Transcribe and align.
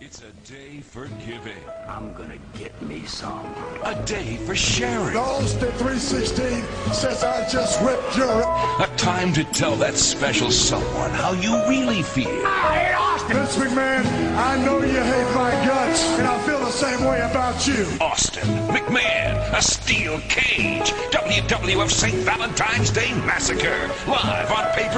It's 0.00 0.22
a 0.22 0.50
day 0.50 0.80
for 0.80 1.06
giving. 1.24 1.62
I'm 1.88 2.12
gonna 2.14 2.38
get 2.58 2.80
me 2.82 3.04
some. 3.06 3.46
A 3.84 3.94
day 4.04 4.36
for 4.38 4.54
sharing. 4.54 5.14
The 5.14 5.20
Austin 5.20 5.70
316 5.72 6.64
says 6.92 7.22
I 7.22 7.48
just 7.48 7.80
ripped 7.80 8.16
your. 8.16 8.40
A 8.42 8.90
time 8.96 9.32
to 9.34 9.44
tell 9.44 9.76
that 9.76 9.94
special 9.94 10.50
someone 10.50 11.10
how 11.10 11.32
you 11.32 11.54
really 11.68 12.02
feel. 12.02 12.28
I 12.44 12.78
hate 12.78 12.94
Austin. 12.94 13.36
Vince 13.36 13.56
McMahon, 13.56 14.04
I 14.36 14.64
know 14.64 14.78
you 14.80 15.00
hate 15.00 15.34
my 15.34 15.50
guts, 15.64 16.04
and 16.18 16.26
I 16.26 16.38
feel 16.42 16.58
the 16.58 16.70
same 16.70 17.04
way 17.04 17.20
about 17.20 17.66
you. 17.66 17.86
Austin, 18.00 18.48
McMahon, 18.68 19.56
a 19.56 19.62
steel 19.62 20.18
cage. 20.28 20.90
WWF 21.12 21.90
St. 21.90 22.16
Valentine's 22.24 22.90
Day 22.90 23.12
Massacre. 23.24 23.88
Live 24.08 24.50
on 24.50 24.64
pay 24.72 24.88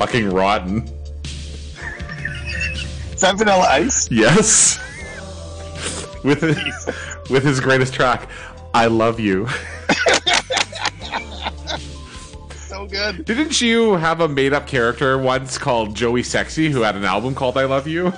fucking 0.00 0.30
rotten. 0.30 0.78
Is 3.12 3.20
that 3.20 3.36
Vanilla 3.36 3.66
Ice? 3.68 4.10
Yes. 4.10 4.78
With 6.24 6.40
his, 6.40 6.86
with 7.30 7.44
his 7.44 7.60
greatest 7.60 7.94
track, 7.94 8.28
I 8.74 8.86
love 8.86 9.18
you. 9.20 9.46
So 12.52 12.86
good. 12.86 13.24
Didn't 13.24 13.60
you 13.60 13.94
have 13.94 14.20
a 14.20 14.28
made 14.28 14.52
up 14.52 14.66
character 14.66 15.16
once 15.16 15.56
called 15.56 15.94
Joey 15.94 16.22
Sexy 16.22 16.70
who 16.70 16.82
had 16.82 16.94
an 16.94 17.04
album 17.04 17.34
called 17.34 17.56
I 17.56 17.64
Love 17.64 17.88
You? 17.88 18.12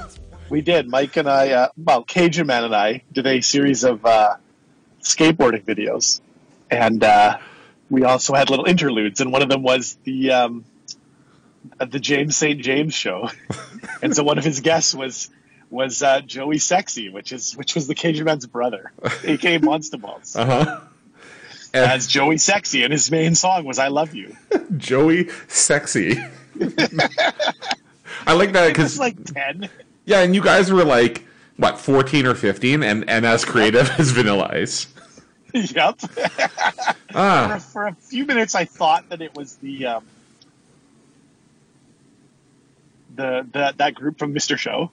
We 0.50 0.62
did. 0.62 0.88
Mike 0.88 1.16
and 1.16 1.28
I, 1.28 1.50
uh, 1.50 1.68
well, 1.76 2.02
Cajun 2.02 2.46
Man 2.46 2.64
and 2.64 2.74
I 2.74 3.02
did 3.12 3.26
a 3.26 3.40
series 3.40 3.84
of 3.84 4.04
uh, 4.04 4.34
skateboarding 5.00 5.64
videos, 5.64 6.20
and 6.70 7.04
uh, 7.04 7.38
we 7.88 8.02
also 8.02 8.34
had 8.34 8.50
little 8.50 8.66
interludes, 8.66 9.20
and 9.20 9.32
one 9.32 9.42
of 9.42 9.48
them 9.48 9.62
was 9.62 9.96
the 10.04 10.32
um, 10.32 10.64
uh, 11.80 11.84
the 11.84 12.00
James 12.00 12.36
St. 12.36 12.60
James 12.60 12.94
show, 12.94 13.28
and 14.02 14.14
so 14.14 14.22
one 14.22 14.38
of 14.38 14.44
his 14.44 14.60
guests 14.60 14.94
was 14.94 15.30
was 15.70 16.02
uh, 16.02 16.20
Joey 16.20 16.58
Sexy, 16.58 17.08
which 17.08 17.32
is 17.32 17.56
which 17.56 17.74
was 17.74 17.86
the 17.86 17.94
Cajun 17.94 18.24
Man's 18.24 18.46
brother, 18.46 18.92
aka 19.24 19.58
Monster 19.62 19.96
Balls, 19.98 20.36
Uh 20.36 20.44
huh. 20.44 20.80
as 21.74 22.06
Joey 22.06 22.38
Sexy, 22.38 22.82
and 22.84 22.92
his 22.92 23.10
main 23.10 23.34
song 23.34 23.64
was 23.64 23.78
"I 23.78 23.88
Love 23.88 24.14
You." 24.14 24.36
Joey 24.76 25.28
Sexy. 25.48 26.18
I 28.26 28.34
like 28.34 28.52
that 28.52 28.68
because 28.68 28.98
like 28.98 29.22
ten. 29.24 29.68
yeah, 30.04 30.20
and 30.20 30.34
you 30.34 30.42
guys 30.42 30.70
were 30.70 30.84
like 30.84 31.24
what 31.56 31.78
fourteen 31.78 32.26
or 32.26 32.34
fifteen, 32.34 32.82
and 32.82 33.08
and 33.08 33.24
as 33.26 33.44
creative 33.44 33.90
as 33.98 34.10
Vanilla 34.10 34.48
Ice. 34.52 34.86
yep. 35.54 35.98
Ah, 37.14 37.58
for, 37.58 37.60
for 37.60 37.86
a 37.88 37.94
few 37.94 38.24
minutes, 38.24 38.54
I 38.54 38.64
thought 38.64 39.08
that 39.10 39.20
it 39.20 39.34
was 39.36 39.56
the 39.56 39.86
um, 39.86 40.04
the, 43.14 43.46
the 43.52 43.74
that 43.78 43.94
group 43.94 44.18
from 44.18 44.34
Mr. 44.34 44.56
Show. 44.58 44.90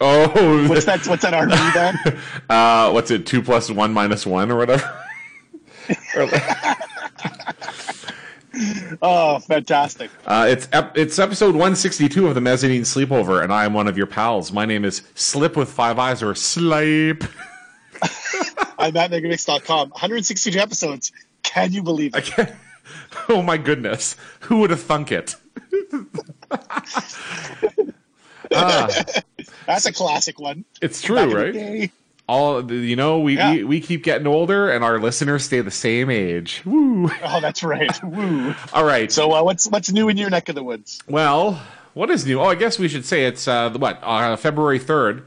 oh, 0.00 0.68
What's 0.68 0.84
that? 0.86 1.06
What's 1.06 1.22
that 1.22 1.32
RV 1.34 1.74
band? 2.04 2.18
uh, 2.50 2.90
what's 2.92 3.10
it? 3.10 3.26
Two 3.26 3.42
plus 3.42 3.70
one 3.70 3.92
minus 3.92 4.26
one 4.26 4.50
or 4.50 4.56
whatever. 4.56 5.02
Oh, 9.02 9.38
fantastic! 9.40 10.10
Uh, 10.24 10.46
it's 10.48 10.66
ep- 10.72 10.96
it's 10.96 11.18
episode 11.18 11.48
162 11.54 12.26
of 12.26 12.34
the 12.34 12.40
Mezzanine 12.40 12.82
Sleepover, 12.82 13.42
and 13.42 13.52
I 13.52 13.66
am 13.66 13.74
one 13.74 13.86
of 13.86 13.98
your 13.98 14.06
pals. 14.06 14.50
My 14.50 14.64
name 14.64 14.82
is 14.86 15.02
Slip 15.14 15.58
with 15.58 15.68
Five 15.68 15.98
Eyes 15.98 16.22
or 16.22 16.34
Sleep. 16.34 17.22
I'm 18.78 18.96
at 18.96 19.10
megamix.com. 19.10 19.90
162 19.90 20.58
episodes. 20.58 21.12
Can 21.42 21.74
you 21.74 21.82
believe 21.82 22.14
it? 22.14 22.54
Oh 23.28 23.42
my 23.42 23.58
goodness, 23.58 24.16
who 24.40 24.60
would 24.60 24.70
have 24.70 24.80
thunk 24.80 25.12
it? 25.12 25.36
Ah, 28.52 28.88
That's 29.66 29.86
a 29.86 29.92
classic 29.92 30.38
one. 30.38 30.64
it's 30.80 31.02
true, 31.02 31.16
the 31.16 31.36
right? 31.36 31.90
All 32.28 32.70
you 32.72 32.96
know, 32.96 33.20
we, 33.20 33.36
Yeah. 33.36 33.52
we 33.52 33.64
we 33.64 33.80
keep 33.80 34.02
getting 34.02 34.26
older, 34.26 34.68
and 34.70 34.82
our 34.82 34.98
listeners 34.98 35.44
stay 35.44 35.60
the 35.60 35.70
same 35.70 36.10
age. 36.10 36.62
Woo! 36.64 37.08
Oh, 37.22 37.40
that's 37.40 37.62
right. 37.62 38.02
Woo. 38.02 38.52
All 38.72 38.84
right. 38.84 39.12
So, 39.12 39.32
uh, 39.32 39.42
what's 39.44 39.68
what's 39.68 39.92
new 39.92 40.08
in 40.08 40.16
your 40.16 40.28
neck 40.30 40.48
of 40.48 40.54
the 40.56 40.62
woods? 40.64 41.00
Well, 41.08 41.62
what 41.94 42.10
is 42.10 42.26
new? 42.26 42.40
Oh, 42.40 42.46
I 42.46 42.56
guess 42.56 42.78
we 42.80 42.88
should 42.88 43.04
say 43.04 43.26
it's 43.26 43.46
uh, 43.46 43.68
the- 43.68 43.78
what 43.78 44.00
uh, 44.02 44.34
February 44.36 44.80
third, 44.80 45.24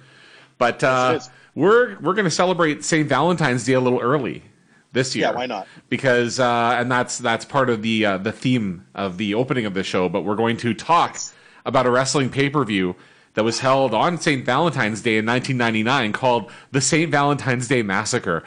but 0.58 0.84
uh, 0.84 1.12
Yes, 1.14 1.30
we're 1.56 1.98
we're 2.00 2.14
going 2.14 2.26
to 2.26 2.32
celebrate 2.32 2.84
St. 2.84 3.08
Valentine's 3.08 3.64
Day 3.66 3.74
a 3.74 3.80
little 3.80 4.00
early 4.02 4.44
this 4.92 5.16
year. 5.16 5.28
Yeah, 5.28 5.36
why 5.36 5.46
not? 5.46 5.68
Because 5.90 6.40
uh, 6.40 6.76
and 6.80 6.92
that's 6.92 7.18
that's 7.18 7.46
part 7.46 7.70
of 7.70 7.82
the 7.82 8.06
uh, 8.06 8.18
the 8.18 8.32
theme 8.32 8.86
of 8.96 9.18
the 9.18 9.34
opening 9.36 9.66
of 9.66 9.74
the 9.74 9.84
show. 9.84 10.10
But 10.10 10.22
we're 10.24 10.36
going 10.36 10.58
to 10.58 10.74
talk 10.74 11.18
about 11.66 11.86
a 11.86 11.92
wrestling 11.92 12.30
pay 12.30 12.50
per 12.50 12.64
view 12.64 12.96
that 13.36 13.44
was 13.44 13.60
held 13.60 13.94
on 13.94 14.18
St. 14.18 14.44
Valentine's 14.46 15.02
Day 15.02 15.18
in 15.18 15.26
1999 15.26 16.12
called 16.14 16.52
the 16.72 16.82
St. 16.82 17.12
Valentine's 17.12 17.68
Day 17.68 17.84
Massacre: 17.84 18.44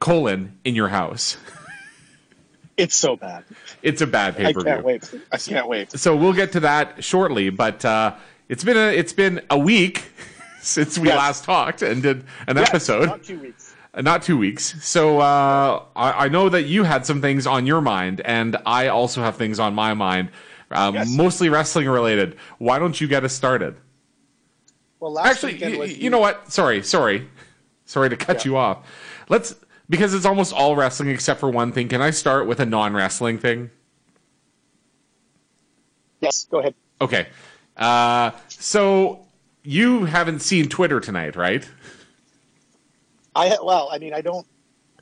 colon 0.00 0.58
in 0.64 0.74
your 0.74 0.88
house. 0.88 1.36
It's 2.76 2.94
so 2.94 3.16
bad. 3.16 3.42
It's 3.82 4.00
a 4.02 4.06
bad 4.06 4.36
pay 4.36 4.46
I 4.46 4.52
per 4.52 4.60
view 4.60 4.70
I 4.70 4.74
can't 4.76 4.84
wait. 4.86 5.14
I 5.32 5.36
can't 5.36 5.68
wait. 5.68 5.90
so 5.98 6.14
we'll 6.16 6.32
get 6.32 6.52
to 6.52 6.60
that 6.60 7.02
shortly. 7.02 7.50
But 7.50 7.84
uh, 7.84 8.14
it's 8.48 8.62
been 8.62 8.76
a 8.76 8.90
it's 8.96 9.12
been 9.12 9.40
a 9.50 9.58
week 9.58 10.04
since 10.60 10.96
we 10.96 11.08
Yes. 11.08 11.16
last 11.16 11.44
talked 11.44 11.82
and 11.82 12.00
did 12.04 12.24
an 12.46 12.56
Yes, 12.56 12.68
episode, 12.68 13.06
Not 13.06 13.24
two 13.24 13.40
weeks. 13.40 13.67
Uh, 13.94 14.02
not 14.02 14.22
two 14.22 14.36
weeks. 14.36 14.74
So 14.84 15.18
uh, 15.20 15.82
I, 15.96 16.26
I 16.26 16.28
know 16.28 16.48
that 16.48 16.64
you 16.64 16.84
had 16.84 17.06
some 17.06 17.20
things 17.20 17.46
on 17.46 17.66
your 17.66 17.80
mind, 17.80 18.20
and 18.22 18.56
I 18.66 18.88
also 18.88 19.22
have 19.22 19.36
things 19.36 19.58
on 19.58 19.74
my 19.74 19.94
mind, 19.94 20.30
uh, 20.70 20.90
Yes. 20.94 21.10
mostly 21.10 21.48
wrestling 21.48 21.88
related. 21.88 22.36
Why 22.58 22.78
don't 22.78 23.00
you 23.00 23.08
get 23.08 23.24
us 23.24 23.32
started? 23.32 23.76
Well, 25.00 25.12
last 25.12 25.30
Actually, 25.44 25.54
weekend 25.54 25.74
you, 25.74 25.84
you 25.84 26.10
know 26.10 26.18
what? 26.18 26.52
Sorry, 26.52 26.82
sorry, 26.82 27.28
sorry 27.84 28.10
to 28.10 28.16
cut 28.16 28.44
Yeah. 28.44 28.50
you 28.50 28.56
off. 28.56 28.86
Let's 29.28 29.54
because 29.88 30.12
it's 30.12 30.26
almost 30.26 30.52
all 30.52 30.76
wrestling 30.76 31.08
except 31.08 31.40
for 31.40 31.48
one 31.48 31.72
thing. 31.72 31.88
Can 31.88 32.02
I 32.02 32.10
start 32.10 32.46
with 32.46 32.60
a 32.60 32.66
non-wrestling 32.66 33.38
thing? 33.38 33.70
Yes, 36.20 36.46
go 36.50 36.58
ahead. 36.58 36.74
Okay. 37.00 37.28
Uh, 37.76 38.32
so 38.48 39.24
you 39.62 40.04
haven't 40.04 40.40
seen 40.40 40.68
Twitter 40.68 41.00
tonight, 41.00 41.36
right? 41.36 41.66
I 43.38 43.56
well, 43.62 43.88
I 43.90 43.98
mean, 43.98 44.12
I 44.12 44.20
don't. 44.20 44.46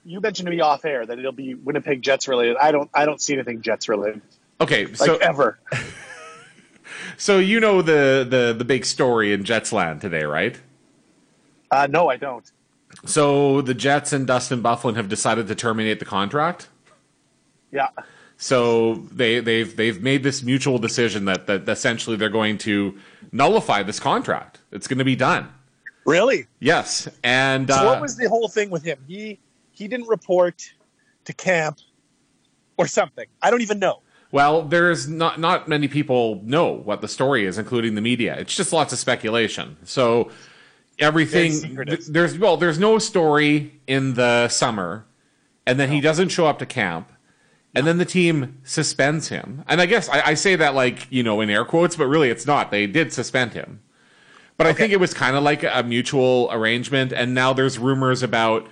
You 0.05 0.21
mentioned 0.21 0.47
to 0.47 0.51
me 0.51 0.61
off 0.61 0.85
air 0.85 1.05
that 1.05 1.19
it'll 1.19 1.33
be 1.33 1.55
Winnipeg 1.55 2.03
Jets 2.03 2.29
related. 2.29 2.57
I 2.57 2.71
don't. 2.71 2.91
I 2.93 3.07
don't 3.07 3.21
see 3.21 3.35
anything 3.35 3.63
Jets 3.63 3.89
related, 3.89 4.21
Okay, 4.61 4.87
like 4.87 4.97
so 4.97 5.17
ever. 5.17 5.59
so 7.17 7.39
you 7.39 7.61
know 7.61 7.83
the 7.83 8.27
the 8.29 8.55
the 8.57 8.65
big 8.65 8.85
story 8.85 9.33
in 9.33 9.45
Jetsland 9.45 10.01
today, 10.01 10.25
right? 10.25 10.59
Uh, 11.71 11.89
no, 11.91 12.09
I 12.09 12.17
don't. 12.17 12.51
So 13.05 13.63
the 13.63 13.75
Jets 13.75 14.13
and 14.13 14.27
Dustin 14.27 14.63
Byfuglien 14.63 14.97
have 14.97 15.09
decided 15.09 15.49
to 15.49 15.55
terminate 15.55 15.99
the 15.99 16.05
contract. 16.05 16.69
Yeah. 17.73 17.89
So 18.37 18.95
they 19.13 19.41
they've 19.41 19.75
they've 19.75 20.01
made 20.03 20.23
this 20.23 20.43
mutual 20.43 20.79
decision 20.79 21.25
that 21.25 21.47
that 21.47 21.69
essentially 21.69 22.17
they're 22.17 22.29
going 22.29 22.59
to 22.59 22.99
nullify 23.33 23.83
this 23.83 23.99
contract. 23.99 24.61
It's 24.71 24.87
going 24.87 24.99
to 24.99 25.05
be 25.05 25.17
done. 25.17 25.53
Really? 26.07 26.47
Yes, 26.61 27.09
and 27.25 27.69
So 27.69 27.77
uh, 27.77 27.85
what 27.85 28.01
was 28.01 28.17
the 28.17 28.29
whole 28.29 28.49
thing 28.49 28.71
with 28.71 28.85
him? 28.85 28.99
He 29.07 29.39
he 29.73 29.89
didn't 29.89 30.09
report 30.09 30.73
to 31.25 31.33
camp 31.33 31.79
or 32.77 32.87
something. 32.87 33.27
I 33.43 33.51
don't 33.51 33.63
even 33.63 33.79
know. 33.79 34.03
Well, 34.33 34.63
there's 34.63 35.09
not 35.09 35.41
not 35.41 35.69
many 35.69 35.89
people 35.89 36.41
know 36.45 36.73
what 36.73 37.01
the 37.01 37.09
story 37.09 37.45
is, 37.47 37.59
including 37.59 37.95
the 37.95 38.01
media. 38.01 38.37
It's 38.39 38.55
just 38.55 38.73
lots 38.73 38.93
of 38.93 38.99
speculation. 38.99 39.77
So 39.85 40.31
everything 40.99 41.77
th- 41.87 42.07
there's 42.07 42.39
well 42.39 42.57
there's 42.57 42.79
no 42.79 42.99
story 42.99 43.81
in 43.87 44.15
the 44.15 44.49
summer 44.49 45.05
and 45.67 45.79
then 45.79 45.91
he 45.91 46.01
doesn't 46.01 46.29
show 46.29 46.47
up 46.47 46.59
to 46.59 46.67
camp 46.67 47.13
and 47.75 47.87
then 47.87 47.99
the 47.99 48.05
team 48.05 48.59
suspends 48.65 49.29
him 49.29 49.63
and 49.69 49.81
i 49.81 49.87
guess 49.87 50.09
I, 50.09 50.29
I 50.29 50.35
say 50.35 50.57
that 50.57 50.75
like 50.75 51.07
you 51.11 51.23
know 51.23 51.41
in 51.41 51.51
air 51.51 51.65
quotes 51.65 51.97
but 51.97 52.07
really 52.07 52.31
it's 52.31 52.47
not 52.47 52.71
they 52.71 52.87
did 52.87 53.13
suspend 53.13 53.53
him 53.53 53.81
but 54.57 54.67
i 54.67 54.73
think 54.73 54.93
it 54.93 55.01
was 55.01 55.13
kind 55.15 55.37
of 55.37 55.43
like 55.43 55.63
a 55.65 55.83
mutual 55.83 56.49
arrangement 56.53 57.13
and 57.13 57.35
now 57.35 57.53
there's 57.53 57.79
rumors 57.79 58.23
about 58.23 58.67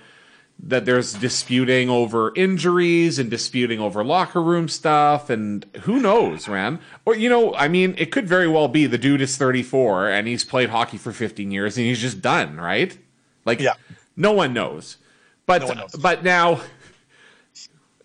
that 0.57 0.85
there's 0.85 1.13
disputing 1.13 1.89
over 1.89 2.31
injuries 2.35 3.19
and 3.19 3.29
disputing 3.29 3.79
over 3.79 4.03
locker 4.05 4.41
room 4.41 4.69
stuff 4.69 5.29
and 5.29 5.65
who 5.81 5.99
knows 5.99 6.47
man 6.47 6.79
or 7.05 7.13
you 7.15 7.27
know 7.29 7.53
i 7.55 7.67
mean 7.67 7.93
it 7.97 8.09
could 8.11 8.27
very 8.27 8.47
well 8.47 8.67
be 8.69 8.85
the 8.87 8.97
dude 8.97 9.19
is 9.21 9.35
34 9.37 10.09
and 10.09 10.27
he's 10.27 10.45
played 10.45 10.69
hockey 10.69 10.97
for 10.97 11.11
15 11.11 11.51
years 11.51 11.77
and 11.77 11.85
he's 11.85 11.99
just 11.99 12.21
done 12.21 12.55
right 12.57 12.97
like 13.45 13.59
Yeah. 13.59 13.73
no 14.15 14.31
one 14.31 14.53
knows 14.53 14.97
but 15.45 15.61
No 15.63 15.67
one 15.67 15.77
knows. 15.77 15.91
but 15.91 16.23
now 16.23 16.61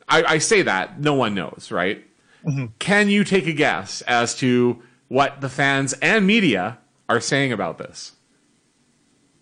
I, 0.08 0.24
I 0.24 0.38
say 0.38 0.62
that 0.62 1.00
no 1.00 1.14
one 1.14 1.34
knows 1.34 1.70
right 1.70 2.04
Mm-hmm. 2.42 2.66
can 2.78 3.10
you 3.10 3.22
take 3.22 3.46
a 3.46 3.52
guess 3.52 4.00
as 4.02 4.34
to 4.36 4.82
what 5.08 5.42
the 5.42 5.50
fans 5.50 5.92
and 6.00 6.26
media 6.26 6.78
are 7.10 7.20
saying 7.20 7.52
about 7.52 7.76
this 7.78 8.12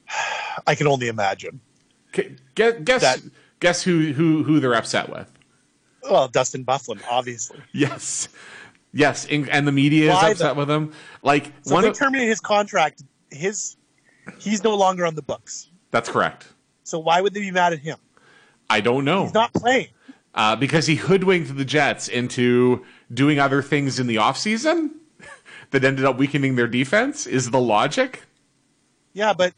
I 0.66 0.74
can 0.74 0.86
only 0.86 1.08
imagine. 1.08 1.60
Guess 2.54 2.74
guess, 2.84 3.02
That- 3.02 3.20
guess 3.60 3.82
who 3.82 4.12
who 4.12 4.42
who 4.42 4.60
they're 4.60 4.74
upset 4.74 5.08
with 5.08 5.30
Well, 6.02 6.28
Dustin 6.28 6.64
Byfuglien, 6.64 7.02
obviously. 7.10 7.60
Yes. 7.72 8.28
Yes, 8.92 9.26
and, 9.26 9.68
the 9.68 9.72
media 9.72 10.10
Why 10.10 10.30
is 10.30 10.40
upset 10.40 10.56
with 10.56 10.70
him. 10.70 10.92
Like 11.22 11.52
So 11.62 11.74
one 11.74 11.82
they 11.84 11.90
of, 11.90 11.96
terminate 11.96 12.26
his 12.28 12.40
contract, 12.40 13.02
his 13.30 13.76
he's 14.38 14.64
no 14.64 14.74
longer 14.74 15.04
on 15.06 15.14
the 15.14 15.22
books. 15.22 15.70
that's 15.90 16.08
correct. 16.08 16.48
So 16.84 16.98
why 16.98 17.20
would 17.20 17.34
they 17.34 17.40
be 17.40 17.50
mad 17.50 17.74
at 17.74 17.80
him? 17.80 17.98
I 18.70 18.80
don't 18.80 19.04
know. 19.04 19.24
He's 19.24 19.34
not 19.34 19.52
playing. 19.52 19.88
uh, 20.34 20.56
because 20.56 20.86
he 20.86 20.96
hoodwinked 20.96 21.54
the 21.56 21.64
Jets 21.66 22.08
into 22.08 22.84
doing 23.12 23.38
other 23.38 23.60
things 23.62 24.00
in 24.00 24.06
the 24.06 24.16
offseason 24.16 24.90
that 25.70 25.84
ended 25.84 26.04
up 26.04 26.16
weakening 26.16 26.56
their 26.56 26.66
defense 26.66 27.26
is 27.26 27.50
the 27.50 27.60
logic. 27.60 28.22
Yeah, 29.12 29.32
but 29.32 29.52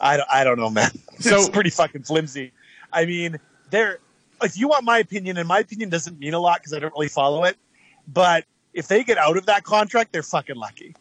I 0.00 0.16
don't, 0.16 0.28
I 0.30 0.44
don't 0.44 0.58
know, 0.58 0.70
man. 0.70 0.90
So- 1.20 1.36
it's 1.38 1.48
pretty 1.48 1.70
fucking 1.70 2.02
flimsy. 2.02 2.52
I 2.92 3.04
mean, 3.06 3.38
there. 3.70 3.98
If 4.42 4.58
you 4.58 4.68
want 4.68 4.84
my 4.84 4.98
opinion, 4.98 5.38
and 5.38 5.48
my 5.48 5.60
opinion 5.60 5.88
doesn't 5.88 6.18
mean 6.18 6.34
a 6.34 6.38
lot 6.38 6.58
because 6.60 6.74
I 6.74 6.78
don't 6.78 6.92
really 6.92 7.08
follow 7.08 7.44
it, 7.44 7.56
but 8.06 8.44
if 8.74 8.86
they 8.86 9.02
get 9.02 9.16
out 9.16 9.38
of 9.38 9.46
that 9.46 9.64
contract, 9.64 10.12
they're 10.12 10.22
fucking 10.22 10.56
lucky 10.56 10.94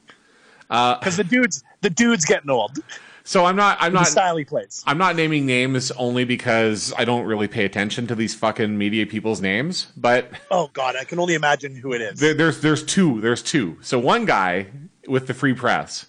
Uh, 0.69 0.95
because 0.99 1.17
the 1.17 1.23
dude's 1.25 1.61
the 1.81 1.89
dude's 1.89 2.23
getting 2.23 2.49
old. 2.49 2.79
So 3.27 3.43
I'm 3.43 3.55
not 3.55 3.77
I'm 3.81 3.91
The 3.91 3.99
not 3.99 4.07
style 4.07 4.37
he 4.37 4.45
plays. 4.45 4.83
I'm 4.85 4.99
not 4.99 5.15
naming 5.15 5.47
names 5.47 5.91
only 5.91 6.25
because 6.25 6.93
I 6.95 7.05
don't 7.05 7.25
really 7.25 7.47
pay 7.47 7.65
attention 7.65 8.05
to 8.07 8.15
these 8.15 8.35
fucking 8.35 8.77
media 8.77 9.07
people's 9.07 9.41
names, 9.41 9.87
but 9.97 10.29
Oh 10.51 10.69
God, 10.73 10.95
I 10.95 11.05
can 11.05 11.17
only 11.17 11.33
imagine 11.33 11.75
who 11.75 11.91
it 11.91 12.01
is. 12.01 12.19
there, 12.19 12.35
there's 12.35 12.61
there's 12.61 12.83
two 12.83 13.19
there's 13.21 13.41
two 13.41 13.77
so 13.81 13.97
one 13.97 14.25
guy 14.25 14.67
with 15.07 15.25
the 15.25 15.33
free 15.33 15.55
press 15.55 16.05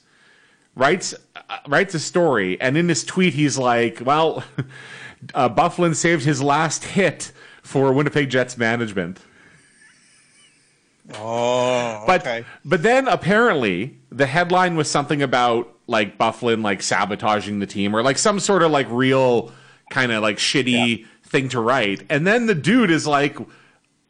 writes 0.75 1.15
uh, 1.35 1.59
writes 1.67 1.95
a 1.95 1.99
story 1.99 2.61
and 2.61 2.77
in 2.77 2.89
his 2.89 3.03
tweet 3.03 3.33
he's 3.33 3.57
like 3.57 4.03
well 4.05 4.45
uh, 5.35 5.49
byfuglien 5.49 5.95
saved 5.95 6.25
his 6.25 6.43
last 6.43 6.85
hit 6.85 7.33
for 7.63 7.93
winnipeg 7.93 8.29
jets 8.31 8.57
management 8.59 9.21
oh, 11.15 12.05
but 12.07 12.21
okay. 12.21 12.45
but 12.65 12.83
then 12.83 13.09
apparently 13.09 13.99
the 14.11 14.27
headline 14.27 14.77
was 14.77 14.91
something 14.91 15.23
about 15.23 15.76
like 15.87 16.19
byfuglien 16.19 16.63
like 16.63 16.83
sabotaging 16.83 17.59
the 17.59 17.67
team 17.67 17.95
or 17.95 18.03
like 18.03 18.19
some 18.19 18.41
sort 18.41 18.63
of 18.63 18.71
like 18.71 18.87
real 18.91 19.53
kind 19.91 20.13
of 20.13 20.23
like 20.23 20.37
shitty 20.37 21.07
thing 21.23 21.49
to 21.49 21.61
write 21.61 22.03
and 22.11 22.27
then 22.27 22.47
the 22.47 22.55
dude 22.55 22.91
is 22.91 23.07
like 23.07 23.37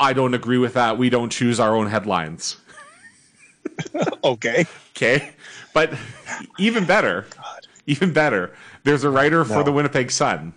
i 0.00 0.12
don't 0.12 0.34
agree 0.34 0.58
with 0.58 0.74
that 0.74 0.96
we 0.98 1.10
don't 1.10 1.30
choose 1.30 1.60
our 1.60 1.74
own 1.76 1.86
headlines 1.86 2.56
Okay. 4.24 4.64
Okay. 4.96 5.30
But 5.74 5.92
even 6.58 6.84
better, 6.86 7.26
even 7.86 8.12
better, 8.12 8.54
there's 8.84 9.04
a 9.04 9.10
writer 9.10 9.44
for 9.44 9.62
the 9.62 9.72
Winnipeg 9.72 10.10
Sun 10.10 10.54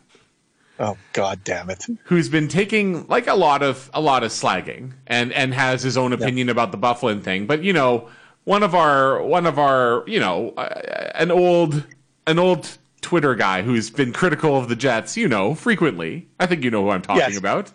Oh 0.80 0.98
God, 1.12 1.44
damn 1.44 1.70
it. 1.70 1.86
who's 2.06 2.30
been 2.30 2.48
taking 2.48 3.06
like 3.08 3.28
a 3.28 3.34
lot 3.34 3.62
of 3.62 3.90
a 3.94 4.00
lot 4.00 4.24
of 4.24 4.32
slagging 4.32 4.94
and 5.08 5.34
and 5.34 5.54
has 5.54 5.84
his 5.84 5.98
own 5.98 6.14
opinion 6.14 6.48
about 6.48 6.72
the 6.72 6.78
Byfuglien 6.78 7.22
thing. 7.22 7.46
But 7.48 7.64
you 7.64 7.74
know, 7.74 8.08
one 8.50 8.64
of 8.64 8.74
our 8.74 9.22
one 9.22 9.46
of 9.46 9.60
our 9.60 10.04
you 10.08 10.20
know 10.20 10.50
uh, 10.58 11.12
an 11.14 11.30
old 11.30 11.86
an 12.26 12.40
old 12.40 12.80
Twitter 13.02 13.36
guy 13.36 13.62
who's 13.62 13.92
been 13.92 14.12
critical 14.12 14.58
of 14.58 14.70
the 14.70 14.76
Jets, 14.76 15.16
you 15.16 15.28
know, 15.28 15.54
frequently. 15.54 16.28
I 16.40 16.48
think 16.48 16.64
you 16.64 16.72
know 16.72 16.82
who 16.84 16.90
I'm 16.90 17.04
talking 17.04 17.22
Yes. 17.22 17.38
about. 17.38 17.72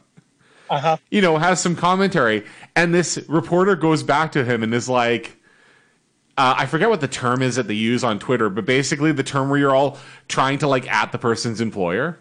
Uh 0.69 0.81
huh. 0.81 0.97
you 1.11 1.21
know, 1.21 1.39
has 1.39 1.61
some 1.61 1.77
commentary. 1.77 2.45
And 2.75 2.93
this 2.93 3.19
reporter 3.29 3.77
goes 3.77 4.03
back 4.03 4.33
to 4.33 4.45
him 4.45 4.63
and 4.65 4.75
is 4.75 4.89
like, 4.89 5.37
uh, 6.37 6.55
I 6.59 6.67
forget 6.67 6.89
what 6.91 7.01
the 7.01 7.09
term 7.09 7.41
is 7.43 7.55
that 7.57 7.69
they 7.69 7.75
use 7.75 8.03
on 8.03 8.19
Twitter, 8.19 8.49
but 8.51 8.65
basically 8.65 9.13
the 9.13 9.23
term 9.23 9.51
where 9.51 9.59
you're 9.61 9.77
all 9.77 9.99
trying 10.27 10.59
to 10.59 10.67
like 10.67 10.91
at 10.91 11.13
the 11.13 11.19
person's 11.19 11.61
employer. 11.61 12.19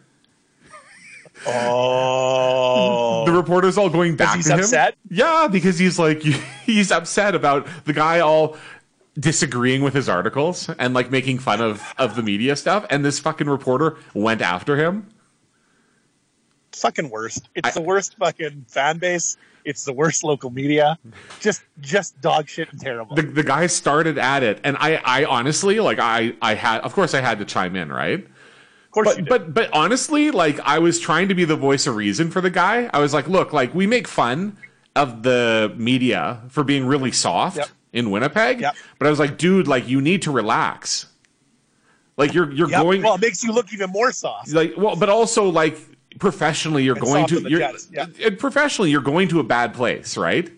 Oh. 1.45 3.24
The 3.25 3.31
reporter's 3.31 3.78
all 3.78 3.90
going 3.90 4.16
back 4.16 4.42
to 4.42 4.54
him. 4.54 4.60
upset? 4.60 4.95
Yeah, 5.10 5.48
because 5.51 5.78
he's 5.80 5.98
like 6.00 6.22
he's 6.66 6.92
upset 6.92 7.36
about 7.36 7.68
the 7.86 7.94
guy 7.94 8.19
all 8.19 8.57
disagreeing 9.19 9.84
with 9.84 9.94
his 9.94 10.10
articles 10.10 10.69
and 10.80 10.94
like 10.94 11.12
making 11.12 11.40
fun 11.40 11.62
of 11.62 11.81
of 11.98 12.16
the 12.16 12.24
media 12.24 12.56
stuff. 12.56 12.86
And 12.90 13.04
this 13.06 13.19
fucking 13.19 13.48
reporter 13.50 13.98
went 14.13 14.42
after 14.42 14.75
him. 14.78 15.07
fucking 16.72 17.10
worst. 17.10 17.50
It's 17.56 17.69
I- 17.69 17.72
the 17.72 17.81
worst 17.81 18.16
fucking 18.18 18.66
fan 18.68 18.98
base. 18.98 19.38
It's 19.66 19.86
the 19.86 19.94
worst 19.94 20.25
local 20.25 20.50
media. 20.50 20.98
Just 21.39 21.63
just 21.80 22.19
dog 22.19 22.50
shit 22.50 22.69
and 22.72 22.81
terrible. 22.81 23.16
the, 23.16 23.22
the 23.22 23.44
guy 23.44 23.68
started 23.68 24.18
at 24.18 24.44
it 24.44 24.60
and 24.66 24.75
I, 24.78 24.96
I 25.06 25.24
honestly 25.24 25.80
like 25.80 26.00
I, 26.00 26.34
I 26.42 26.56
had 26.56 26.81
of 26.81 26.92
course 26.94 27.13
I 27.13 27.22
had 27.22 27.39
to 27.39 27.46
chime 27.46 27.78
in 27.78 27.89
right 27.89 28.28
course 28.94 29.16
but 29.16 29.25
but 29.28 29.54
but 29.54 29.69
honestly 29.74 30.31
like 30.31 30.60
I 30.62 30.80
was 30.80 31.00
trying 31.00 31.28
to 31.30 31.36
be 31.36 31.45
the 31.45 31.56
voice 31.56 31.88
of 31.88 31.95
reason 31.95 32.31
for 32.31 32.42
the 32.42 32.50
guy 32.50 32.90
I 32.94 33.00
was 33.00 33.13
like 33.13 33.28
look 33.28 33.51
like 33.54 33.74
we 33.74 33.88
make 33.88 34.07
fun 34.07 34.56
of 34.95 35.24
the 35.24 35.74
media 35.75 36.42
for 36.50 36.63
being 36.63 36.86
really 36.86 37.12
soft 37.12 37.57
Yep. 37.57 37.68
in 37.94 38.12
Winnipeg 38.12 38.62
Yep. 38.62 38.75
but 39.00 39.07
I 39.07 39.10
was 39.10 39.19
like 39.19 39.38
dude 39.38 39.68
like 39.68 39.88
you 39.88 40.00
need 40.01 40.22
to 40.24 40.31
relax 40.31 41.07
like 42.18 42.34
you're 42.34 42.51
you're 42.51 42.69
Yep. 42.69 42.81
going 42.81 43.01
well, 43.01 43.16
it 43.16 43.22
makes 43.22 43.44
you 43.44 43.51
look 43.51 43.74
even 43.74 43.90
more 43.90 44.12
soft. 44.12 44.51
like 44.54 44.74
well 44.78 44.96
but 44.96 45.10
also 45.10 45.50
like 45.50 45.77
professionally 46.20 46.84
you're 46.84 46.96
And 46.96 47.03
going 47.06 47.25
to 47.27 47.41
you're 47.50 47.60
yeah. 47.91 48.06
and 48.24 48.38
professionally 48.38 48.91
you're 48.91 49.01
going 49.01 49.27
to 49.29 49.39
a 49.39 49.44
bad 49.44 49.74
place 49.74 50.15
right 50.15 50.51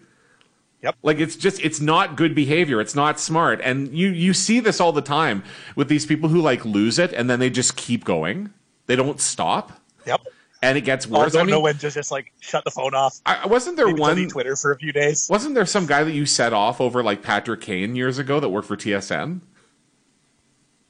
Yep. 0.85 0.95
like 1.03 1.19
it's 1.19 1.35
just 1.35 1.59
it's 1.65 1.81
not 1.81 2.15
good 2.15 2.33
behavior 2.35 2.79
it's 2.79 2.95
not 2.95 3.19
smart 3.19 3.59
and 3.63 3.89
you 3.93 4.07
you 4.09 4.33
see 4.33 4.59
this 4.59 4.79
all 4.79 4.91
the 4.93 5.01
time 5.01 5.43
with 5.75 5.89
these 5.89 6.05
people 6.05 6.29
who 6.29 6.39
like 6.39 6.63
lose 6.63 6.97
it 6.99 7.11
and 7.11 7.27
then 7.29 7.39
they 7.39 7.49
just 7.49 7.75
keep 7.75 8.03
going 8.05 8.53
they 8.85 8.95
don't 8.95 9.19
stop 9.19 9.81
Yep. 10.05 10.21
and 10.61 10.77
it 10.77 10.81
gets 10.81 11.07
worse. 11.07 11.33
I 11.33 11.39
don't 11.39 11.41
I 11.41 11.43
mean, 11.45 11.51
know 11.55 11.59
when 11.61 11.77
to 11.79 11.89
just 11.89 12.11
like 12.11 12.31
shut 12.39 12.63
the 12.63 12.69
phone 12.71 12.93
off. 12.93 13.19
I, 13.25 13.47
wasn't 13.47 13.75
there 13.77 13.87
Maybe 13.87 13.99
one 13.99 14.27
Twitter 14.29 14.55
for 14.55 14.71
a 14.71 14.77
few 14.77 14.91
days. 14.93 15.27
wasn't 15.29 15.55
there 15.55 15.65
some 15.65 15.87
guy 15.87 16.03
that 16.03 16.11
you 16.13 16.25
set 16.27 16.53
off 16.53 16.79
over 16.79 17.01
like 17.03 17.23
Patrick 17.23 17.61
Kane 17.61 17.95
years 17.95 18.19
ago 18.19 18.39
that 18.39 18.49
worked 18.49 18.67
for 18.67 18.77
TSN 18.77 19.41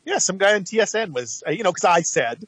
Yeah, 0.05 0.17
some 0.19 0.37
guy 0.37 0.53
on 0.55 0.63
TSN 0.65 1.13
was, 1.13 1.43
uh, 1.47 1.51
you 1.51 1.63
know, 1.63 1.71
because 1.71 1.85
I 1.85 2.01
said 2.01 2.43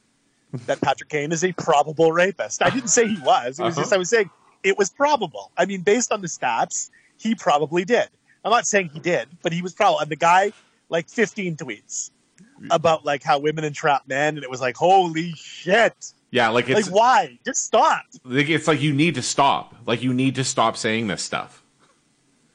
that 0.66 0.80
Patrick 0.80 1.08
Kane 1.08 1.32
is 1.32 1.44
a 1.44 1.52
probable 1.52 2.12
rapist. 2.12 2.62
I 2.62 2.70
didn't 2.70 2.88
say 2.90 3.08
he 3.08 3.18
was. 3.20 3.58
It 3.58 3.62
was 3.64 3.74
Uh-huh. 3.76 3.82
just 3.82 3.92
I 3.92 3.96
was 3.96 4.10
saying 4.10 4.30
it 4.62 4.76
was 4.78 4.90
probable. 4.90 5.50
I 5.56 5.64
mean, 5.66 5.82
based 5.82 6.12
on 6.12 6.20
the 6.20 6.28
stats, 6.28 6.90
he 7.18 7.34
probably 7.34 7.84
did. 7.84 8.08
I'm 8.44 8.50
not 8.50 8.66
saying 8.66 8.90
he 8.92 9.00
did, 9.00 9.28
but 9.42 9.52
he 9.52 9.62
was 9.62 9.74
probably. 9.74 10.02
And 10.02 10.10
the 10.10 10.16
guy, 10.16 10.52
like, 10.88 11.08
15 11.08 11.56
tweets 11.56 12.10
about 12.70 13.04
like 13.04 13.22
how 13.22 13.38
women 13.38 13.64
entrap 13.64 14.08
men, 14.08 14.36
and 14.36 14.44
it 14.44 14.50
was 14.50 14.60
like, 14.60 14.76
holy 14.76 15.32
shit! 15.32 16.12
yeah 16.30 16.48
like 16.48 16.68
Like, 16.68 16.86
why? 16.86 17.38
Just 17.44 17.64
stop. 17.64 18.02
like 18.24 18.48
it's 18.48 18.68
like 18.68 18.80
you 18.80 18.92
need 18.92 19.14
to 19.14 19.22
stop 19.22 19.74
like 19.86 20.02
you 20.02 20.12
need 20.12 20.34
to 20.34 20.44
stop 20.44 20.76
saying 20.76 21.06
this 21.06 21.22
stuff 21.22 21.62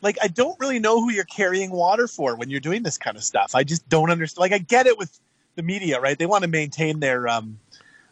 like 0.03 0.17
I 0.21 0.27
don't 0.27 0.59
really 0.59 0.79
know 0.79 1.01
who 1.01 1.11
you're 1.11 1.23
carrying 1.23 1.71
water 1.71 2.07
for 2.07 2.35
when 2.35 2.49
you're 2.49 2.59
doing 2.59 2.83
this 2.83 2.97
kind 2.97 3.15
of 3.15 3.23
stuff. 3.23 3.55
I 3.55 3.63
just 3.63 3.87
don't 3.87 4.11
understand. 4.11 4.41
Like 4.41 4.51
I 4.51 4.57
get 4.57 4.85
it 4.85 4.97
with 4.97 5.17
the 5.55 5.63
media, 5.63 5.99
right? 5.99 6.19
They 6.19 6.25
want 6.25 6.43
to 6.43 6.49
maintain 6.49 6.99
their 6.99 7.27
um 7.27 7.57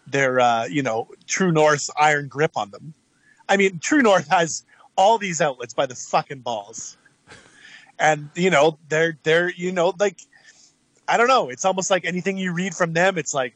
their 0.08 0.39
uh, 0.39 0.65
you 0.65 0.81
know, 0.81 1.10
True 1.27 1.51
North 1.51 1.89
iron 2.00 2.29
grip 2.29 2.51
on 2.55 2.72
them. 2.72 2.93
I 3.50 3.58
mean, 3.58 3.79
True 3.79 4.01
North 4.01 4.27
has 4.29 4.63
all 4.95 5.17
these 5.17 5.41
outlets 5.41 5.74
by 5.74 5.86
the 5.86 5.95
fucking 5.95 6.39
balls. 6.39 6.98
And 8.00 8.29
you 8.36 8.50
know, 8.50 8.77
they're 8.89 9.17
they're 9.24 9.50
you 9.51 9.71
know, 9.71 9.93
like 10.00 10.21
I 11.07 11.17
don't 11.17 11.27
know, 11.27 11.50
it's 11.50 11.65
almost 11.65 11.91
like 11.91 12.05
anything 12.05 12.38
you 12.38 12.53
read 12.53 12.74
from 12.74 12.93
them, 12.93 13.17
it's 13.17 13.33
like 13.33 13.53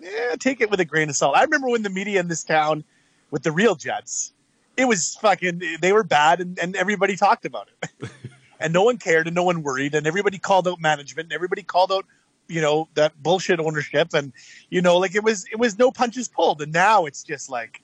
yeah, 0.00 0.34
take 0.38 0.60
it 0.60 0.70
with 0.70 0.80
a 0.80 0.84
grain 0.84 1.08
of 1.08 1.16
salt. 1.16 1.36
I 1.36 1.42
remember 1.42 1.68
when 1.68 1.82
the 1.82 1.90
media 1.90 2.20
in 2.20 2.28
this 2.28 2.44
town 2.44 2.84
with 3.30 3.42
the 3.42 3.52
real 3.52 3.74
Jets, 3.74 4.32
it 4.76 4.86
was 4.86 5.16
fucking 5.20 5.62
they 5.80 5.92
were 5.92 6.04
bad 6.04 6.40
and, 6.40 6.58
and 6.58 6.76
everybody 6.76 7.16
talked 7.16 7.44
about 7.44 7.68
it 7.82 8.10
and 8.60 8.72
no 8.72 8.82
one 8.84 8.98
cared 8.98 9.26
and 9.26 9.34
no 9.34 9.44
one 9.44 9.62
worried 9.62 9.94
and 9.94 10.06
everybody 10.06 10.38
called 10.38 10.66
out 10.68 10.80
management 10.80 11.26
and 11.26 11.32
everybody 11.32 11.62
called 11.62 11.92
out 11.92 12.04
you 12.52 12.60
know 12.60 12.88
that 12.94 13.20
bullshit 13.22 13.60
ownership, 13.60 14.12
and 14.14 14.32
you 14.70 14.82
know 14.82 14.98
like 14.98 15.14
it 15.14 15.24
was 15.24 15.46
it 15.50 15.58
was 15.58 15.78
no 15.78 15.90
punches 15.90 16.28
pulled, 16.28 16.60
and 16.62 16.72
now 16.72 17.06
it's 17.06 17.22
just 17.22 17.50
like 17.50 17.82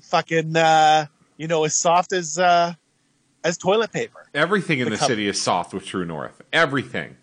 fucking 0.00 0.56
uh, 0.56 1.06
you 1.40 1.48
know 1.48 1.64
as 1.64 1.74
soft 1.74 2.12
as 2.12 2.38
uh, 2.38 2.74
as 3.44 3.56
toilet 3.56 3.90
paper. 3.92 4.28
Everything 4.34 4.78
in 4.80 4.84
The 4.84 4.96
the, 4.96 4.96
city 4.98 5.26
is 5.26 5.40
soft 5.40 5.72
with 5.72 5.86
True 5.86 6.04
North. 6.04 6.42
Everything. 6.52 7.16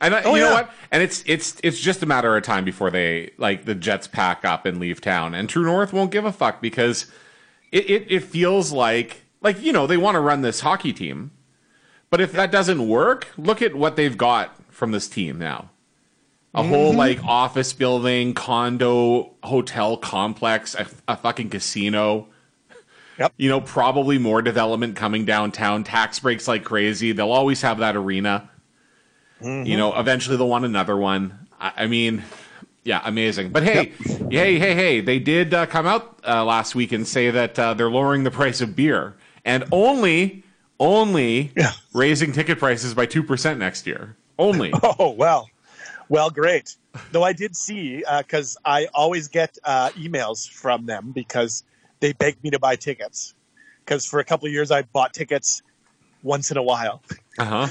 And 0.00 0.14
I, 0.14 0.22
Oh, 0.24 0.34
you 0.34 0.40
know 0.42 0.48
yeah. 0.48 0.54
what? 0.54 0.70
And 0.90 1.02
it's 1.02 1.22
it's 1.26 1.56
it's 1.62 1.78
just 1.80 2.02
a 2.02 2.06
matter 2.06 2.36
of 2.36 2.42
time 2.42 2.64
before 2.64 2.90
they 2.90 3.30
like 3.38 3.64
the 3.64 3.74
Jets 3.74 4.08
pack 4.08 4.44
up 4.44 4.66
and 4.66 4.78
leave 4.80 5.00
town. 5.00 5.34
And 5.34 5.48
True 5.48 5.64
North 5.64 5.92
won't 5.92 6.10
give 6.10 6.24
a 6.24 6.32
fuck 6.32 6.60
because 6.60 7.06
it, 7.70 7.88
it, 7.88 8.06
it 8.10 8.20
feels 8.24 8.72
like 8.72 9.22
like 9.40 9.62
you 9.62 9.72
know 9.72 9.86
they 9.86 9.96
want 9.96 10.16
to 10.16 10.20
run 10.20 10.42
this 10.42 10.60
hockey 10.60 10.92
team, 10.92 11.30
but 12.10 12.20
if 12.20 12.32
that 12.32 12.50
doesn't 12.50 12.86
work, 12.88 13.28
look 13.38 13.62
at 13.62 13.74
what 13.76 13.94
they've 13.96 14.18
got 14.18 14.56
from 14.72 14.90
this 14.90 15.08
team 15.08 15.38
now. 15.38 15.70
A 16.56 16.62
whole 16.62 16.90
Mm-hmm. 16.90 16.98
like 16.98 17.24
office 17.24 17.72
building, 17.72 18.34
condo, 18.34 19.34
hotel 19.42 19.96
complex, 19.96 20.74
a, 20.74 20.86
a 21.08 21.16
fucking 21.16 21.50
casino. 21.50 22.28
Yep. 23.18 23.32
You 23.36 23.48
know, 23.48 23.60
probably 23.60 24.18
more 24.18 24.42
development 24.42 24.96
coming 24.96 25.24
downtown. 25.24 25.84
Tax 25.84 26.18
breaks 26.18 26.48
like 26.48 26.64
crazy. 26.64 27.12
They'll 27.12 27.30
always 27.32 27.62
have 27.62 27.78
that 27.78 27.96
arena. 27.96 28.50
You 29.40 29.76
know, 29.76 29.94
eventually 29.98 30.38
they'll 30.38 30.48
want 30.48 30.64
another 30.64 30.96
one. 30.96 31.46
I, 31.60 31.72
I 31.76 31.86
mean, 31.86 32.22
yeah, 32.82 33.02
amazing. 33.04 33.50
But 33.50 33.62
hey, 33.62 33.92
hey, 34.30 34.58
hey, 34.58 34.74
hey, 34.74 35.00
they 35.02 35.18
did 35.18 35.52
uh, 35.52 35.66
come 35.66 35.86
out 35.86 36.18
uh, 36.26 36.44
last 36.46 36.74
week 36.74 36.92
and 36.92 37.06
say 37.06 37.30
that 37.30 37.58
uh, 37.58 37.74
they're 37.74 37.90
lowering 37.90 38.24
the 38.24 38.30
price 38.30 38.62
of 38.62 38.74
beer 38.74 39.14
and 39.44 39.64
only, 39.70 40.44
only 40.80 41.52
Yeah. 41.56 41.72
raising 41.92 42.32
ticket 42.32 42.58
prices 42.58 42.94
by 42.94 43.06
2% 43.06 43.58
next 43.58 43.86
year. 43.86 44.16
Only. 44.38 44.72
Oh 44.98 45.10
well, 45.10 45.50
well, 46.08 46.30
great. 46.30 46.76
Though 47.12 47.22
I 47.22 47.34
did 47.34 47.54
see 47.54 48.02
because 48.18 48.56
I 48.64 48.86
always 48.94 49.28
get 49.28 49.58
uh, 49.64 49.90
emails 49.90 50.48
from 50.48 50.86
them 50.86 51.12
because 51.14 51.64
they 52.04 52.12
beg 52.12 52.36
me 52.44 52.50
to 52.50 52.58
buy 52.58 52.76
tickets. 52.76 53.32
Because 53.82 54.04
for 54.04 54.20
a 54.20 54.24
couple 54.24 54.46
of 54.46 54.52
years 54.52 54.70
I 54.70 54.82
bought 54.82 55.14
tickets 55.14 55.62
once 56.22 56.50
in 56.50 56.58
a 56.58 56.62
while, 56.62 57.02
Uh 57.38 57.44
huh. 57.44 57.68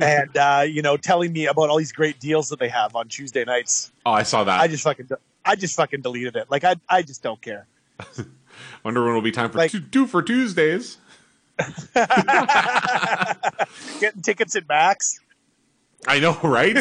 and 0.00 0.34
uh, 0.36 0.64
you 0.66 0.80
know, 0.82 0.96
telling 0.96 1.32
me 1.32 1.46
about 1.46 1.68
all 1.68 1.76
these 1.76 1.92
great 1.92 2.18
deals 2.18 2.48
that 2.48 2.58
they 2.58 2.68
have 2.68 2.96
on 2.96 3.08
Tuesday 3.08 3.44
nights. 3.44 3.92
Oh, 4.06 4.12
I 4.12 4.22
saw 4.22 4.44
that. 4.44 4.58
I 4.60 4.68
just 4.68 4.84
fucking, 4.84 5.08
I 5.44 5.54
just 5.56 5.76
fucking 5.76 6.00
deleted 6.00 6.36
it. 6.36 6.50
Like 6.50 6.64
I, 6.64 6.76
I 6.88 7.02
just 7.02 7.22
don't 7.22 7.40
care. 7.42 7.66
Wonder 8.84 9.00
when 9.02 9.10
it'll 9.10 9.20
be 9.22 9.32
time 9.32 9.50
for 9.50 9.58
Like- 9.58 9.70
two, 9.70 9.80
two 9.80 10.06
for 10.06 10.22
Tuesdays. 10.22 10.96
Getting 14.00 14.22
tickets 14.22 14.56
at 14.56 14.68
Max. 14.68 15.20
I 16.06 16.20
know, 16.20 16.38
right? 16.42 16.76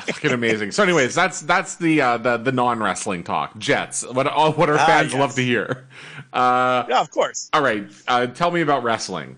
Fucking 0.06 0.32
amazing. 0.32 0.70
So, 0.72 0.82
anyways, 0.82 1.14
that's 1.14 1.40
that's 1.40 1.76
the 1.76 2.00
uh, 2.00 2.16
the 2.18 2.36
the 2.38 2.52
non 2.52 2.80
wrestling 2.82 3.22
talk. 3.24 3.56
Jets. 3.58 4.04
What 4.06 4.26
all 4.26 4.52
what 4.52 4.68
our 4.70 4.78
Ah, 4.78 4.86
fans 4.86 5.12
yes. 5.12 5.20
love 5.20 5.34
to 5.34 5.42
hear. 5.44 5.86
Uh, 6.32 6.84
Yeah, 6.88 7.00
of 7.00 7.10
course. 7.10 7.48
all 7.52 7.62
right, 7.62 7.84
uh, 8.08 8.26
tell 8.28 8.50
me 8.50 8.60
about 8.60 8.82
wrestling. 8.82 9.36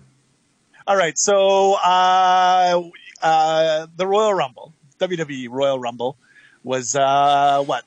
All 0.86 0.96
right, 0.96 1.16
so 1.18 1.74
uh, 1.74 2.82
uh, 3.22 3.86
the 3.96 4.06
Royal 4.06 4.34
Rumble, 4.34 4.72
WWE 4.98 5.48
Royal 5.50 5.78
Rumble, 5.78 6.16
was 6.64 6.96
uh, 6.96 7.62
what 7.64 7.84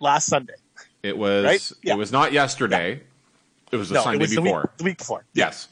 last 0.00 0.26
Sunday? 0.26 0.54
It 1.02 1.16
was 1.18 1.44
Right? 1.44 1.72
Yeah. 1.82 1.94
it 1.94 1.96
was 1.98 2.12
not 2.12 2.32
yesterday. 2.32 3.02
It 3.72 3.76
was 3.76 3.88
the 3.88 3.96
no, 3.96 4.02
Sunday 4.02 4.18
it 4.18 4.20
was 4.20 4.30
before. 4.30 4.44
the 4.44 4.52
week, 4.68 4.76
the 4.78 4.84
week 4.84 4.98
before. 4.98 5.24
Yes. 5.34 5.68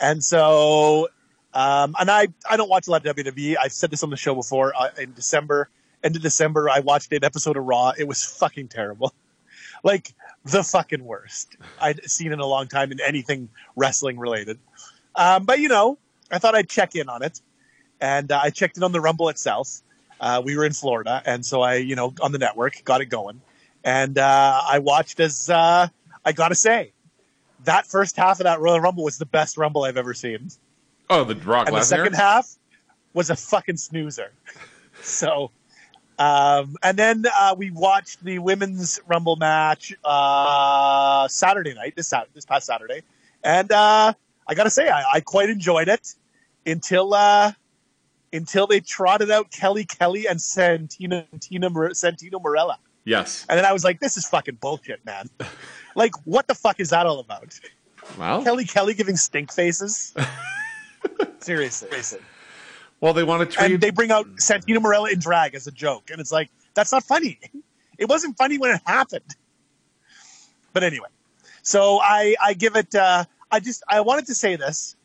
And 0.00 0.24
so, 0.24 1.08
um, 1.52 1.94
and 2.00 2.10
I, 2.10 2.28
I 2.50 2.56
don't 2.56 2.68
watch 2.70 2.88
a 2.88 2.90
lot 2.90 3.04
of 3.06 3.16
WWE. 3.16 3.56
I've 3.62 3.72
said 3.72 3.90
this 3.90 4.02
on 4.02 4.10
the 4.10 4.16
show 4.16 4.34
before. 4.34 4.72
Uh, 4.76 4.88
in 4.98 5.12
December, 5.12 5.68
end 6.04 6.16
of 6.16 6.22
December, 6.22 6.68
I 6.70 6.80
watched 6.80 7.12
an 7.12 7.24
episode 7.24 7.56
of 7.56 7.64
Raw. 7.64 7.92
It 7.96 8.06
was 8.06 8.22
fucking 8.22 8.68
terrible. 8.68 9.12
Like 9.82 10.14
the 10.46 10.62
fucking 10.62 11.04
worst 11.04 11.58
I'd 11.78 12.02
seen 12.08 12.32
in 12.32 12.40
a 12.40 12.46
long 12.46 12.68
time 12.68 12.90
in 12.90 13.00
anything 13.02 13.50
wrestling 13.76 14.18
related. 14.18 14.58
Um, 15.14 15.44
but 15.44 15.58
you 15.58 15.68
know, 15.68 15.98
I 16.30 16.38
thought 16.38 16.54
I'd 16.54 16.70
check 16.70 16.94
in 16.94 17.10
on 17.10 17.22
it, 17.22 17.42
and 18.00 18.32
uh, 18.32 18.40
I 18.42 18.48
checked 18.48 18.78
in 18.78 18.82
on 18.82 18.92
the 18.92 19.00
Rumble 19.02 19.28
itself. 19.28 19.82
Uh, 20.18 20.40
we 20.42 20.56
were 20.56 20.64
in 20.64 20.72
Florida, 20.72 21.22
and 21.26 21.44
so 21.44 21.60
I, 21.60 21.74
you 21.74 21.96
know, 21.96 22.14
on 22.22 22.32
the 22.32 22.38
network, 22.38 22.82
got 22.84 23.02
it 23.02 23.10
going, 23.10 23.42
and 23.84 24.16
uh, 24.16 24.62
I 24.66 24.78
watched 24.78 25.20
as 25.20 25.50
uh, 25.50 25.88
I 26.24 26.32
gotta 26.32 26.54
say, 26.54 26.92
that 27.64 27.86
first 27.86 28.16
half 28.16 28.40
of 28.40 28.44
that 28.44 28.60
Royal 28.60 28.80
Rumble 28.80 29.04
was 29.04 29.18
the 29.18 29.26
best 29.26 29.58
Rumble 29.58 29.84
I've 29.84 29.98
ever 29.98 30.14
seen, 30.14 30.48
Oh, 31.10 31.24
the 31.24 31.34
Brock 31.34 31.68
and 31.68 31.76
the 31.76 31.82
second 31.82 32.14
half 32.14 32.56
was 33.12 33.30
a 33.30 33.36
fucking 33.36 33.76
snoozer. 33.76 34.32
so, 35.02 35.50
um, 36.18 36.76
and 36.82 36.96
then 36.98 37.24
uh, 37.38 37.54
we 37.56 37.70
watched 37.70 38.22
the 38.24 38.38
women's 38.38 39.00
Rumble 39.06 39.36
match 39.36 39.94
uh, 40.04 41.26
Saturday 41.28 41.74
night, 41.74 41.94
this 41.96 42.12
this 42.34 42.44
past 42.44 42.66
Saturday, 42.66 43.02
and 43.42 43.70
uh, 43.72 44.12
I 44.46 44.54
gotta 44.54 44.70
say, 44.70 44.88
I, 44.88 45.04
I 45.14 45.20
quite 45.20 45.48
enjoyed 45.50 45.88
it 45.88 46.14
until 46.66 47.14
uh, 47.14 47.52
until 48.32 48.66
they 48.66 48.80
trotted 48.80 49.30
out 49.30 49.50
Kelly 49.50 49.84
Kelly 49.84 50.26
and 50.26 50.40
Santina 50.40 51.26
Tina, 51.40 51.70
Santino 51.70 52.40
Marella, 52.42 52.76
Yes. 53.04 53.44
and 53.48 53.58
then 53.58 53.64
I 53.64 53.72
was 53.72 53.84
like, 53.84 54.00
this 54.00 54.16
is 54.16 54.26
fucking 54.28 54.56
bullshit, 54.60 55.04
man. 55.04 55.28
like, 55.96 56.12
what 56.24 56.46
the 56.46 56.54
fuck 56.54 56.80
is 56.80 56.90
that 56.90 57.06
all 57.06 57.20
about? 57.20 57.58
Well, 58.18 58.42
Kelly 58.44 58.64
Kelly 58.64 58.94
giving 58.94 59.16
stink 59.16 59.52
faces. 59.52 60.14
Seriously. 61.40 61.88
Well, 63.04 63.12
they 63.12 63.22
want 63.22 63.50
to 63.50 63.54
trade. 63.54 63.72
And 63.72 63.80
they 63.82 63.90
bring 63.90 64.10
out 64.10 64.26
Santino 64.36 64.78
Marella 64.78 65.12
in 65.12 65.18
drag 65.18 65.54
as 65.54 65.66
a 65.66 65.70
joke, 65.70 66.08
and 66.10 66.22
it's 66.22 66.32
like 66.32 66.48
that's 66.72 66.90
not 66.90 67.04
funny. 67.04 67.38
It 67.96 68.08
wasn't 68.08 68.36
funny 68.36 68.58
when 68.58 68.74
it 68.74 68.80
happened. 68.84 69.36
But 70.72 70.82
anyway, 70.82 71.06
so 71.62 72.00
I 72.02 72.34
I 72.42 72.54
give 72.54 72.74
it. 72.74 72.92
Uh, 72.92 73.24
I 73.52 73.60
just 73.60 73.84
I 73.88 74.00
wanted 74.00 74.26
to 74.26 74.34
say 74.34 74.56
this 74.56 74.96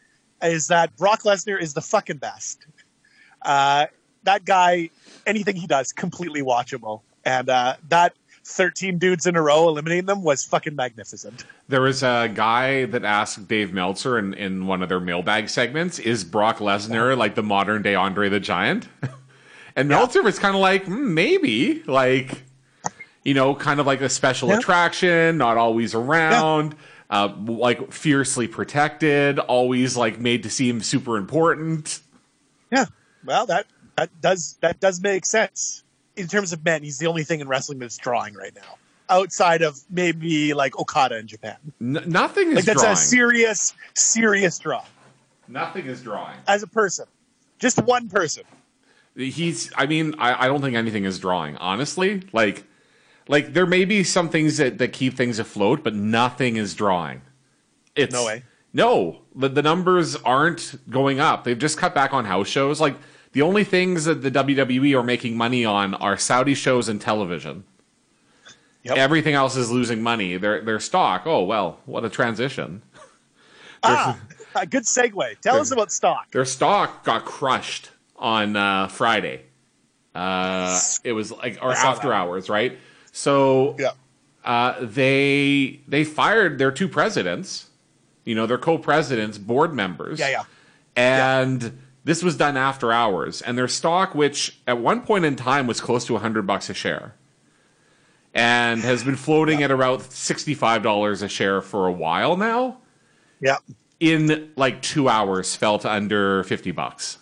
is 0.41 0.69
that 0.69 0.97
Brock 0.97 1.21
Lesnar 1.21 1.61
is 1.61 1.75
the 1.75 1.81
fucking 1.81 2.17
best. 2.17 2.65
Uh, 3.43 3.85
that 4.23 4.43
guy, 4.43 4.89
anything 5.27 5.55
he 5.55 5.67
does, 5.67 5.93
completely 5.93 6.41
watchable, 6.41 7.01
and 7.25 7.47
uh, 7.47 7.75
that. 7.89 8.15
13 8.49 8.97
dudes 8.97 9.25
in 9.27 9.35
a 9.35 9.41
row 9.41 9.67
eliminating 9.69 10.05
them 10.05 10.23
was 10.23 10.43
fucking 10.43 10.75
magnificent. 10.75 11.45
There 11.67 11.81
was 11.81 12.01
a 12.03 12.29
guy 12.33 12.85
that 12.85 13.05
asked 13.05 13.47
Dave 13.47 13.73
Meltzer 13.73 14.17
in, 14.17 14.33
in 14.33 14.65
one 14.65 14.81
of 14.81 14.89
their 14.89 14.99
mailbag 14.99 15.49
segments, 15.49 15.99
is 15.99 16.23
Brock 16.23 16.57
Lesnar 16.57 17.15
like 17.15 17.35
the 17.35 17.43
modern 17.43 17.81
day 17.81 17.95
Andre 17.95 18.27
the 18.29 18.39
Giant? 18.39 18.87
and 19.75 19.87
Meltzer 19.87 20.23
was 20.23 20.39
kind 20.39 20.55
of 20.55 20.61
like, 20.61 20.85
"Mm, 20.85 21.13
maybe. 21.13 21.83
Like, 21.85 22.43
you 23.23 23.33
know, 23.33 23.53
kind 23.53 23.79
of 23.79 23.85
like 23.85 24.01
a 24.01 24.09
special 24.09 24.49
Yeah. 24.49 24.57
attraction, 24.57 25.37
not 25.37 25.57
always 25.57 25.93
around, 25.93 26.75
uh, 27.11 27.33
like 27.45 27.91
fiercely 27.91 28.47
protected, 28.47 29.37
always 29.39 29.95
like 29.95 30.19
made 30.19 30.43
to 30.43 30.49
seem 30.49 30.81
super 30.81 31.17
important. 31.17 31.99
Yeah. 32.71 32.85
Well, 33.23 33.45
that 33.45 33.67
that 33.95 34.09
does 34.21 34.57
that 34.61 34.79
does 34.79 35.01
make 35.01 35.25
sense. 35.25 35.83
In 36.19 36.27
terms 36.27 36.53
of 36.53 36.63
men, 36.65 36.83
he's 36.83 36.97
the 36.97 37.07
only 37.07 37.23
thing 37.23 37.39
in 37.39 37.47
wrestling 37.47 37.79
that's 37.79 37.97
drawing 37.97 38.33
right 38.33 38.53
now, 38.55 38.77
outside 39.09 39.61
of 39.61 39.79
maybe 39.89 40.53
like 40.53 40.77
Okada 40.77 41.17
in 41.17 41.27
Japan. 41.27 41.55
N- 41.81 42.03
nothing 42.05 42.49
is 42.49 42.55
Like 42.57 42.65
that's 42.65 42.81
drawing. 42.81 42.93
a 42.93 42.97
serious, 42.97 43.73
serious 43.95 44.59
draw 44.59 44.83
nothing 45.47 45.87
is 45.87 46.03
drawing. 46.03 46.37
as 46.47 46.61
a 46.61 46.67
person, 46.67 47.05
just 47.57 47.81
one 47.83 48.07
person. 48.07 48.43
he's 49.15 49.71
i 49.75 49.87
mean 49.87 50.13
I, 50.19 50.45
I 50.45 50.47
don't 50.47 50.61
think 50.61 50.75
anything 50.75 51.05
is 51.05 51.17
drawing 51.17 51.57
honestly 51.57 52.21
like 52.33 52.65
like 53.27 53.53
there 53.53 53.65
may 53.65 53.83
be 53.85 54.03
some 54.03 54.29
things 54.29 54.57
that, 54.57 54.77
that 54.77 54.93
keep 54.93 55.15
things 55.15 55.39
afloat 55.39 55.83
but 55.83 55.95
nothing 55.95 56.55
is 56.57 56.75
drawing 56.75 57.21
it's 57.95 58.13
No 58.13 58.25
way. 58.25 58.43
no 58.73 59.21
the, 59.35 59.49
the 59.49 59.63
numbers 59.63 60.15
aren't 60.17 60.75
going 60.91 61.19
up 61.19 61.45
they've 61.45 61.57
just 61.57 61.79
cut 61.79 61.95
back 61.95 62.13
on 62.13 62.25
house 62.25 62.47
shows 62.47 62.79
like 62.79 62.95
the 63.33 63.41
only 63.41 63.63
things 63.63 64.05
that 64.05 64.21
the 64.21 64.31
wwe 64.31 64.93
are 64.99 65.03
making 65.03 65.37
money 65.37 65.63
on 65.65 65.93
are 65.95 66.17
saudi 66.17 66.53
shows 66.55 66.87
and 66.89 66.99
television 67.01 67.63
Yep. 68.83 68.97
everything 68.97 69.33
else 69.33 69.55
is 69.57 69.69
losing 69.71 70.01
money 70.01 70.37
their 70.37 70.61
their 70.61 70.79
stock 70.79 71.23
oh 71.25 71.43
well 71.43 71.79
what 71.85 72.05
a 72.05 72.09
transition 72.09 72.81
Ah, 73.81 74.19
a 74.55 74.65
good 74.67 74.83
segue. 74.83 75.39
Tell 75.39 75.55
us 75.55 75.71
about 75.71 75.89
stock. 75.89 76.29
their 76.31 76.43
stock 76.43 77.05
got 77.05 77.23
crushed 77.23 77.91
on 78.17 78.57
uh, 78.57 78.89
Friday. 78.89 79.43
Uh, 80.13 80.77
it 81.05 81.13
was 81.13 81.31
like 81.31 81.57
or 81.61 81.71
after 81.71 82.09
that. 82.09 82.13
hours, 82.13 82.49
right? 82.49 82.77
So 83.13 83.77
Yeah. 83.79 83.91
uh, 84.43 84.75
they 84.81 85.79
they 85.87 86.03
fired 86.03 86.57
their 86.57 86.71
two 86.73 86.89
presidents, 86.89 87.69
you 88.25 88.35
know, 88.35 88.45
their 88.45 88.57
co-presidents, 88.57 89.37
board 89.37 89.73
members. 89.73 90.19
Yeah, 90.19 90.29
yeah. 90.29 90.43
And 90.97 91.79
this 92.09 92.23
was 92.23 92.35
done 92.35 92.57
after 92.57 92.91
hours, 92.91 93.39
and 93.43 93.55
their 93.55 93.67
stock, 93.67 94.15
which 94.15 94.59
at 94.65 94.79
one 94.79 95.01
point 95.01 95.25
in 95.25 95.35
time 95.35 95.67
was 95.67 95.79
close 95.79 96.05
to 96.05 96.17
hundred 96.17 96.47
bucks 96.47 96.67
a 96.67 96.73
share, 96.73 97.13
and 98.33 98.81
has 98.81 99.03
been 99.03 99.15
floating 99.15 99.61
at 99.61 99.69
about 99.69 100.01
sixty-five 100.11 100.81
dollars 100.81 101.21
a 101.21 101.29
share 101.29 101.61
for 101.61 101.85
a 101.87 101.91
while 101.91 102.35
now. 102.35 102.77
Yeah. 103.39 103.57
In 103.99 104.51
like 104.55 104.81
two 104.81 105.07
hours, 105.07 105.55
fell 105.55 105.77
to 105.79 105.91
under 105.91 106.43
fifty 106.45 106.71
bucks 106.71 107.19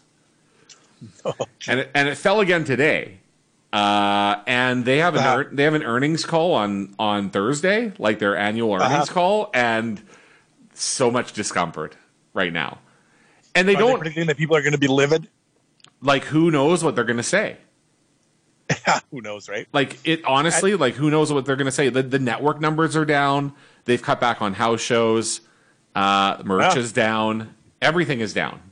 Oh, 1.26 1.34
and 1.68 1.82
it, 1.82 1.92
and 1.94 2.08
it 2.08 2.16
fell 2.16 2.40
again 2.40 2.64
today. 2.64 3.20
Uh, 3.74 4.42
and 4.48 4.86
they 4.86 5.00
have 5.00 5.16
an 5.16 5.20
Uh-huh. 5.20 5.38
ear- 5.40 5.50
they 5.52 5.64
have 5.64 5.74
an 5.74 5.84
earnings 5.84 6.24
call 6.26 6.54
on 6.54 6.96
on 6.98 7.30
Thursday, 7.30 7.92
like 8.00 8.20
their 8.20 8.38
annual 8.38 8.74
earnings 8.76 9.10
Uh-huh. 9.10 9.14
call, 9.14 9.50
and 9.54 10.02
so 10.74 11.12
much 11.12 11.34
discomfort 11.34 11.98
right 12.34 12.54
now. 12.54 12.78
And 13.58 13.68
they 13.68 13.74
Are 13.74 13.78
they 13.78 13.82
don't 13.82 13.98
predicting 13.98 14.28
that 14.28 14.38
people 14.38 14.56
are 14.56 14.62
going 14.62 14.74
to 14.74 14.78
be 14.78 14.88
livid? 14.88 15.28
like 16.02 16.24
who 16.26 16.52
knows 16.52 16.84
what 16.84 16.96
they're 16.96 17.04
going 17.04 17.18
to 17.18 17.24
say. 17.24 17.58
Who 19.12 19.22
knows, 19.22 19.48
right? 19.50 19.66
Like 19.72 19.98
it 20.06 20.24
honestly, 20.26 20.76
like 20.76 20.94
who 20.94 21.10
knows 21.10 21.32
what 21.32 21.46
they're 21.46 21.56
going 21.56 21.66
to 21.68 21.72
say. 21.72 21.90
The 21.90 22.04
the 22.04 22.20
network 22.20 22.60
numbers 22.60 22.96
are 22.98 23.06
down. 23.06 23.54
They've 23.86 24.02
cut 24.02 24.20
back 24.20 24.42
on 24.42 24.54
house 24.54 24.82
shows. 24.82 25.42
Uh, 25.96 26.42
merch 26.44 26.76
Yeah. 26.76 26.82
is 26.82 26.92
down. 26.92 27.56
Everything 27.82 28.20
is 28.20 28.34
down. 28.34 28.60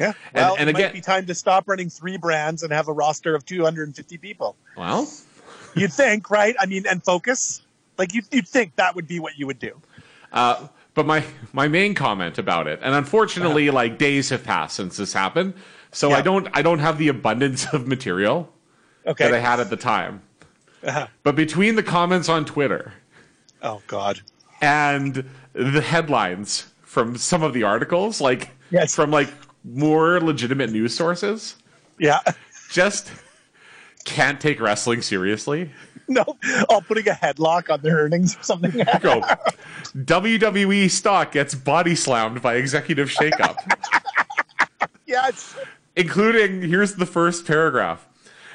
Yeah. 0.00 0.12
Well, 0.34 0.56
and 0.58 0.68
it 0.68 0.74
again- 0.74 0.86
might 0.88 0.92
be 0.94 1.00
time 1.00 1.26
to 1.26 1.34
stop 1.36 1.68
running 1.68 1.88
three 1.88 2.16
brands 2.16 2.64
and 2.64 2.72
have 2.72 2.88
a 2.88 2.92
roster 2.92 3.36
of 3.36 3.46
250 3.46 4.18
people. 4.18 4.56
Well, 4.76 5.08
You'd 5.76 5.92
think, 5.92 6.30
right? 6.30 6.56
I 6.58 6.66
mean, 6.66 6.84
and 6.88 7.00
focus. 7.04 7.62
Like 7.96 8.12
you'd, 8.12 8.24
you'd 8.32 8.48
think 8.48 8.74
that 8.74 8.96
would 8.96 9.06
be 9.06 9.20
what 9.20 9.38
you 9.38 9.46
would 9.46 9.60
do. 9.60 9.80
Uh, 10.32 10.66
but 10.98 11.06
my 11.06 11.22
my 11.52 11.68
main 11.68 11.94
comment 11.94 12.38
about 12.38 12.66
it, 12.66 12.80
and 12.82 12.92
unfortunately, 12.92 13.70
like 13.70 13.98
days 13.98 14.30
have 14.30 14.42
passed 14.42 14.74
since 14.74 14.96
this 14.96 15.12
happened, 15.12 15.54
so 15.92 16.08
I 16.10 16.14
Uh-huh. 16.14 16.22
Don't 16.22 16.48
I 16.54 16.60
don't 16.62 16.80
have 16.80 16.98
the 16.98 17.06
abundance 17.06 17.72
of 17.72 17.86
material 17.86 18.52
Okay. 19.06 19.24
that 19.24 19.32
I 19.32 19.38
had 19.38 19.60
at 19.60 19.70
the 19.70 19.76
time. 19.76 20.22
Uh-huh. 20.84 21.06
But 21.22 21.36
between 21.36 21.76
the 21.76 21.84
comments 21.84 22.28
on 22.28 22.44
Twitter 22.44 22.94
Oh 23.62 23.80
God. 23.86 24.20
and 24.60 25.24
the 25.52 25.80
headlines 25.80 26.66
from 26.82 27.16
some 27.16 27.44
of 27.44 27.52
the 27.52 27.62
articles, 27.62 28.20
like 28.20 28.50
Yes. 28.72 28.92
from 28.96 29.12
like 29.12 29.28
more 29.64 30.20
legitimate 30.20 30.72
news 30.72 30.94
sources, 30.96 31.54
Yeah. 32.00 32.18
just 32.72 33.12
can't 34.08 34.40
take 34.40 34.60
wrestling 34.60 35.02
seriously. 35.02 35.70
No. 36.10 36.24
Oh, 36.70 36.80
putting 36.88 37.06
a 37.06 37.12
headlock 37.12 37.68
on 37.68 37.82
their 37.82 37.96
earnings 37.96 38.34
or 38.34 38.42
something. 38.42 38.70
Go. 39.02 39.20
WWE 39.94 40.90
stock 40.90 41.32
gets 41.32 41.54
body 41.54 41.94
slammed 41.94 42.40
by 42.40 42.54
executive 42.54 43.10
shakeup. 43.10 43.56
yes. 45.06 45.54
including 45.96 46.62
here's 46.62 46.94
the 46.94 47.04
first 47.04 47.46
paragraph. 47.46 48.08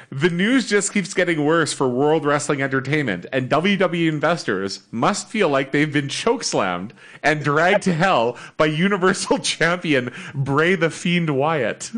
The 0.10 0.32
news 0.32 0.68
just 0.68 0.94
keeps 0.94 1.14
getting 1.14 1.46
worse 1.46 1.74
for 1.74 1.88
World 1.88 2.26
Wrestling 2.26 2.64
Entertainment, 2.64 3.28
and 3.32 3.52
WWE 3.52 4.10
investors 4.10 4.80
must 4.90 5.28
feel 5.28 5.50
like 5.50 5.72
they've 5.72 5.94
been 5.94 6.08
chokeslammed 6.08 6.90
and 7.22 7.44
dragged 7.44 7.84
to 7.84 7.94
hell 7.94 8.36
by 8.58 8.66
Universal 8.66 9.38
Champion 9.40 10.12
Bray 10.34 10.74
the 10.74 10.90
Fiend 10.90 11.30
Wyatt. 11.36 11.92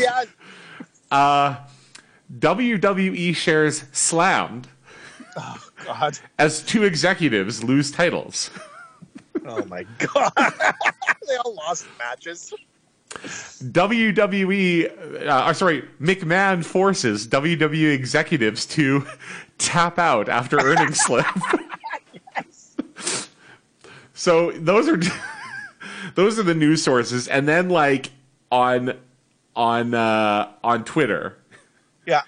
Yeah. 1.12 1.56
WWE 2.38 3.34
shares 3.34 3.84
slammed 3.92 4.68
God. 5.84 6.18
as 6.38 6.62
two 6.62 6.84
executives 6.84 7.64
lose 7.64 7.90
titles. 7.90 8.50
Oh 9.46 9.64
my 9.66 9.84
God. 9.98 10.32
they 11.26 11.36
all 11.36 11.54
lost 11.54 11.86
matches. 11.98 12.52
WWE, 13.10 15.26
uh, 15.26 15.28
uh, 15.28 15.52
sorry, 15.54 15.82
McMahon 16.00 16.62
forces 16.64 17.26
WWE 17.26 17.92
executives 17.94 18.66
to 18.66 19.06
tap 19.58 19.98
out 19.98 20.28
after 20.28 20.58
earnings 20.58 21.00
slip. 21.00 21.24
yes. 22.36 22.76
So 24.12 24.52
those 24.52 24.88
are 24.88 25.00
those 26.14 26.38
are 26.38 26.42
the 26.42 26.54
news 26.54 26.82
sources, 26.82 27.26
and 27.28 27.48
then 27.48 27.70
like 27.70 28.10
on 28.52 28.92
on 29.56 29.94
uh, 29.94 30.50
on 30.64 30.84
Twitter, 30.84 31.36
Yeah. 32.06 32.22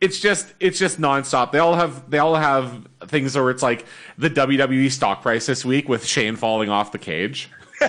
it's 0.00 0.20
just 0.20 0.52
it's 0.60 0.78
just 0.78 1.00
nonstop. 1.00 1.52
They 1.52 1.58
all 1.58 1.74
have 1.74 2.08
they 2.10 2.18
all 2.18 2.34
have 2.36 2.86
things 3.06 3.34
where 3.36 3.50
it's 3.50 3.62
like 3.62 3.84
the 4.18 4.30
WWE 4.30 4.90
stock 4.90 5.22
price 5.22 5.46
this 5.46 5.64
week 5.64 5.88
with 5.88 6.04
Shane 6.06 6.36
falling 6.36 6.68
off 6.70 6.92
the 6.92 6.98
cage. 6.98 7.50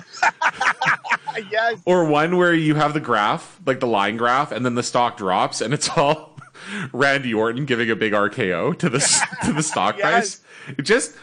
Yes. 1.50 1.80
or 1.84 2.04
one 2.04 2.36
where 2.36 2.54
you 2.54 2.76
have 2.76 2.94
the 2.94 3.00
graph, 3.00 3.60
like 3.66 3.80
the 3.80 3.88
line 3.88 4.16
graph, 4.16 4.52
and 4.52 4.64
then 4.64 4.76
the 4.76 4.84
stock 4.84 5.16
drops, 5.16 5.60
and 5.60 5.74
it's 5.74 5.88
all 5.88 6.36
Randy 6.92 7.34
Orton 7.34 7.64
giving 7.64 7.90
a 7.90 7.96
big 7.96 8.12
RKO 8.12 8.78
to 8.78 8.88
the 8.88 8.98
to 9.44 9.52
the 9.52 9.62
stock 9.62 9.98
Yes. 9.98 10.36
price. 10.36 10.76
It 10.78 10.82
just 10.82 11.16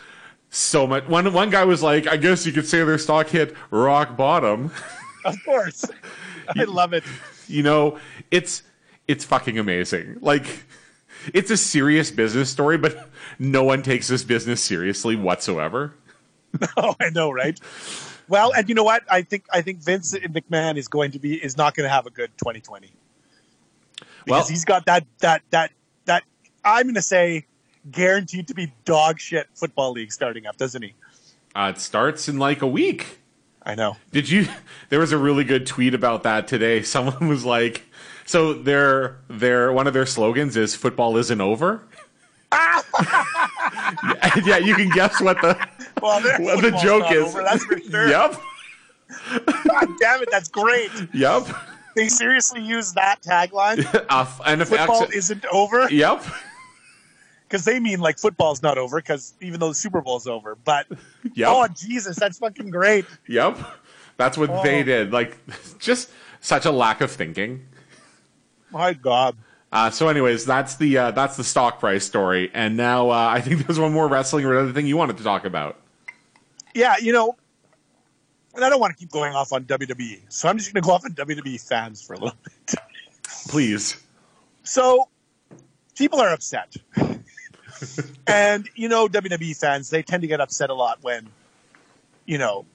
so 0.49 0.85
much. 0.85 1.07
One 1.07 1.31
one 1.31 1.49
guy 1.49 1.63
was 1.63 1.81
like, 1.81 2.07
"I 2.07 2.17
guess 2.17 2.45
you 2.45 2.51
could 2.51 2.67
say 2.67 2.83
their 2.83 2.97
stock 2.97 3.27
hit 3.29 3.55
rock 3.69 4.17
bottom." 4.17 4.71
Of 5.23 5.37
course. 5.45 5.85
I 6.57 6.63
love 6.65 6.91
it. 6.93 7.03
You 7.51 7.63
know, 7.63 7.99
it's 8.31 8.63
it's 9.07 9.25
fucking 9.25 9.59
amazing. 9.59 10.17
Like, 10.21 10.65
it's 11.33 11.51
a 11.51 11.57
serious 11.57 12.09
business 12.11 12.49
story, 12.49 12.77
but 12.77 13.09
no 13.37 13.63
one 13.63 13.81
takes 13.83 14.07
this 14.07 14.23
business 14.23 14.61
seriously 14.63 15.15
whatsoever. 15.15 15.93
Oh, 16.75 16.93
I 16.99 17.09
know, 17.11 17.31
right? 17.31 17.57
Well, 18.27 18.51
and 18.53 18.67
you 18.67 18.75
know 18.75 18.83
what? 18.83 19.03
I 19.09 19.21
think 19.21 19.45
I 19.53 19.61
think 19.61 19.79
Vince 19.81 20.13
McMahon 20.13 20.77
is 20.77 20.87
going 20.89 21.11
to 21.11 21.19
be 21.19 21.35
is 21.35 21.55
not 21.57 21.75
going 21.75 21.85
to 21.85 21.89
have 21.89 22.05
a 22.05 22.09
good 22.09 22.29
2020 22.37 22.91
because 24.25 24.27
Well- 24.27 24.47
he's 24.47 24.65
got 24.65 24.85
that 24.85 25.05
that 25.19 25.43
that 25.51 25.71
that 26.05 26.23
I'm 26.65 26.83
going 26.83 26.95
to 26.95 27.01
say 27.01 27.45
guaranteed 27.89 28.49
to 28.49 28.53
be 28.53 28.73
dog 28.85 29.19
shit 29.19 29.47
football 29.55 29.93
league 29.93 30.11
starting 30.11 30.45
up, 30.45 30.57
doesn't 30.57 30.81
he? 30.81 30.93
Uh, 31.55 31.71
it 31.75 31.79
starts 31.79 32.27
in 32.27 32.37
like 32.37 32.61
a 32.61 32.67
week. 32.67 33.19
I 33.63 33.75
know. 33.75 33.97
Did 34.11 34.29
you? 34.29 34.47
There 34.89 34.99
was 34.99 35.11
a 35.11 35.17
really 35.17 35.43
good 35.43 35.65
tweet 35.67 35.93
about 35.93 36.23
that 36.23 36.47
today. 36.47 36.81
Someone 36.83 37.27
was 37.27 37.45
like, 37.45 37.83
"So 38.25 38.53
their 38.53 39.17
their 39.29 39.71
one 39.71 39.87
of 39.87 39.93
their 39.93 40.05
slogans 40.05 40.57
is 40.57 40.75
football 40.75 41.17
isn't 41.17 41.41
over." 41.41 41.83
yeah, 42.53 42.81
yeah, 44.45 44.57
you 44.57 44.75
can 44.75 44.89
guess 44.89 45.21
what 45.21 45.39
the 45.41 45.55
Well, 46.01 46.21
what 46.39 46.61
the 46.61 46.71
joke 46.81 47.11
is. 47.11 47.23
over, 47.23 47.43
that's 47.43 47.63
for 47.63 47.79
sure. 47.79 48.07
Yep, 48.09 48.41
God 49.67 49.87
damn 49.99 50.21
it, 50.21 50.29
that's 50.31 50.49
great. 50.49 50.89
yep. 51.13 51.43
They 51.95 52.07
seriously 52.07 52.61
use 52.61 52.93
that 52.93 53.21
tagline. 53.21 53.85
Uh, 54.09 54.25
and 54.45 54.61
if 54.61 54.69
Football 54.69 55.07
isn't 55.13 55.45
over 55.51 55.89
Yep, 55.91 56.23
because 57.51 57.65
they 57.65 57.79
mean 57.81 57.99
like 57.99 58.17
football's 58.17 58.63
not 58.63 58.77
over 58.77 58.97
because 58.97 59.33
even 59.41 59.59
though 59.59 59.67
the 59.69 59.75
Super 59.75 59.99
Bowl's 60.01 60.25
over. 60.25 60.55
But 60.55 60.87
yep, 61.35 61.49
oh 61.51 61.67
Jesus, 61.67 62.15
that's 62.17 62.39
fucking 62.39 62.69
great. 62.69 63.05
yep. 63.27 63.57
That's 64.17 64.37
what 64.37 64.63
they 64.63 64.81
Oh. 64.81 64.83
did. 64.83 65.11
Like, 65.11 65.37
just 65.79 66.09
such 66.39 66.65
a 66.65 66.71
lack 66.71 67.01
of 67.01 67.11
thinking. 67.11 67.65
My 68.71 68.93
God. 68.93 69.35
Uh, 69.71 69.89
so, 69.89 70.09
anyways, 70.09 70.45
that's 70.45 70.75
the 70.75 70.97
uh, 70.97 71.11
that's 71.11 71.37
the 71.37 71.43
stock 71.43 71.79
price 71.79 72.05
story. 72.05 72.51
And 72.53 72.77
now 72.77 73.09
uh, 73.09 73.29
I 73.31 73.41
think 73.41 73.65
there's 73.65 73.79
one 73.79 73.91
more 73.93 74.07
wrestling 74.07 74.45
related 74.45 74.75
thing 74.75 74.85
you 74.85 74.95
wanted 74.97 75.17
to 75.17 75.23
talk 75.23 75.43
about. 75.45 75.77
yeah, 76.75 76.95
you 77.01 77.11
know, 77.13 77.35
and 78.53 78.63
I 78.63 78.69
don't 78.69 78.79
want 78.79 78.91
to 78.93 78.97
keep 78.99 79.11
going 79.11 79.33
off 79.33 79.51
on 79.53 79.63
WWE, 79.65 80.21
so 80.29 80.47
I'm 80.49 80.57
just 80.57 80.71
going 80.73 80.81
to 80.83 80.85
go 80.87 80.93
off 80.93 81.03
on 81.05 81.11
WWE 81.13 81.67
fans 81.67 82.01
for 82.01 82.13
a 82.13 82.17
little 82.19 82.37
bit. 82.43 82.75
Please. 83.47 83.97
So, 84.63 85.07
people 85.97 86.19
are 86.19 86.29
upset, 86.33 86.75
and 88.27 88.69
you 88.75 88.89
know, 88.89 89.07
WWE 89.07 89.57
fans 89.59 89.89
they 89.89 90.03
tend 90.03 90.21
to 90.21 90.27
get 90.27 90.41
upset 90.41 90.69
a 90.69 90.73
lot 90.73 90.99
when, 91.01 91.27
you 92.25 92.37
know, 92.37 92.65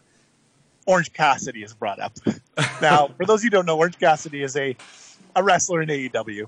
Orange 0.87 1.13
Cassidy 1.13 1.63
is 1.63 1.75
brought 1.75 1.99
up. 2.01 2.17
now, 2.83 3.09
for 3.17 3.27
those 3.27 3.41
of 3.41 3.45
you 3.45 3.51
who 3.51 3.57
don't 3.57 3.67
know, 3.67 3.79
Orange 3.79 3.99
Cassidy 3.99 4.43
is 4.43 4.57
a 4.57 4.77
a 5.35 5.43
wrestler 5.43 5.83
in 5.83 5.89
AEW, 5.89 6.47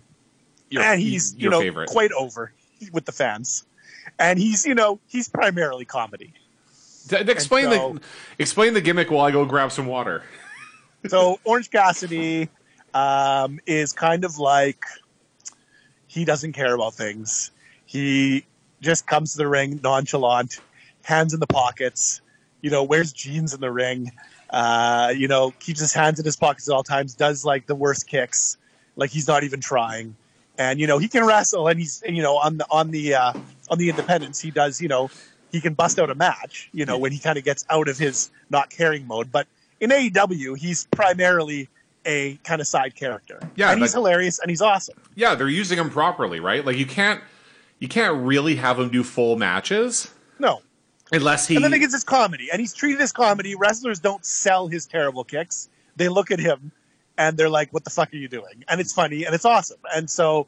Your, 0.71 0.83
and 0.83 1.01
he's 1.01 1.35
you 1.37 1.51
know 1.51 1.61
favorite. 1.61 1.91
quite 1.91 2.13
over 2.13 2.53
with 2.93 3.05
the 3.05 3.13
fans, 3.13 3.65
and 4.19 4.39
he's 4.39 4.65
you 4.65 4.75
know 4.75 4.99
he's 5.07 5.29
primarily 5.29 5.85
comedy. 5.85 6.33
D- 7.09 7.17
explain 7.17 7.65
so- 7.67 7.95
the 7.95 8.01
explain 8.39 8.75
the 8.75 8.81
gimmick 8.81 9.11
while 9.11 9.25
I 9.25 9.31
go 9.31 9.45
grab 9.45 9.73
some 9.73 9.87
water. 9.87 10.23
So 11.07 11.39
Orange 11.45 11.71
Cassidy 11.71 12.49
um, 12.93 13.61
is 13.67 13.93
kind 13.93 14.25
of 14.25 14.39
like 14.39 14.85
he 16.09 16.25
doesn't 16.25 16.55
care 16.55 16.75
about 16.75 16.95
things. 16.95 17.53
He 17.89 18.45
just 18.83 19.07
comes 19.07 19.33
to 19.33 19.39
the 19.39 19.49
ring 19.49 19.81
nonchalant, 19.83 20.61
hands 21.03 21.33
in 21.33 21.41
the 21.41 21.47
pockets. 21.47 22.21
You 22.61 22.71
know, 22.71 22.85
wears 22.85 23.15
jeans 23.15 23.55
in 23.55 23.61
the 23.61 23.73
ring. 23.73 24.13
Uh, 24.51 25.15
you 25.17 25.27
know, 25.27 25.53
keeps 25.59 25.81
his 25.81 25.95
hands 25.95 26.19
in 26.19 26.25
his 26.27 26.37
pockets 26.37 26.69
at 26.69 26.75
all 26.75 26.83
times. 26.83 27.15
Does 27.15 27.47
like 27.47 27.67
the 27.67 27.75
worst 27.75 28.07
kicks, 28.07 28.59
like 28.97 29.09
he's 29.11 29.27
not 29.27 29.43
even 29.43 29.63
trying. 29.63 30.15
And 30.59 30.79
you 30.79 30.87
know, 30.87 30.99
he 30.99 31.09
can 31.09 31.25
wrestle, 31.25 31.67
and 31.67 31.81
he's 31.81 32.03
you 32.07 32.23
know 32.23 32.37
on 32.37 32.59
the 32.59 32.67
on 32.71 32.91
the 32.91 33.15
uh, 33.15 33.33
on 33.71 33.79
the 33.79 33.89
independence, 33.89 34.39
he 34.39 34.51
does 34.51 34.83
you 34.83 34.89
know 34.89 35.09
he 35.51 35.63
can 35.63 35.73
bust 35.73 35.99
out 35.99 36.11
a 36.11 36.15
match. 36.15 36.69
You 36.75 36.85
know, 36.85 36.99
when 36.99 37.11
he 37.11 37.19
kind 37.19 37.39
of 37.39 37.45
gets 37.45 37.65
out 37.71 37.89
of 37.89 37.97
his 37.97 38.31
not 38.51 38.69
caring 38.69 39.07
mode, 39.07 39.33
but 39.33 39.47
in 39.81 39.89
AEW, 39.89 40.59
he's 40.59 40.87
primarily 40.91 41.71
a 42.05 42.39
kind 42.45 42.61
of 42.61 42.67
side 42.67 42.95
character. 42.95 43.41
Yeah, 43.57 43.73
and 43.73 43.81
he's 43.81 43.95
hilarious 43.95 44.41
and 44.41 44.51
he's 44.51 44.61
awesome. 44.61 44.99
Yeah, 45.15 45.35
they're 45.35 45.49
using 45.49 45.79
him 45.79 45.89
properly, 45.89 46.39
right? 46.39 46.67
Like 46.67 46.77
you 46.77 46.87
can't 46.87 47.23
you 47.79 47.89
can't 47.89 48.25
really 48.25 48.57
have 48.57 48.79
him 48.79 48.89
do 48.91 49.03
full 49.03 49.37
matches 49.37 50.11
No, 50.39 50.63
unless 51.13 51.47
he 51.47 51.57
and 51.57 51.65
then 51.65 51.73
it's 51.75 51.93
his 51.93 52.05
comedy, 52.05 52.49
and 52.51 52.61
he's 52.61 52.75
treated 52.75 53.01
as 53.01 53.13
comedy. 53.13 53.55
Wrestlers 53.55 54.01
don't 54.01 54.25
sell 54.25 54.69
his 54.69 54.87
terrible 54.87 55.25
kicks; 55.25 55.69
they 55.97 56.09
look 56.09 56.31
at 56.31 56.39
him 56.39 56.73
and 57.17 57.37
they're 57.37 57.49
like, 57.49 57.73
"What 57.73 57.85
the 57.85 57.91
fuck 57.91 58.13
are 58.13 58.17
you 58.17 58.29
doing?" 58.29 58.65
And 58.69 58.81
it's 58.81 58.93
funny 58.93 59.25
and 59.25 59.35
it's 59.35 59.45
awesome. 59.45 59.79
And 59.95 60.09
so, 60.09 60.47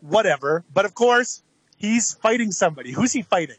whatever. 0.00 0.64
But 0.72 0.84
of 0.84 0.94
course, 0.94 1.42
he's 1.76 2.14
fighting 2.14 2.52
somebody. 2.52 2.92
Who's 2.92 3.12
he 3.12 3.22
fighting? 3.22 3.56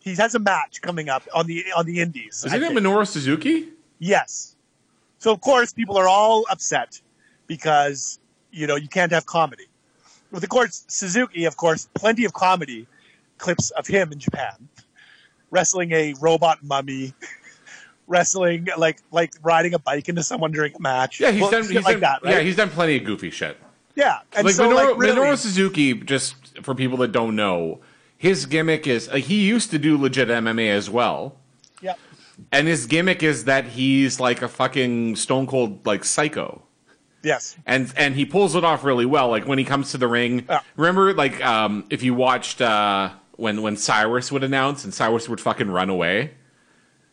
He 0.00 0.14
has 0.16 0.34
a 0.34 0.38
match 0.38 0.80
coming 0.82 1.08
up 1.08 1.22
on 1.34 1.46
the 1.46 1.64
on 1.76 1.86
the 1.86 2.00
Indies. 2.00 2.42
Is 2.44 2.52
I 2.52 2.56
it 2.56 2.60
think. 2.60 2.78
Minoru 2.78 3.06
Suzuki? 3.06 3.68
Yes. 3.98 4.56
So 5.18 5.32
of 5.32 5.40
course 5.40 5.72
people 5.72 5.96
are 5.96 6.08
all 6.08 6.44
upset 6.50 7.00
because 7.46 8.18
you 8.50 8.66
know 8.66 8.76
you 8.76 8.88
can't 8.88 9.12
have 9.12 9.26
comedy. 9.26 9.67
With 10.30 10.42
of 10.44 10.50
course 10.50 10.84
Suzuki, 10.88 11.44
of 11.44 11.56
course, 11.56 11.88
plenty 11.94 12.24
of 12.24 12.32
comedy 12.32 12.86
clips 13.38 13.70
of 13.70 13.86
him 13.86 14.12
in 14.12 14.18
Japan 14.18 14.68
wrestling 15.50 15.92
a 15.92 16.14
robot 16.20 16.62
mummy, 16.62 17.14
wrestling 18.06 18.68
like 18.76 18.98
like 19.10 19.32
riding 19.42 19.74
a 19.74 19.78
bike 19.78 20.08
into 20.08 20.22
someone 20.22 20.52
during 20.52 20.74
a 20.74 20.80
match. 20.80 21.20
Yeah, 21.20 21.30
he's 21.30 21.42
Well, 21.42 21.50
done. 21.50 21.62
He's 21.62 21.74
like 21.74 21.84
done 21.84 22.00
that, 22.00 22.22
right? 22.22 22.34
Yeah, 22.34 22.40
he's 22.40 22.56
done 22.56 22.70
plenty 22.70 22.96
of 22.96 23.04
goofy 23.04 23.30
shit. 23.30 23.56
yeah. 23.94 24.20
And 24.34 24.44
like 24.44 24.54
so 24.54 24.68
Minoru, 24.68 24.74
like 24.74 24.98
really, 24.98 25.20
Minoru 25.20 25.36
Suzuki, 25.36 25.94
just 25.94 26.58
for 26.62 26.74
people 26.74 26.98
that 26.98 27.12
don't 27.12 27.36
know, 27.36 27.80
his 28.16 28.46
gimmick 28.46 28.86
is 28.86 29.08
like, 29.08 29.24
he 29.24 29.46
used 29.46 29.70
to 29.70 29.78
do 29.78 29.96
legit 29.96 30.28
MMA 30.28 30.70
as 30.70 30.90
well, 30.90 31.36
yeah. 31.80 31.94
and 32.52 32.66
his 32.66 32.86
gimmick 32.86 33.22
is 33.22 33.44
that 33.44 33.68
he's 33.68 34.20
like 34.20 34.42
a 34.42 34.48
fucking 34.48 35.16
stone 35.16 35.46
cold 35.46 35.86
like 35.86 36.04
psycho. 36.04 36.62
Yes. 37.22 37.56
and 37.66 37.92
and 37.96 38.14
he 38.14 38.24
pulls 38.24 38.54
it 38.54 38.64
off 38.64 38.84
really 38.84 39.06
well. 39.06 39.28
Like 39.28 39.46
when 39.46 39.58
he 39.58 39.64
comes 39.64 39.90
to 39.92 39.98
the 39.98 40.06
ring, 40.08 40.44
Yeah. 40.48 40.60
remember 40.76 41.12
like 41.14 41.44
um, 41.44 41.84
if 41.90 42.02
you 42.02 42.14
watched 42.14 42.60
uh, 42.60 43.10
when 43.36 43.62
when 43.62 43.76
Cyrus 43.76 44.30
would 44.32 44.44
announce 44.44 44.84
and 44.84 44.94
Cyrus 44.94 45.28
would 45.28 45.40
fucking 45.40 45.70
run 45.70 45.90
away 45.90 46.32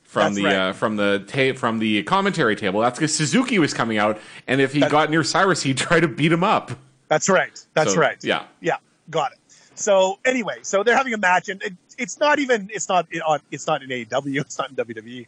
from 0.04 0.34
That's 0.34 0.36
the 0.36 0.44
right. 0.46 0.56
uh, 0.56 0.74
from 0.74 0.96
the 0.96 1.24
ta- 1.28 1.58
from 1.60 1.80
the 1.80 2.04
commentary 2.04 2.56
table. 2.56 2.82
That's 2.82 2.98
because 3.00 3.14
Suzuki 3.16 3.58
was 3.60 3.74
coming 3.74 3.98
out, 3.98 4.20
and 4.48 4.62
if 4.62 4.74
he 4.74 4.80
got 4.82 5.10
near 5.10 5.24
Cyrus, 5.24 5.64
he'd 5.64 5.78
try 5.78 6.00
to 6.00 6.08
beat 6.08 6.32
him 6.32 6.44
up. 6.44 6.72
That's 7.08 7.28
right. 7.30 7.60
That's 7.74 7.94
So, 7.94 8.00
right. 8.00 8.18
yeah. 8.24 8.46
Yeah. 8.62 8.78
Got 9.10 9.34
it. 9.34 9.40
So 9.76 10.20
anyway, 10.26 10.58
so 10.62 10.84
they're 10.84 10.96
having 10.96 11.14
a 11.14 11.18
match, 11.18 11.50
and 11.50 11.62
it, 11.62 11.74
it's 11.98 12.20
not 12.20 12.40
even 12.40 12.70
it's 12.74 12.88
not 12.88 13.08
in- 13.12 13.22
on 13.24 13.40
it's 13.52 13.68
not 13.68 13.84
in 13.84 13.90
AEW, 13.90 14.42
it's 14.42 14.58
not 14.58 14.70
in 14.70 14.76
WWE. 14.76 15.26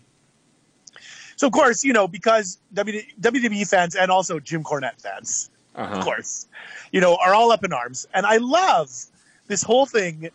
So 1.38 1.47
of 1.47 1.54
course, 1.54 1.84
you 1.84 1.93
know, 1.93 2.08
because 2.08 2.58
WWE 2.73 3.67
fans 3.67 3.95
and 3.95 4.12
also 4.12 4.39
Jim 4.39 4.63
Cornette 4.63 5.00
fans, 5.02 5.50
Uh-huh. 5.76 5.95
of 5.95 6.04
course, 6.04 6.47
you 6.91 7.00
know, 7.00 7.15
are 7.15 7.34
all 7.34 7.52
up 7.52 7.63
in 7.63 7.71
arms, 7.71 8.08
and 8.13 8.26
I 8.26 8.38
love 8.38 8.89
this 9.47 9.63
whole 9.63 9.86
thing 9.86 10.30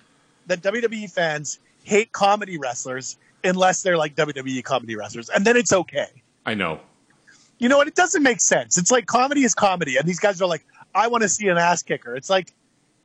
that 0.47 0.63
WWE 0.63 1.11
fans 1.11 1.59
hate 1.85 2.13
comedy 2.13 2.57
wrestlers 2.59 3.17
unless 3.45 3.83
they're 3.83 3.97
like 3.99 4.15
WWE 4.15 4.63
comedy 4.65 4.95
wrestlers, 4.97 5.29
and 5.29 5.45
then 5.45 5.57
it's 5.57 5.73
okay. 5.73 6.09
I 6.47 6.55
know. 6.55 6.81
You 7.59 7.69
know 7.69 7.77
what? 7.77 7.87
It 7.89 7.95
doesn't 7.95 8.23
make 8.23 8.41
sense. 8.41 8.79
It's 8.79 8.91
like 8.91 9.07
comedy 9.07 9.45
is 9.45 9.55
comedy, 9.55 9.97
and 9.97 10.07
these 10.09 10.19
guys 10.21 10.41
are 10.43 10.49
like, 10.49 10.65
I 10.95 11.07
want 11.09 11.23
to 11.23 11.29
see 11.29 11.49
an 11.49 11.59
ass 11.59 11.83
kicker. 11.83 12.15
It's 12.17 12.31
like, 12.31 12.53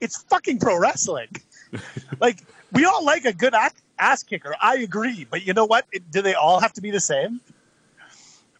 it's 0.01 0.21
fucking 0.23 0.59
pro 0.59 0.77
wrestling. 0.79 1.29
like 2.19 2.39
we 2.71 2.85
all 2.85 3.03
like 3.03 3.25
a 3.25 3.33
good 3.33 3.53
ass, 3.99 4.23
kicker. 4.23 4.55
I 4.61 4.77
agree, 4.77 5.25
but 5.29 5.45
you 5.45 5.53
know 5.53 5.65
what? 5.65 5.85
It, 5.91 6.09
do 6.11 6.21
they 6.21 6.33
all 6.35 6.59
have 6.59 6.73
to 6.73 6.81
be 6.81 6.91
the 6.91 6.99
same? 6.99 7.39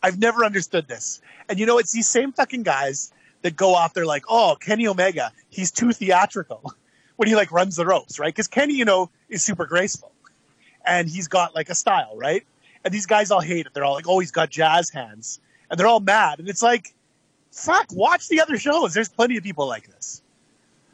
I've 0.08 0.20
never 0.20 0.46
understood 0.46 0.88
this. 0.88 1.22
And 1.50 1.60
you 1.60 1.66
know, 1.66 1.80
it's 1.80 1.92
these 1.92 2.08
same 2.08 2.32
fucking 2.32 2.64
guys 2.64 3.12
that 3.42 3.58
go 3.58 3.76
off. 3.76 3.94
They're 3.94 4.06
like, 4.06 4.24
oh, 4.30 4.56
Kenny 4.58 4.88
Omega, 4.88 5.34
he's 5.50 5.70
too 5.70 5.92
theatrical 5.92 6.74
when 7.18 7.28
he 7.28 7.36
like 7.36 7.52
runs 7.52 7.76
the 7.76 7.86
ropes, 7.86 8.18
right? 8.18 8.34
Because 8.34 8.48
Kenny, 8.48 8.74
you 8.74 8.86
know, 8.86 9.10
is 9.28 9.44
super 9.44 9.66
graceful, 9.66 10.14
and 10.86 11.10
he's 11.10 11.28
got 11.28 11.56
like 11.56 11.70
a 11.70 11.76
style, 11.76 12.16
right? 12.16 12.46
And 12.86 12.94
these 12.94 13.06
guys 13.06 13.32
all 13.32 13.42
hate 13.42 13.66
it. 13.66 13.74
They're 13.74 13.84
all 13.84 13.96
like, 13.96 14.08
oh, 14.08 14.20
he's 14.20 14.32
got 14.32 14.50
jazz 14.50 14.90
hands, 14.90 15.42
and 15.70 15.78
they're 15.78 15.88
all 15.88 16.00
mad. 16.00 16.40
And 16.40 16.48
it's 16.48 16.64
like, 16.64 16.94
fuck, 17.52 17.88
watch 17.92 18.30
the 18.30 18.40
other 18.40 18.58
shows. 18.58 18.94
There's 18.94 19.10
plenty 19.10 19.36
of 19.36 19.44
people 19.44 19.68
like 19.68 19.88
this. 19.88 20.22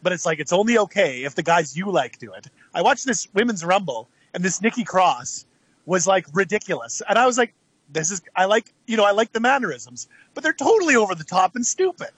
But 0.01 0.11
it's 0.11 0.25
like 0.25 0.39
it's 0.39 0.53
only 0.53 0.79
okay 0.79 1.23
if 1.23 1.35
the 1.35 1.43
guys 1.43 1.77
you 1.77 1.91
like 1.91 2.17
do 2.17 2.33
it. 2.33 2.47
I 2.73 2.81
watched 2.81 3.05
this 3.05 3.27
women's 3.35 3.63
rumble, 3.63 4.09
and 4.33 4.43
this 4.43 4.59
Nikki 4.59 4.83
Cross 4.83 5.45
was 5.85 6.07
like 6.07 6.25
ridiculous, 6.33 7.03
and 7.07 7.19
I 7.19 7.27
was 7.27 7.37
like, 7.37 7.53
this 7.93 8.11
is 8.11 8.21
I 8.35 8.45
like 8.45 8.73
you 8.87 8.97
know 8.97 9.05
I 9.05 9.11
like 9.11 9.31
the 9.31 9.39
mannerisms, 9.39 10.07
but 10.33 10.43
they're 10.43 10.53
totally 10.53 10.95
over 10.95 11.15
the 11.15 11.23
top 11.23 11.55
and 11.55 11.65
stupid. 11.65 12.09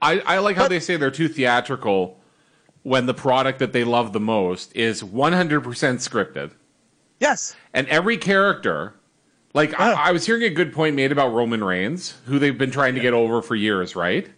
I, 0.00 0.18
I 0.20 0.38
like 0.38 0.56
how 0.56 0.64
But- 0.64 0.68
they 0.70 0.80
say 0.80 0.96
they're 0.96 1.10
too 1.10 1.28
theatrical 1.28 2.18
when 2.82 3.06
the 3.06 3.14
product 3.14 3.60
that 3.60 3.72
they 3.72 3.84
love 3.84 4.12
the 4.12 4.18
most 4.20 4.74
is 4.74 5.02
100% 5.04 5.62
scripted. 5.62 6.50
Yes, 7.20 7.54
and 7.72 7.86
every 7.86 8.16
character 8.16 8.94
like 9.54 9.70
Yeah. 9.72 9.94
I, 9.94 10.08
I 10.08 10.12
was 10.12 10.26
hearing 10.26 10.42
a 10.42 10.50
good 10.50 10.72
point 10.72 10.96
made 10.96 11.12
about 11.12 11.28
roman 11.28 11.62
reigns 11.62 12.14
who 12.26 12.38
they've 12.40 12.56
been 12.58 12.70
trying 12.72 12.94
to 12.96 13.00
get 13.00 13.12
over 13.14 13.42
for 13.42 13.54
years 13.54 13.94
right 13.94 14.28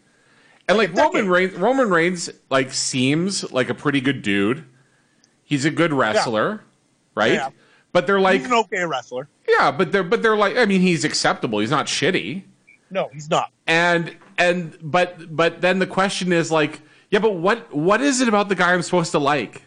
and 0.69 0.77
like 0.77 0.93
roman 0.95 1.29
reigns 1.29 1.55
roman 1.55 1.89
reigns 1.89 2.29
like 2.51 2.73
seems 2.73 3.51
like 3.53 3.71
a 3.71 3.75
pretty 3.75 4.01
good 4.03 4.21
dude 4.23 4.65
he's 5.45 5.65
a 5.65 5.71
good 5.71 5.93
wrestler 5.93 6.63
right 7.15 7.33
Yeah. 7.35 7.51
but 7.93 8.07
they're 8.09 8.19
like 8.21 8.41
he's 8.41 8.51
an 8.51 8.55
okay 8.55 8.85
wrestler. 8.85 9.29
Yeah 9.49 9.71
but 9.71 9.93
they're 9.93 10.03
but 10.03 10.23
they're 10.23 10.37
like 10.37 10.57
i 10.57 10.65
mean 10.65 10.81
he's 10.81 11.05
acceptable. 11.05 11.59
He's 11.59 11.71
not 11.71 11.87
shitty. 11.87 12.43
No, 12.91 13.09
he's 13.13 13.29
not. 13.31 13.51
and 13.67 14.15
and 14.39 14.77
but 14.83 15.35
but 15.35 15.61
then 15.61 15.79
the 15.79 15.87
question 15.87 16.33
is 16.33 16.51
like 16.53 16.81
yeah 17.11 17.19
but 17.19 17.35
what 17.37 17.73
what 17.75 18.01
is 18.01 18.21
it 18.21 18.29
about 18.29 18.49
the 18.49 18.55
guy 18.55 18.73
i'm 18.73 18.83
supposed 18.83 19.13
to 19.13 19.19
like? 19.19 19.63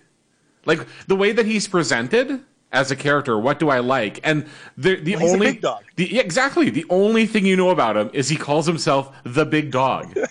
Like 0.65 0.79
the 1.07 1.15
way 1.15 1.31
that 1.31 1.45
he's 1.45 1.67
presented 1.67 2.43
as 2.73 2.91
a 2.91 2.95
character 2.95 3.37
what 3.39 3.59
do 3.59 3.69
i 3.69 3.79
like? 3.79 4.19
And 4.23 4.45
the 4.77 4.95
the 4.97 5.15
Well, 5.15 5.29
only 5.33 5.47
big 5.53 5.61
dog. 5.61 5.83
the 5.95 6.11
yeah, 6.11 6.21
exactly. 6.21 6.69
The 6.69 6.85
only 6.89 7.25
thing 7.25 7.45
you 7.45 7.55
know 7.55 7.69
about 7.69 7.95
him 7.97 8.09
is 8.13 8.27
he 8.29 8.35
calls 8.37 8.65
himself 8.65 9.15
the 9.23 9.45
big 9.45 9.71
dog. 9.71 10.13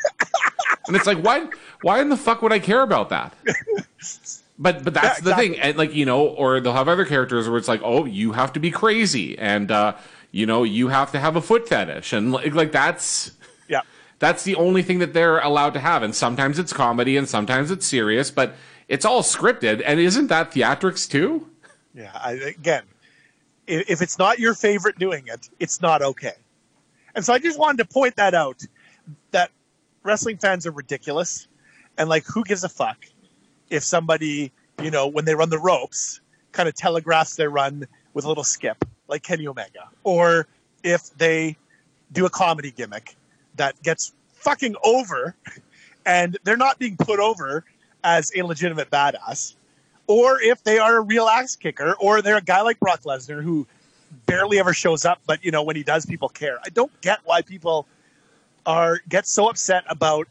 And 0.89 0.95
it's 0.95 1.07
like 1.07 1.19
why 1.19 1.49
why 1.83 2.01
in 2.01 2.11
the 2.11 2.17
fuck 2.17 2.43
would 2.43 2.53
i 2.53 2.61
care 2.61 2.83
about 2.83 3.09
that 3.09 3.35
but 4.59 4.83
but 4.85 4.95
that's 4.95 5.21
the 5.21 5.35
thing 5.35 5.59
and 5.59 5.77
like 5.77 5.95
you 5.95 6.07
know 6.07 6.27
or 6.27 6.61
they'll 6.61 6.73
have 6.73 6.89
other 6.89 7.05
characters 7.05 7.49
where 7.49 7.59
it's 7.59 7.69
like 7.69 7.81
oh 7.85 8.05
you 8.05 8.33
have 8.33 8.53
to 8.53 8.61
be 8.61 8.71
crazy 8.71 9.39
and 9.39 9.71
uh 9.71 9.95
you 10.33 10.47
know 10.47 10.65
you 10.65 10.89
have 10.89 11.13
to 11.13 11.19
have 11.19 11.37
a 11.37 11.43
foot 11.43 11.69
fetish 11.69 12.13
and 12.13 12.33
like, 12.33 12.55
like 12.55 12.73
that's 12.73 13.33
Yeah, 13.69 13.83
that's 14.19 14.45
the 14.45 14.55
only 14.55 14.83
thing 14.83 14.99
that 15.01 15.13
they're 15.13 15.39
allowed 15.41 15.75
to 15.75 15.81
have. 15.81 16.03
And 16.03 16.15
sometimes 16.15 16.59
it's 16.59 16.73
comedy 16.73 17.17
and 17.17 17.29
sometimes 17.29 17.71
it's 17.71 17.87
serious, 17.87 18.31
but 18.31 18.55
it's 18.89 19.05
all 19.05 19.23
scripted. 19.23 19.83
And 19.85 20.01
isn't 20.01 20.29
that 20.29 20.53
theatrics 20.53 21.09
too? 21.09 21.49
yeah. 21.95 22.13
I, 22.15 22.33
again, 22.33 22.85
if, 23.67 23.91
if 23.91 24.03
it's 24.03 24.19
not 24.19 24.39
your 24.39 24.55
favorite 24.55 24.99
doing 24.99 25.25
it, 25.27 25.51
it's 25.59 25.81
not 25.83 26.03
okay. 26.03 26.35
And 27.15 27.25
so 27.25 27.33
I 27.33 27.39
just 27.39 27.59
wanted 27.59 27.79
to 27.79 27.93
point 27.93 28.17
that 28.17 28.35
out 28.35 28.63
that 29.31 29.51
wrestling 30.03 30.39
fans 30.39 30.67
are 30.67 30.71
ridiculous, 30.71 31.49
and 31.99 32.09
like 32.09 32.25
who 32.27 32.45
gives 32.45 32.63
a 32.63 32.69
fuck 32.69 33.07
if 33.71 33.83
somebody 33.83 34.53
you 34.83 34.91
know 34.91 35.07
when 35.07 35.25
they 35.25 35.35
run 35.35 35.51
the 35.51 35.59
ropes 35.59 36.21
kind 36.53 36.69
of 36.69 36.75
telegraphs 36.75 37.37
their 37.37 37.51
run 37.51 37.87
with 38.15 38.25
a 38.25 38.29
little 38.29 38.45
skip 38.45 38.85
like 39.09 39.23
Kenny 39.23 39.47
Omega, 39.47 39.89
or 40.05 40.47
if 40.83 41.15
they 41.17 41.57
do 42.13 42.27
a 42.27 42.31
comedy 42.31 42.71
gimmick 42.71 43.17
that 43.57 43.81
gets 43.83 44.13
fucking 44.35 44.77
over 44.85 45.35
and 46.07 46.39
they're 46.45 46.57
not 46.57 46.79
being 46.79 46.97
put 46.97 47.21
over 47.21 47.65
as 48.03 48.33
a 48.35 48.43
legitimate 48.43 48.91
badass, 48.91 49.55
or 50.07 50.41
if 50.41 50.63
they 50.63 50.79
are 50.79 50.97
a 50.97 51.01
real 51.01 51.27
axe 51.27 51.57
kicker, 51.57 51.95
or 52.01 52.23
they're 52.23 52.37
a 52.37 52.43
guy 52.43 52.63
like 52.63 52.79
Brock 52.81 53.03
Lesnar 53.03 53.43
who 53.43 53.67
barely 54.27 54.59
ever 54.59 54.73
shows 54.73 55.05
up, 55.05 55.21
but 55.27 55.45
you 55.45 55.51
know 55.51 55.63
when 55.63 55.77
he 55.77 55.83
does, 55.83 56.07
people 56.07 56.29
care. 56.29 56.59
I 56.65 56.69
don't 56.71 56.93
get 57.01 57.21
why 57.25 57.43
people 57.43 57.87
are 58.65 59.01
get 59.09 59.27
so 59.27 59.49
upset 59.49 59.85
about 59.89 60.29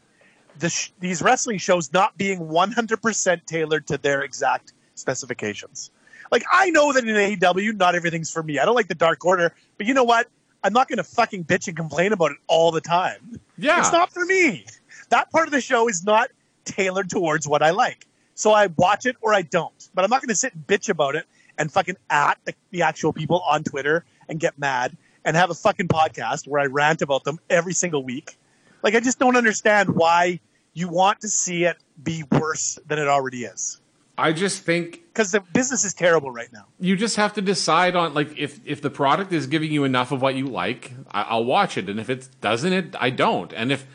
the 0.58 0.70
sh- 0.70 0.90
these 1.00 1.22
wrestling 1.22 1.58
shows 1.58 1.92
not 1.92 2.16
being 2.16 2.40
100% 2.40 3.46
tailored 3.46 3.86
to 3.88 3.98
their 3.98 4.22
exact 4.22 4.72
specifications. 4.94 5.90
Like 6.30 6.44
I 6.50 6.70
know 6.70 6.92
that 6.92 7.06
in 7.06 7.14
AEW, 7.14 7.76
not 7.76 7.94
everything's 7.94 8.30
for 8.30 8.42
me. 8.42 8.58
I 8.58 8.64
don't 8.64 8.74
like 8.74 8.88
the 8.88 8.94
Dark 8.94 9.24
Order, 9.24 9.54
but 9.76 9.86
you 9.86 9.94
know 9.94 10.04
what? 10.04 10.28
I'm 10.64 10.72
not 10.72 10.88
going 10.88 10.96
to 10.96 11.04
fucking 11.04 11.44
bitch 11.44 11.68
and 11.68 11.76
complain 11.76 12.12
about 12.12 12.32
it 12.32 12.38
all 12.48 12.72
the 12.72 12.80
time. 12.80 13.40
Yeah. 13.56 13.78
It's 13.78 13.92
not 13.92 14.12
for 14.12 14.24
me. 14.24 14.66
That 15.10 15.30
part 15.30 15.46
of 15.46 15.52
the 15.52 15.60
show 15.60 15.88
is 15.88 16.04
not 16.04 16.30
tailored 16.64 17.08
towards 17.08 17.46
what 17.46 17.62
I 17.62 17.70
like. 17.70 18.06
So 18.34 18.52
I 18.52 18.66
watch 18.66 19.06
it 19.06 19.16
or 19.20 19.32
I 19.32 19.42
don't. 19.42 19.88
But 19.94 20.04
I'm 20.04 20.10
not 20.10 20.20
going 20.20 20.28
to 20.28 20.34
sit 20.34 20.54
and 20.54 20.66
bitch 20.66 20.88
about 20.88 21.14
it 21.14 21.26
and 21.56 21.70
fucking 21.70 21.96
at 22.10 22.38
the, 22.44 22.54
the 22.70 22.82
actual 22.82 23.12
people 23.12 23.40
on 23.40 23.62
Twitter 23.62 24.04
and 24.28 24.40
get 24.40 24.58
mad 24.58 24.96
and 25.24 25.36
have 25.36 25.50
a 25.50 25.54
fucking 25.54 25.88
podcast 25.88 26.48
where 26.48 26.60
I 26.60 26.66
rant 26.66 27.00
about 27.00 27.24
them 27.24 27.38
every 27.48 27.72
single 27.72 28.02
week. 28.02 28.36
Like, 28.82 28.94
I 28.94 29.00
just 29.00 29.18
don't 29.18 29.36
understand 29.36 29.90
why 29.90 30.40
you 30.76 30.88
want 30.88 31.22
to 31.22 31.28
see 31.28 31.64
it 31.64 31.78
be 32.02 32.22
worse 32.30 32.78
than 32.86 32.98
it 32.98 33.08
already 33.08 33.44
is. 33.44 33.80
I 34.18 34.32
just 34.32 34.62
think 34.62 35.02
Because 35.12 35.32
the 35.32 35.40
business 35.40 35.84
is 35.84 35.94
terrible 35.94 36.30
right 36.30 36.52
now. 36.52 36.66
you 36.78 36.96
just 36.96 37.16
have 37.16 37.32
to 37.34 37.40
decide 37.42 37.96
on 37.96 38.12
like 38.14 38.36
if 38.36 38.60
if 38.64 38.80
the 38.82 38.90
product 38.90 39.32
is 39.32 39.46
giving 39.46 39.72
you 39.72 39.84
enough 39.84 40.12
of 40.12 40.20
what 40.22 40.34
you 40.34 40.46
like, 40.46 40.92
I, 41.10 41.22
I'll 41.22 41.44
watch 41.44 41.76
it, 41.78 41.88
and 41.88 41.98
if 41.98 42.08
it 42.10 42.28
doesn't, 42.40 42.72
it 42.72 42.94
I 43.00 43.10
don't. 43.10 43.52
And 43.54 43.72
if 43.72 43.86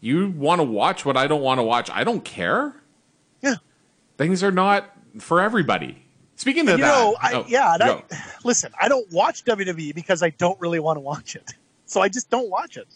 you 0.00 0.28
want 0.30 0.58
to 0.58 0.64
watch 0.64 1.04
what 1.04 1.16
I 1.16 1.26
don't 1.28 1.40
want 1.42 1.58
to 1.58 1.62
watch, 1.62 1.88
I 1.90 2.02
don't 2.04 2.24
care. 2.24 2.74
Yeah. 3.40 3.56
Things 4.18 4.42
are 4.42 4.52
not 4.52 4.92
for 5.18 5.40
everybody. 5.40 6.04
Speaking 6.36 6.68
of 6.68 6.78
you 6.78 6.84
that, 6.84 6.92
know, 6.92 7.16
I, 7.22 7.32
oh, 7.34 7.44
yeah, 7.48 7.76
I, 7.80 8.02
listen, 8.44 8.72
I 8.80 8.88
don't 8.88 9.10
watch 9.12 9.44
WWE 9.44 9.94
because 9.94 10.22
I 10.22 10.30
don't 10.30 10.60
really 10.60 10.80
want 10.80 10.96
to 10.96 11.00
watch 11.00 11.36
it. 11.36 11.54
So 11.86 12.00
I 12.00 12.08
just 12.08 12.28
don't 12.28 12.50
watch 12.50 12.76
it. 12.76 12.88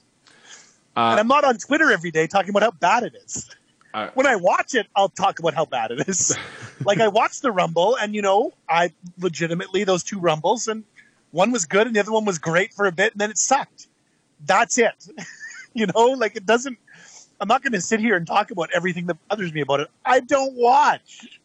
And 0.98 1.20
I'm 1.20 1.28
not 1.28 1.44
on 1.44 1.56
Twitter 1.58 1.90
every 1.90 2.10
day 2.10 2.26
talking 2.26 2.50
about 2.50 2.62
how 2.62 2.70
bad 2.72 3.02
it 3.04 3.14
is. 3.24 3.48
Uh, 3.94 4.10
when 4.14 4.26
I 4.26 4.36
watch 4.36 4.74
it, 4.74 4.86
I'll 4.94 5.08
talk 5.08 5.38
about 5.38 5.54
how 5.54 5.64
bad 5.64 5.90
it 5.90 6.08
is. 6.08 6.36
like 6.84 7.00
I 7.00 7.08
watched 7.08 7.42
the 7.42 7.50
Rumble, 7.50 7.96
and 7.96 8.14
you 8.14 8.22
know, 8.22 8.52
I 8.68 8.92
legitimately 9.18 9.84
those 9.84 10.04
two 10.04 10.18
Rumbles, 10.18 10.68
and 10.68 10.84
one 11.30 11.52
was 11.52 11.64
good, 11.64 11.86
and 11.86 11.96
the 11.96 12.00
other 12.00 12.12
one 12.12 12.24
was 12.24 12.38
great 12.38 12.74
for 12.74 12.86
a 12.86 12.92
bit, 12.92 13.12
and 13.12 13.20
then 13.20 13.30
it 13.30 13.38
sucked. 13.38 13.86
That's 14.44 14.78
it. 14.78 15.08
you 15.74 15.86
know, 15.86 16.08
like 16.08 16.36
it 16.36 16.46
doesn't. 16.46 16.78
I'm 17.40 17.48
not 17.48 17.62
going 17.62 17.72
to 17.72 17.80
sit 17.80 18.00
here 18.00 18.16
and 18.16 18.26
talk 18.26 18.50
about 18.50 18.70
everything 18.74 19.06
that 19.06 19.16
bothers 19.28 19.52
me 19.52 19.60
about 19.60 19.80
it. 19.80 19.88
I 20.04 20.20
don't 20.20 20.54
watch. 20.54 21.38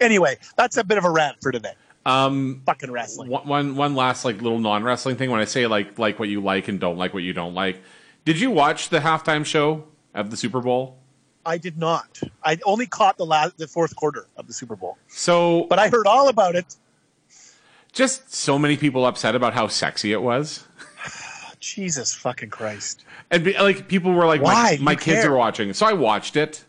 Anyway, 0.00 0.36
that's 0.56 0.76
a 0.76 0.84
bit 0.84 0.98
of 0.98 1.04
a 1.04 1.10
rant 1.10 1.38
for 1.40 1.50
today. 1.50 1.72
Um, 2.04 2.62
Fucking 2.66 2.90
wrestling. 2.90 3.30
one, 3.30 3.46
one, 3.46 3.76
one 3.76 3.94
last 3.94 4.24
like 4.24 4.42
little 4.42 4.58
non 4.58 4.82
wrestling 4.82 5.16
thing. 5.16 5.30
When 5.30 5.40
I 5.40 5.44
say 5.44 5.66
like 5.66 5.98
like 5.98 6.18
what 6.18 6.28
you 6.28 6.40
like 6.40 6.68
and 6.68 6.78
don't 6.78 6.96
like 6.98 7.14
what 7.14 7.22
you 7.22 7.32
don't 7.32 7.54
like, 7.54 7.80
did 8.24 8.40
you 8.40 8.50
watch 8.50 8.88
the 8.88 9.00
halftime 9.00 9.44
show 9.44 9.84
of 10.14 10.30
the 10.30 10.36
Super 10.36 10.60
Bowl? 10.60 10.98
I 11.44 11.58
did 11.58 11.76
not. 11.76 12.20
I 12.44 12.58
only 12.64 12.86
caught 12.86 13.16
the 13.18 13.26
last, 13.26 13.58
the 13.58 13.66
fourth 13.66 13.96
quarter 13.96 14.26
of 14.36 14.46
the 14.46 14.52
Super 14.52 14.76
Bowl, 14.76 14.96
So, 15.08 15.64
but 15.68 15.78
I 15.78 15.88
heard 15.88 16.06
all 16.06 16.28
about 16.28 16.54
it. 16.54 16.76
just 17.92 18.32
so 18.32 18.58
many 18.58 18.76
people 18.76 19.04
upset 19.06 19.34
about 19.34 19.52
how 19.52 19.66
sexy 19.66 20.12
it 20.12 20.22
was. 20.22 20.64
Jesus 21.60 22.14
fucking 22.14 22.50
Christ! 22.50 23.04
And 23.30 23.44
be, 23.44 23.54
like 23.58 23.88
people 23.88 24.12
were 24.12 24.26
like, 24.26 24.40
Why? 24.40 24.76
my, 24.80 24.92
my 24.92 24.94
kids 24.96 25.22
care. 25.22 25.32
are 25.32 25.36
watching, 25.36 25.72
so 25.72 25.86
I 25.86 25.92
watched 25.92 26.36
it. 26.36 26.64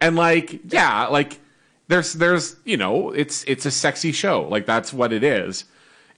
And 0.00 0.16
like, 0.16 0.60
yeah, 0.72 1.06
like 1.06 1.38
there's 1.88 2.12
there's 2.14 2.56
you 2.64 2.76
know, 2.76 3.10
it's 3.10 3.44
it's 3.44 3.64
a 3.66 3.70
sexy 3.70 4.12
show, 4.12 4.42
like 4.48 4.66
that's 4.66 4.92
what 4.92 5.12
it 5.12 5.22
is. 5.22 5.64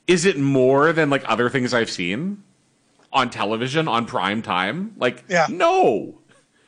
Is 0.06 0.24
it 0.24 0.38
more 0.38 0.92
than 0.92 1.08
like 1.10 1.22
other 1.26 1.48
things 1.50 1.72
I've 1.74 1.90
seen 1.90 2.42
on 3.12 3.30
television 3.30 3.88
on 3.88 4.06
prime 4.06 4.42
time? 4.42 4.94
Like, 4.96 5.24
Yeah. 5.28 5.46
no. 5.50 6.16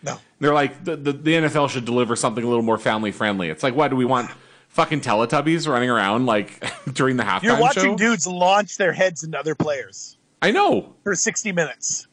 No, 0.05 0.18
They're 0.40 0.52
like 0.52 0.83
the, 0.85 0.96
the 0.96 1.12
the 1.12 1.35
NFL 1.35 1.70
should 1.70 1.85
deliver 1.85 2.16
something 2.16 2.42
a 2.42 2.48
little 2.48 2.64
more 2.64 2.76
family 2.76 3.12
friendly. 3.12 3.48
It's 3.50 3.62
like, 3.62 3.76
why 3.76 3.87
do 3.87 3.94
we 3.94 4.05
want? 4.05 4.31
Fucking 4.70 5.00
Teletubbies 5.02 5.68
running 5.68 5.90
around 5.90 6.26
like 6.26 6.64
during 6.92 7.16
the 7.18 7.22
halftime 7.22 7.42
you're 7.44 7.61
watching 7.61 7.83
show? 7.83 7.96
dudes 7.96 8.26
launch 8.26 8.78
their 8.78 8.92
heads 8.92 9.22
into 9.22 9.38
other 9.38 9.55
players 9.55 10.16
I 10.40 10.50
know. 10.50 10.94
for 11.05 11.14
60 11.14 11.52
minutes, 11.52 12.09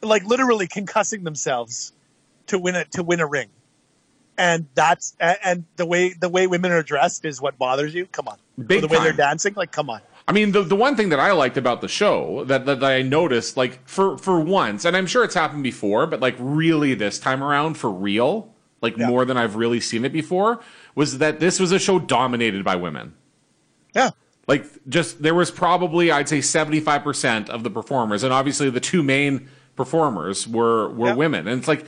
like 0.00 0.24
literally 0.24 0.68
concussing 0.68 1.24
themselves 1.24 1.92
to 2.46 2.58
win 2.58 2.76
it 2.76 2.92
to 2.92 3.02
win 3.02 3.20
a 3.20 3.26
ring. 3.26 3.48
And 4.38 4.66
that's 4.74 5.14
and 5.20 5.64
the 5.76 5.84
way 5.84 6.14
the 6.14 6.28
way 6.30 6.46
women 6.46 6.70
are 6.72 6.82
dressed 6.84 7.24
is 7.26 7.42
what 7.42 7.58
bothers 7.58 7.92
you. 7.92 8.06
Come 8.06 8.28
on, 8.28 8.38
Big 8.66 8.78
Or 8.78 8.86
the 8.86 8.88
way 8.88 9.02
they're 9.02 9.12
dancing, 9.12 9.52
like 9.54 9.72
come 9.72 9.90
on. 9.90 10.00
I 10.28 10.32
mean, 10.32 10.52
the 10.52 10.62
the 10.62 10.76
one 10.76 10.94
thing 10.94 11.08
that 11.08 11.18
I 11.18 11.32
liked 11.32 11.56
about 11.56 11.80
the 11.80 11.88
show 11.88 12.44
that, 12.44 12.66
that 12.66 12.84
I 12.84 13.00
noticed, 13.02 13.56
like 13.56 13.80
for 13.88 14.18
for 14.18 14.38
once, 14.38 14.84
and 14.84 14.94
I'm 14.96 15.06
sure 15.06 15.24
it's 15.24 15.34
happened 15.34 15.62
before, 15.62 16.06
but 16.06 16.20
like 16.20 16.36
really 16.38 16.92
this 16.94 17.18
time 17.18 17.42
around 17.42 17.74
for 17.78 17.90
real, 17.90 18.54
like 18.82 18.96
Yeah. 18.98 19.06
more 19.08 19.24
than 19.24 19.36
I've 19.38 19.56
really 19.56 19.80
seen 19.80 20.04
it 20.04 20.12
before, 20.12 20.60
was 20.94 21.18
that 21.18 21.40
this 21.40 21.58
was 21.58 21.72
a 21.72 21.78
show 21.78 21.98
dominated 21.98 22.62
by 22.62 22.76
women. 22.76 23.14
Yeah, 23.94 24.10
Like 24.46 24.66
just 24.88 25.22
there 25.22 25.34
was 25.34 25.50
probably 25.50 26.10
I'd 26.12 26.28
say 26.28 26.40
75% 26.40 27.48
of 27.48 27.62
the 27.62 27.70
performers, 27.70 28.22
and 28.22 28.32
obviously 28.32 28.68
the 28.68 28.80
two 28.80 29.02
main 29.02 29.48
performers 29.76 30.46
were 30.46 30.90
were 30.90 31.08
Yeah. 31.08 31.14
women, 31.14 31.48
and 31.48 31.58
it's 31.58 31.68
like 31.68 31.86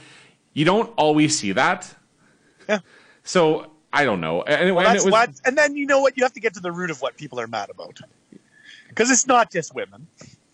you 0.55 0.64
don't 0.64 0.90
always 0.96 1.38
see 1.38 1.53
that. 1.53 1.94
yeah. 2.66 2.79
So 3.22 3.70
I 3.92 4.05
don't 4.07 4.20
know. 4.22 4.40
Anyway, 4.42 4.85
Well, 4.85 4.96
and 4.96 5.11
was. 5.12 5.42
And 5.44 5.59
then 5.59 5.76
you 5.76 5.85
know 5.85 6.00
what? 6.00 6.16
You 6.16 6.22
have 6.22 6.33
to 6.33 6.40
get 6.40 6.55
to 6.55 6.61
the 6.61 6.72
root 6.72 6.90
of 6.90 7.03
what 7.03 7.16
people 7.18 7.38
are 7.38 7.46
mad 7.48 7.68
about, 7.70 8.00
because 8.90 9.11
it's 9.11 9.26
not 9.26 9.50
just 9.50 9.74
women. 9.74 10.07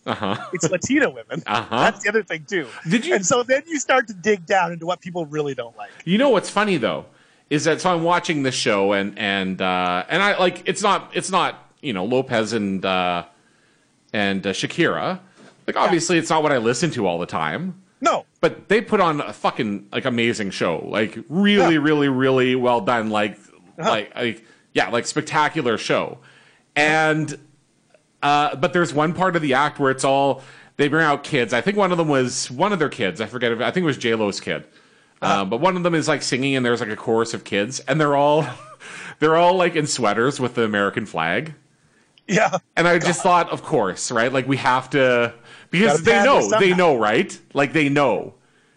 uh-huh. 0.07 0.37
It's 0.53 0.71
Latina 0.71 1.11
women. 1.11 1.43
Uh-huh. 1.47 1.77
That's 1.81 2.03
the 2.05 2.09
other 2.09 2.23
thing 2.23 2.45
too. 2.49 2.69
Did 2.89 3.05
you- 3.05 3.15
And 3.17 3.27
so 3.27 3.43
then 3.43 3.63
you 3.67 3.79
start 3.81 4.07
to 4.07 4.15
dig 4.15 4.47
down 4.47 4.73
into 4.73 4.87
what 4.87 5.01
people 5.01 5.27
really 5.27 5.55
don't 5.55 5.77
like. 5.77 5.91
You 6.05 6.17
know 6.19 6.29
what's 6.31 6.49
funny 6.51 6.77
though 6.77 7.07
is 7.51 7.65
that 7.65 7.81
so 7.81 7.93
I'm 7.95 8.03
watching 8.03 8.43
this 8.45 8.55
show 8.55 8.93
and 8.93 9.19
and 9.19 9.61
uh, 9.61 10.05
and 10.09 10.23
I 10.23 10.39
like 10.39 10.63
it's 10.67 10.83
not 10.83 11.11
it's 11.15 11.31
not 11.31 11.71
you 11.81 11.93
know 11.93 12.05
Lopez 12.05 12.53
and 12.53 12.85
uh, 12.85 13.25
and 14.13 14.47
uh, 14.47 14.53
Shakira. 14.53 15.21
Like 15.67 15.77
obviously 15.77 16.19
it's 16.19 16.31
not 16.31 16.43
what 16.45 16.53
I 16.53 16.59
listen 16.59 16.91
to 16.93 17.07
all 17.09 17.19
the 17.19 17.27
time, 17.27 17.83
No, 18.01 18.25
but 18.41 18.69
they 18.69 18.81
put 18.81 19.01
on 19.01 19.21
a 19.21 19.33
fucking 19.33 19.89
like 19.93 20.05
amazing 20.05 20.51
show. 20.51 20.85
Like 20.89 21.19
really 21.29 21.75
Yeah. 21.75 21.81
really 21.81 22.09
really 22.09 22.55
well 22.55 22.81
done. 22.81 23.11
Like 23.11 23.39
Uh-huh. 23.79 23.91
like 23.91 24.15
like 24.15 24.45
yeah 24.75 24.91
like 24.91 25.07
spectacular 25.07 25.77
show. 25.79 26.19
And 26.77 27.39
uh, 28.23 28.57
but 28.57 28.73
there's 28.73 28.93
one 28.95 29.13
part 29.13 29.37
of 29.37 29.43
the 29.43 29.55
act 29.55 29.79
where 29.79 29.91
it's 29.91 30.05
all 30.05 30.43
they 30.77 30.89
bring 30.89 31.05
out 31.05 31.25
kids. 31.25 31.53
I 31.53 31.61
think 31.61 31.77
one 31.77 31.93
of 31.93 31.99
them 31.99 32.09
was 32.09 32.51
one 32.51 32.73
of 32.73 32.79
their 32.79 32.89
kids. 32.89 33.21
I 33.21 33.27
forget. 33.27 33.53
If, 33.53 33.61
I 33.61 33.71
think 33.71 33.85
it 33.85 33.87
was 33.87 33.99
J 33.99 34.15
Lo's 34.15 34.41
kid. 34.41 34.65
Uh, 35.23 35.45
but 35.45 35.61
one 35.61 35.77
of 35.77 35.83
them 35.83 35.95
is 35.95 36.09
like 36.09 36.23
singing, 36.23 36.57
and 36.57 36.65
there's 36.65 36.81
like 36.81 36.91
a 36.91 36.97
chorus 36.97 37.33
of 37.35 37.43
kids, 37.45 37.81
and 37.81 38.01
they're 38.01 38.17
all 38.17 38.47
they're 39.19 39.37
all 39.37 39.55
like 39.55 39.77
in 39.77 39.87
sweaters 39.87 40.39
with 40.39 40.55
the 40.55 40.63
American 40.63 41.07
flag. 41.07 41.55
yeah, 42.29 42.59
And 42.77 42.87
I 42.87 42.99
just 42.99 43.23
thought, 43.23 43.51
of 43.51 43.63
course, 43.63 44.11
right? 44.11 44.33
Like 44.33 44.47
we 44.47 44.59
have 44.59 44.91
to 44.91 45.35
because 45.71 46.03
Gotta 46.03 46.05
they 46.05 46.25
know, 46.25 46.59
they 46.61 46.75
know, 46.75 46.97
right? 46.97 47.39
Like 47.55 47.73
they 47.73 47.89
know 47.89 48.35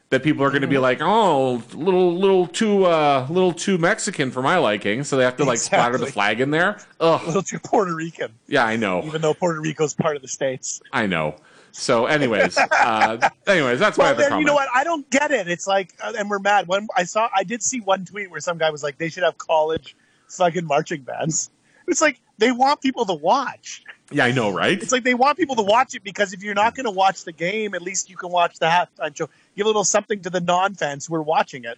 that 0.09 0.23
people 0.23 0.43
are 0.43 0.49
going 0.49 0.61
to 0.61 0.67
Mm-hmm. 0.67 0.73
be 0.73 0.77
like, 0.79 1.01
oh, 1.01 1.61
little, 1.73 2.15
little 2.15 2.47
too, 2.47 2.85
uh, 2.85 3.27
little 3.29 3.53
too 3.53 3.77
Mexican 3.77 4.31
for 4.31 4.41
my 4.41 4.57
liking, 4.57 5.03
so 5.03 5.17
they 5.17 5.23
have 5.23 5.37
to 5.37 5.43
like 5.45 5.59
splatter 5.59 5.97
the 5.97 6.07
flag 6.07 6.41
in 6.41 6.49
there. 6.51 6.79
a 6.99 7.03
Ugh, 7.03 7.27
little 7.27 7.43
too 7.43 7.59
Puerto 7.59 7.93
Rican, 7.95 8.33
yeah, 8.47 8.65
I 8.65 8.75
know, 8.75 9.03
even 9.05 9.21
though 9.21 9.33
Puerto 9.33 9.59
Rico's 9.61 9.93
part 9.93 10.15
of 10.15 10.21
the 10.21 10.27
states. 10.27 10.81
I 10.91 11.05
know. 11.05 11.35
So, 11.71 12.07
anyways, 12.07 12.57
uh, 12.71 13.29
anyways, 13.45 13.77
that's 13.79 13.97
my 13.99 14.05
Well, 14.05 14.13
other 14.13 14.21
then 14.23 14.29
comment. 14.29 14.41
you 14.41 14.47
know 14.47 14.55
what? 14.55 14.67
I 14.73 14.83
don't 14.83 15.07
get 15.11 15.29
it. 15.29 15.47
It's 15.47 15.67
like, 15.67 15.93
uh, 16.03 16.13
and 16.17 16.27
we're 16.27 16.39
mad. 16.39 16.67
When 16.67 16.87
I 16.97 17.03
saw, 17.03 17.29
I 17.35 17.43
did 17.43 17.61
see 17.61 17.79
one 17.79 18.05
tweet 18.05 18.31
where 18.31 18.39
some 18.39 18.57
guy 18.57 18.71
was 18.71 18.81
like, 18.81 18.97
they 18.97 19.09
should 19.09 19.21
have 19.23 19.37
college 19.37 19.95
fucking 20.29 20.65
marching 20.65 21.03
bands. 21.03 21.51
It's 21.87 22.01
like 22.01 22.19
they 22.39 22.51
want 22.51 22.81
people 22.81 23.05
to 23.05 23.13
watch. 23.13 23.83
Yeah, 24.11 24.25
I 24.25 24.31
know, 24.31 24.49
right? 24.49 24.81
It's 24.81 24.91
like 24.91 25.03
they 25.03 25.13
want 25.13 25.37
people 25.37 25.55
to 25.57 25.61
watch 25.61 25.93
it 25.95 26.03
because 26.03 26.33
if 26.33 26.41
you're 26.43 26.55
not 26.55 26.73
going 26.75 26.85
to 26.85 26.91
watch 26.91 27.25
the 27.25 27.31
game, 27.31 27.75
at 27.75 27.81
least 27.81 28.09
you 28.09 28.17
can 28.17 28.31
watch 28.31 28.57
the 28.57 28.65
halftime 28.65 29.15
show. 29.15 29.29
Give 29.55 29.65
a 29.65 29.69
little 29.69 29.83
something 29.83 30.21
to 30.21 30.29
the 30.31 30.41
non-fans 30.41 31.05
who 31.05 31.13
are 31.15 31.21
watching 31.21 31.63
it, 31.65 31.77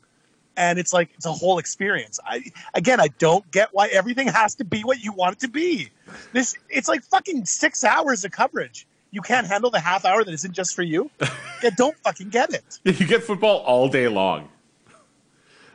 and 0.55 0.79
it's 0.79 0.93
like 0.93 1.09
it's 1.15 1.25
a 1.25 1.31
whole 1.33 1.57
experience. 1.59 2.19
I 2.25 2.43
again, 2.73 3.01
I 3.01 3.07
don't 3.19 3.49
get 3.51 3.69
why 3.73 3.87
everything 3.89 4.27
has 4.27 4.55
to 4.55 4.63
be 4.63 4.81
what 4.83 5.01
you 5.03 5.11
want 5.11 5.33
it 5.33 5.39
to 5.41 5.49
be. 5.49 5.89
This 6.31 6.55
it's 6.69 6.87
like 6.87 7.03
fucking 7.03 7.45
six 7.45 7.83
hours 7.83 8.23
of 8.23 8.31
coverage. 8.31 8.87
You 9.13 9.21
can't 9.21 9.45
handle 9.45 9.69
the 9.69 9.79
half 9.81 10.05
hour 10.05 10.23
that 10.23 10.33
isn't 10.33 10.53
just 10.53 10.73
for 10.73 10.83
you. 10.83 11.11
yeah, 11.61 11.71
don't 11.75 11.97
fucking 11.97 12.29
get 12.29 12.53
it. 12.53 12.79
you 12.85 13.05
get 13.05 13.23
football 13.23 13.57
all 13.59 13.89
day 13.89 14.07
long, 14.07 14.47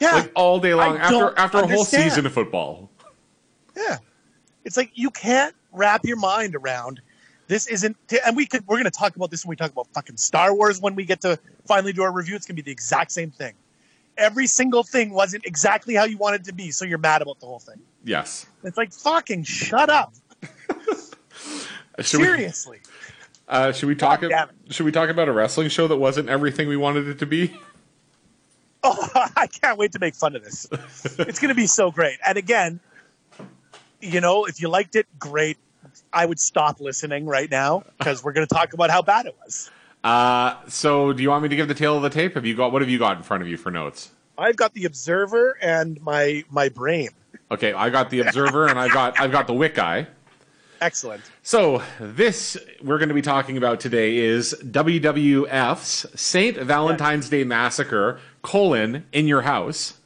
Yeah, 0.00 0.14
like 0.14 0.32
all 0.34 0.58
day 0.58 0.72
long 0.72 0.96
I 0.96 1.00
after 1.00 1.38
after 1.38 1.58
a 1.58 1.60
whole 1.62 1.70
understand. 1.72 2.04
season 2.04 2.24
of 2.24 2.32
football. 2.32 2.88
Yeah. 3.76 3.98
It's 4.64 4.76
like 4.78 4.90
you 4.94 5.10
can't 5.10 5.54
wrap 5.76 6.04
your 6.04 6.16
mind 6.16 6.56
around 6.56 7.00
this 7.48 7.66
isn't 7.68 7.96
and 8.24 8.36
we 8.36 8.46
could 8.46 8.66
we're 8.66 8.76
going 8.76 8.84
to 8.84 8.90
talk 8.90 9.14
about 9.14 9.30
this 9.30 9.44
when 9.44 9.50
we 9.50 9.56
talk 9.56 9.70
about 9.70 9.86
fucking 9.94 10.16
Star 10.16 10.52
Wars 10.54 10.80
when 10.80 10.94
we 10.96 11.04
get 11.04 11.20
to 11.20 11.38
finally 11.66 11.92
do 11.92 12.02
our 12.02 12.10
review 12.12 12.34
it's 12.34 12.46
going 12.46 12.56
to 12.56 12.62
be 12.62 12.66
the 12.66 12.72
exact 12.72 13.12
same 13.12 13.30
thing. 13.30 13.54
Every 14.16 14.46
single 14.46 14.82
thing 14.82 15.10
wasn't 15.10 15.44
exactly 15.46 15.94
how 15.94 16.04
you 16.04 16.16
wanted 16.16 16.40
it 16.40 16.44
to 16.44 16.54
be, 16.54 16.70
so 16.70 16.86
you're 16.86 16.96
mad 16.96 17.20
about 17.20 17.38
the 17.38 17.44
whole 17.46 17.58
thing. 17.58 17.78
Yes. 18.02 18.46
It's 18.64 18.78
like 18.78 18.90
fucking 18.92 19.44
shut 19.44 19.90
up. 19.90 20.14
Should 22.00 22.20
we, 22.20 22.26
Seriously. 22.26 22.80
uh, 23.48 23.72
should 23.72 23.86
we 23.88 23.94
talk? 23.94 24.22
Should 24.70 24.84
we 24.84 24.92
talk 24.92 25.08
about 25.08 25.28
a 25.28 25.32
wrestling 25.32 25.68
show 25.68 25.86
that 25.88 25.96
wasn't 25.96 26.28
everything 26.28 26.68
we 26.68 26.76
wanted 26.76 27.08
it 27.08 27.18
to 27.20 27.26
be? 27.26 27.58
Oh, 28.88 29.08
I 29.36 29.48
can't 29.48 29.78
wait 29.78 29.92
to 29.92 29.98
make 29.98 30.14
fun 30.14 30.36
of 30.36 30.44
this. 30.44 30.68
it's 31.18 31.40
going 31.40 31.48
to 31.48 31.54
be 31.56 31.66
so 31.66 31.90
great. 31.90 32.18
And 32.24 32.38
again, 32.38 32.78
you 34.00 34.20
know, 34.20 34.44
if 34.44 34.60
you 34.60 34.68
liked 34.68 34.94
it, 34.94 35.06
great. 35.18 35.58
I 36.12 36.26
would 36.26 36.40
stop 36.40 36.80
listening 36.80 37.26
right 37.26 37.50
now 37.50 37.84
because 37.98 38.22
we're 38.22 38.32
going 38.32 38.46
to 38.46 38.54
talk 38.54 38.72
about 38.72 38.90
how 38.90 39.02
bad 39.02 39.26
it 39.26 39.36
was. 39.44 39.70
Uh, 40.04 40.56
so, 40.68 41.12
do 41.12 41.22
you 41.22 41.30
want 41.30 41.42
me 41.42 41.48
to 41.48 41.56
give 41.56 41.68
the 41.68 41.74
tale 41.74 41.96
of 41.96 42.02
the 42.02 42.10
tape? 42.10 42.34
Have 42.34 42.46
you 42.46 42.54
got 42.54 42.72
what 42.72 42.82
have 42.82 42.88
you 42.88 42.98
got 42.98 43.16
in 43.16 43.22
front 43.22 43.42
of 43.42 43.48
you 43.48 43.56
for 43.56 43.70
notes? 43.70 44.10
I've 44.38 44.56
got 44.56 44.74
the 44.74 44.84
Observer 44.84 45.56
and 45.60 46.00
my 46.00 46.44
my 46.50 46.68
brain. 46.68 47.10
Okay, 47.50 47.72
I 47.72 47.90
got 47.90 48.10
the 48.10 48.20
Observer 48.20 48.66
and 48.66 48.78
I 48.78 48.88
got 48.88 49.18
I've 49.20 49.32
got 49.32 49.46
the 49.46 49.54
Wick 49.54 49.78
Eye. 49.78 50.06
Excellent. 50.80 51.22
So 51.42 51.82
this 51.98 52.56
we're 52.82 52.98
going 52.98 53.08
to 53.08 53.14
be 53.14 53.22
talking 53.22 53.56
about 53.56 53.80
today 53.80 54.18
is 54.18 54.54
WWF's 54.62 56.20
Saint 56.20 56.58
Valentine's 56.58 57.28
Day 57.28 57.44
Massacre: 57.44 58.20
colon 58.42 59.06
in 59.12 59.26
your 59.26 59.42
house. 59.42 59.98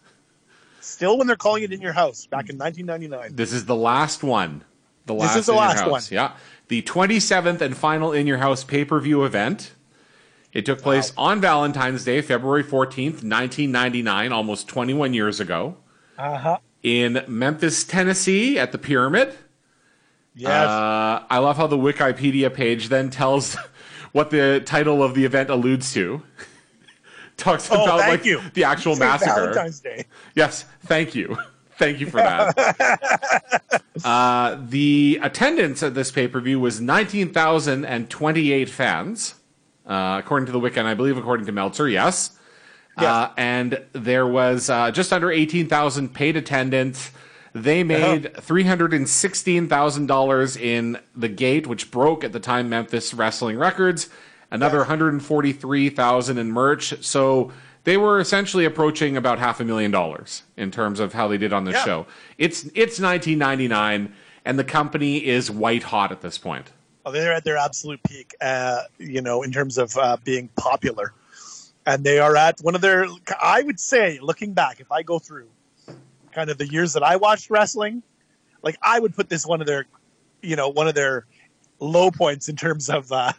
Still, 0.81 1.18
when 1.18 1.26
they're 1.26 1.37
calling 1.37 1.62
it 1.62 1.72
in 1.72 1.81
your 1.81 1.92
house 1.92 2.26
back 2.26 2.48
in 2.48 2.59
1999. 2.59 3.37
This 3.37 3.53
is 3.53 3.66
the 3.66 3.76
last 3.76 4.22
one. 4.22 4.64
The 5.11 5.14
last 5.20 5.37
is 5.37 5.46
the 5.46 5.53
last 5.55 5.87
one. 5.90 6.03
Yeah, 6.11 6.33
the 6.68 6.83
27th 6.83 7.61
and 7.61 7.77
final 7.77 8.12
in 8.12 8.27
your 8.29 8.38
house 8.38 8.62
pay 8.62 8.85
per 8.85 9.01
view 9.01 9.25
event. 9.25 9.73
It 10.53 10.64
took 10.66 10.81
place 10.83 11.12
on 11.16 11.40
Valentine's 11.40 12.05
Day, 12.05 12.20
February 12.23 12.62
14th, 12.64 13.23
1999, 13.25 14.33
almost 14.33 14.68
21 14.68 15.14
years 15.14 15.38
ago, 15.40 15.77
Uh 16.18 16.37
huh. 16.38 16.59
in 16.83 17.25
Memphis, 17.29 17.83
Tennessee, 17.85 18.59
at 18.59 18.70
the 18.73 18.79
Pyramid. 18.79 19.35
Yes. 20.35 20.68
Uh, 20.68 21.25
I 21.29 21.38
love 21.38 21.57
how 21.57 21.66
the 21.66 21.77
Wikipedia 21.77 22.53
page 22.55 22.88
then 22.88 23.11
tells 23.11 23.57
what 24.12 24.31
the 24.31 24.62
title 24.64 25.03
of 25.03 25.14
the 25.14 25.25
event 25.25 25.51
alludes 25.51 25.92
to. 25.94 26.23
Talks 27.37 27.68
Oh, 27.70 27.83
about 27.85 27.99
like 28.01 28.25
you. 28.25 28.40
the 28.55 28.64
actual 28.64 28.94
St. 28.94 29.01
massacre. 29.09 29.35
Valentine's 29.35 29.81
Day. 29.81 30.05
Yes, 30.35 30.64
thank 30.83 31.14
you. 31.16 31.37
Thank 31.81 31.99
you 31.99 32.07
for 32.11 32.19
that. 32.19 33.83
uh, 34.05 34.59
the 34.69 35.19
attendance 35.23 35.83
at 35.83 35.95
this 35.95 36.11
pay 36.11 36.29
per 36.29 36.38
view 36.38 36.61
was 36.61 36.79
19,028 36.79 38.69
fans, 38.69 39.35
uh, 39.87 40.21
according 40.23 40.45
to 40.45 40.53
the 40.53 40.59
Wiki, 40.59 40.79
and 40.79 40.87
I 40.87 40.93
believe 40.93 41.16
according 41.16 41.47
to 41.47 41.53
Meltzer, 41.53 41.88
yes. 41.88 42.38
Uh, 42.99 43.31
and 43.38 43.83
there 43.95 44.27
was 44.27 44.69
uh, 44.69 44.90
just 44.90 45.11
under 45.11 45.31
18,000 45.31 46.12
paid 46.12 46.37
attendance. 46.37 47.12
They 47.55 47.83
made 47.83 48.25
$316,000 48.25 50.61
in 50.61 50.99
the 51.16 51.29
gate, 51.29 51.66
which 51.66 51.90
broke 51.90 52.25
at 52.25 52.33
the 52.33 52.40
time 52.40 52.69
Memphis 52.69 53.14
Wrestling 53.14 53.57
Records, 53.57 54.11
another 54.51 54.81
143,000 54.81 56.37
in 56.37 56.53
merch. 56.53 57.03
So 57.03 57.53
they 57.85 57.97
were 57.97 58.21
essentially 58.21 58.64
approaching 58.64 59.16
about 59.16 59.38
half 59.38 59.61
a 59.61 59.64
million 59.64 59.90
dollars 59.90 60.43
in 60.57 60.71
terms 60.71 61.01
of 61.01 61.12
how 61.14 61.29
they 61.29 61.38
did 61.38 61.53
on 61.53 61.64
the 61.64 61.73
Yeah. 61.73 61.85
show. 61.85 62.07
It's 62.38 62.64
it's 62.75 63.01
1999 63.01 64.14
and 64.45 64.59
the 64.59 64.64
company 64.64 65.25
is 65.27 65.51
white 65.51 65.85
hot 65.85 66.12
at 66.12 66.21
this 66.21 66.38
point. 66.38 66.69
Oh, 67.05 67.12
they're 67.12 67.33
at 67.33 67.45
their 67.45 67.57
absolute 67.57 68.01
peak, 68.03 68.35
uh, 68.40 68.83
you 68.99 69.23
know, 69.23 69.43
in 69.43 69.53
terms 69.53 69.79
of 69.79 69.97
uh, 69.97 70.16
being 70.25 70.49
popular. 70.57 71.12
And 71.87 72.05
they 72.05 72.19
are 72.19 72.37
at 72.37 72.61
one 72.61 72.75
of 72.75 72.83
their, 72.83 73.07
I 73.40 73.62
would 73.62 73.81
say, 73.81 74.19
looking 74.21 74.53
back, 74.53 74.81
if 74.81 74.93
I 74.93 75.03
go 75.03 75.19
through 75.19 75.49
kind 76.33 76.51
of 76.51 76.59
the 76.59 76.66
years 76.69 76.93
that 76.93 77.03
I 77.03 77.16
watched 77.16 77.49
wrestling, 77.51 78.03
like 78.62 78.77
I 78.83 79.01
would 79.01 79.16
put 79.16 79.31
this 79.31 79.47
one 79.47 79.62
of 79.62 79.66
their, 79.66 79.87
you 80.43 80.57
know, 80.57 80.69
one 80.69 80.88
of 80.88 80.95
their 80.95 81.25
low 81.81 82.11
points 82.11 82.49
in 82.51 82.57
terms 82.57 82.90
of, 82.90 83.11
uh, 83.11 83.33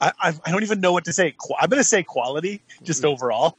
I, 0.00 0.12
I 0.44 0.50
don't 0.50 0.62
even 0.62 0.80
know 0.80 0.92
what 0.92 1.04
to 1.06 1.12
say. 1.12 1.34
I'm 1.60 1.68
going 1.68 1.80
to 1.80 1.84
say 1.84 2.02
quality 2.02 2.62
just 2.82 3.04
overall. 3.04 3.58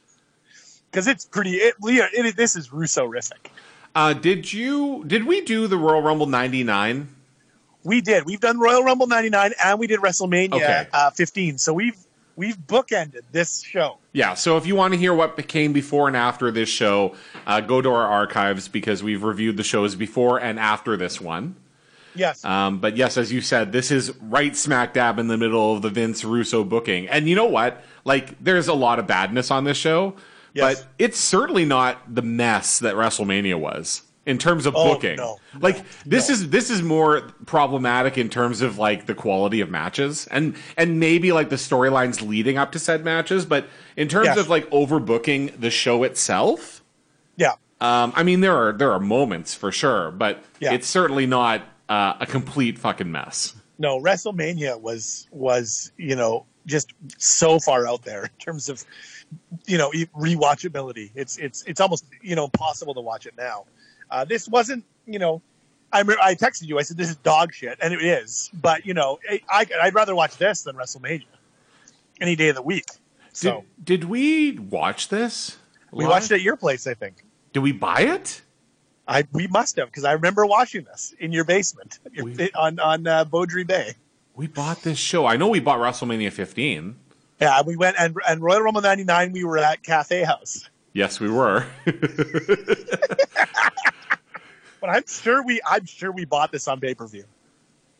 Because 0.90 1.06
it's 1.06 1.24
pretty, 1.24 1.56
it, 1.56 1.74
it, 1.82 2.36
this 2.36 2.56
is 2.56 2.72
Russo-rific. 2.72 3.48
Uh, 3.94 4.12
did 4.12 4.52
you 4.52 5.04
did 5.06 5.24
we 5.26 5.40
do 5.40 5.66
the 5.66 5.76
Royal 5.76 6.00
Rumble 6.00 6.26
99? 6.26 7.08
We 7.82 8.00
did. 8.00 8.24
We've 8.24 8.40
done 8.40 8.58
Royal 8.58 8.84
Rumble 8.84 9.06
99 9.06 9.52
and 9.64 9.78
we 9.78 9.86
did 9.86 10.00
WrestleMania 10.00 10.54
Okay. 10.54 10.86
uh, 10.92 11.10
15. 11.10 11.58
So 11.58 11.72
we've 11.72 11.96
we've 12.36 12.56
bookended 12.56 13.22
this 13.32 13.62
show. 13.62 13.98
Yeah, 14.12 14.34
so 14.34 14.56
if 14.56 14.66
you 14.66 14.76
want 14.76 14.94
to 14.94 14.98
hear 14.98 15.12
what 15.14 15.36
came 15.48 15.72
before 15.72 16.08
and 16.08 16.16
after 16.16 16.50
this 16.50 16.68
show, 16.68 17.14
uh, 17.46 17.60
go 17.60 17.80
to 17.80 17.88
our 17.90 18.06
archives 18.06 18.68
because 18.68 19.02
we've 19.02 19.22
reviewed 19.22 19.56
the 19.56 19.62
shows 19.64 19.94
before 19.94 20.40
and 20.40 20.58
after 20.58 20.96
this 20.96 21.20
one. 21.20 21.56
Yes. 22.14 22.44
Um, 22.44 22.78
but 22.78 22.96
yes, 22.96 23.16
as 23.16 23.32
you 23.32 23.40
said, 23.40 23.72
this 23.72 23.90
is 23.90 24.12
right 24.20 24.56
smack 24.56 24.94
dab 24.94 25.18
in 25.18 25.28
the 25.28 25.36
middle 25.38 25.74
of 25.74 25.82
the 25.82 25.90
Vince 25.90 26.24
Russo 26.24 26.64
booking. 26.64 27.08
And 27.08 27.28
you 27.28 27.34
know 27.36 27.46
what? 27.46 27.82
Like, 28.04 28.42
there's 28.42 28.68
a 28.68 28.74
lot 28.74 28.98
of 28.98 29.06
badness 29.06 29.50
on 29.50 29.64
this 29.64 29.76
show, 29.76 30.14
Yes. 30.52 30.80
but 30.80 30.86
it's 30.98 31.18
certainly 31.18 31.64
not 31.64 32.12
the 32.12 32.22
mess 32.22 32.78
that 32.80 32.94
WrestleMania 32.96 33.58
was 33.58 34.02
in 34.26 34.36
terms 34.38 34.66
of 34.66 34.74
Oh, 34.76 34.94
booking. 34.94 35.16
no, 35.16 35.38
like 35.60 35.78
no, 35.78 35.82
this 36.06 36.28
no. 36.28 36.32
is 36.34 36.50
this 36.50 36.70
is 36.70 36.82
more 36.82 37.22
problematic 37.46 38.18
in 38.18 38.28
terms 38.28 38.60
of 38.60 38.76
like 38.76 39.06
the 39.06 39.14
quality 39.14 39.60
of 39.60 39.70
matches 39.70 40.26
and 40.30 40.54
and 40.76 41.00
maybe 41.00 41.32
like 41.32 41.48
the 41.48 41.56
storylines 41.56 42.26
leading 42.26 42.58
up 42.58 42.72
to 42.72 42.78
said 42.78 43.04
matches, 43.04 43.46
but 43.46 43.66
in 43.96 44.08
terms 44.08 44.26
Yes. 44.26 44.38
of 44.38 44.48
like 44.48 44.68
overbooking 44.70 45.58
the 45.60 45.70
show 45.70 46.02
itself, 46.04 46.82
yeah. 47.36 47.52
um, 47.80 48.12
I 48.14 48.22
mean 48.24 48.40
there 48.40 48.56
are 48.56 48.72
there 48.72 48.92
are 48.92 49.00
moments 49.00 49.54
for 49.54 49.72
sure, 49.72 50.10
but 50.10 50.42
Yeah. 50.60 50.72
it's 50.74 50.86
certainly 50.88 51.26
not 51.26 51.62
uh, 51.90 52.14
a 52.20 52.26
complete 52.26 52.78
fucking 52.78 53.12
mess. 53.12 53.54
No, 53.78 54.00
WrestleMania 54.00 54.80
was 54.80 55.26
was, 55.30 55.92
you 55.98 56.16
know, 56.16 56.46
just 56.66 56.92
so 57.18 57.58
far 57.58 57.86
out 57.86 58.02
there 58.02 58.24
in 58.24 58.30
terms 58.38 58.70
of 58.70 58.84
you 59.66 59.78
know, 59.78 59.90
rewatchability. 59.90 61.10
It's 61.14 61.36
it's 61.38 61.62
it's 61.64 61.80
almost, 61.80 62.04
you 62.22 62.36
know, 62.36 62.44
impossible 62.44 62.94
to 62.94 63.00
watch 63.00 63.26
it 63.26 63.34
now. 63.36 63.64
Uh, 64.10 64.24
this 64.24 64.48
wasn't, 64.48 64.84
you 65.06 65.18
know, 65.18 65.42
I 65.92 66.00
I 66.00 66.34
texted 66.34 66.66
you. 66.66 66.78
I 66.78 66.82
said 66.82 66.96
this 66.96 67.10
is 67.10 67.16
dog 67.16 67.52
shit, 67.52 67.78
and 67.82 67.92
it 67.92 68.02
is. 68.02 68.50
But 68.52 68.86
you 68.86 68.94
know, 68.94 69.18
I, 69.28 69.40
I 69.48 69.66
I'd 69.82 69.94
rather 69.94 70.14
watch 70.14 70.36
this 70.36 70.62
than 70.62 70.76
WrestleMania 70.76 71.24
any 72.20 72.36
day 72.36 72.48
of 72.48 72.56
the 72.56 72.62
week. 72.62 72.86
So 73.32 73.64
Did, 73.84 74.00
did 74.00 74.04
we 74.10 74.58
watch 74.58 75.08
this? 75.08 75.56
we 75.92 76.04
watched 76.04 76.30
it 76.30 76.36
at 76.36 76.42
your 76.42 76.56
place, 76.56 76.86
I 76.86 76.94
think. 76.94 77.24
Did 77.52 77.60
we 77.60 77.72
buy 77.72 78.00
it? 78.00 78.42
I 79.10 79.26
we 79.32 79.48
must 79.48 79.76
have 79.76 79.88
because 79.88 80.04
I 80.04 80.12
remember 80.12 80.46
watching 80.46 80.84
this 80.84 81.12
in 81.18 81.32
your 81.32 81.44
basement 81.44 81.98
We- 82.22 82.50
on 82.52 82.78
on 82.78 83.06
uh, 83.06 83.24
Beaudry 83.24 83.66
Bay. 83.66 83.94
We 84.34 84.46
bought 84.46 84.82
this 84.82 84.96
show. 84.98 85.26
I 85.26 85.36
know 85.36 85.48
we 85.48 85.60
bought 85.60 85.80
WrestleMania 85.80 86.32
15. 86.32 86.94
Yeah, 87.40 87.62
we 87.66 87.76
went 87.76 87.96
and 87.98 88.16
and 88.26 88.40
Royal 88.40 88.62
Rumble 88.62 88.80
'99. 88.80 89.32
We 89.32 89.44
were 89.44 89.58
at 89.58 89.82
Cafe 89.82 90.22
House, 90.22 90.70
Yes, 90.92 91.20
we 91.20 91.30
were. 91.30 91.66
but 94.80 94.88
I'm 94.88 95.04
sure 95.06 95.42
we 95.44 95.60
I'm 95.66 95.86
sure 95.86 96.12
we 96.12 96.24
bought 96.24 96.52
this 96.52 96.68
on 96.68 96.80
pay 96.80 96.94
per 96.94 97.06
view. 97.06 97.24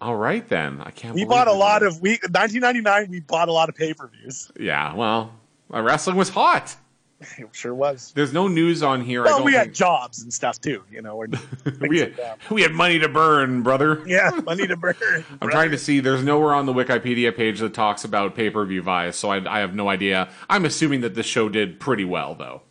All 0.01 0.17
right 0.17 0.49
then. 0.49 0.81
I 0.81 0.91
can't. 0.93 1.15
We 1.15 1.25
bought 1.25 1.49
a 1.49 1.53
lot 1.53 1.81
did. 1.81 1.89
of 1.89 2.01
we 2.01 2.13
1999. 2.13 3.11
We 3.11 3.21
bought 3.21 3.49
a 3.49 3.53
lot 3.53 3.69
of 3.69 3.75
pay 3.75 3.93
per 3.95 4.09
views. 4.09 4.51
Yeah. 4.59 4.95
Well, 4.95 5.35
wrestling 5.69 6.17
was 6.17 6.31
hot. 6.31 6.77
It 7.39 7.49
sure 7.53 7.75
was. 7.75 8.13
There's 8.15 8.33
no 8.33 8.49
news 8.49 8.83
on 8.83 9.03
here. 9.03 9.23
I 9.23 9.27
Well, 9.27 9.45
we 9.45 9.53
had 9.53 9.75
jobs 9.75 10.23
and 10.23 10.33
stuff 10.33 10.61
too. 10.61 10.83
You 10.91 11.03
know, 11.03 11.17
we 11.81 11.99
had, 11.99 12.19
we 12.51 12.63
had 12.63 12.73
money 12.73 12.99
to 12.99 13.09
burn, 13.09 13.63
brother. 13.63 14.03
yeah, 14.07 14.31
money 14.45 14.67
to 14.67 14.77
burn. 14.77 14.95
I'm 15.43 15.51
trying 15.51 15.71
to 15.71 15.79
see. 15.79 16.01
There's 16.01 16.23
nowhere 16.23 16.55
on 16.55 16.67
the 16.67 16.73
Wikipedia 16.73 17.37
page 17.37 17.61
that 17.61 17.75
talks 17.75 18.05
about 18.05 18.35
pay 18.35 18.49
per 18.51 18.65
view 18.65 18.83
bias, 18.83 19.17
so 19.17 19.31
I, 19.31 19.57
I 19.57 19.61
have 19.61 19.75
no 19.75 19.89
idea. 19.89 20.31
I'm 20.49 20.65
assuming 20.65 21.03
that 21.03 21.15
this 21.15 21.27
show 21.27 21.49
did 21.49 21.79
pretty 21.79 22.05
well, 22.05 22.35
though. 22.35 22.63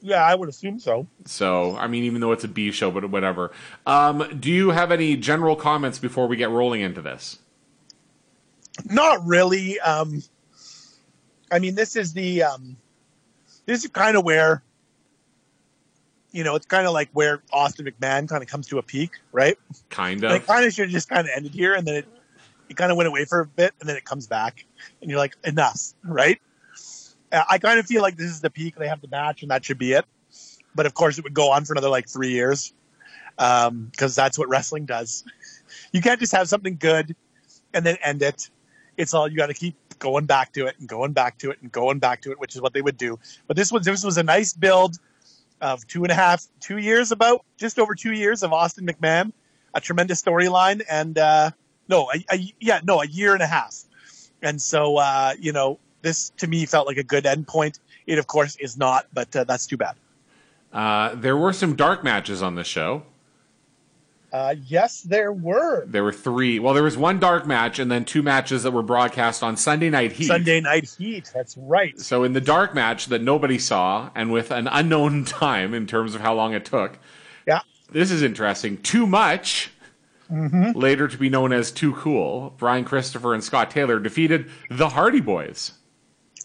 Yeah, 0.00 0.24
I 0.24 0.34
would 0.34 0.48
assume 0.48 0.78
so. 0.78 1.06
So, 1.24 1.76
I 1.76 1.88
mean, 1.88 2.04
even 2.04 2.20
though 2.20 2.32
it's 2.32 2.44
a 2.44 2.48
B 2.48 2.70
show, 2.70 2.90
but 2.90 3.10
whatever. 3.10 3.50
Um, 3.84 4.38
do 4.38 4.50
you 4.50 4.70
have 4.70 4.92
any 4.92 5.16
general 5.16 5.56
comments 5.56 5.98
before 5.98 6.28
we 6.28 6.36
get 6.36 6.50
rolling 6.50 6.80
into 6.80 7.02
this? 7.02 7.40
Not 8.84 9.26
really. 9.26 9.80
Um, 9.80 10.22
I 11.50 11.58
mean, 11.58 11.74
this 11.74 11.96
is 11.96 12.12
the 12.12 12.44
um, 12.44 12.76
this 13.68 13.84
is 13.84 13.90
kind 13.90 14.16
of 14.16 14.24
where 14.24 14.62
you 16.32 16.42
know 16.42 16.56
it's 16.56 16.66
kind 16.66 16.86
of 16.86 16.94
like 16.94 17.10
where 17.12 17.42
Austin 17.52 17.84
McMahon 17.84 18.26
kind 18.26 18.42
of 18.42 18.48
comes 18.48 18.66
to 18.68 18.78
a 18.78 18.82
peak, 18.82 19.12
right? 19.30 19.58
Kind 19.90 20.24
of. 20.24 20.32
it 20.32 20.46
kind 20.46 20.64
of 20.64 20.72
should 20.72 20.86
have 20.86 20.90
just 20.90 21.08
kind 21.08 21.20
of 21.20 21.30
ended 21.36 21.52
here, 21.52 21.74
and 21.74 21.86
then 21.86 21.96
it 21.96 22.08
it 22.70 22.76
kind 22.76 22.90
of 22.90 22.96
went 22.96 23.08
away 23.08 23.26
for 23.26 23.40
a 23.40 23.46
bit, 23.46 23.74
and 23.78 23.88
then 23.88 23.96
it 23.96 24.04
comes 24.04 24.26
back, 24.26 24.64
and 25.00 25.10
you're 25.10 25.18
like, 25.18 25.36
enough, 25.44 25.92
right? 26.02 26.40
Uh, 27.30 27.42
I 27.48 27.58
kind 27.58 27.78
of 27.78 27.86
feel 27.86 28.00
like 28.00 28.16
this 28.16 28.30
is 28.30 28.40
the 28.40 28.50
peak. 28.50 28.76
They 28.76 28.88
have 28.88 29.02
the 29.02 29.08
match, 29.08 29.42
and 29.42 29.50
that 29.50 29.64
should 29.66 29.78
be 29.78 29.92
it. 29.92 30.06
But 30.74 30.86
of 30.86 30.94
course, 30.94 31.18
it 31.18 31.24
would 31.24 31.34
go 31.34 31.50
on 31.50 31.66
for 31.66 31.74
another 31.74 31.90
like 31.90 32.08
three 32.08 32.30
years, 32.30 32.72
because 33.36 34.14
that's 34.14 34.38
what 34.38 34.48
wrestling 34.48 34.86
does. 34.86 35.24
You 35.92 36.00
can't 36.00 36.18
just 36.18 36.32
have 36.32 36.48
something 36.48 36.76
good 36.76 37.14
and 37.74 37.84
then 37.84 37.96
end 38.02 38.22
it. 38.22 38.48
It's 38.96 39.12
all 39.12 39.28
you 39.28 39.36
got 39.36 39.48
to 39.48 39.54
keep 39.54 39.76
going 39.98 40.26
back 40.26 40.52
to 40.54 40.66
it 40.66 40.76
and 40.78 40.88
going 40.88 41.12
back 41.12 41.38
to 41.38 41.50
it 41.50 41.58
and 41.62 41.70
going 41.70 41.98
back 41.98 42.22
to 42.22 42.32
it, 42.32 42.38
which 42.38 42.54
is 42.54 42.60
what 42.60 42.72
they 42.72 42.82
would 42.82 42.96
do. 42.96 43.18
But 43.46 43.56
this 43.56 43.72
was 43.72 43.84
this 43.84 44.04
was 44.04 44.18
a 44.18 44.22
nice 44.22 44.52
build 44.52 44.98
of 45.60 45.86
two 45.86 46.04
and 46.04 46.12
a 46.12 46.14
half, 46.14 46.46
two 46.60 46.78
years 46.78 47.12
about 47.12 47.44
just 47.56 47.78
over 47.78 47.94
two 47.94 48.12
years 48.12 48.42
of 48.42 48.52
Austin 48.52 48.86
McMahon, 48.86 49.32
a 49.74 49.80
tremendous 49.80 50.22
storyline, 50.22 50.82
and 50.88 51.18
uh, 51.18 51.50
no, 51.88 52.10
a, 52.14 52.24
a, 52.34 52.54
yeah, 52.60 52.80
no, 52.84 53.02
a 53.02 53.06
year 53.06 53.34
and 53.34 53.42
a 53.42 53.46
half. 53.46 53.76
And 54.42 54.60
so 54.60 54.96
uh, 54.96 55.34
you 55.38 55.52
know, 55.52 55.78
this 56.02 56.30
to 56.38 56.46
me 56.46 56.66
felt 56.66 56.86
like 56.86 56.98
a 56.98 57.04
good 57.04 57.26
end 57.26 57.46
point. 57.46 57.80
It 58.06 58.18
of 58.18 58.26
course 58.26 58.56
is 58.56 58.76
not, 58.76 59.06
but 59.12 59.34
uh, 59.34 59.44
that's 59.44 59.66
too 59.66 59.76
bad. 59.76 59.96
Uh, 60.72 61.14
there 61.14 61.36
were 61.36 61.52
some 61.52 61.74
dark 61.74 62.04
matches 62.04 62.42
on 62.42 62.54
the 62.54 62.64
show. 62.64 63.04
Uh, 64.32 64.54
yes, 64.66 65.00
there 65.02 65.32
were 65.32 65.86
There 65.86 66.04
were 66.04 66.12
three. 66.12 66.58
Well, 66.58 66.74
there 66.74 66.82
was 66.82 66.98
one 66.98 67.18
dark 67.18 67.46
match 67.46 67.78
and 67.78 67.90
then 67.90 68.04
two 68.04 68.22
matches 68.22 68.62
that 68.64 68.72
were 68.72 68.82
broadcast 68.82 69.42
on 69.42 69.56
Sunday 69.56 69.88
Night 69.88 70.12
Heat. 70.12 70.26
Sunday 70.26 70.60
Night 70.60 70.94
Heat. 70.98 71.30
That's 71.34 71.56
right. 71.56 71.98
So 71.98 72.24
in 72.24 72.34
the 72.34 72.40
dark 72.40 72.74
match 72.74 73.06
that 73.06 73.22
nobody 73.22 73.58
saw 73.58 74.10
and 74.14 74.30
with 74.30 74.50
an 74.50 74.68
unknown 74.70 75.24
time 75.26 75.72
in 75.72 75.86
terms 75.86 76.14
of 76.14 76.20
how 76.20 76.34
long 76.34 76.52
it 76.52 76.64
took, 76.66 76.98
Yeah. 77.46 77.60
this 77.90 78.10
is 78.10 78.22
interesting. 78.22 78.76
Too 78.78 79.06
much, 79.06 79.70
Mm-hmm. 80.30 80.78
later 80.78 81.08
to 81.08 81.16
be 81.16 81.30
known 81.30 81.54
as 81.54 81.72
Too 81.72 81.94
Cool, 81.94 82.52
Brian 82.58 82.84
Christopher 82.84 83.32
and 83.32 83.42
Scott 83.42 83.70
Taylor 83.70 83.98
defeated 83.98 84.50
the 84.68 84.90
Hardy 84.90 85.22
Boys. 85.22 85.72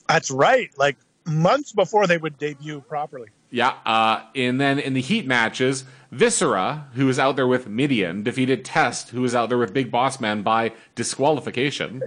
That's 0.08 0.32
right. 0.32 0.70
Like 0.78 0.96
months 1.26 1.74
before 1.74 2.08
they 2.08 2.18
would 2.18 2.38
debut 2.38 2.80
properly. 2.80 3.28
Yeah, 3.54 3.76
uh, 3.86 4.24
and 4.34 4.60
then 4.60 4.80
in 4.80 4.96
the 4.96 5.00
Heat 5.00 5.28
matches, 5.28 5.86
Viscera, 6.12 6.88
who 6.96 7.06
was 7.06 7.20
out 7.20 7.36
there 7.36 7.46
with 7.46 7.68
Mideon, 7.68 8.24
defeated 8.24 8.66
Test, 8.66 9.12
who 9.12 9.22
was 9.22 9.36
out 9.36 9.50
there 9.50 9.60
with 9.60 9.76
Big 9.76 9.92
Boss 9.92 10.20
Man 10.20 10.42
by 10.42 10.72
disqualification. 10.96 12.02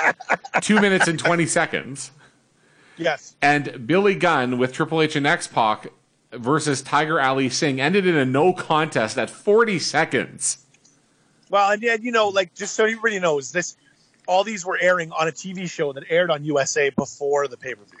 Two 0.60 0.82
minutes 0.82 1.08
and 1.08 1.18
20 1.18 1.46
seconds. 1.46 2.10
Yes. 2.98 3.34
And 3.40 3.86
Billy 3.86 4.14
Gunn 4.14 4.58
with 4.58 4.74
Triple 4.74 5.00
H 5.00 5.16
and 5.16 5.26
X 5.26 5.46
Pac 5.46 5.86
versus 6.30 6.82
Tiger 6.82 7.18
Ali 7.18 7.48
Singh 7.48 7.80
ended 7.80 8.06
in 8.06 8.14
a 8.14 8.26
no 8.26 8.52
contest 8.52 9.16
at 9.16 9.30
40 9.30 9.78
seconds. 9.78 10.58
Well, 11.48 11.70
and, 11.70 11.82
and 11.82 12.04
you 12.04 12.12
know, 12.12 12.28
like 12.28 12.54
just 12.54 12.74
so 12.74 12.84
everybody 12.84 13.18
knows, 13.18 13.50
this 13.50 13.78
all 14.28 14.44
these 14.44 14.66
were 14.66 14.76
airing 14.78 15.10
on 15.12 15.26
a 15.26 15.32
TV 15.32 15.70
show 15.70 15.94
that 15.94 16.04
aired 16.10 16.30
on 16.30 16.44
USA 16.44 16.90
before 16.90 17.48
the 17.48 17.56
pay 17.56 17.74
per 17.74 17.84
view. 17.84 18.00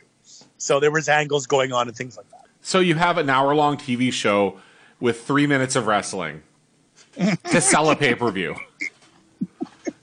So 0.58 0.78
there 0.78 0.90
was 0.90 1.08
angles 1.08 1.46
going 1.46 1.72
on 1.72 1.88
and 1.88 1.96
things 1.96 2.18
like 2.18 2.28
that. 2.28 2.31
So 2.62 2.78
you 2.78 2.94
have 2.94 3.18
an 3.18 3.28
hour 3.28 3.54
long 3.54 3.76
TV 3.76 4.12
show 4.12 4.60
with 5.00 5.22
three 5.22 5.46
minutes 5.46 5.76
of 5.76 5.86
wrestling 5.86 6.42
to 7.16 7.60
sell 7.60 7.90
a 7.90 7.96
pay 7.96 8.14
per 8.14 8.30
view. 8.30 8.56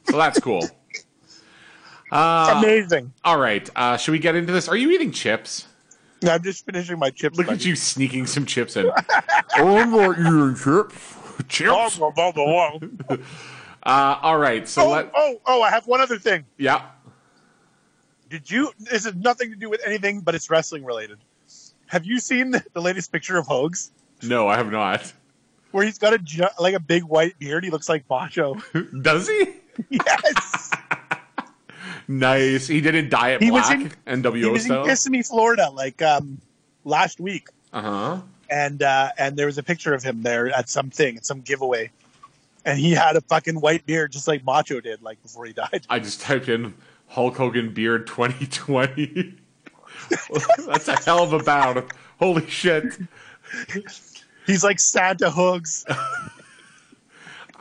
So 0.10 0.18
that's 0.18 0.40
cool. 0.40 0.68
Amazing. 2.12 3.14
All 3.24 3.40
right, 3.40 3.68
uh, 3.76 3.98
should 3.98 4.12
we 4.12 4.20
get 4.20 4.36
into 4.36 4.52
this? 4.52 4.68
Are 4.68 4.76
you 4.76 4.92
eating 4.92 5.12
chips? 5.12 5.68
I'm 6.28 6.44
just 6.44 6.66
finishing 6.66 7.00
my 7.00 7.12
chips. 7.12 7.38
Look 7.38 7.48
at 7.48 7.64
you 7.64 7.76
sneaking 7.76 8.26
some 8.26 8.46
chips 8.46 8.76
in. 8.76 8.88
oh, 8.88 8.94
I'm 9.78 9.92
not 9.92 10.20
eating 10.20 10.56
chips. 10.56 11.16
Chips. 11.48 12.00
Uh, 13.82 14.20
all 14.22 14.38
right, 14.38 14.68
so 14.68 14.84
oh, 14.84 14.90
let 14.92 15.10
oh, 15.16 15.40
oh, 15.46 15.62
I 15.62 15.70
have 15.70 15.88
one 15.88 16.02
other 16.02 16.20
thing. 16.20 16.44
yeah. 16.58 16.82
Did 18.30 18.52
you? 18.52 18.74
This 18.78 19.06
has 19.06 19.16
nothing 19.16 19.52
to 19.52 19.56
do 19.56 19.70
with 19.70 19.82
anything, 19.86 20.20
but 20.20 20.36
it's 20.36 20.50
wrestling 20.50 20.84
related. 20.84 21.18
Have 21.90 22.06
you 22.06 22.20
seen 22.20 22.52
the, 22.52 22.64
the 22.74 22.82
latest 22.82 23.12
picture 23.12 23.38
of 23.38 23.46
Hogs, 23.48 23.92
No, 24.24 24.48
I 24.48 24.56
have 24.58 24.72
not. 24.72 25.12
where 25.72 25.84
he's 25.86 25.98
got 25.98 26.14
a 26.14 26.52
like 26.60 26.74
a 26.76 26.80
big 26.80 27.04
white 27.04 27.38
beard? 27.40 27.64
He 27.64 27.70
looks 27.70 27.90
like 27.90 28.04
Macho. 28.10 28.56
Does 29.02 29.28
he? 29.28 29.48
yes, 29.90 30.72
Nice. 32.08 32.68
He 32.68 32.82
didn't 32.82 33.10
dye 33.10 33.32
it 33.32 33.42
He 33.44 33.52
was 33.52 33.66
black 33.68 33.94
in- 34.08 34.22
NWO 34.24 34.38
he 34.38 34.50
was 34.50 34.66
in. 34.70 34.84
Kissimmee, 34.86 35.22
Florida, 35.24 35.70
like 35.72 36.02
um, 36.02 36.40
last 36.84 37.20
week, 37.20 37.50
Uh 37.74 37.82
huh. 37.82 38.22
and 38.50 38.82
uh, 38.82 39.10
and 39.18 39.38
there 39.38 39.46
was 39.46 39.58
a 39.58 39.64
picture 39.64 39.94
of 39.94 40.02
him 40.04 40.24
there 40.24 40.48
at 40.50 40.70
something, 40.70 41.18
at 41.18 41.26
some 41.26 41.42
giveaway, 41.42 41.92
and 42.66 42.80
he 42.80 42.92
had 42.92 43.16
a 43.16 43.22
fucking 43.22 43.62
white 43.62 43.86
beard, 43.86 44.12
just 44.12 44.28
like 44.28 44.44
Macho 44.44 44.80
did, 44.82 45.02
like 45.04 45.22
before 45.22 45.46
he 45.46 45.54
died. 45.54 45.86
I 45.90 46.00
just 46.00 46.22
typed 46.22 46.50
in 46.50 46.74
Hulk 47.08 47.38
Hogan 47.38 47.74
beard 47.74 48.08
2020. 48.08 49.36
That's 50.68 50.88
a 50.88 50.96
hell 51.02 51.24
of 51.24 51.34
a 51.34 51.40
bound. 51.44 51.84
Holy 52.20 52.48
shit. 52.50 52.86
He's 54.46 54.64
like 54.64 54.80
Santa 54.80 55.30
Hoogs. 55.30 55.84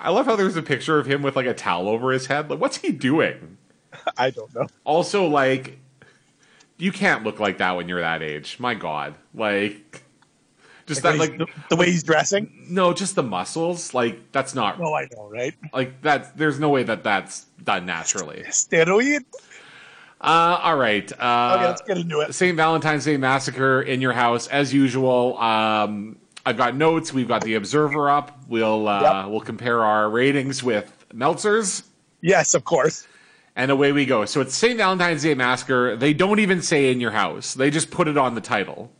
I 0.00 0.10
love 0.10 0.26
how 0.26 0.36
there's 0.36 0.56
a 0.56 0.62
picture 0.62 0.98
of 0.98 1.06
him 1.06 1.22
with 1.22 1.34
like 1.36 1.46
a 1.46 1.54
towel 1.54 1.88
over 1.88 2.12
his 2.12 2.26
head. 2.26 2.50
Like, 2.50 2.60
what's 2.60 2.76
he 2.78 2.92
doing? 2.92 3.56
I 4.16 4.30
don't 4.30 4.54
know. 4.54 4.66
Also, 4.84 5.26
like, 5.26 5.78
you 6.76 6.92
can't 6.92 7.24
look 7.24 7.40
like 7.40 7.58
that 7.58 7.76
when 7.76 7.88
you're 7.88 8.00
that 8.00 8.22
age. 8.22 8.58
My 8.60 8.74
God. 8.74 9.14
Like, 9.34 10.02
just 10.86 11.02
that, 11.02 11.18
Like, 11.18 11.30
like, 11.30 11.38
the, 11.38 11.46
the 11.70 11.76
way 11.76 11.86
he's 11.86 12.04
dressing. 12.04 12.66
no, 12.70 12.92
just 12.94 13.14
the 13.16 13.22
muscles. 13.22 13.92
Like, 13.92 14.30
that's 14.32 14.54
not, 14.54 14.78
Oh, 14.80 14.94
I 14.94 15.08
know, 15.16 15.28
right? 15.28 15.54
like, 15.72 16.00
that's, 16.00 16.28
there's 16.30 16.60
no 16.60 16.68
way 16.68 16.84
that 16.84 17.02
that's 17.02 17.44
done 17.64 17.84
naturally. 17.84 18.44
Steroid. 18.48 19.24
Uh, 20.20 20.58
all 20.62 20.76
right. 20.76 21.10
Uh, 21.12 21.54
Okay, 21.56 21.66
let's 21.66 21.82
get 21.82 21.96
into 21.98 22.20
it. 22.20 22.34
St. 22.34 22.56
Valentine's 22.56 23.04
Day 23.04 23.16
Massacre 23.16 23.82
in 23.82 24.00
your 24.00 24.12
house 24.12 24.48
as 24.48 24.74
usual. 24.74 25.38
Um, 25.38 26.18
I've 26.44 26.56
got 26.56 26.74
notes. 26.74 27.12
We've 27.12 27.28
got 27.28 27.44
the 27.44 27.54
Observer 27.54 28.10
up. 28.10 28.36
We'll 28.48 28.88
uh, 28.88 29.22
Yep. 29.22 29.30
we'll 29.30 29.40
compare 29.40 29.84
our 29.84 30.08
ratings 30.10 30.62
with 30.62 30.92
Meltzer's, 31.12 31.84
Yes, 32.20 32.54
of 32.54 32.64
course. 32.64 33.06
and 33.54 33.70
away 33.70 33.92
we 33.92 34.06
go. 34.06 34.24
So 34.24 34.40
it's 34.40 34.54
St. 34.56 34.76
Valentine's 34.76 35.22
Day 35.22 35.34
Massacre. 35.34 35.94
They 35.96 36.12
don't 36.14 36.38
even 36.40 36.62
say 36.62 36.90
in 36.90 37.00
your 37.00 37.10
house. 37.12 37.54
They 37.54 37.70
just 37.70 37.90
put 37.90 38.08
it 38.08 38.16
on 38.18 38.34
the 38.34 38.40
title. 38.40 38.90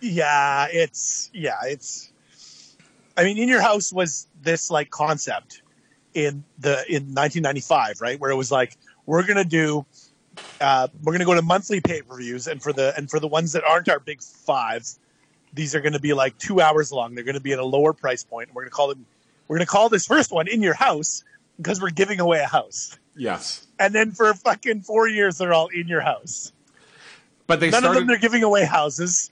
Yeah, 0.00 0.68
it's 0.70 1.30
yeah, 1.34 1.58
it's. 1.64 2.10
I 3.16 3.24
mean, 3.24 3.36
in 3.36 3.48
your 3.48 3.60
house 3.60 3.92
was 3.92 4.26
this 4.40 4.70
like 4.70 4.88
concept 4.90 5.60
in 6.14 6.42
the 6.58 6.76
in 6.88 7.12
1995, 7.14 8.00
right? 8.00 8.18
Where 8.18 8.30
it 8.30 8.36
was 8.36 8.50
like 8.50 8.76
we're 9.06 9.26
gonna 9.26 9.44
do, 9.44 9.84
uh, 10.60 10.88
we're 11.02 11.12
gonna 11.12 11.24
go 11.24 11.34
to 11.34 11.42
monthly 11.42 11.80
pay 11.80 12.02
per 12.02 12.16
views, 12.16 12.46
and 12.46 12.62
for 12.62 12.72
the 12.72 12.92
and 12.96 13.10
for 13.10 13.20
the 13.20 13.28
ones 13.28 13.52
that 13.52 13.64
aren't 13.64 13.88
our 13.88 13.98
big 14.00 14.22
five, 14.22 14.86
these 15.54 15.74
are 15.74 15.80
gonna 15.80 15.98
be 16.00 16.12
like 16.12 16.36
two 16.38 16.60
hours 16.60 16.92
long. 16.92 17.14
They're 17.14 17.24
gonna 17.24 17.40
be 17.40 17.52
at 17.52 17.58
a 17.58 17.64
lower 17.64 17.92
price 17.92 18.24
point. 18.24 18.50
We're 18.52 18.62
gonna 18.62 18.70
call 18.70 18.88
them. 18.88 19.06
We're 19.48 19.56
gonna 19.56 19.66
call 19.66 19.88
this 19.88 20.06
first 20.06 20.30
one 20.32 20.48
in 20.48 20.62
your 20.62 20.74
house 20.74 21.24
because 21.56 21.80
we're 21.80 21.90
giving 21.90 22.20
away 22.20 22.40
a 22.40 22.46
house. 22.46 22.96
Yes, 23.16 23.66
And 23.78 23.92
then 23.94 24.12
for 24.12 24.32
fucking 24.32 24.82
four 24.82 25.08
years, 25.08 25.36
they're 25.38 25.52
all 25.52 25.66
in 25.66 25.88
your 25.88 26.00
house. 26.00 26.52
but 27.46 27.58
they 27.60 27.68
None 27.70 27.80
started. 27.82 27.88
of 27.88 27.94
them 28.02 28.06
they're 28.06 28.18
giving 28.18 28.42
away 28.44 28.64
houses, 28.64 29.30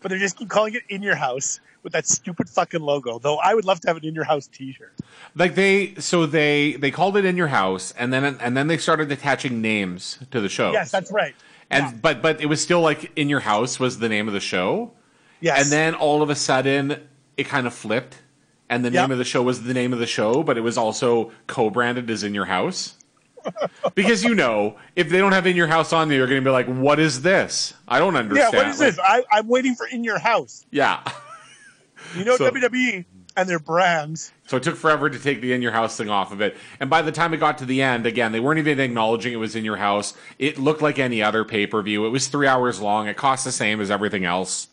but 0.00 0.10
they 0.10 0.18
just 0.18 0.36
keep 0.36 0.48
calling 0.50 0.74
it 0.74 0.82
in 0.90 1.02
your 1.02 1.16
house 1.16 1.58
with 1.86 1.92
that 1.92 2.04
stupid 2.08 2.48
fucking 2.50 2.80
logo. 2.80 3.20
Though 3.20 3.36
I 3.38 3.54
would 3.54 3.64
love 3.64 3.78
to 3.82 3.86
have 3.88 3.96
an 3.96 4.04
in 4.04 4.12
your 4.12 4.24
house 4.24 4.48
T-shirt. 4.48 4.92
like 5.36 5.54
they 5.54 5.94
so 6.00 6.26
they 6.26 6.72
they 6.72 6.90
called 6.90 7.16
it 7.16 7.24
in 7.24 7.36
your 7.36 7.46
house, 7.46 7.94
and 7.96 8.12
then 8.12 8.24
and 8.24 8.56
then 8.56 8.66
they 8.66 8.76
started 8.76 9.12
attaching 9.12 9.62
names 9.62 10.18
to 10.32 10.40
the 10.40 10.48
show. 10.48 10.72
Yes, 10.72 10.90
that's 10.90 11.12
right. 11.12 11.36
and 11.70 11.84
yeah. 11.84 11.92
but 12.02 12.22
but 12.22 12.40
it 12.40 12.46
was 12.46 12.60
still 12.60 12.80
like 12.80 13.12
in 13.14 13.28
your 13.28 13.38
house 13.38 13.78
was 13.78 14.00
the 14.00 14.08
name 14.08 14.26
of 14.26 14.34
the 14.34 14.40
show. 14.40 14.92
Yes, 15.40 15.62
And 15.62 15.70
then 15.70 15.94
all 15.94 16.22
of 16.22 16.28
a 16.30 16.34
sudden, 16.34 17.06
it 17.36 17.44
kind 17.44 17.68
of 17.68 17.74
flipped, 17.74 18.16
and 18.68 18.84
the 18.84 18.90
Yep. 18.90 19.02
name 19.04 19.12
of 19.12 19.18
the 19.18 19.24
show 19.24 19.42
was 19.44 19.62
the 19.62 19.74
name 19.74 19.92
of 19.92 20.00
the 20.00 20.06
show, 20.08 20.42
but 20.42 20.58
it 20.58 20.62
was 20.62 20.76
also 20.76 21.30
co-branded 21.46 22.10
as 22.10 22.24
"In 22.24 22.34
Your 22.34 22.46
House." 22.46 22.94
because 23.94 24.24
you 24.24 24.34
know, 24.34 24.76
if 24.96 25.08
they 25.08 25.18
don't 25.18 25.30
have 25.32 25.46
"In 25.46 25.54
Your 25.54 25.68
House" 25.68 25.92
on 25.92 26.08
there, 26.08 26.18
you're 26.18 26.26
going 26.26 26.42
to 26.42 26.44
be 26.44 26.50
like, 26.50 26.66
"What 26.66 26.98
is 26.98 27.22
this? 27.22 27.74
I 27.86 28.00
don't 28.00 28.16
understand." 28.16 28.52
yeah. 28.54 28.58
What 28.58 28.66
is 28.68 28.80
Like, 28.80 28.88
this? 28.88 28.98
I, 28.98 29.22
I'm 29.30 29.46
waiting 29.46 29.76
for 29.76 29.86
in 29.86 30.02
your 30.02 30.18
house. 30.18 30.66
Yeah. 30.72 31.00
You 32.16 32.24
know 32.24 32.36
So- 32.36 32.50
WWE 32.50 33.04
and 33.36 33.48
their 33.48 33.58
brands. 33.58 34.32
So 34.46 34.56
it 34.56 34.62
took 34.62 34.76
forever 34.76 35.10
to 35.10 35.18
take 35.18 35.40
the 35.40 35.52
"In 35.52 35.60
Your 35.62 35.72
House" 35.72 35.96
thing 35.96 36.08
off 36.08 36.32
of 36.32 36.40
it, 36.40 36.56
and 36.80 36.88
by 36.88 37.02
the 37.02 37.12
time 37.12 37.34
it 37.34 37.38
got 37.38 37.58
to 37.58 37.66
the 37.66 37.82
end, 37.82 38.06
again, 38.06 38.32
they 38.32 38.40
weren't 38.40 38.58
even 38.58 38.80
acknowledging 38.80 39.32
it 39.32 39.36
was 39.36 39.54
"In 39.56 39.64
Your 39.64 39.76
House." 39.76 40.14
It 40.38 40.58
looked 40.58 40.80
like 40.82 40.98
any 40.98 41.22
other 41.22 41.44
pay-per-view. 41.44 42.06
It 42.06 42.10
was 42.10 42.28
three 42.28 42.46
hours 42.46 42.80
long. 42.80 43.08
It 43.08 43.16
cost 43.16 43.44
the 43.44 43.52
same 43.52 43.80
as 43.80 43.90
everything 43.90 44.24
else. 44.24 44.68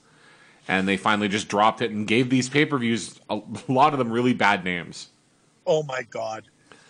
And 0.65 0.87
they 0.87 0.95
finally 0.95 1.27
just 1.27 1.49
dropped 1.49 1.81
it 1.81 1.91
and 1.91 2.07
gave 2.07 2.29
these 2.29 2.47
pay-per-views 2.47 3.19
a 3.29 3.41
lot 3.67 3.91
of 3.91 3.99
them 3.99 4.09
really 4.09 4.33
bad 4.33 4.63
names. 4.63 5.09
Oh 5.67 5.83
my 5.83 6.03
god! 6.03 6.45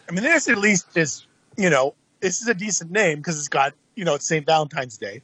I 0.07 0.11
mean, 0.11 0.23
this 0.23 0.47
at 0.47 0.59
least 0.59 0.95
is 0.95 1.25
you 1.57 1.71
know 1.71 1.95
this 2.19 2.39
is 2.41 2.47
a 2.47 2.53
decent 2.53 2.91
name 2.91 3.17
because 3.17 3.39
it's 3.39 3.47
got 3.47 3.73
you 3.95 4.05
know 4.05 4.13
it's 4.13 4.27
St. 4.27 4.45
Valentine's 4.45 4.97
Day. 4.97 5.21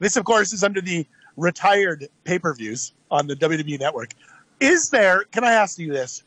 This, 0.00 0.16
of 0.16 0.24
course, 0.24 0.52
is 0.52 0.64
under 0.64 0.80
the 0.80 1.06
retired 1.36 2.08
pay-per-views 2.24 2.92
on 3.12 3.28
the 3.28 3.36
WWE 3.36 3.78
Network. 3.78 4.14
Is 4.64 4.90
there? 4.90 5.24
Can 5.24 5.44
I 5.44 5.52
ask 5.52 5.78
you 5.78 5.92
this? 5.92 6.22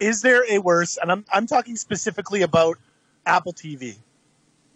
Is 0.00 0.22
there 0.22 0.44
a 0.50 0.58
worse? 0.58 0.96
And 1.00 1.10
I'm 1.12 1.24
I'm 1.32 1.46
talking 1.46 1.76
specifically 1.76 2.42
about 2.42 2.78
Apple 3.26 3.52
TV 3.52 3.96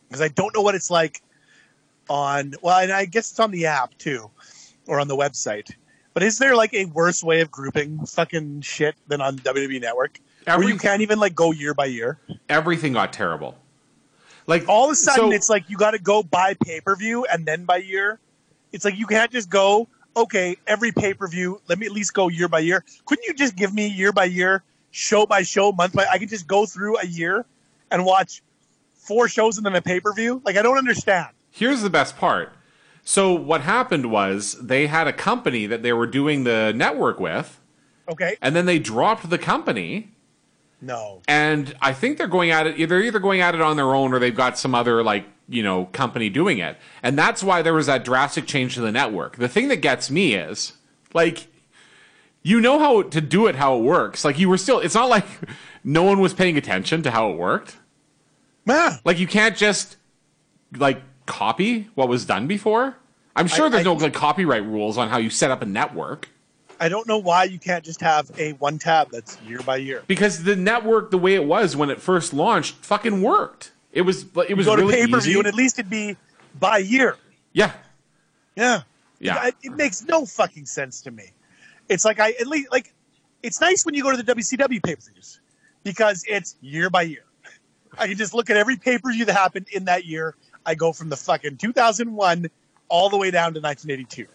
because 0.08 0.20
I 0.20 0.28
don't 0.28 0.54
know 0.54 0.62
what 0.62 0.74
it's 0.74 0.90
like 0.90 1.22
on. 2.08 2.54
Well, 2.62 2.78
and 2.78 2.92
I 2.92 3.04
guess 3.06 3.30
it's 3.30 3.40
on 3.40 3.50
the 3.50 3.66
app 3.66 3.96
too, 3.98 4.30
or 4.86 5.00
on 5.00 5.08
the 5.08 5.16
website. 5.16 5.72
But 6.12 6.22
is 6.22 6.38
there 6.38 6.54
like 6.54 6.72
a 6.74 6.84
worse 6.86 7.24
way 7.24 7.40
of 7.40 7.50
grouping 7.50 8.04
fucking 8.06 8.60
shit 8.60 8.94
than 9.08 9.20
on 9.20 9.36
WWE 9.38 9.80
Network? 9.80 10.20
where 10.46 10.62
you 10.62 10.76
can't 10.76 11.00
even 11.00 11.18
like 11.18 11.34
go 11.34 11.52
year 11.52 11.72
by 11.72 11.86
year. 11.86 12.18
everything 12.50 12.92
got 12.92 13.12
terrible. 13.14 13.56
Like 14.46 14.68
All 14.68 14.84
of 14.84 14.90
a 14.90 14.94
sudden, 14.94 15.30
so- 15.30 15.32
it's 15.32 15.48
like 15.48 15.70
you 15.70 15.76
got 15.78 15.92
to 15.92 15.98
go 15.98 16.22
by 16.22 16.54
pay 16.62 16.80
per 16.80 16.94
view 16.96 17.24
and 17.24 17.46
then 17.46 17.64
by 17.64 17.78
year. 17.78 18.20
It's 18.72 18.84
like 18.84 18.98
you 18.98 19.06
can't 19.06 19.30
just 19.30 19.48
go 19.48 19.88
okay 20.16 20.56
every 20.66 20.92
pay 20.92 21.14
per 21.14 21.28
view. 21.28 21.60
Let 21.68 21.78
me 21.78 21.86
at 21.86 21.92
least 21.92 22.14
go 22.14 22.28
year 22.28 22.48
by 22.48 22.60
year. 22.60 22.84
Couldn't 23.06 23.24
you 23.26 23.34
just 23.34 23.56
give 23.56 23.72
me 23.74 23.86
year 23.88 24.12
by 24.12 24.24
year, 24.24 24.62
show 24.90 25.26
by 25.26 25.42
show, 25.42 25.72
month 25.72 25.92
by? 25.94 26.06
I 26.10 26.18
could 26.18 26.28
just 26.28 26.46
go 26.46 26.66
through 26.66 26.98
a 26.98 27.06
year 27.06 27.44
and 27.90 28.04
watch 28.04 28.42
four 28.94 29.28
shows 29.28 29.56
and 29.56 29.66
then 29.66 29.74
a 29.74 29.82
pay 29.82 30.00
per 30.00 30.12
view. 30.12 30.40
Like 30.44 30.56
I 30.56 30.62
don't 30.62 30.78
understand. 30.78 31.28
here's 31.50 31.82
the 31.82 31.90
best 31.90 32.16
part. 32.16 32.52
So 33.06 33.34
what 33.34 33.60
happened 33.60 34.10
was 34.10 34.56
they 34.60 34.86
had 34.86 35.06
a 35.06 35.12
company 35.12 35.66
that 35.66 35.82
they 35.82 35.92
were 35.92 36.06
doing 36.06 36.44
the 36.44 36.72
network 36.74 37.20
with, 37.20 37.60
Okay, 38.08 38.36
and 38.40 38.56
then 38.56 38.64
they 38.66 38.78
dropped 38.78 39.28
the 39.28 39.38
company. 39.38 40.13
No. 40.85 41.22
And 41.28 41.74
I 41.80 41.93
think 41.93 42.18
they're 42.18 42.26
going 42.28 42.51
at 42.51 42.66
it. 42.66 42.89
They're 42.89 43.03
either 43.03 43.18
going 43.18 43.41
at 43.41 43.55
it 43.55 43.61
on 43.61 43.76
their 43.76 43.95
own 43.95 44.12
or 44.12 44.18
they've 44.18 44.35
got 44.35 44.59
some 44.59 44.74
other 44.74 45.03
like 45.03 45.26
you 45.49 45.62
know 45.62 45.87
company 45.93 46.28
doing 46.30 46.59
it. 46.59 46.76
And 47.03 47.18
that's 47.18 47.43
why 47.43 47.62
there 47.62 47.74
was 47.74 47.87
that 47.87 48.05
drastic 48.05 48.47
change 48.47 48.74
to 48.74 48.80
the 48.80 48.93
network. 48.93 49.37
The 49.37 49.49
thing 49.49 49.68
that 49.68 49.76
gets 49.76 50.11
me 50.11 50.35
is 50.35 50.74
like 51.12 51.49
you 52.43 52.61
know 52.61 52.78
how 52.78 53.03
to 53.03 53.20
do 53.20 53.47
it 53.47 53.55
how 53.55 53.76
it 53.78 53.82
works. 53.82 54.24
Like 54.24 54.39
you 54.39 54.49
were 54.49 54.59
still. 54.59 54.78
It's 54.80 54.95
not 54.95 55.09
like 55.09 55.26
no 55.85 56.03
one 56.03 56.20
was 56.20 56.35
paying 56.35 56.57
attention 56.59 57.03
to 57.03 57.11
how 57.11 57.30
it 57.30 57.37
worked. 57.39 57.76
Man, 58.66 58.99
Like 59.05 59.18
you 59.18 59.26
can't 59.26 59.57
just 59.57 59.97
like 60.76 61.01
copy 61.26 61.89
what 61.95 62.09
was 62.09 62.24
done 62.24 62.47
before. 62.47 62.97
I'm 63.37 63.47
sure 63.47 63.66
I- 63.66 63.68
there's 63.70 63.80
I- 63.80 63.85
no 63.85 63.95
like 63.95 64.14
copyright 64.14 64.64
rules 64.64 64.97
on 64.99 65.09
how 65.09 65.18
you 65.18 65.30
set 65.30 65.51
up 65.51 65.61
a 65.62 65.66
network 65.66 66.28
I 66.85 66.89
don't 66.91 67.07
know 67.09 67.18
why 67.18 67.45
you 67.45 67.59
can't 67.59 67.82
just 67.85 68.01
have 68.03 68.30
a 68.39 68.53
one 68.55 68.78
tab 68.78 69.11
that's 69.11 69.41
year 69.49 69.61
by 69.61 69.76
year. 69.76 70.03
because 70.07 70.43
the 70.45 70.55
network 70.55 71.11
the 71.11 71.16
way 71.18 71.35
it 71.35 71.45
was 71.45 71.74
when 71.76 71.89
it 71.89 72.01
first 72.01 72.35
launched 72.35 72.74
fucking 72.85 73.22
worked. 73.22 73.72
It 73.93 74.03
was 74.03 74.26
it 74.49 74.55
was 74.57 74.66
Go 74.66 74.76
to 74.76 74.82
really 74.82 74.95
pay 74.95 75.07
per 75.07 75.18
easy. 75.18 75.30
view 75.30 75.39
and 75.39 75.47
at 75.49 75.55
least 75.55 75.78
it'd 75.78 75.89
be 75.91 76.16
by 76.61 76.78
year. 76.78 77.16
yeah. 77.53 77.72
Yeah. 78.57 78.82
Yeah. 79.18 79.47
It, 79.47 79.55
it 79.62 79.72
makes 79.76 80.03
no 80.03 80.26
fucking 80.26 80.66
sense 80.66 81.01
to 81.03 81.11
me. 81.11 81.32
It's 81.89 82.05
like 82.05 82.20
I 82.20 82.30
at 82.41 82.47
least 82.47 82.70
like 82.70 82.93
it's 83.43 83.61
nice 83.61 83.85
when 83.87 83.95
you 83.95 84.03
go 84.03 84.11
to 84.14 84.22
the 84.22 84.35
WCW 84.35 84.82
pay 84.82 84.95
per 84.97 85.01
views 85.12 85.41
because 85.85 86.24
it's 86.28 86.57
year 86.61 86.91
by 86.91 87.03
year, 87.03 87.24
I 87.99 88.09
can 88.09 88.16
just 88.16 88.35
look 88.35 88.51
at 88.51 88.57
every 88.57 88.76
pay 88.76 88.99
per 88.99 89.11
view 89.12 89.24
that 89.24 89.32
happened 89.35 89.68
in 89.72 89.87
that 89.87 90.05
year. 90.05 90.35
I 90.66 90.74
go 90.74 90.93
from 90.93 91.09
the 91.09 91.16
fucking 91.16 91.57
2001 91.59 92.51
all 92.89 93.09
the 93.11 93.16
way 93.16 93.30
down 93.30 93.55
to 93.55 93.61
1982, 93.61 94.26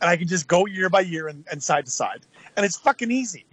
and 0.00 0.08
I 0.10 0.16
can 0.16 0.28
just 0.28 0.46
go 0.48 0.66
year 0.66 0.88
by 0.88 1.00
year 1.00 1.28
and, 1.28 1.44
and 1.50 1.62
side 1.62 1.84
to 1.86 1.90
side, 1.90 2.20
and 2.56 2.64
it's 2.66 2.76
fucking 2.76 3.10
easy. 3.10 3.44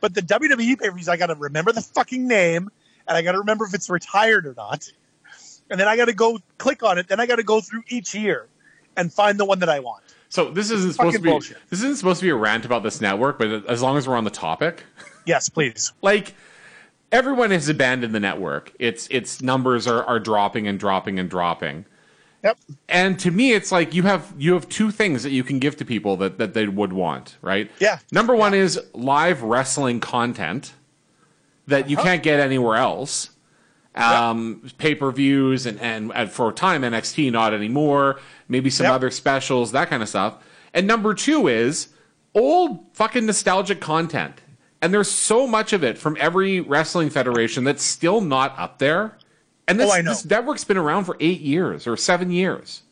But 0.00 0.14
the 0.14 0.22
WWE 0.22 0.78
pay 0.80 0.88
per 0.88 0.92
views, 0.94 1.08
I 1.08 1.16
got 1.16 1.26
to 1.26 1.34
remember 1.34 1.72
the 1.72 1.82
fucking 1.82 2.26
name, 2.26 2.70
and 3.06 3.16
I 3.16 3.22
got 3.22 3.32
to 3.32 3.38
remember 3.38 3.64
if 3.66 3.74
it's 3.74 3.90
retired 3.90 4.46
or 4.46 4.54
not, 4.56 4.90
and 5.70 5.78
then 5.78 5.88
I 5.88 5.96
got 5.96 6.06
to 6.06 6.14
go 6.14 6.38
click 6.58 6.82
on 6.82 6.98
it. 6.98 7.08
Then 7.08 7.20
I 7.20 7.26
got 7.26 7.36
to 7.36 7.42
go 7.42 7.60
through 7.60 7.82
each 7.88 8.14
year 8.14 8.46
and 8.96 9.12
find 9.12 9.38
the 9.38 9.44
one 9.44 9.58
that 9.60 9.68
I 9.68 9.80
want. 9.80 10.02
So 10.28 10.50
this 10.50 10.70
isn't 10.70 10.92
supposed 10.92 11.16
to 11.16 11.22
be 11.22 11.28
bullshit. 11.28 11.58
this 11.70 11.80
isn't 11.80 11.96
supposed 11.96 12.20
to 12.20 12.26
be 12.26 12.30
a 12.30 12.36
rant 12.36 12.64
about 12.64 12.82
this 12.82 13.00
network, 13.00 13.38
but 13.38 13.66
as 13.68 13.82
long 13.82 13.96
as 13.96 14.06
we're 14.08 14.16
on 14.16 14.24
the 14.24 14.30
topic, 14.30 14.84
Yes, 15.26 15.48
please. 15.48 15.92
like 16.02 16.34
everyone 17.12 17.50
has 17.50 17.68
abandoned 17.68 18.14
the 18.14 18.20
network. 18.20 18.72
Its 18.78 19.06
its 19.10 19.42
numbers 19.42 19.86
are, 19.86 20.04
are 20.04 20.20
dropping 20.20 20.66
and 20.68 20.78
dropping 20.78 21.18
and 21.18 21.28
dropping. 21.28 21.84
Yep. 22.42 22.58
And 22.88 23.18
to 23.20 23.30
me, 23.30 23.52
it's 23.52 23.70
like 23.70 23.92
you 23.94 24.04
have 24.04 24.32
you 24.38 24.54
have 24.54 24.68
two 24.68 24.90
things 24.90 25.22
that 25.24 25.30
you 25.30 25.44
can 25.44 25.58
give 25.58 25.76
to 25.76 25.84
people 25.84 26.16
that, 26.18 26.38
that 26.38 26.54
they 26.54 26.66
would 26.66 26.92
want, 26.92 27.36
right? 27.42 27.70
Yeah. 27.80 27.98
Number 28.12 28.34
one 28.34 28.54
is 28.54 28.80
live 28.94 29.42
wrestling 29.42 30.00
content 30.00 30.72
that 31.66 31.80
Uh-huh. 31.82 31.90
you 31.90 31.96
can't 31.98 32.22
get 32.22 32.40
anywhere 32.40 32.76
else. 32.76 33.30
Um, 33.94 34.62
Pay 34.78 34.94
per 34.94 35.10
views 35.10 35.66
and, 35.66 35.78
and 35.80 36.12
and 36.14 36.30
for 36.30 36.48
a 36.48 36.52
time 36.52 36.82
NXT 36.82 37.30
not 37.32 37.52
anymore. 37.52 38.20
Maybe 38.48 38.70
some 38.70 38.84
Yep. 38.84 38.94
other 38.94 39.10
specials, 39.10 39.72
that 39.72 39.90
kind 39.90 40.02
of 40.02 40.08
stuff. 40.08 40.36
And 40.72 40.86
number 40.86 41.12
two 41.12 41.48
is 41.48 41.88
old 42.34 42.86
fucking 42.94 43.26
nostalgic 43.26 43.80
content. 43.80 44.40
And 44.80 44.94
there's 44.94 45.10
so 45.10 45.46
much 45.46 45.72
of 45.74 45.84
it 45.84 45.98
from 45.98 46.16
every 46.18 46.60
wrestling 46.60 47.10
federation 47.10 47.64
that's 47.64 47.82
still 47.82 48.20
not 48.22 48.54
up 48.58 48.78
there. 48.78 49.18
And 49.70 49.80
oh, 49.80 49.84
this, 49.84 49.92
Oh, 49.92 49.96
I 49.96 50.02
know. 50.02 50.10
this 50.10 50.24
network's 50.24 50.64
been 50.64 50.76
around 50.76 51.04
for 51.04 51.16
eight 51.20 51.40
years 51.40 51.86
or 51.86 51.96
seven 51.96 52.30
years. 52.30 52.82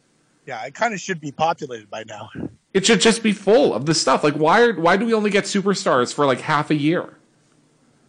Yeah, 0.46 0.64
it 0.64 0.74
kind 0.74 0.94
of 0.94 1.00
should 1.00 1.20
be 1.20 1.30
populated 1.32 1.90
by 1.90 2.04
now. 2.06 2.30
It 2.72 2.86
should 2.86 3.00
just 3.00 3.22
be 3.22 3.32
full 3.32 3.74
of 3.74 3.84
this 3.84 4.00
stuff. 4.00 4.24
Like, 4.24 4.34
why 4.34 4.62
are, 4.62 4.72
why 4.80 4.96
do 4.96 5.04
we 5.04 5.12
only 5.12 5.30
get 5.30 5.44
superstars 5.44 6.14
for 6.14 6.24
like 6.24 6.40
half 6.40 6.70
a 6.70 6.74
year? 6.74 7.14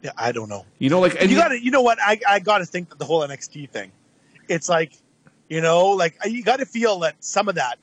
Yeah, 0.01 0.11
I 0.17 0.31
don't 0.31 0.47
know. 0.47 0.65
You 0.77 0.89
know, 0.89 1.01
like, 1.01 1.21
and 1.21 1.29
you 1.29 1.35
got 1.35 1.49
to, 1.49 1.61
you 1.61 1.71
know 1.71 1.81
what? 1.81 1.97
I, 2.01 2.19
I 2.27 2.39
got 2.39 2.59
to 2.59 2.65
think 2.65 2.89
that 2.89 2.99
the 2.99 3.03
whole 3.05 3.27
NXT 3.27 3.69
thing, 3.71 3.91
it's 4.47 4.69
like, 4.69 4.93
you 5.49 5.59
know, 5.59 5.87
like 5.89 6.15
you 6.25 6.41
got 6.43 6.59
to 6.59 6.65
feel 6.65 6.99
that 6.99 7.15
some 7.21 7.49
of 7.49 7.55
that 7.55 7.77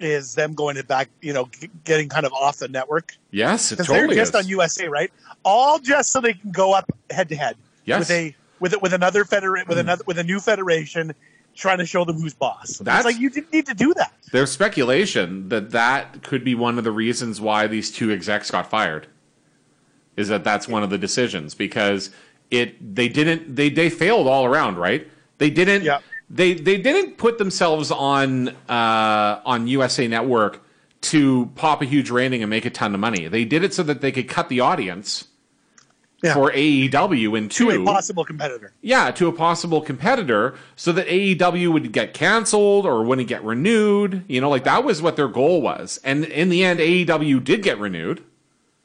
is 0.00 0.34
them 0.34 0.54
going 0.54 0.74
to 0.76 0.82
back, 0.82 1.10
you 1.20 1.32
know, 1.32 1.44
g- 1.60 1.70
getting 1.84 2.08
kind 2.08 2.26
of 2.26 2.32
off 2.32 2.56
the 2.56 2.66
network 2.68 3.12
yes, 3.30 3.70
it 3.70 3.74
because 3.76 3.86
totally 3.86 4.16
they're 4.16 4.24
just 4.24 4.34
is. 4.34 4.44
on 4.44 4.48
USA, 4.48 4.88
right? 4.88 5.12
All 5.44 5.78
just 5.78 6.10
so 6.10 6.20
they 6.20 6.32
can 6.32 6.50
go 6.50 6.72
up 6.72 6.90
head 7.10 7.28
to 7.28 7.36
head 7.36 7.56
Yes. 7.84 8.00
with 8.00 8.10
a 8.10 8.34
with 8.60 8.74
a- 8.74 8.78
with 8.78 8.92
another 8.92 9.24
federa- 9.24 9.66
with 9.66 9.78
another 9.78 10.04
with 10.06 10.18
a 10.18 10.24
new 10.24 10.38
federation, 10.40 11.14
trying 11.56 11.78
to 11.78 11.86
show 11.86 12.04
them 12.04 12.20
who's 12.20 12.34
boss. 12.34 12.78
That's- 12.78 13.04
it's 13.04 13.14
like 13.14 13.20
you 13.20 13.30
didn't 13.30 13.52
need 13.52 13.66
to 13.66 13.74
do 13.74 13.92
that. 13.94 14.12
There's 14.32 14.50
speculation 14.52 15.48
that 15.48 15.70
that 15.72 16.22
could 16.22 16.44
be 16.44 16.54
one 16.54 16.78
of 16.78 16.84
the 16.84 16.92
reasons 16.92 17.40
why 17.40 17.66
these 17.66 17.90
two 17.90 18.12
execs 18.12 18.50
got 18.50 18.70
fired. 18.70 19.08
Is 20.16 20.28
that 20.28 20.44
that's 20.44 20.68
one 20.68 20.82
of 20.82 20.90
the 20.90 20.98
decisions 20.98 21.54
because 21.54 22.10
it 22.50 22.94
they 22.94 23.08
didn't 23.08 23.56
they 23.56 23.70
they 23.70 23.88
failed 23.90 24.26
all 24.26 24.44
around, 24.44 24.76
right? 24.76 25.08
They 25.38 25.50
didn't 25.50 25.82
Yeah. 25.84 26.00
they 26.28 26.54
they 26.54 26.76
didn't 26.78 27.16
put 27.16 27.38
themselves 27.38 27.90
on 27.90 28.48
uh, 28.68 29.40
on 29.46 29.66
USA 29.68 30.06
Network 30.06 30.62
to 31.02 31.50
pop 31.54 31.80
a 31.80 31.86
huge 31.86 32.10
rating 32.10 32.42
and 32.42 32.50
make 32.50 32.66
a 32.66 32.70
ton 32.70 32.92
of 32.92 33.00
money. 33.00 33.26
They 33.28 33.44
did 33.46 33.64
it 33.64 33.72
so 33.72 33.82
that 33.84 34.02
they 34.02 34.12
could 34.12 34.28
cut 34.28 34.48
the 34.50 34.60
audience 34.60 35.24
Yeah. 36.22 36.34
for 36.34 36.50
AEW 36.52 37.36
in 37.38 37.48
two. 37.48 37.70
To 37.70 37.82
a 37.82 37.84
possible 37.84 38.24
competitor. 38.24 38.72
yeah, 38.82 39.10
to 39.12 39.26
a 39.28 39.32
possible 39.32 39.80
competitor 39.80 40.54
so 40.76 40.92
that 40.92 41.06
AEW 41.06 41.72
would 41.72 41.92
get 41.92 42.12
canceled 42.12 42.84
or 42.84 43.02
wouldn't 43.02 43.26
get 43.28 43.42
renewed. 43.42 44.24
You 44.28 44.40
know, 44.42 44.50
like 44.50 44.64
that 44.64 44.84
was 44.84 45.00
what 45.00 45.16
their 45.16 45.28
goal 45.28 45.62
was. 45.62 45.98
And 46.04 46.24
in 46.24 46.50
the 46.50 46.62
end, 46.62 46.78
AEW 46.78 47.42
did 47.42 47.62
get 47.62 47.78
renewed. 47.78 48.22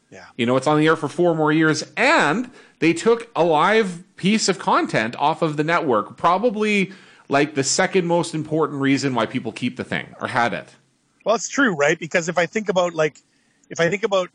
Yeah. 0.09 0.27
You 0.37 0.45
know, 0.45 0.55
it's 0.55 0.67
on 0.67 0.79
the 0.79 0.87
air 0.87 0.95
for 0.95 1.09
four 1.09 1.35
more 1.35 1.51
years. 1.51 1.83
And 1.97 2.51
they 2.79 2.93
took 2.93 3.29
a 3.35 3.43
live 3.43 4.03
piece 4.15 4.47
of 4.47 4.57
content 4.57 5.15
off 5.17 5.41
of 5.41 5.57
the 5.57 5.63
network. 5.63 6.15
Probably 6.15 6.93
like 7.27 7.55
the 7.55 7.63
second 7.63 8.05
most 8.05 8.33
important 8.33 8.79
reason 8.79 9.13
why 9.13 9.25
people 9.25 9.51
keep 9.51 9.75
the 9.75 9.83
thing 9.83 10.15
or 10.21 10.27
had 10.27 10.53
it. 10.53 10.69
Well, 11.25 11.35
it's 11.35 11.49
true, 11.49 11.75
right? 11.75 11.99
Because 11.99 12.29
if 12.29 12.37
I 12.37 12.45
think 12.45 12.69
about 12.69 12.93
like, 12.93 13.19
if 13.69 13.79
I 13.81 13.89
think 13.89 14.03
about 14.03 14.29